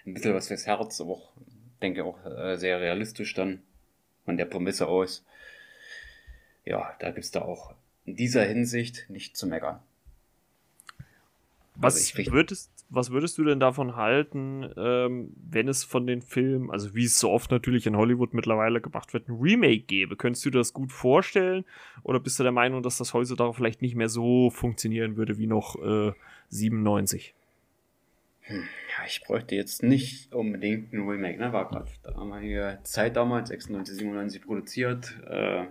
ein 0.06 0.14
bisschen 0.14 0.34
was 0.34 0.48
fürs 0.48 0.68
Herz, 0.68 1.02
aber 1.02 1.14
auch, 1.14 1.34
denke 1.82 2.04
auch 2.04 2.24
äh, 2.26 2.56
sehr 2.58 2.80
realistisch 2.80 3.34
dann 3.34 3.64
von 4.24 4.38
der 4.38 4.46
Prämisse 4.46 4.88
aus. 4.88 5.26
Ja, 6.64 6.96
da 7.00 7.12
gibt 7.12 7.26
es 7.26 7.32
da 7.32 7.42
auch 7.42 7.74
in 8.06 8.16
dieser 8.16 8.44
Hinsicht 8.44 9.10
nicht 9.10 9.36
zu 9.36 9.48
meckern. 9.48 9.80
Was, 11.78 12.16
also 12.16 12.32
würdest, 12.32 12.72
was 12.90 13.12
würdest 13.12 13.38
du 13.38 13.44
denn 13.44 13.60
davon 13.60 13.96
halten, 13.96 14.70
ähm, 14.78 15.34
wenn 15.50 15.68
es 15.68 15.84
von 15.84 16.08
den 16.08 16.22
Filmen, 16.22 16.72
also 16.72 16.96
wie 16.96 17.06
es 17.06 17.20
so 17.20 17.30
oft 17.32 17.52
natürlich 17.52 17.88
in 17.88 17.98
Hollywood 17.98 18.34
mittlerweile 18.34 18.82
gemacht 18.82 19.14
wird, 19.14 19.28
ein 19.28 19.36
Remake 19.36 19.82
gäbe? 19.82 20.16
Könntest 20.16 20.46
du 20.46 20.52
dir 20.52 20.60
das 20.60 20.74
gut 20.74 20.92
vorstellen? 20.92 21.66
Oder 22.04 22.20
bist 22.20 22.40
du 22.40 22.44
der 22.44 22.52
Meinung, 22.52 22.84
dass 22.84 22.98
das 22.98 23.14
heutzutage 23.14 23.54
vielleicht 23.54 23.82
nicht 23.82 23.96
mehr 23.96 24.10
so 24.10 24.50
funktionieren 24.50 25.18
würde 25.18 25.38
wie 25.38 25.48
noch 25.48 25.76
äh, 25.84 26.14
97? 26.50 27.34
Hm, 28.42 28.58
ja, 28.58 29.06
ich 29.08 29.24
bräuchte 29.24 29.56
jetzt 29.56 29.82
nicht 29.82 30.32
unbedingt 30.32 30.94
ein 30.94 31.08
Remake, 31.08 31.40
ne? 31.40 31.52
War 31.52 31.68
gerade 31.68 31.90
damalige 32.04 32.78
Zeit 32.84 33.16
damals, 33.16 33.50
96, 33.50 33.98
97 33.98 34.42
produziert, 34.44 35.20
äh, 35.28 35.66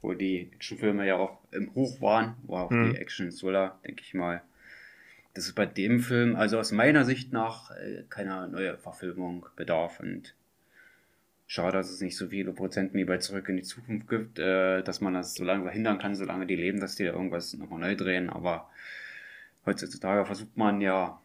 wo 0.00 0.14
die 0.14 0.50
Actionfilme 0.52 1.06
ja 1.06 1.16
auch 1.16 1.38
im 1.50 1.74
Hoch 1.74 2.00
waren, 2.00 2.36
wo 2.44 2.56
auch 2.56 2.70
hm. 2.70 2.92
die 2.92 2.98
Action-Thriller, 2.98 3.80
denke 3.84 4.02
ich 4.02 4.14
mal, 4.14 4.42
das 5.34 5.46
ist 5.46 5.54
bei 5.54 5.66
dem 5.66 6.00
Film, 6.00 6.36
also 6.36 6.58
aus 6.58 6.72
meiner 6.72 7.04
Sicht 7.04 7.32
nach, 7.32 7.70
äh, 7.70 8.04
keiner 8.08 8.46
neue 8.48 8.76
Verfilmung 8.78 9.46
bedarf. 9.56 10.00
Und 10.00 10.34
schade, 11.46 11.76
dass 11.76 11.90
es 11.90 12.00
nicht 12.00 12.16
so 12.16 12.28
viele 12.28 12.52
Prozenten 12.52 12.98
wie 12.98 13.04
bei 13.04 13.18
Zurück 13.18 13.48
in 13.48 13.56
die 13.56 13.62
Zukunft 13.62 14.08
gibt, 14.08 14.38
äh, 14.38 14.82
dass 14.82 15.00
man 15.00 15.14
das 15.14 15.34
so 15.34 15.44
lange 15.44 15.64
verhindern 15.64 15.98
kann, 15.98 16.14
solange 16.14 16.46
die 16.46 16.56
leben, 16.56 16.80
dass 16.80 16.96
die 16.96 17.04
da 17.04 17.12
irgendwas 17.12 17.54
nochmal 17.54 17.80
neu 17.80 17.96
drehen. 17.96 18.28
Aber 18.30 18.70
heutzutage 19.66 20.26
versucht 20.26 20.56
man 20.56 20.80
ja 20.80 21.20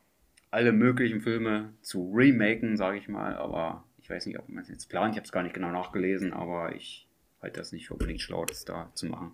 alle 0.52 0.72
möglichen 0.72 1.22
Filme 1.22 1.74
zu 1.82 2.14
remaken, 2.14 2.78
sage 2.78 2.98
ich 2.98 3.08
mal. 3.08 3.36
Aber 3.36 3.84
ich 3.98 4.10
weiß 4.10 4.28
nicht, 4.28 4.38
ob 4.38 4.48
man 4.50 4.64
es 4.64 4.70
jetzt 4.70 4.88
plant. 4.88 5.14
Ich 5.14 5.18
habe 5.18 5.26
es 5.26 5.32
gar 5.32 5.44
nicht 5.44 5.56
genau 5.56 5.72
nachgelesen, 5.72 6.32
aber 6.32 6.76
ich 6.76 7.08
halte 7.42 7.60
das 7.60 7.72
nicht 7.72 7.88
für 7.88 7.94
unbedingt 7.94 8.22
schlau, 8.22 8.46
das 8.46 8.66
da 8.66 8.92
zu 8.94 9.08
machen. 9.08 9.34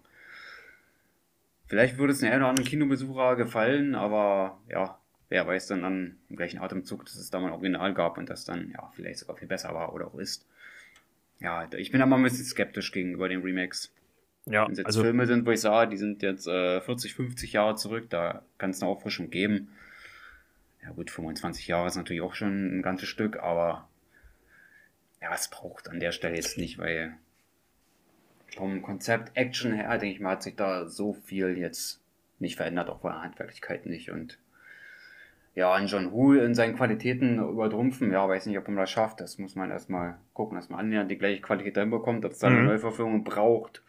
Vielleicht 1.71 1.97
würde 1.97 2.11
es 2.11 2.21
einem 2.21 2.41
oder 2.41 2.49
anderen 2.49 2.67
Kinobesucher 2.67 3.37
gefallen, 3.37 3.95
aber 3.95 4.59
ja, 4.67 4.99
wer 5.29 5.47
weiß 5.47 5.67
dann 5.67 5.85
an 5.85 6.17
im 6.27 6.35
gleichen 6.35 6.59
Atemzug, 6.59 7.05
dass 7.05 7.15
es 7.15 7.29
da 7.29 7.39
mal 7.39 7.47
ein 7.47 7.53
Original 7.53 7.93
gab 7.93 8.17
und 8.17 8.29
das 8.29 8.43
dann 8.43 8.71
ja 8.71 8.91
vielleicht 8.93 9.19
sogar 9.19 9.37
viel 9.37 9.47
besser 9.47 9.73
war 9.73 9.93
oder 9.93 10.07
auch 10.07 10.15
ist. 10.15 10.45
Ja, 11.39 11.69
ich 11.71 11.89
bin 11.89 12.01
aber 12.01 12.17
ein 12.17 12.23
bisschen 12.23 12.43
skeptisch 12.43 12.91
gegenüber 12.91 13.29
den 13.29 13.41
Remakes. 13.41 13.89
Ja, 14.47 14.65
Wenn 14.65 14.73
es 14.73 14.79
jetzt 14.79 14.87
also, 14.87 15.01
Filme 15.01 15.25
sind, 15.27 15.45
wo 15.45 15.51
ich 15.51 15.61
sage, 15.61 15.91
die 15.91 15.95
sind 15.95 16.21
jetzt 16.23 16.45
äh, 16.45 16.81
40, 16.81 17.13
50 17.13 17.53
Jahre 17.53 17.77
zurück, 17.77 18.09
da 18.09 18.43
kann 18.57 18.71
es 18.71 18.81
eine 18.81 18.91
Auffrischung 18.91 19.29
geben. 19.29 19.69
Ja 20.83 20.89
gut, 20.89 21.09
25 21.09 21.67
Jahre 21.67 21.87
ist 21.87 21.95
natürlich 21.95 22.21
auch 22.21 22.35
schon 22.35 22.79
ein 22.79 22.81
ganzes 22.81 23.07
Stück, 23.07 23.39
aber 23.39 23.87
ja, 25.21 25.33
es 25.33 25.49
braucht 25.49 25.87
an 25.87 26.01
der 26.01 26.11
Stelle 26.11 26.35
jetzt 26.35 26.57
nicht, 26.57 26.79
weil 26.79 27.15
vom 28.55 28.81
Konzept 28.81 29.35
Action 29.35 29.73
her, 29.73 29.97
denke 29.97 30.15
ich 30.15 30.21
mal, 30.21 30.31
hat 30.31 30.43
sich 30.43 30.55
da 30.55 30.87
so 30.87 31.13
viel 31.13 31.57
jetzt 31.57 32.01
nicht 32.39 32.57
verändert, 32.57 32.89
auch 32.89 33.01
von 33.01 33.11
der 33.11 33.21
Handwerklichkeit 33.21 33.85
nicht. 33.85 34.11
Und 34.11 34.39
ja, 35.55 35.71
an 35.73 35.87
John 35.87 36.11
Woo 36.11 36.33
in 36.33 36.55
seinen 36.55 36.75
Qualitäten 36.75 37.39
übertrumpfen, 37.39 38.11
ja, 38.11 38.27
weiß 38.27 38.45
nicht, 38.45 38.57
ob 38.57 38.67
man 38.67 38.77
das 38.77 38.91
schafft. 38.91 39.19
Das 39.19 39.37
muss 39.37 39.55
man 39.55 39.69
erstmal 39.69 40.17
gucken, 40.33 40.55
dass 40.55 40.69
man 40.69 40.79
annähernd 40.79 41.11
die 41.11 41.17
gleiche 41.17 41.41
Qualität 41.41 41.77
hinbekommt, 41.77 42.25
ob 42.25 42.31
es 42.31 42.39
da 42.39 42.47
eine 42.47 42.57
mhm. 42.57 42.67
Neuverführung 42.67 43.23
braucht. 43.23 43.83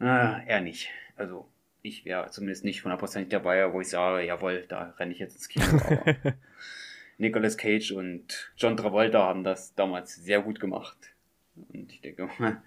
Äh, 0.00 0.46
eher 0.46 0.60
nicht. 0.60 0.90
Also, 1.16 1.48
ich 1.82 2.04
wäre 2.04 2.30
zumindest 2.30 2.64
nicht 2.64 2.84
hundertprozentig 2.84 3.30
dabei, 3.30 3.72
wo 3.72 3.80
ich 3.80 3.88
sage, 3.88 4.26
jawohl, 4.26 4.66
da 4.68 4.94
renne 4.98 5.12
ich 5.12 5.18
jetzt 5.18 5.36
ins 5.36 5.48
Kino. 5.48 5.64
Aber 5.86 6.14
Nicolas 7.18 7.56
Cage 7.56 7.92
und 7.92 8.52
John 8.56 8.76
Travolta 8.76 9.22
haben 9.22 9.44
das 9.44 9.74
damals 9.74 10.16
sehr 10.16 10.42
gut 10.42 10.60
gemacht. 10.60 11.15
Und 11.56 11.92
ich 11.92 12.00
denke 12.00 12.28
mal, 12.38 12.62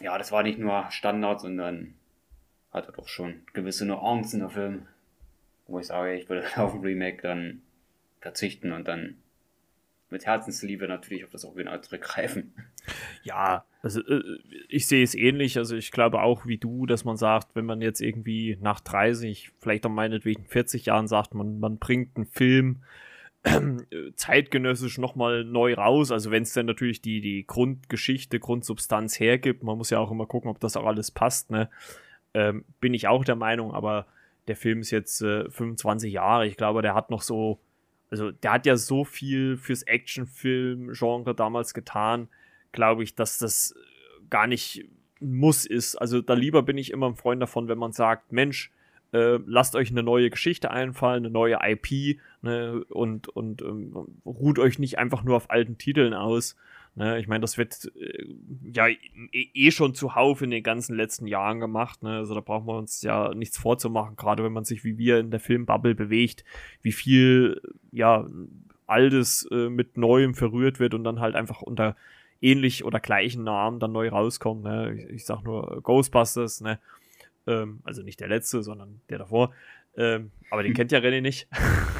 ja, 0.00 0.16
das 0.18 0.32
war 0.32 0.42
nicht 0.42 0.58
nur 0.58 0.90
Standard, 0.90 1.40
sondern 1.40 1.94
hatte 2.72 2.92
doch 2.92 3.08
schon 3.08 3.42
gewisse 3.52 3.86
Nuancen 3.86 4.40
der 4.40 4.50
Film, 4.50 4.86
wo 5.66 5.78
ich 5.78 5.86
sage, 5.86 6.14
ich 6.14 6.28
würde 6.28 6.46
auf 6.56 6.74
ein 6.74 6.80
Remake 6.80 7.22
dann 7.22 7.62
verzichten 8.20 8.72
und 8.72 8.86
dann 8.86 9.16
mit 10.10 10.24
Herzensliebe 10.24 10.86
natürlich 10.86 11.24
auf 11.24 11.30
das 11.30 11.44
Original 11.44 11.82
zurückgreifen. 11.82 12.52
Ja, 13.24 13.64
also 13.82 14.00
äh, 14.06 14.38
ich 14.68 14.86
sehe 14.86 15.02
es 15.02 15.14
ähnlich. 15.14 15.58
Also 15.58 15.74
ich 15.76 15.90
glaube 15.90 16.22
auch 16.22 16.46
wie 16.46 16.58
du, 16.58 16.86
dass 16.86 17.04
man 17.04 17.16
sagt, 17.16 17.56
wenn 17.56 17.66
man 17.66 17.80
jetzt 17.80 18.00
irgendwie 18.00 18.56
nach 18.60 18.80
30, 18.80 19.50
vielleicht 19.58 19.84
auch 19.84 19.90
meinetwegen 19.90 20.44
40 20.44 20.86
Jahren 20.86 21.08
sagt, 21.08 21.34
man, 21.34 21.58
man 21.58 21.78
bringt 21.78 22.16
einen 22.16 22.26
Film 22.26 22.84
zeitgenössisch 24.16 24.98
nochmal 24.98 25.44
neu 25.44 25.74
raus. 25.74 26.10
Also 26.10 26.30
wenn 26.30 26.42
es 26.42 26.52
dann 26.52 26.66
natürlich 26.66 27.00
die, 27.00 27.20
die 27.20 27.46
Grundgeschichte, 27.46 28.38
Grundsubstanz 28.38 29.20
hergibt, 29.20 29.62
man 29.62 29.78
muss 29.78 29.90
ja 29.90 29.98
auch 29.98 30.10
immer 30.10 30.26
gucken, 30.26 30.50
ob 30.50 30.60
das 30.60 30.76
auch 30.76 30.86
alles 30.86 31.10
passt, 31.10 31.50
ne? 31.50 31.68
Ähm, 32.34 32.64
bin 32.80 32.92
ich 32.92 33.08
auch 33.08 33.24
der 33.24 33.36
Meinung, 33.36 33.72
aber 33.72 34.06
der 34.48 34.56
Film 34.56 34.80
ist 34.80 34.90
jetzt 34.90 35.22
äh, 35.22 35.48
25 35.48 36.12
Jahre. 36.12 36.46
Ich 36.46 36.56
glaube, 36.56 36.82
der 36.82 36.94
hat 36.94 37.10
noch 37.10 37.22
so, 37.22 37.60
also 38.10 38.30
der 38.30 38.52
hat 38.52 38.66
ja 38.66 38.76
so 38.76 39.04
viel 39.04 39.56
fürs 39.56 39.82
Actionfilm-Genre 39.82 41.34
damals 41.34 41.72
getan, 41.72 42.28
glaube 42.72 43.04
ich, 43.04 43.14
dass 43.14 43.38
das 43.38 43.74
gar 44.28 44.46
nicht 44.46 44.86
muss 45.18 45.64
ist. 45.64 45.96
Also 45.96 46.20
da 46.20 46.34
lieber 46.34 46.62
bin 46.62 46.78
ich 46.78 46.90
immer 46.90 47.06
ein 47.06 47.16
Freund 47.16 47.40
davon, 47.40 47.68
wenn 47.68 47.78
man 47.78 47.92
sagt, 47.92 48.32
Mensch, 48.32 48.70
äh, 49.16 49.38
lasst 49.46 49.74
euch 49.76 49.90
eine 49.90 50.02
neue 50.02 50.30
Geschichte 50.30 50.70
einfallen, 50.70 51.24
eine 51.24 51.32
neue 51.32 51.58
IP 51.62 52.18
ne, 52.42 52.84
und, 52.90 53.28
und 53.28 53.62
ähm, 53.62 53.94
ruht 54.24 54.58
euch 54.58 54.78
nicht 54.78 54.98
einfach 54.98 55.24
nur 55.24 55.36
auf 55.36 55.50
alten 55.50 55.78
Titeln 55.78 56.12
aus. 56.12 56.56
Ne? 56.94 57.18
Ich 57.18 57.28
meine, 57.28 57.40
das 57.40 57.56
wird 57.56 57.90
äh, 57.98 58.24
ja 58.72 58.88
eh, 58.88 58.98
eh 59.32 59.70
schon 59.70 59.94
zuhauf 59.94 60.42
in 60.42 60.50
den 60.50 60.62
ganzen 60.62 60.94
letzten 60.96 61.26
Jahren 61.26 61.60
gemacht. 61.60 62.02
Ne? 62.02 62.16
Also 62.16 62.34
da 62.34 62.40
brauchen 62.40 62.66
wir 62.66 62.76
uns 62.76 63.02
ja 63.02 63.34
nichts 63.34 63.58
vorzumachen, 63.58 64.16
gerade 64.16 64.44
wenn 64.44 64.52
man 64.52 64.64
sich 64.64 64.84
wie 64.84 64.98
wir 64.98 65.18
in 65.18 65.30
der 65.30 65.40
Filmbubble 65.40 65.94
bewegt, 65.94 66.44
wie 66.82 66.92
viel 66.92 67.60
ja 67.92 68.26
Altes 68.86 69.48
äh, 69.50 69.68
mit 69.68 69.96
Neuem 69.96 70.34
verrührt 70.34 70.78
wird 70.78 70.94
und 70.94 71.04
dann 71.04 71.20
halt 71.20 71.34
einfach 71.34 71.62
unter 71.62 71.96
ähnlich 72.40 72.84
oder 72.84 73.00
gleichen 73.00 73.44
Namen 73.44 73.80
dann 73.80 73.92
neu 73.92 74.10
rauskommt. 74.10 74.62
Ne? 74.62 74.94
Ich, 74.94 75.10
ich 75.10 75.24
sag 75.24 75.42
nur 75.42 75.80
Ghostbusters, 75.82 76.60
ne? 76.60 76.78
Ähm, 77.46 77.80
also 77.84 78.02
nicht 78.02 78.20
der 78.20 78.28
letzte, 78.28 78.62
sondern 78.62 79.00
der 79.08 79.18
davor, 79.18 79.52
Ähm, 79.96 80.30
aber 80.50 80.62
den 80.62 80.74
kennt 80.74 80.92
ja 80.92 80.98
René 80.98 81.20
nicht. 81.20 81.48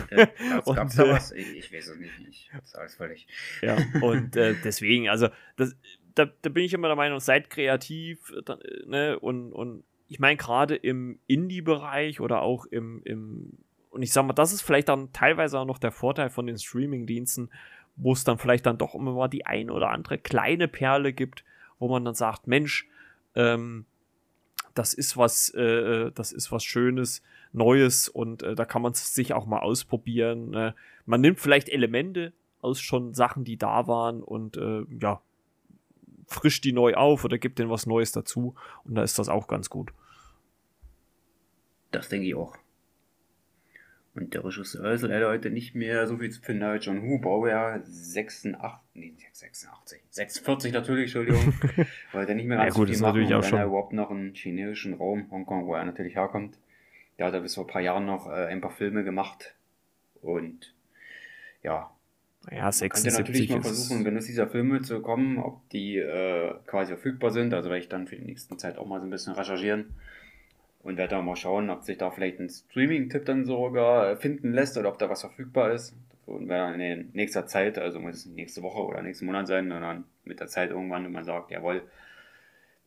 Äh, 0.08 0.28
Gab 0.64 0.86
es 0.86 0.94
da 0.94 1.08
was? 1.08 1.32
Ich, 1.32 1.56
ich, 1.56 1.72
weiß 1.72 1.88
es 1.88 1.98
nicht. 1.98 2.20
Ich 2.20 2.50
sage 2.62 2.86
es 2.86 2.94
völlig. 2.94 3.26
Ja, 3.60 3.76
und 4.00 4.36
äh, 4.36 4.54
deswegen, 4.62 5.08
also 5.08 5.30
das, 5.56 5.74
da, 6.14 6.26
da 6.26 6.48
bin 6.48 6.62
ich 6.62 6.74
immer 6.74 6.86
der 6.86 6.96
Meinung, 6.96 7.18
seid 7.18 7.50
kreativ 7.50 8.32
da, 8.44 8.56
ne, 8.86 9.18
und, 9.18 9.52
und 9.52 9.82
ich 10.06 10.20
meine 10.20 10.36
gerade 10.36 10.76
im 10.76 11.18
Indie-Bereich 11.26 12.20
oder 12.20 12.42
auch 12.42 12.66
im, 12.66 13.02
im, 13.04 13.58
und 13.90 14.02
ich 14.02 14.12
sag 14.12 14.24
mal, 14.26 14.32
das 14.32 14.52
ist 14.52 14.62
vielleicht 14.62 14.88
dann 14.88 15.12
teilweise 15.12 15.58
auch 15.58 15.64
noch 15.64 15.78
der 15.78 15.90
Vorteil 15.90 16.30
von 16.30 16.46
den 16.46 16.56
Streaming-Diensten, 16.58 17.50
wo 17.96 18.12
es 18.12 18.24
dann 18.24 18.38
vielleicht 18.38 18.66
dann 18.66 18.78
doch 18.78 18.94
immer 18.94 19.12
mal 19.12 19.28
die 19.28 19.46
ein 19.46 19.70
oder 19.70 19.90
andere 19.90 20.18
kleine 20.18 20.68
Perle 20.68 21.12
gibt, 21.12 21.44
wo 21.78 21.88
man 21.88 22.04
dann 22.04 22.14
sagt, 22.14 22.46
Mensch, 22.46 22.88
ähm, 23.34 23.86
das 24.76 24.94
ist 24.94 25.16
was, 25.16 25.52
äh, 25.54 25.62
äh 25.62 26.12
das 26.14 26.32
ist 26.32 26.52
was 26.52 26.64
Schönes, 26.64 27.22
Neues 27.52 28.08
und 28.08 28.42
äh, 28.42 28.54
da 28.54 28.64
kann 28.64 28.82
man 28.82 28.92
es 28.92 29.14
sich 29.14 29.32
auch 29.32 29.46
mal 29.46 29.60
ausprobieren. 29.60 30.54
Äh, 30.54 30.72
man 31.06 31.20
nimmt 31.20 31.40
vielleicht 31.40 31.68
Elemente 31.68 32.32
aus 32.60 32.80
schon 32.80 33.14
Sachen, 33.14 33.44
die 33.44 33.56
da 33.56 33.86
waren 33.86 34.22
und 34.22 34.56
äh, 34.56 34.84
ja, 35.00 35.20
frischt 36.26 36.64
die 36.64 36.72
neu 36.72 36.94
auf 36.94 37.24
oder 37.24 37.38
gibt 37.38 37.58
denen 37.58 37.70
was 37.70 37.86
Neues 37.86 38.12
dazu 38.12 38.54
und 38.84 38.94
da 38.94 39.02
ist 39.02 39.18
das 39.18 39.28
auch 39.28 39.48
ganz 39.48 39.70
gut. 39.70 39.92
Das 41.90 42.08
denke 42.08 42.26
ich 42.26 42.34
auch. 42.34 42.56
Und 44.16 44.32
der 44.32 44.42
Regisseur 44.46 44.92
ist 44.92 45.02
leider 45.02 45.28
heute 45.28 45.50
nicht 45.50 45.74
mehr 45.74 46.06
so 46.06 46.16
viel 46.16 46.30
zu 46.30 46.40
finden. 46.40 46.78
John 46.80 47.02
Hu, 47.02 47.18
Baujahr 47.18 47.82
86, 47.84 48.80
nee, 48.94 49.14
86, 49.30 50.00
46 50.08 50.72
natürlich, 50.72 51.14
Entschuldigung, 51.14 51.52
weil 52.12 52.24
der 52.24 52.34
nicht 52.34 52.46
mehr 52.46 52.56
ganz 52.56 52.74
ja, 52.74 52.80
gut, 52.80 52.88
so 52.88 52.94
viel 52.94 53.02
macht. 53.02 53.14
Natürlich 53.14 53.34
auch 53.34 53.44
schon. 53.44 53.58
er 53.58 53.66
überhaupt 53.66 53.92
noch 53.92 54.10
einen 54.10 54.32
chinesischen 54.32 54.94
Raum, 54.94 55.30
Hongkong, 55.30 55.66
wo 55.66 55.74
er 55.74 55.84
natürlich 55.84 56.14
herkommt. 56.14 56.56
Der 57.18 57.26
hat 57.26 57.34
er 57.34 57.40
bis 57.40 57.56
vor 57.56 57.64
ein 57.64 57.66
paar 57.66 57.82
Jahren 57.82 58.06
noch 58.06 58.26
äh, 58.26 58.46
ein 58.46 58.62
paar 58.62 58.70
Filme 58.70 59.04
gemacht. 59.04 59.54
Und 60.22 60.74
ja, 61.62 61.90
ja, 62.50 62.72
76 62.72 63.12
kann 63.12 63.22
natürlich 63.22 63.50
mal 63.50 63.60
versuchen, 63.60 64.04
wenn 64.06 64.16
es 64.16 64.24
dieser 64.24 64.46
Filme 64.46 64.80
zu 64.80 65.02
kommen, 65.02 65.36
ob 65.36 65.68
die 65.68 65.98
äh, 65.98 66.54
quasi 66.66 66.94
verfügbar 66.94 67.32
sind. 67.32 67.52
Also 67.52 67.68
werde 67.68 67.80
ich 67.82 67.90
dann 67.90 68.06
für 68.06 68.16
die 68.16 68.24
nächste 68.24 68.56
Zeit 68.56 68.78
auch 68.78 68.86
mal 68.86 68.98
so 68.98 69.06
ein 69.06 69.10
bisschen 69.10 69.34
recherchieren 69.34 69.94
und 70.86 70.96
werde 70.96 71.16
dann 71.16 71.24
mal 71.24 71.34
schauen, 71.34 71.68
ob 71.68 71.82
sich 71.82 71.98
da 71.98 72.12
vielleicht 72.12 72.38
ein 72.38 72.48
Streaming-Tipp 72.48 73.24
dann 73.24 73.44
sogar 73.44 74.16
finden 74.16 74.52
lässt 74.52 74.78
oder 74.78 74.88
ob 74.88 74.98
da 74.98 75.10
was 75.10 75.22
verfügbar 75.22 75.72
ist. 75.72 75.96
Und 76.26 76.48
werde 76.48 76.72
dann 76.72 76.80
in 76.80 77.10
nächster 77.12 77.46
Zeit, 77.46 77.76
also 77.76 77.98
muss 77.98 78.14
es 78.14 78.26
nächste 78.26 78.62
Woche 78.62 78.84
oder 78.84 79.02
nächsten 79.02 79.26
Monat 79.26 79.48
sein, 79.48 79.68
dann 79.68 80.04
mit 80.24 80.38
der 80.38 80.46
Zeit 80.46 80.70
irgendwann, 80.70 81.04
wenn 81.04 81.12
man 81.12 81.24
sagt, 81.24 81.50
jawohl, 81.50 81.82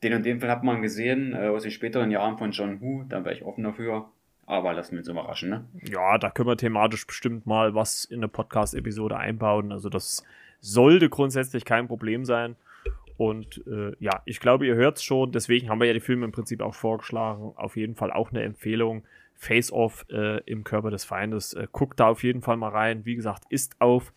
den 0.02 0.14
und 0.14 0.24
den 0.24 0.40
Film 0.40 0.50
hat 0.50 0.64
man 0.64 0.80
gesehen, 0.80 1.34
äh, 1.34 1.48
aus 1.48 1.62
den 1.62 1.72
späteren 1.72 2.10
Jahren 2.10 2.38
von 2.38 2.52
John 2.52 2.80
Woo, 2.80 3.04
dann 3.06 3.24
wäre 3.26 3.34
ich 3.34 3.44
offen 3.44 3.64
dafür. 3.64 4.10
Aber 4.46 4.72
lassen 4.72 4.92
wir 4.92 5.00
uns 5.00 5.08
überraschen, 5.08 5.50
ne? 5.50 5.64
Ja, 5.84 6.16
da 6.16 6.30
können 6.30 6.48
wir 6.48 6.56
thematisch 6.56 7.06
bestimmt 7.06 7.46
mal 7.46 7.74
was 7.74 8.06
in 8.06 8.20
eine 8.20 8.28
Podcast-Episode 8.28 9.16
einbauen. 9.16 9.72
Also 9.72 9.90
das 9.90 10.24
sollte 10.60 11.10
grundsätzlich 11.10 11.66
kein 11.66 11.86
Problem 11.86 12.24
sein. 12.24 12.56
Und 13.20 13.62
äh, 13.66 13.92
ja, 13.98 14.22
ich 14.24 14.40
glaube, 14.40 14.66
ihr 14.66 14.76
hört 14.76 14.96
es 14.96 15.02
schon. 15.02 15.30
Deswegen 15.30 15.68
haben 15.68 15.78
wir 15.78 15.86
ja 15.86 15.92
die 15.92 16.00
Filme 16.00 16.24
im 16.24 16.32
Prinzip 16.32 16.62
auch 16.62 16.74
vorgeschlagen. 16.74 17.52
Auf 17.54 17.76
jeden 17.76 17.94
Fall 17.94 18.10
auch 18.10 18.30
eine 18.30 18.42
Empfehlung. 18.42 19.04
Face 19.34 19.70
Off 19.70 20.06
äh, 20.08 20.42
im 20.44 20.64
Körper 20.64 20.90
des 20.90 21.04
Feindes. 21.04 21.52
Äh, 21.52 21.66
guckt 21.70 22.00
da 22.00 22.08
auf 22.08 22.22
jeden 22.22 22.40
Fall 22.40 22.56
mal 22.56 22.70
rein. 22.70 23.04
Wie 23.04 23.16
gesagt, 23.16 23.44
ist 23.50 23.78
auf 23.78 24.14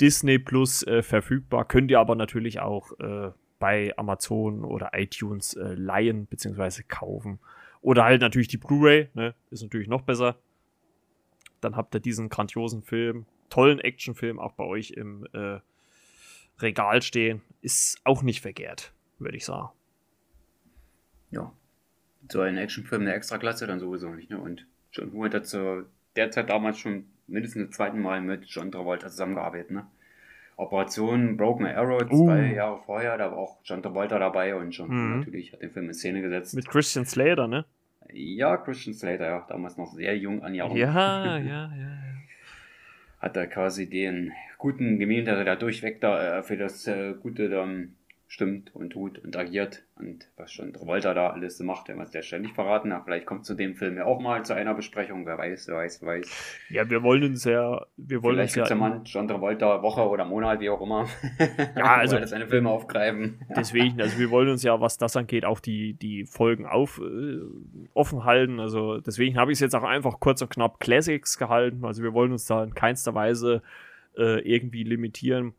Disney 0.00 0.40
Plus 0.40 0.82
äh, 0.82 1.04
verfügbar. 1.04 1.64
Könnt 1.64 1.92
ihr 1.92 2.00
aber 2.00 2.16
natürlich 2.16 2.58
auch 2.58 2.90
äh, 2.98 3.30
bei 3.60 3.96
Amazon 3.96 4.64
oder 4.64 4.90
iTunes 4.94 5.54
äh, 5.54 5.74
leihen 5.74 6.26
bzw. 6.26 6.82
kaufen. 6.88 7.38
Oder 7.82 8.02
halt 8.02 8.20
natürlich 8.20 8.48
die 8.48 8.58
Blu-ray. 8.58 9.10
Ne? 9.14 9.36
Ist 9.52 9.62
natürlich 9.62 9.86
noch 9.86 10.02
besser. 10.02 10.40
Dann 11.60 11.76
habt 11.76 11.94
ihr 11.94 12.00
diesen 12.00 12.28
grandiosen 12.28 12.82
Film, 12.82 13.26
tollen 13.48 13.78
Actionfilm 13.78 14.40
auch 14.40 14.54
bei 14.54 14.64
euch 14.64 14.90
im 14.90 15.24
Regal 16.62 17.02
stehen, 17.02 17.42
ist 17.62 18.00
auch 18.04 18.22
nicht 18.22 18.40
verkehrt, 18.40 18.92
würde 19.18 19.36
ich 19.36 19.44
sagen. 19.44 19.70
Ja, 21.30 21.52
so 22.28 22.40
ein 22.40 22.56
Actionfilm 22.56 23.04
der 23.04 23.14
Extraklasse 23.14 23.66
dann 23.66 23.80
sowieso 23.80 24.10
nicht. 24.10 24.30
Ne? 24.30 24.38
Und 24.38 24.66
John 24.92 25.12
Woo 25.12 25.24
hat 25.24 25.46
zu 25.46 25.86
der 26.16 26.30
Zeit 26.30 26.50
damals 26.50 26.78
schon 26.78 27.04
mindestens 27.26 27.68
das 27.68 27.76
zweite 27.76 27.96
Mal 27.96 28.20
mit 28.20 28.44
John 28.46 28.72
Travolta 28.72 29.08
zusammengearbeitet. 29.08 29.70
Ne? 29.70 29.86
Operation 30.56 31.36
Broken 31.36 31.66
Arrow 31.66 32.06
zwei 32.08 32.50
uh. 32.50 32.54
Jahre 32.54 32.80
vorher, 32.84 33.16
da 33.16 33.30
war 33.30 33.38
auch 33.38 33.58
John 33.64 33.82
Travolta 33.82 34.18
dabei 34.18 34.54
und 34.54 34.72
John 34.72 34.88
mhm. 34.88 35.18
natürlich 35.20 35.52
hat 35.52 35.62
den 35.62 35.70
Film 35.70 35.86
in 35.86 35.94
Szene 35.94 36.20
gesetzt. 36.20 36.54
Mit 36.54 36.68
Christian 36.68 37.06
Slater, 37.06 37.48
ne? 37.48 37.64
Ja, 38.12 38.56
Christian 38.56 38.94
Slater, 38.94 39.26
ja, 39.26 39.46
damals 39.48 39.76
noch 39.76 39.92
sehr 39.92 40.16
jung 40.18 40.42
an 40.42 40.54
Jahren. 40.54 40.76
Ja, 40.76 40.92
ja, 41.24 41.38
ja, 41.38 41.72
ja. 41.74 41.98
Hat 43.20 43.36
er 43.36 43.46
quasi 43.46 43.88
den 43.88 44.32
guten 44.60 44.98
Gemälde, 44.98 45.34
der 45.34 45.44
da 45.44 45.56
durchweg 45.56 46.00
da 46.00 46.38
äh, 46.38 46.42
für 46.42 46.56
das 46.56 46.86
äh, 46.86 47.14
Gute 47.20 47.48
dann 47.48 47.96
stimmt 48.30 48.72
und 48.76 48.90
tut 48.90 49.18
und 49.18 49.36
agiert 49.36 49.82
und 49.98 50.28
was 50.36 50.52
schon 50.52 50.72
Travolta 50.72 51.14
da 51.14 51.30
alles 51.30 51.58
so 51.58 51.64
macht, 51.64 51.88
wenn 51.88 51.96
man 51.96 52.06
es 52.06 52.12
ja 52.12 52.22
ständig 52.22 52.52
verraten. 52.52 52.92
hat. 52.92 53.02
vielleicht 53.04 53.26
kommt 53.26 53.44
zu 53.44 53.54
dem 53.54 53.74
Film 53.74 53.96
ja 53.96 54.04
auch 54.04 54.20
mal 54.20 54.44
zu 54.44 54.54
einer 54.54 54.72
Besprechung, 54.72 55.26
wer 55.26 55.36
weiß, 55.36 55.66
wer 55.66 55.78
weiß, 55.78 56.00
wer 56.00 56.08
weiß. 56.08 56.66
Ja, 56.68 56.88
wir 56.88 57.02
wollen 57.02 57.24
uns 57.24 57.42
ja, 57.42 57.84
wir 57.96 58.22
wollen 58.22 58.36
vielleicht 58.36 58.56
uns 58.56 58.68
ja, 58.68 58.76
ja 58.76 58.80
mal 58.80 59.00
John 59.04 59.26
Travolta 59.26 59.82
Woche 59.82 60.08
oder 60.08 60.24
Monat, 60.24 60.60
wie 60.60 60.70
auch 60.70 60.80
immer. 60.80 61.08
Ja, 61.74 61.96
also 61.96 62.20
das 62.20 62.30
seine 62.30 62.46
Filme 62.46 62.70
aufgreifen. 62.70 63.40
Deswegen, 63.56 64.00
also 64.00 64.16
wir 64.16 64.30
wollen 64.30 64.48
uns 64.48 64.62
ja, 64.62 64.80
was 64.80 64.96
das 64.96 65.16
angeht, 65.16 65.44
auch 65.44 65.58
die 65.58 65.94
die 65.94 66.24
Folgen 66.24 66.66
auf 66.66 67.00
äh, 67.00 67.40
offen 67.94 68.24
halten. 68.24 68.60
Also 68.60 69.00
deswegen 69.00 69.38
habe 69.38 69.50
ich 69.50 69.56
es 69.56 69.60
jetzt 69.60 69.74
auch 69.74 69.82
einfach 69.82 70.20
kurz 70.20 70.40
und 70.40 70.50
knapp 70.50 70.78
Classics 70.78 71.36
gehalten. 71.36 71.84
Also 71.84 72.04
wir 72.04 72.14
wollen 72.14 72.30
uns 72.30 72.46
da 72.46 72.62
in 72.62 72.74
keinster 72.74 73.12
Weise 73.12 73.60
äh, 74.16 74.40
irgendwie 74.40 74.82
limitieren. 74.84 75.54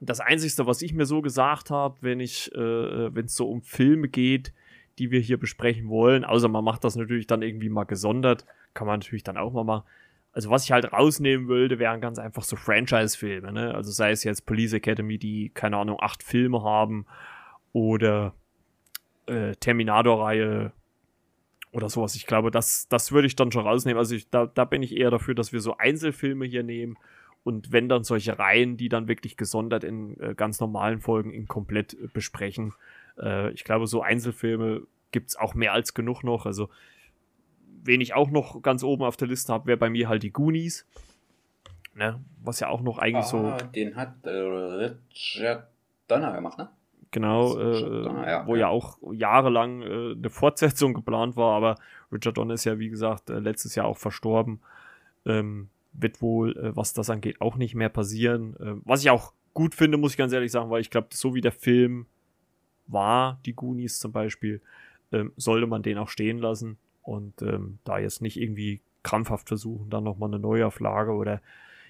Das 0.00 0.20
Einzige, 0.20 0.66
was 0.66 0.82
ich 0.82 0.92
mir 0.92 1.06
so 1.06 1.22
gesagt 1.22 1.70
habe, 1.70 1.96
wenn 2.00 2.20
ich, 2.20 2.52
äh, 2.54 3.14
wenn 3.14 3.26
es 3.26 3.34
so 3.34 3.48
um 3.48 3.62
Filme 3.62 4.08
geht, 4.08 4.52
die 4.98 5.10
wir 5.10 5.20
hier 5.20 5.38
besprechen 5.38 5.88
wollen, 5.88 6.24
außer 6.24 6.48
man 6.48 6.64
macht 6.64 6.84
das 6.84 6.96
natürlich 6.96 7.26
dann 7.26 7.42
irgendwie 7.42 7.68
mal 7.68 7.84
gesondert, 7.84 8.44
kann 8.74 8.86
man 8.86 9.00
natürlich 9.00 9.24
dann 9.24 9.36
auch 9.36 9.52
mal 9.52 9.64
machen. 9.64 9.84
Also 10.32 10.50
was 10.50 10.64
ich 10.64 10.72
halt 10.72 10.92
rausnehmen 10.92 11.46
würde, 11.48 11.78
wären 11.78 12.00
ganz 12.00 12.18
einfach 12.18 12.42
so 12.42 12.56
Franchise-Filme, 12.56 13.52
ne? 13.52 13.74
Also 13.74 13.92
sei 13.92 14.10
es 14.10 14.24
jetzt 14.24 14.46
Police 14.46 14.72
Academy, 14.72 15.16
die, 15.16 15.50
keine 15.54 15.76
Ahnung, 15.76 15.98
acht 16.00 16.24
Filme 16.24 16.62
haben 16.62 17.06
oder 17.72 18.34
äh, 19.26 19.52
Terminator-Reihe 19.54 20.72
oder 21.72 21.88
sowas. 21.88 22.16
Ich 22.16 22.26
glaube, 22.26 22.50
das, 22.50 22.88
das 22.88 23.12
würde 23.12 23.26
ich 23.26 23.36
dann 23.36 23.52
schon 23.52 23.66
rausnehmen. 23.66 23.98
Also 23.98 24.16
ich, 24.16 24.28
da, 24.28 24.46
da 24.46 24.64
bin 24.64 24.82
ich 24.82 24.96
eher 24.96 25.10
dafür, 25.10 25.34
dass 25.34 25.52
wir 25.52 25.60
so 25.60 25.76
Einzelfilme 25.76 26.46
hier 26.46 26.62
nehmen 26.64 26.96
und 27.44 27.72
wenn 27.72 27.90
dann 27.90 28.04
solche 28.04 28.38
Reihen, 28.38 28.76
die 28.78 28.88
dann 28.88 29.06
wirklich 29.06 29.36
gesondert 29.36 29.84
in 29.84 30.18
äh, 30.18 30.34
ganz 30.34 30.60
normalen 30.60 30.98
Folgen 30.98 31.30
in 31.30 31.46
komplett 31.46 31.92
äh, 31.92 32.08
besprechen. 32.12 32.72
Äh, 33.18 33.52
ich 33.52 33.64
glaube, 33.64 33.86
so 33.86 34.00
Einzelfilme 34.00 34.82
gibt 35.12 35.30
es 35.30 35.36
auch 35.36 35.54
mehr 35.54 35.74
als 35.74 35.92
genug 35.92 36.24
noch. 36.24 36.46
Also, 36.46 36.70
wen 37.82 38.00
ich 38.00 38.14
auch 38.14 38.30
noch 38.30 38.62
ganz 38.62 38.82
oben 38.82 39.04
auf 39.04 39.18
der 39.18 39.28
Liste 39.28 39.52
habe, 39.52 39.66
wäre 39.66 39.76
bei 39.76 39.90
mir 39.90 40.08
halt 40.08 40.22
die 40.22 40.32
Goonies. 40.32 40.86
Ne? 41.94 42.18
Was 42.42 42.60
ja 42.60 42.68
auch 42.68 42.80
noch 42.80 42.98
eigentlich 42.98 43.26
ah, 43.26 43.56
so. 43.60 43.68
Den 43.74 43.94
hat 43.94 44.14
äh, 44.24 44.30
Richard 44.30 45.68
Donner 46.08 46.32
gemacht, 46.32 46.58
ne? 46.58 46.70
Genau, 47.10 47.56
äh, 47.56 48.06
ja, 48.28 48.44
wo 48.44 48.56
ja. 48.56 48.62
ja 48.62 48.68
auch 48.68 48.98
jahrelang 49.12 49.82
äh, 49.82 50.12
eine 50.16 50.30
Fortsetzung 50.30 50.94
geplant 50.94 51.36
war, 51.36 51.54
aber 51.54 51.76
Richard 52.10 52.36
Donner 52.38 52.54
ist 52.54 52.64
ja, 52.64 52.80
wie 52.80 52.88
gesagt, 52.88 53.28
letztes 53.28 53.76
Jahr 53.76 53.86
auch 53.86 53.98
verstorben. 53.98 54.60
Ähm, 55.24 55.68
wird 55.94 56.20
wohl, 56.20 56.56
äh, 56.56 56.76
was 56.76 56.92
das 56.92 57.10
angeht, 57.10 57.40
auch 57.40 57.56
nicht 57.56 57.74
mehr 57.74 57.88
passieren. 57.88 58.56
Äh, 58.56 58.74
was 58.84 59.02
ich 59.02 59.10
auch 59.10 59.32
gut 59.54 59.74
finde, 59.74 59.96
muss 59.96 60.12
ich 60.12 60.18
ganz 60.18 60.32
ehrlich 60.32 60.52
sagen, 60.52 60.70
weil 60.70 60.80
ich 60.80 60.90
glaube, 60.90 61.08
so 61.12 61.34
wie 61.34 61.40
der 61.40 61.52
Film 61.52 62.06
war, 62.86 63.40
die 63.46 63.54
Goonies 63.54 63.98
zum 63.98 64.12
Beispiel, 64.12 64.60
ähm, 65.12 65.32
sollte 65.36 65.66
man 65.66 65.82
den 65.82 65.98
auch 65.98 66.08
stehen 66.08 66.38
lassen 66.38 66.76
und 67.02 67.40
ähm, 67.42 67.78
da 67.84 67.98
jetzt 67.98 68.20
nicht 68.20 68.38
irgendwie 68.38 68.80
krampfhaft 69.02 69.48
versuchen, 69.48 69.90
dann 69.90 70.04
nochmal 70.04 70.30
eine 70.30 70.38
Neuauflage 70.38 71.12
oder 71.12 71.40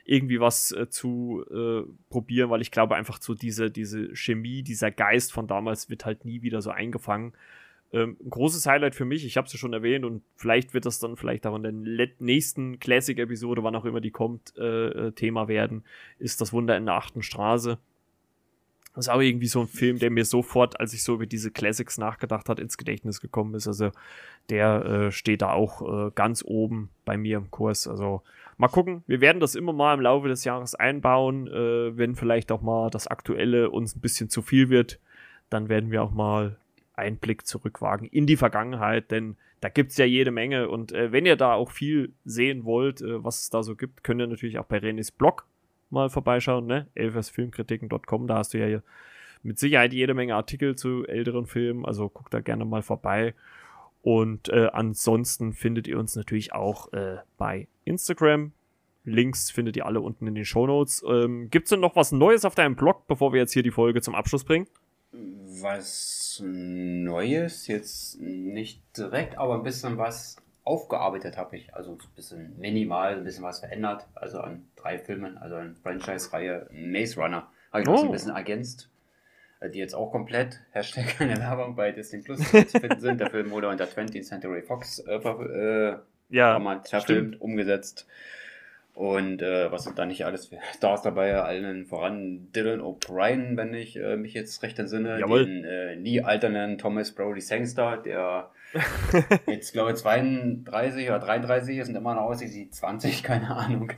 irgendwie 0.04 0.40
was 0.40 0.72
äh, 0.72 0.88
zu 0.90 1.44
äh, 1.50 1.82
probieren, 2.10 2.50
weil 2.50 2.60
ich 2.60 2.70
glaube 2.70 2.96
einfach 2.96 3.20
so 3.22 3.34
diese, 3.34 3.70
diese 3.70 4.14
Chemie, 4.14 4.62
dieser 4.62 4.90
Geist 4.90 5.32
von 5.32 5.46
damals 5.46 5.88
wird 5.88 6.04
halt 6.04 6.24
nie 6.24 6.42
wieder 6.42 6.60
so 6.60 6.70
eingefangen. 6.70 7.32
Ähm, 7.94 8.16
ein 8.24 8.30
großes 8.30 8.66
Highlight 8.66 8.96
für 8.96 9.04
mich, 9.04 9.24
ich 9.24 9.36
habe 9.36 9.46
es 9.46 9.52
ja 9.52 9.58
schon 9.58 9.72
erwähnt 9.72 10.04
und 10.04 10.22
vielleicht 10.34 10.74
wird 10.74 10.84
das 10.84 10.98
dann 10.98 11.16
vielleicht 11.16 11.46
auch 11.46 11.54
in 11.54 11.62
der 11.62 12.08
nächsten 12.18 12.80
Classic-Episode, 12.80 13.62
wann 13.62 13.76
auch 13.76 13.84
immer 13.84 14.00
die 14.00 14.10
kommt, 14.10 14.52
äh, 14.58 14.88
äh, 14.88 15.12
Thema 15.12 15.46
werden, 15.46 15.84
ist 16.18 16.40
das 16.40 16.52
Wunder 16.52 16.76
in 16.76 16.86
der 16.86 16.96
achten 16.96 17.22
Straße. 17.22 17.78
Das 18.96 19.06
ist 19.06 19.12
auch 19.12 19.20
irgendwie 19.20 19.46
so 19.46 19.60
ein 19.60 19.68
Film, 19.68 20.00
der 20.00 20.10
mir 20.10 20.24
sofort, 20.24 20.80
als 20.80 20.92
ich 20.92 21.04
so 21.04 21.14
über 21.14 21.26
diese 21.26 21.52
Classics 21.52 21.96
nachgedacht 21.96 22.48
hat, 22.48 22.58
ins 22.58 22.78
Gedächtnis 22.78 23.20
gekommen 23.20 23.54
ist. 23.54 23.68
Also 23.68 23.90
der 24.50 24.84
äh, 24.84 25.12
steht 25.12 25.42
da 25.42 25.52
auch 25.52 26.08
äh, 26.08 26.10
ganz 26.14 26.44
oben 26.44 26.90
bei 27.04 27.16
mir 27.16 27.38
im 27.38 27.50
Kurs. 27.50 27.86
Also 27.86 28.22
mal 28.56 28.68
gucken. 28.68 29.04
Wir 29.06 29.20
werden 29.20 29.40
das 29.40 29.54
immer 29.54 29.72
mal 29.72 29.94
im 29.94 30.00
Laufe 30.00 30.28
des 30.28 30.44
Jahres 30.44 30.76
einbauen. 30.76 31.48
Äh, 31.48 31.96
wenn 31.96 32.14
vielleicht 32.14 32.52
auch 32.52 32.62
mal 32.62 32.90
das 32.90 33.06
Aktuelle 33.08 33.70
uns 33.70 33.96
ein 33.96 34.00
bisschen 34.00 34.30
zu 34.30 34.42
viel 34.42 34.68
wird, 34.68 35.00
dann 35.50 35.68
werden 35.68 35.90
wir 35.90 36.02
auch 36.02 36.12
mal 36.12 36.56
einen 36.94 37.18
Blick 37.18 37.46
zurückwagen 37.46 38.06
in 38.06 38.26
die 38.26 38.36
Vergangenheit, 38.36 39.10
denn 39.10 39.36
da 39.60 39.68
gibt 39.68 39.92
es 39.92 39.96
ja 39.96 40.04
jede 40.04 40.30
Menge. 40.30 40.68
Und 40.68 40.92
äh, 40.92 41.12
wenn 41.12 41.26
ihr 41.26 41.36
da 41.36 41.54
auch 41.54 41.70
viel 41.70 42.12
sehen 42.24 42.64
wollt, 42.64 43.00
äh, 43.00 43.22
was 43.24 43.42
es 43.42 43.50
da 43.50 43.62
so 43.62 43.76
gibt, 43.76 44.04
könnt 44.04 44.20
ihr 44.20 44.26
natürlich 44.26 44.58
auch 44.58 44.66
bei 44.66 44.78
René's 44.78 45.10
Blog 45.10 45.46
mal 45.90 46.10
vorbeischauen, 46.10 46.66
ne? 46.66 46.88
elfersfilmkritiken.com, 46.94 48.26
da 48.26 48.36
hast 48.36 48.54
du 48.54 48.58
ja 48.58 48.66
hier 48.66 48.82
mit 49.42 49.58
Sicherheit 49.58 49.92
jede 49.92 50.14
Menge 50.14 50.34
Artikel 50.34 50.74
zu 50.74 51.06
älteren 51.06 51.46
Filmen, 51.46 51.84
also 51.84 52.08
guckt 52.08 52.32
da 52.32 52.40
gerne 52.40 52.64
mal 52.64 52.82
vorbei. 52.82 53.34
Und 54.02 54.48
äh, 54.50 54.68
ansonsten 54.72 55.54
findet 55.54 55.86
ihr 55.86 55.98
uns 55.98 56.14
natürlich 56.14 56.52
auch 56.52 56.92
äh, 56.92 57.18
bei 57.38 57.68
Instagram. 57.84 58.52
Links 59.04 59.50
findet 59.50 59.76
ihr 59.76 59.86
alle 59.86 60.00
unten 60.00 60.26
in 60.26 60.34
den 60.34 60.44
Show 60.44 60.66
Notes. 60.66 61.02
Ähm, 61.08 61.48
Gibt 61.50 61.66
es 61.66 61.70
denn 61.70 61.80
noch 61.80 61.96
was 61.96 62.12
Neues 62.12 62.44
auf 62.44 62.54
deinem 62.54 62.76
Blog, 62.76 63.06
bevor 63.06 63.32
wir 63.32 63.40
jetzt 63.40 63.52
hier 63.52 63.62
die 63.62 63.70
Folge 63.70 64.02
zum 64.02 64.14
Abschluss 64.14 64.44
bringen? 64.44 64.66
Was 65.60 66.42
Neues, 66.44 67.66
jetzt 67.68 68.20
nicht 68.20 68.82
direkt, 68.96 69.38
aber 69.38 69.54
ein 69.54 69.62
bisschen 69.62 69.98
was 69.98 70.36
aufgearbeitet 70.64 71.36
habe 71.36 71.56
ich. 71.56 71.74
Also 71.74 71.92
ein 71.92 71.98
bisschen 72.16 72.58
minimal, 72.58 73.16
ein 73.16 73.24
bisschen 73.24 73.44
was 73.44 73.60
verändert. 73.60 74.06
Also 74.14 74.40
an 74.40 74.66
drei 74.76 74.98
Filmen, 74.98 75.38
also 75.38 75.56
an 75.56 75.76
Franchise-Reihe 75.76 76.68
Maze 76.72 77.20
Runner 77.20 77.48
habe 77.72 77.82
ich 77.82 77.88
oh. 77.88 77.92
noch 77.92 77.98
so 78.00 78.06
ein 78.06 78.12
bisschen 78.12 78.34
ergänzt. 78.34 78.88
Äh, 79.60 79.70
die 79.70 79.78
jetzt 79.78 79.94
auch 79.94 80.10
komplett, 80.10 80.60
Hashtag 80.72 81.18
keine 81.18 81.36
Werbung, 81.38 81.76
bei 81.76 81.92
Disney 81.92 82.20
Plus 82.20 82.38
zu 82.40 82.80
finden 82.80 83.00
sind. 83.00 83.20
Der 83.20 83.30
Film 83.30 83.50
wurde 83.50 83.68
unter 83.68 83.84
20th 83.84 84.22
Century 84.22 84.62
Fox 84.62 84.98
äh, 85.00 85.16
äh, 85.16 85.96
ja, 86.30 86.80
verfilmt, 86.84 87.40
umgesetzt. 87.40 88.06
Und 88.94 89.42
äh, 89.42 89.72
was 89.72 89.82
sind 89.82 89.98
da 89.98 90.06
nicht 90.06 90.24
alles 90.24 90.46
für 90.46 90.58
Stars 90.74 91.02
dabei? 91.02 91.34
Allen 91.34 91.84
voran 91.84 92.52
Dylan 92.52 92.80
O'Brien, 92.80 93.56
wenn 93.56 93.74
ich 93.74 93.96
äh, 93.96 94.16
mich 94.16 94.34
jetzt 94.34 94.62
recht 94.62 94.78
entsinne. 94.78 95.18
Jawohl. 95.18 95.44
Den 95.44 95.64
äh, 95.64 95.96
nie 95.96 96.22
alternden 96.22 96.78
Thomas 96.78 97.10
Brody 97.10 97.40
Sangster, 97.40 97.96
der 97.96 98.50
jetzt 99.46 99.72
glaube 99.72 99.90
ich 99.90 99.96
32 99.96 101.08
oder 101.08 101.18
33 101.18 101.78
ist 101.78 101.88
und 101.88 101.96
immer 101.96 102.14
noch 102.14 102.22
aussieht 102.22 102.52
wie 102.54 102.70
20, 102.70 103.22
keine 103.24 103.50
Ahnung. 103.54 103.90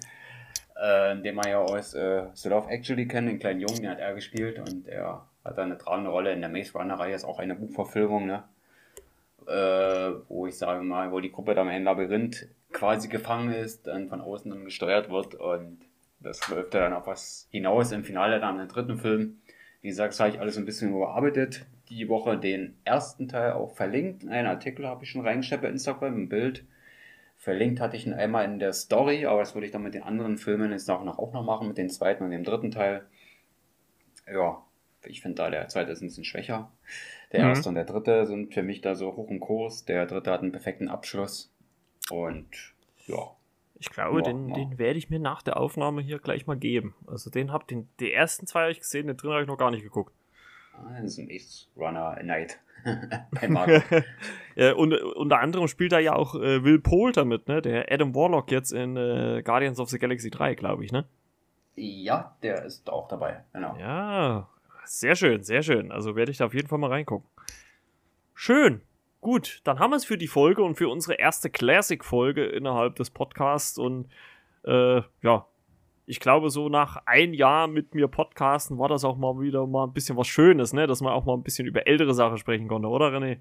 Äh, 0.81 1.21
den 1.21 1.35
man 1.35 1.49
ja 1.49 1.59
aus 1.59 1.93
äh, 1.95 2.25
The 2.33 2.49
Love 2.49 2.71
Actually 2.71 3.07
kennt, 3.07 3.29
den 3.29 3.39
kleinen 3.39 3.61
Jungen, 3.61 3.83
den 3.83 3.91
hat 3.91 3.99
er 3.99 4.15
gespielt 4.15 4.59
und 4.59 4.89
er 4.89 5.27
hat 5.45 5.59
da 5.59 5.63
eine 5.63 5.79
tragende 5.79 6.11
Rolle 6.11 6.33
in 6.33 6.41
der 6.41 6.51
Maze 6.51 6.73
Runner-Reihe, 6.73 7.15
ist 7.15 7.25
auch 7.25 7.39
eine 7.39 7.55
Buchverfilmung, 7.55 8.27
ne? 8.27 8.45
Äh, 9.47 10.19
wo 10.29 10.47
ich 10.47 10.59
sage 10.59 10.83
mal, 10.83 11.13
wo 11.13 11.21
die 11.21 11.31
Gruppe 11.31 11.55
da 11.55 11.63
im 11.63 11.85
Labyrinth 11.85 12.49
quasi 12.77 13.09
gefangen 13.09 13.55
ist, 13.55 13.87
dann 13.87 14.09
von 14.09 14.21
außen 14.21 14.51
dann 14.51 14.67
gesteuert 14.67 15.09
wird 15.09 15.35
und 15.35 15.79
das 16.21 16.47
läuft 16.51 16.75
ja 16.75 16.81
dann 16.81 16.93
auf 16.93 17.07
was 17.07 17.49
hinaus 17.51 17.91
im 17.91 18.05
Finale 18.05 18.39
dann 18.39 18.61
im 18.61 18.69
dritten 18.69 18.99
Film. 18.99 19.39
Wie 19.81 19.89
gesagt, 19.89 20.13
das 20.13 20.21
habe 20.21 20.31
ich 20.31 20.41
alles 20.41 20.59
ein 20.59 20.67
bisschen 20.67 20.91
überarbeitet. 20.91 21.65
Die 21.89 22.09
Woche 22.11 22.37
den 22.37 22.77
ersten 22.85 23.29
Teil 23.29 23.53
auch 23.53 23.75
verlinkt. 23.75 24.29
Einen 24.29 24.47
Artikel 24.47 24.87
habe 24.87 25.05
ich 25.05 25.11
schon 25.11 25.27
reingestellt 25.27 25.63
bei 25.63 25.71
Instagram, 25.71 26.17
ein 26.17 26.29
Bild. 26.29 26.67
Verlinkt 27.37 27.81
hatte 27.81 27.97
ich 27.97 28.07
ihn 28.07 28.13
einmal 28.13 28.45
in 28.45 28.59
der 28.59 28.75
Story, 28.75 29.25
aber 29.25 29.41
das 29.41 29.55
würde 29.55 29.67
ich 29.67 29.73
dann 29.73 29.83
mit 29.83 29.95
den 29.95 30.03
anderen 30.03 30.37
Filmen 30.37 30.71
jetzt 30.71 30.91
auch 30.91 31.03
noch, 31.03 31.19
auch 31.19 31.33
noch 31.33 31.45
machen, 31.45 31.69
mit 31.69 31.79
dem 31.79 31.89
zweiten 31.89 32.25
und 32.25 32.31
dem 32.31 32.45
dritten 32.45 32.73
Teil. 32.73 33.07
Ja, 34.31 34.63
ich 35.07 35.23
finde 35.23 35.37
da 35.37 35.49
der 35.49 35.69
zweite 35.69 35.93
ist 35.93 36.03
ein 36.03 36.09
bisschen 36.09 36.25
schwächer. 36.25 36.71
Der 37.33 37.41
mhm. 37.41 37.49
erste 37.49 37.69
und 37.71 37.75
der 37.75 37.85
dritte 37.85 38.27
sind 38.27 38.53
für 38.53 38.63
mich 38.63 38.83
da 38.83 38.95
so 38.95 39.17
hoch 39.17 39.31
im 39.31 39.41
Kurs. 39.41 39.87
Der 39.87 40.05
dritte 40.05 40.31
hat 40.31 40.43
einen 40.43 40.53
perfekten 40.53 40.89
Abschluss. 40.89 41.56
Und 42.11 42.49
ja. 43.07 43.37
Ich 43.79 43.91
glaube, 43.91 44.19
ja, 44.19 44.23
den, 44.23 44.49
ja. 44.49 44.55
den 44.55 44.79
werde 44.79 44.99
ich 44.99 45.11
mir 45.11 45.19
nach 45.19 45.43
der 45.43 45.59
Aufnahme 45.59 46.01
hier 46.01 46.19
gleich 46.19 46.47
mal 46.47 46.57
geben. 46.57 46.95
Also 47.07 47.31
den 47.31 47.53
habe 47.53 47.67
den 47.67 47.89
die 48.01 48.13
ersten 48.13 48.47
zwei 48.47 48.63
habe 48.63 48.73
ich 48.73 48.81
gesehen, 48.81 49.07
den 49.07 49.17
dritten 49.17 49.33
habe 49.33 49.43
ich 49.43 49.49
noch 49.49 49.59
gar 49.59 49.71
nicht 49.71 49.83
geguckt. 49.83 50.15
Ah, 50.73 51.01
das 51.01 51.13
ist 51.13 51.19
ein 51.19 51.29
Ace 51.31 51.69
Runner 51.77 52.19
Night. 52.23 52.59
ja, 54.57 54.75
und 54.75 54.95
unter 54.95 55.41
anderem 55.41 55.69
spielt 55.69 55.93
da 55.93 55.99
ja 55.99 56.15
auch 56.15 56.35
äh, 56.37 56.63
Will 56.63 56.79
Poulter 56.79 57.25
mit, 57.25 57.49
ne? 57.49 57.61
Der 57.61 57.91
Adam 57.91 58.15
Warlock 58.15 58.51
jetzt 58.51 58.73
in 58.73 58.97
äh, 58.97 59.43
Guardians 59.45 59.81
of 59.81 59.91
the 59.91 59.99
Galaxy 59.99 60.31
3, 60.31 60.55
glaube 60.55 60.85
ich, 60.85 60.93
ne? 60.93 61.05
Ja, 61.75 62.37
der 62.43 62.65
ist 62.65 62.89
auch 62.89 63.09
dabei, 63.09 63.45
genau. 63.53 63.77
Ja, 63.77 64.49
sehr 64.85 65.17
schön, 65.17 65.43
sehr 65.43 65.63
schön. 65.63 65.93
Also 65.93 66.17
werde 66.17 66.31
ich 66.31 66.39
da 66.39 66.47
auf 66.47 66.55
jeden 66.55 66.69
Fall 66.69 66.79
mal 66.79 66.91
reingucken. 66.91 67.29
Schön. 68.35 68.81
Gut, 69.27 69.61
dann 69.65 69.81
haben 69.81 69.91
wir 69.91 69.97
es 69.97 70.05
für 70.05 70.19
die 70.19 70.29
Folge 70.29 70.63
und 70.63 70.77
für 70.77 70.89
unsere 70.89 71.15
erste 71.15 71.51
Classic-Folge 71.51 72.45
innerhalb 72.45 72.95
des 72.95 73.11
Podcasts. 73.11 73.77
Und 73.77 74.09
äh, 74.65 75.03
ja, 75.21 75.47
ich 76.07 76.21
glaube, 76.21 76.49
so 76.49 76.69
nach 76.69 77.03
ein 77.07 77.35
Jahr 77.35 77.67
mit 77.67 77.93
mir 77.93 78.07
podcasten 78.07 78.79
war 78.79 78.89
das 78.89 79.05
auch 79.05 79.17
mal 79.17 79.41
wieder 79.41 79.67
mal 79.67 79.89
ein 79.89 79.93
bisschen 79.93 80.17
was 80.17 80.29
Schönes, 80.29 80.73
ne? 80.73 80.87
Dass 80.87 81.01
man 81.01 81.13
auch 81.13 81.25
mal 81.25 81.35
ein 81.35 81.43
bisschen 81.43 81.67
über 81.67 81.89
ältere 81.89 82.15
Sachen 82.15 82.39
sprechen 82.39 82.69
konnte, 82.69 82.87
oder 82.87 83.07
René? 83.07 83.39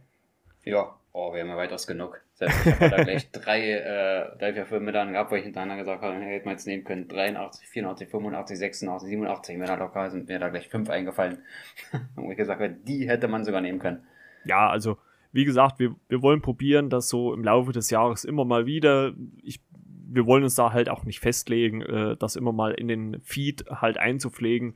Ja, 0.64 0.96
oh, 1.12 1.32
wir 1.32 1.42
haben 1.42 1.50
ja 1.50 1.56
weitaus 1.56 1.86
genug. 1.86 2.20
Selbst 2.34 2.66
ich 2.66 2.74
habe 2.74 2.90
da 2.90 3.04
gleich 3.04 3.32
drei, 3.32 3.70
äh, 3.70 4.38
drei, 4.40 4.54
vier 4.54 4.66
Filme 4.66 4.92
dann 4.92 5.12
gehabt, 5.12 5.30
wo 5.30 5.36
ich 5.36 5.44
hintereinander 5.44 5.84
gesagt 5.84 6.02
habe, 6.02 6.16
hätte 6.16 6.46
man 6.46 6.56
jetzt 6.56 6.66
nehmen 6.66 6.84
können. 6.84 7.08
83, 7.08 7.68
84, 7.68 8.10
85, 8.10 8.58
86, 8.58 9.10
87, 9.10 9.58
mir 9.60 9.68
da 9.68 9.76
locker 9.76 10.10
sind 10.10 10.30
mir 10.30 10.40
da 10.40 10.50
gleich 10.50 10.68
fünf 10.68 10.90
eingefallen. 10.90 11.44
wo 12.16 12.32
ich 12.32 12.38
gesagt 12.38 12.60
habe, 12.60 12.74
die 12.74 13.08
hätte 13.08 13.28
man 13.28 13.46
sogar 13.46 13.62
nehmen 13.62 13.78
können. 13.78 14.08
Ja, 14.46 14.68
also, 14.68 14.98
wie 15.36 15.46
gesagt, 15.46 15.80
wir, 15.80 15.96
wir 16.08 16.22
wollen 16.22 16.42
probieren, 16.42 16.90
das 16.90 17.10
so 17.10 17.34
im 17.34 17.44
Laufe 17.44 17.72
des 17.72 17.90
Jahres 17.90 18.24
immer 18.24 18.46
mal 18.46 18.66
wieder. 18.66 19.14
Ich, 19.44 19.60
wir 20.08 20.26
wollen 20.26 20.44
uns 20.44 20.56
da 20.56 20.74
halt 20.74 20.90
auch 20.90 21.04
nicht 21.04 21.20
festlegen, 21.20 21.82
äh, 21.82 22.18
das 22.18 22.36
immer 22.36 22.52
mal 22.52 22.72
in 22.72 22.88
den 22.88 23.22
Feed 23.22 23.66
halt 23.70 23.98
einzupflegen 23.98 24.74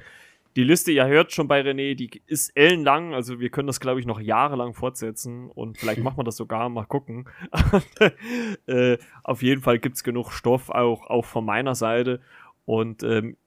die 0.55 0.63
Liste, 0.63 0.91
ihr 0.91 1.07
hört 1.07 1.31
schon 1.31 1.47
bei 1.47 1.61
René, 1.61 1.95
die 1.95 2.21
ist 2.25 2.49
ellenlang, 2.49 3.13
also 3.13 3.39
wir 3.39 3.49
können 3.49 3.67
das, 3.67 3.79
glaube 3.79 3.99
ich, 3.99 4.05
noch 4.05 4.19
jahrelang 4.19 4.73
fortsetzen 4.73 5.49
und 5.49 5.77
vielleicht 5.77 5.99
machen 6.03 6.17
wir 6.17 6.23
das 6.23 6.37
sogar, 6.37 6.69
mal 6.69 6.85
gucken. 6.85 7.29
äh, 8.67 8.97
auf 9.23 9.41
jeden 9.43 9.61
Fall 9.61 9.79
gibt 9.79 9.95
es 9.95 10.03
genug 10.03 10.31
Stoff, 10.31 10.69
auch, 10.69 11.07
auch 11.07 11.25
von 11.25 11.45
meiner 11.45 11.75
Seite. 11.75 12.19
Und 12.65 13.03
ähm, 13.03 13.37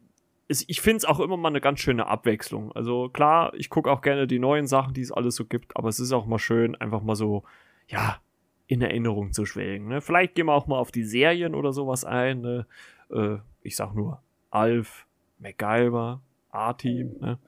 ist, 0.53 0.69
ich 0.69 0.81
finde 0.81 0.99
es 0.99 1.05
auch 1.05 1.19
immer 1.19 1.37
mal 1.37 1.49
eine 1.49 1.61
ganz 1.61 1.81
schöne 1.81 2.07
Abwechslung. 2.07 2.73
Also 2.73 3.09
klar, 3.09 3.53
ich 3.55 3.71
gucke 3.71 3.91
auch 3.91 4.03
gerne 4.03 4.27
die 4.27 4.39
neuen 4.39 4.67
Sachen, 4.67 4.95
die 4.95 5.01
es 5.01 5.11
alles 5.11 5.35
so 5.35 5.45
gibt, 5.45 5.77
aber 5.77 5.89
es 5.89 5.99
ist 5.99 6.13
auch 6.13 6.27
mal 6.27 6.39
schön, 6.39 6.77
einfach 6.77 7.03
mal 7.03 7.17
so, 7.17 7.43
ja, 7.89 8.21
in 8.67 8.81
Erinnerung 8.83 9.33
zu 9.33 9.45
schwelgen. 9.45 9.89
Ne? 9.89 10.01
Vielleicht 10.01 10.35
gehen 10.35 10.47
wir 10.47 10.55
auch 10.55 10.67
mal 10.67 10.79
auf 10.79 10.93
die 10.93 11.05
Serien 11.05 11.55
oder 11.55 11.73
sowas 11.73 12.05
ein. 12.05 12.41
Ne? 12.41 12.67
Äh, 13.11 13.39
ich 13.63 13.77
sag 13.77 13.95
nur 13.95 14.23
Alf, 14.51 15.07
MacGyver, 15.39 16.23
A-Team, 16.51 17.17
ne? 17.21 17.39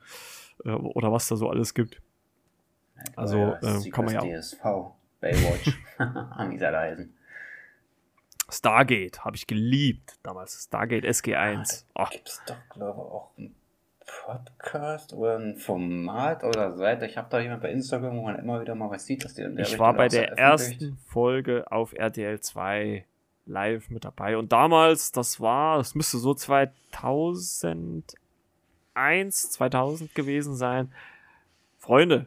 Äh, 0.63 0.71
oder 0.71 1.11
was 1.11 1.27
da 1.27 1.35
so 1.35 1.49
alles 1.49 1.73
gibt. 1.73 2.01
Also 3.15 3.37
ja, 3.37 3.59
äh, 3.61 3.89
kann 3.89 4.05
man 4.05 4.13
ja. 4.15 4.21
DSV, 4.21 4.63
Baywatch, 5.19 5.77
an 5.97 6.51
dieser 6.51 6.73
Reisen. 6.73 7.15
Stargate 8.49 9.25
habe 9.25 9.35
ich 9.35 9.47
geliebt 9.47 10.17
damals. 10.23 10.63
Stargate 10.63 11.05
SG1. 11.05 11.85
Ah, 11.93 12.09
Gibt 12.11 12.29
es 12.29 12.41
doch, 12.45 12.55
glaube 12.69 12.99
ich, 12.99 13.05
auch 13.05 13.31
einen 13.37 13.55
Podcast 14.25 15.13
oder 15.13 15.37
ein 15.37 15.55
Format 15.55 16.43
oder 16.43 16.73
Seite. 16.73 17.05
Ich 17.05 17.17
habe 17.17 17.27
da 17.29 17.39
jemand 17.39 17.61
bei 17.61 17.71
Instagram, 17.71 18.17
wo 18.17 18.23
man 18.23 18.37
immer 18.37 18.61
wieder 18.61 18.75
mal 18.75 18.89
was 18.89 19.05
sieht, 19.05 19.25
dass 19.25 19.33
die 19.33 19.41
in 19.41 19.55
der 19.55 19.65
Ich 19.65 19.79
war 19.79 19.93
bei 19.93 20.07
der 20.07 20.37
ersten 20.37 20.97
Folge 21.07 21.71
auf 21.71 21.93
RTL 21.93 22.39
2 22.39 23.05
live 23.47 23.89
mit 23.89 24.05
dabei. 24.05 24.37
Und 24.37 24.51
damals, 24.51 25.11
das 25.11 25.39
war, 25.39 25.77
das 25.77 25.95
müsste 25.95 26.17
so 26.17 26.33
2000 26.33 28.15
2001, 28.95 29.51
2000 29.51 30.15
gewesen 30.15 30.55
sein. 30.55 30.91
Freunde, 31.77 32.25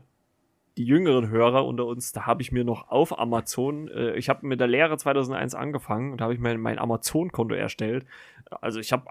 die 0.79 0.85
jüngeren 0.85 1.29
Hörer 1.29 1.67
unter 1.67 1.87
uns, 1.87 2.13
da 2.13 2.25
habe 2.27 2.41
ich 2.41 2.53
mir 2.53 2.65
noch 2.65 2.89
auf 2.89 3.19
Amazon, 3.19 3.89
äh, 3.89 4.15
ich 4.15 4.29
habe 4.29 4.47
mit 4.47 4.61
der 4.61 4.69
Lehre 4.69 4.97
2001 4.97 5.55
angefangen 5.55 6.13
und 6.13 6.21
habe 6.21 6.33
ich 6.33 6.39
mir 6.39 6.57
mein 6.57 6.79
Amazon-Konto 6.79 7.55
erstellt. 7.55 8.07
Also 8.61 8.79
ich 8.79 8.93
habe 8.93 9.05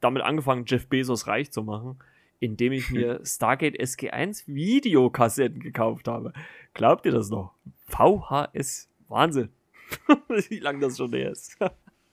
damit 0.00 0.22
angefangen, 0.22 0.64
Jeff 0.66 0.86
Bezos 0.88 1.26
reich 1.26 1.52
zu 1.52 1.62
machen, 1.62 1.98
indem 2.40 2.72
ich 2.72 2.90
mir 2.90 3.20
Stargate 3.24 3.78
SG1 3.78 4.44
Videokassetten 4.46 5.60
gekauft 5.60 6.08
habe. 6.08 6.32
Glaubt 6.72 7.04
ihr 7.04 7.12
das 7.12 7.28
noch? 7.28 7.52
VHS, 7.88 8.88
Wahnsinn. 9.08 9.50
Wie 10.48 10.58
lange 10.58 10.80
das 10.80 10.96
schon 10.96 11.12
her 11.12 11.32
ist. 11.32 11.58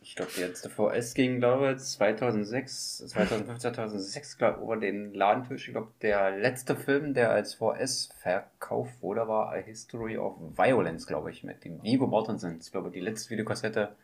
Ich 0.05 0.15
glaube, 0.15 0.31
die 0.35 0.41
letzte 0.41 0.69
VS 0.69 1.15
ging, 1.15 1.39
glaube 1.39 1.73
ich, 1.73 1.79
2006, 1.79 3.07
2005, 3.07 3.57
2006, 3.57 4.37
glaube 4.37 4.61
über 4.61 4.77
den 4.77 5.15
Ladentisch. 5.15 5.67
Ich 5.67 5.73
glaube, 5.73 5.91
der 6.03 6.37
letzte 6.37 6.75
Film, 6.75 7.15
der 7.15 7.31
als 7.31 7.55
VS 7.55 8.11
verkauft 8.19 9.01
wurde, 9.01 9.27
war 9.27 9.51
A 9.51 9.55
History 9.55 10.17
of 10.17 10.35
Violence, 10.55 11.07
glaube 11.07 11.31
ich, 11.31 11.43
mit 11.43 11.65
dem 11.65 11.81
Vigo 11.81 12.05
Mortensen. 12.05 12.59
Ich 12.61 12.71
glaube, 12.71 12.91
die 12.91 12.99
letzte 12.99 13.31
Videokassette, 13.31 13.95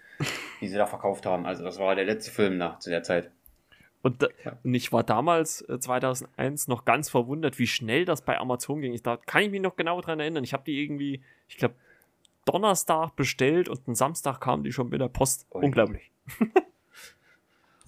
die 0.60 0.68
sie 0.68 0.76
da 0.76 0.88
verkauft 0.88 1.28
haben. 1.28 1.46
Also, 1.46 1.64
das 1.64 1.78
war 1.78 1.94
der 1.94 2.06
letzte 2.06 2.32
Film 2.32 2.58
da 2.58 2.80
zu 2.80 2.90
der 2.90 3.04
Zeit. 3.04 3.30
Und, 4.02 4.28
ja. 4.44 4.58
und, 4.64 4.74
ich 4.74 4.92
war 4.92 5.04
damals, 5.04 5.62
äh, 5.70 5.78
2001, 5.78 6.68
noch 6.68 6.84
ganz 6.84 7.12
verwundert, 7.12 7.60
wie 7.60 7.68
schnell 7.68 8.06
das 8.06 8.24
bei 8.24 8.40
Amazon 8.40 8.82
ging. 8.82 8.94
Ich, 8.96 9.04
da 9.04 9.18
kann 9.18 9.44
ich 9.44 9.52
mich 9.52 9.62
noch 9.62 9.76
genau 9.76 10.02
dran 10.02 10.20
erinnern. 10.20 10.44
Ich 10.44 10.54
habe 10.54 10.64
die 10.66 10.82
irgendwie, 10.82 11.22
ich 11.48 11.58
glaube, 11.58 11.76
Donnerstag 12.52 13.16
bestellt 13.16 13.70
und 13.70 13.88
am 13.88 13.96
Samstag 13.96 14.40
kam 14.40 14.64
die 14.64 14.72
schon 14.72 14.90
mit 14.90 15.02
der 15.02 15.08
Post. 15.08 15.48
Ui. 15.54 15.66
Unglaublich. 15.66 16.12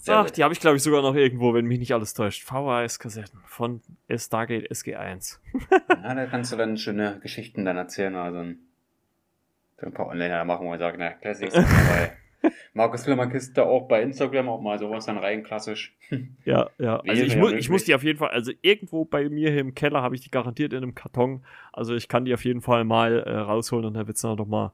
Ach, 0.08 0.30
die 0.30 0.44
habe 0.44 0.54
ich 0.54 0.60
glaube 0.60 0.78
ich 0.78 0.84
sogar 0.84 1.02
noch 1.02 1.16
irgendwo, 1.16 1.54
wenn 1.54 1.66
mich 1.66 1.80
nicht 1.80 1.94
alles 1.94 2.14
täuscht. 2.14 2.44
VHS-Kassetten 2.44 3.40
von 3.46 3.82
Stargate 4.14 4.70
SG1. 4.70 5.40
ja, 5.72 6.14
da 6.16 6.26
kannst 6.26 6.52
du 6.52 6.58
dann 6.58 6.78
schöne 6.78 7.20
Geschichten 7.22 7.64
dann 7.64 7.78
erzählen. 7.78 8.16
Also 8.16 8.40
ein 8.40 9.94
paar 9.94 10.08
Online 10.08 10.44
machen, 10.46 10.66
wo 10.66 10.70
man 10.70 10.80
sagt, 10.80 10.98
na, 11.00 11.12
Classics 11.12 11.54
dabei. 11.54 12.18
Markus 12.74 13.04
Flimmerkiste 13.04 13.64
auch 13.64 13.88
bei 13.88 14.02
Instagram 14.02 14.50
auch 14.50 14.62
mal 14.62 14.80
sowas 14.80 15.06
dann 15.06 15.18
rein, 15.18 15.44
klassisch. 15.44 15.96
Ja, 16.46 16.70
ja. 16.78 17.00
Also 17.08 17.24
ich, 17.24 17.36
mu 17.38 17.50
ich 17.50 17.70
muss 17.70 17.86
die 17.86 17.96
auf 17.96 18.04
jeden 18.04 18.20
Fall, 18.20 18.30
also 18.30 18.52
irgendwo 18.62 19.06
bei 19.06 19.30
mir 19.30 19.50
hier 19.50 19.62
im 19.62 19.76
Keller 19.76 20.02
habe 20.02 20.16
ich 20.16 20.22
die 20.22 20.32
garantiert 20.32 20.74
in 20.74 20.84
einem 20.84 20.96
Karton. 20.96 21.44
Also 21.72 21.96
ich 21.96 22.08
kann 22.08 22.26
die 22.26 22.34
auf 22.34 22.44
jeden 22.44 22.62
Fall 22.62 22.84
mal 22.84 23.20
äh, 23.20 23.32
rausholen 23.32 23.86
und 23.86 23.94
dann 23.94 24.08
wird 24.08 24.18
es 24.18 24.22
dann 24.22 24.36
noch 24.36 24.48
mal, 24.48 24.72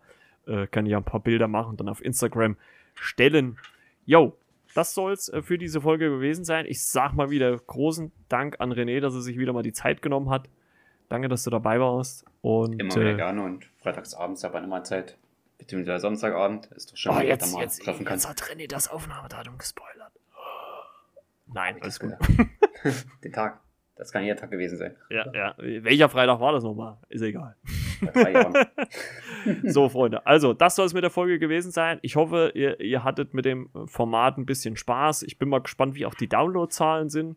äh, 0.48 0.68
kann 0.68 0.86
ich 0.86 0.92
ja 0.92 0.98
ein 0.98 1.04
paar 1.04 1.20
Bilder 1.20 1.48
machen 1.48 1.72
und 1.72 1.80
dann 1.80 1.90
auf 1.90 2.04
Instagram 2.04 2.58
stellen. 2.96 3.58
Jo, 4.06 4.36
das 4.74 4.94
soll's 4.94 5.30
äh, 5.30 5.42
für 5.42 5.58
diese 5.58 5.82
Folge 5.82 6.10
gewesen 6.10 6.44
sein. 6.46 6.66
Ich 6.68 6.84
sag 6.84 7.14
mal 7.14 7.30
wieder 7.30 7.56
großen 7.56 8.12
Dank 8.30 8.60
an 8.60 8.72
René, 8.74 9.00
dass 9.00 9.14
er 9.14 9.22
sich 9.22 9.38
wieder 9.38 9.54
mal 9.54 9.64
die 9.64 9.74
Zeit 9.74 10.02
genommen 10.02 10.30
hat. 10.30 10.50
Danke, 11.10 11.28
dass 11.28 11.44
du 11.44 11.50
dabei 11.50 11.80
warst. 11.80 12.26
Und, 12.42 12.80
immer 12.80 12.96
wieder 12.96 13.14
äh, 13.14 13.16
gerne 13.16 13.44
und 13.44 13.66
freitagsabends 13.82 14.44
hat 14.44 14.54
man 14.54 14.64
immer 14.64 14.84
Zeit 14.84 15.18
beziehungsweise 15.60 16.02
Samstagabend, 16.02 16.66
ist 16.76 16.92
doch 16.92 16.98
schon 16.98 17.16
oh, 17.16 17.20
jetzt, 17.20 17.54
mal 17.54 17.62
jetzt, 17.62 17.84
treffen 17.84 18.06
kann. 18.06 18.16
Jetzt 18.16 18.28
hat 18.28 18.42
René 18.42 18.68
das 18.68 18.88
Aufnahmedatum 18.90 19.60
gespoilert. 19.60 20.12
Nein, 21.54 21.78
alles 21.82 22.00
gut. 22.00 22.14
Den 23.24 23.34
Tag. 23.34 23.60
Das 23.96 24.14
kann 24.14 24.24
jeder 24.24 24.38
Tag 24.38 24.50
gewesen 24.50 24.78
sein. 24.78 24.96
Ja, 25.10 25.26
ja. 25.34 25.56
Welcher 25.58 26.08
Freitag 26.08 26.40
war 26.40 26.54
das 26.54 26.64
nochmal? 26.64 26.96
Ist 27.10 27.22
egal. 27.22 27.58
so, 29.64 29.90
Freunde. 29.90 30.26
Also, 30.26 30.54
das 30.54 30.78
soll 30.78 30.86
es 30.86 30.94
mit 30.94 31.04
der 31.04 31.10
Folge 31.10 31.38
gewesen 31.38 31.72
sein. 31.72 32.00
Ich 32.02 32.16
hoffe, 32.16 32.54
ihr, 32.56 32.80
ihr 32.80 33.04
hattet 33.04 33.34
mit 33.34 33.44
dem 33.44 33.70
Format 33.88 34.38
ein 34.38 34.46
bisschen 34.46 34.78
Spaß. 34.78 35.24
Ich 35.24 35.38
bin 35.38 35.50
mal 35.50 35.60
gespannt, 35.60 35.96
wie 35.96 36.06
auch 36.06 36.14
die 36.14 36.30
Downloadzahlen 36.30 37.10
sind. 37.10 37.36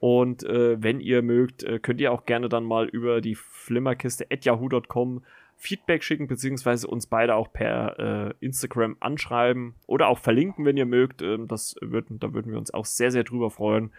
Und 0.00 0.42
äh, 0.42 0.82
wenn 0.82 0.98
ihr 0.98 1.22
mögt, 1.22 1.62
äh, 1.62 1.78
könnt 1.78 2.00
ihr 2.00 2.10
auch 2.10 2.26
gerne 2.26 2.48
dann 2.48 2.64
mal 2.64 2.88
über 2.88 3.20
die 3.20 3.36
Flimmerkiste 3.36 4.26
at 4.28 4.44
yahoo.com 4.44 5.22
Feedback 5.62 6.02
schicken, 6.02 6.26
beziehungsweise 6.26 6.88
uns 6.88 7.06
beide 7.06 7.36
auch 7.36 7.52
per 7.52 7.98
äh, 8.00 8.34
Instagram 8.40 8.96
anschreiben 8.98 9.76
oder 9.86 10.08
auch 10.08 10.18
verlinken, 10.18 10.64
wenn 10.64 10.76
ihr 10.76 10.86
mögt. 10.86 11.22
Ähm, 11.22 11.46
das 11.46 11.76
würden, 11.80 12.18
da 12.18 12.34
würden 12.34 12.50
wir 12.50 12.58
uns 12.58 12.74
auch 12.74 12.84
sehr, 12.84 13.12
sehr 13.12 13.22
drüber 13.22 13.48
freuen. 13.48 13.92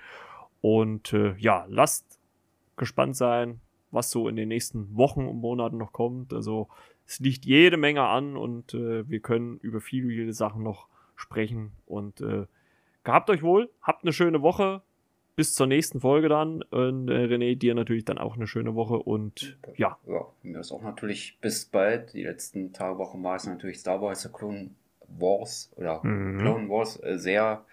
Und 0.59 1.13
äh, 1.13 1.35
ja, 1.37 1.65
lasst 1.69 2.19
gespannt 2.75 3.15
sein, 3.15 3.61
was 3.91 4.11
so 4.11 4.27
in 4.27 4.35
den 4.35 4.49
nächsten 4.49 4.93
Wochen 4.97 5.25
und 5.25 5.37
Monaten 5.37 5.77
noch 5.77 5.93
kommt. 5.93 6.33
Also 6.33 6.67
es 7.07 7.21
liegt 7.21 7.45
jede 7.45 7.77
Menge 7.77 8.03
an 8.03 8.35
und 8.35 8.73
äh, 8.73 9.07
wir 9.07 9.21
können 9.21 9.57
über 9.59 9.79
viele, 9.79 10.09
viele 10.09 10.33
Sachen 10.33 10.63
noch 10.63 10.87
sprechen. 11.15 11.71
Und 11.85 12.19
äh, 12.19 12.45
gehabt 13.05 13.29
euch 13.29 13.41
wohl, 13.41 13.69
habt 13.81 14.03
eine 14.03 14.11
schöne 14.11 14.41
Woche 14.41 14.81
bis 15.35 15.53
zur 15.55 15.67
nächsten 15.67 16.01
Folge 16.01 16.29
dann. 16.29 16.61
Und 16.63 17.09
äh, 17.09 17.25
René, 17.25 17.55
dir 17.55 17.75
natürlich 17.75 18.05
dann 18.05 18.17
auch 18.17 18.35
eine 18.35 18.47
schöne 18.47 18.75
Woche 18.75 18.97
und 18.97 19.57
ja. 19.75 19.97
Ja, 20.07 20.25
mir 20.43 20.59
ist 20.59 20.71
auch 20.71 20.83
natürlich 20.83 21.37
bis 21.41 21.65
bald. 21.65 22.13
Die 22.13 22.23
letzten 22.23 22.73
Tage, 22.73 22.97
Wochen 22.97 23.23
war 23.23 23.35
es 23.35 23.47
natürlich 23.47 23.79
Star 23.79 24.01
Wars, 24.01 24.29
Clone 24.31 24.71
Wars 25.07 25.71
oder 25.75 26.03
mhm. 26.03 26.39
Clone 26.39 26.69
Wars 26.69 27.01
äh, 27.03 27.17
sehr 27.17 27.65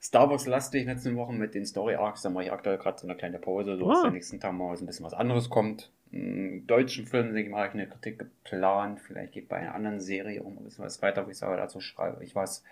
Star 0.00 0.30
Wars-lastig 0.30 0.82
in 0.82 0.86
den 0.86 0.96
letzten 0.96 1.16
Wochen 1.16 1.38
mit 1.38 1.54
den 1.54 1.66
Story-Arcs. 1.66 2.22
Da 2.22 2.30
mache 2.30 2.44
ich 2.44 2.52
aktuell 2.52 2.78
gerade 2.78 2.98
so 2.98 3.06
eine 3.06 3.16
kleine 3.16 3.38
Pause, 3.38 3.76
so 3.76 3.86
ah. 3.86 3.92
dass 3.92 4.02
der 4.02 4.10
nächsten 4.12 4.40
Tag 4.40 4.52
mal 4.52 4.76
so 4.76 4.84
ein 4.84 4.86
bisschen 4.86 5.04
was 5.04 5.14
anderes 5.14 5.50
kommt. 5.50 5.90
Im 6.10 6.66
deutschen 6.66 7.06
Film, 7.06 7.34
denke 7.34 7.42
ich 7.42 7.48
mal, 7.50 7.64
habe 7.64 7.68
ich 7.68 7.74
eine 7.74 7.88
Kritik 7.88 8.18
geplant. 8.18 9.00
Vielleicht 9.00 9.32
geht 9.32 9.48
bei 9.48 9.56
einer 9.56 9.74
anderen 9.74 10.00
Serie 10.00 10.40
auch 10.40 10.46
ein 10.46 10.64
bisschen 10.64 10.84
was 10.84 11.02
weiter, 11.02 11.26
wo 11.26 11.30
ich 11.30 11.36
sage, 11.36 11.56
dazu 11.56 11.80
schreibe 11.80 12.22
ich 12.24 12.34
was. 12.34 12.64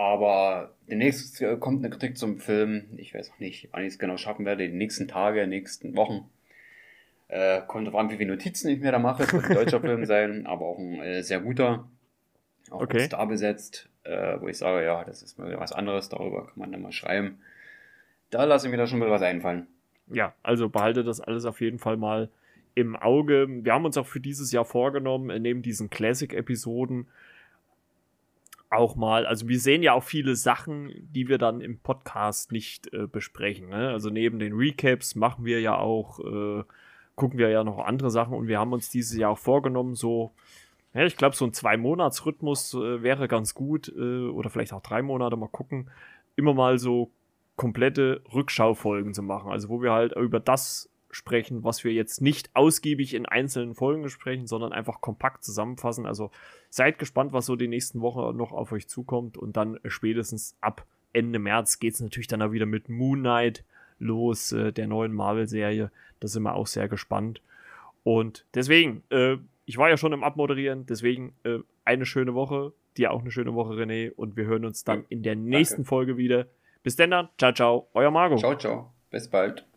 Aber 0.00 0.70
demnächst 0.88 1.42
äh, 1.42 1.58
kommt 1.58 1.84
eine 1.84 1.90
Kritik 1.90 2.16
zum 2.16 2.38
Film. 2.38 2.84
Ich 2.96 3.12
weiß 3.12 3.32
auch 3.32 3.38
nicht, 3.38 3.68
wann 3.70 3.82
ich 3.82 3.88
es 3.88 3.98
genau 3.98 4.16
schaffen 4.16 4.46
werde. 4.46 4.66
Die 4.66 4.74
nächsten 4.74 5.08
Tage, 5.08 5.46
nächsten 5.46 5.94
Wochen. 5.94 6.30
Äh, 7.28 7.60
kommt 7.66 7.86
auf 7.86 7.94
an, 7.94 8.10
wie 8.10 8.16
viele 8.16 8.30
Notizen 8.30 8.70
ich 8.70 8.80
mir 8.80 8.92
da 8.92 8.98
mache. 8.98 9.24
Es 9.24 9.32
wird 9.34 9.44
ein 9.44 9.54
deutscher 9.56 9.80
Film 9.82 10.06
sein, 10.06 10.46
aber 10.46 10.64
auch 10.64 10.78
ein 10.78 11.02
äh, 11.02 11.22
sehr 11.22 11.40
guter. 11.40 11.86
Auch 12.70 12.80
okay. 12.80 13.00
Star 13.00 13.26
besetzt, 13.26 13.90
äh, 14.04 14.40
wo 14.40 14.48
ich 14.48 14.56
sage, 14.56 14.86
ja, 14.86 15.04
das 15.04 15.22
ist 15.22 15.38
mal 15.38 15.54
was 15.60 15.72
anderes. 15.72 16.08
Darüber 16.08 16.46
kann 16.46 16.58
man 16.58 16.72
dann 16.72 16.80
mal 16.80 16.92
schreiben. 16.92 17.38
Da 18.30 18.44
lasse 18.44 18.68
ich 18.68 18.70
mir 18.70 18.78
da 18.78 18.86
schon 18.86 19.00
mal 19.00 19.10
was 19.10 19.20
einfallen. 19.20 19.66
Ja, 20.06 20.32
also 20.42 20.70
behalte 20.70 21.04
das 21.04 21.20
alles 21.20 21.44
auf 21.44 21.60
jeden 21.60 21.78
Fall 21.78 21.98
mal 21.98 22.30
im 22.74 22.96
Auge. 22.96 23.46
Wir 23.50 23.74
haben 23.74 23.84
uns 23.84 23.98
auch 23.98 24.06
für 24.06 24.20
dieses 24.20 24.50
Jahr 24.50 24.64
vorgenommen, 24.64 25.28
äh, 25.28 25.38
neben 25.38 25.60
diesen 25.60 25.90
Classic-Episoden 25.90 27.06
auch 28.70 28.94
mal, 28.94 29.26
also 29.26 29.48
wir 29.48 29.58
sehen 29.58 29.82
ja 29.82 29.92
auch 29.94 30.04
viele 30.04 30.36
Sachen, 30.36 30.92
die 31.12 31.28
wir 31.28 31.38
dann 31.38 31.60
im 31.60 31.80
Podcast 31.80 32.52
nicht 32.52 32.92
äh, 32.94 33.06
besprechen. 33.06 33.68
Ne? 33.68 33.90
Also 33.90 34.10
neben 34.10 34.38
den 34.38 34.52
Recaps 34.52 35.16
machen 35.16 35.44
wir 35.44 35.60
ja 35.60 35.76
auch, 35.76 36.20
äh, 36.20 36.62
gucken 37.16 37.38
wir 37.38 37.50
ja 37.50 37.64
noch 37.64 37.78
andere 37.80 38.10
Sachen 38.10 38.34
und 38.34 38.46
wir 38.46 38.58
haben 38.58 38.72
uns 38.72 38.88
dieses 38.88 39.16
Jahr 39.18 39.32
auch 39.32 39.38
vorgenommen, 39.38 39.96
so, 39.96 40.30
ja, 40.94 41.04
ich 41.04 41.16
glaube, 41.16 41.36
so 41.36 41.44
ein 41.44 41.52
Zwei-Monats-Rhythmus 41.52 42.74
äh, 42.74 43.02
wäre 43.02 43.28
ganz 43.28 43.54
gut 43.54 43.88
äh, 43.88 44.28
oder 44.28 44.50
vielleicht 44.50 44.72
auch 44.72 44.82
drei 44.82 45.02
Monate, 45.02 45.36
mal 45.36 45.48
gucken, 45.48 45.90
immer 46.36 46.54
mal 46.54 46.78
so 46.78 47.10
komplette 47.56 48.22
Rückschaufolgen 48.32 49.14
zu 49.14 49.22
machen. 49.22 49.50
Also 49.50 49.68
wo 49.68 49.82
wir 49.82 49.92
halt 49.92 50.16
über 50.16 50.40
das 50.40 50.88
sprechen, 51.10 51.64
was 51.64 51.84
wir 51.84 51.92
jetzt 51.92 52.20
nicht 52.20 52.50
ausgiebig 52.54 53.14
in 53.14 53.26
einzelnen 53.26 53.74
Folgen 53.74 54.02
besprechen, 54.02 54.46
sondern 54.46 54.72
einfach 54.72 55.00
kompakt 55.00 55.44
zusammenfassen. 55.44 56.06
Also 56.06 56.30
seid 56.68 56.98
gespannt, 56.98 57.32
was 57.32 57.46
so 57.46 57.56
die 57.56 57.68
nächsten 57.68 58.00
Wochen 58.00 58.36
noch 58.36 58.52
auf 58.52 58.72
euch 58.72 58.88
zukommt 58.88 59.36
und 59.36 59.56
dann 59.56 59.78
spätestens 59.86 60.56
ab 60.60 60.86
Ende 61.12 61.38
März 61.38 61.80
geht 61.80 61.94
es 61.94 62.00
natürlich 62.00 62.28
dann 62.28 62.42
auch 62.42 62.52
wieder 62.52 62.66
mit 62.66 62.88
Moon 62.88 63.20
Knight 63.20 63.64
los, 63.98 64.52
äh, 64.52 64.72
der 64.72 64.86
neuen 64.86 65.12
Marvel-Serie. 65.12 65.90
Da 66.20 66.28
sind 66.28 66.42
wir 66.42 66.54
auch 66.54 66.66
sehr 66.66 66.88
gespannt. 66.88 67.42
Und 68.02 68.46
deswegen, 68.54 69.02
äh, 69.10 69.36
ich 69.66 69.78
war 69.78 69.88
ja 69.88 69.96
schon 69.96 70.12
im 70.12 70.24
Abmoderieren, 70.24 70.86
deswegen 70.86 71.34
äh, 71.44 71.58
eine 71.84 72.06
schöne 72.06 72.34
Woche, 72.34 72.72
dir 72.96 73.12
auch 73.12 73.20
eine 73.20 73.30
schöne 73.30 73.54
Woche, 73.54 73.74
René, 73.74 74.12
und 74.14 74.36
wir 74.36 74.46
hören 74.46 74.64
uns 74.64 74.84
dann 74.84 75.04
in 75.08 75.22
der 75.22 75.36
nächsten 75.36 75.78
Danke. 75.78 75.88
Folge 75.88 76.16
wieder. 76.16 76.46
Bis 76.82 76.96
denn 76.96 77.10
dann, 77.10 77.28
ciao, 77.38 77.52
ciao, 77.52 77.88
euer 77.92 78.10
Margot. 78.10 78.38
Ciao, 78.38 78.56
ciao, 78.56 78.92
bis 79.10 79.28
bald. 79.28 79.69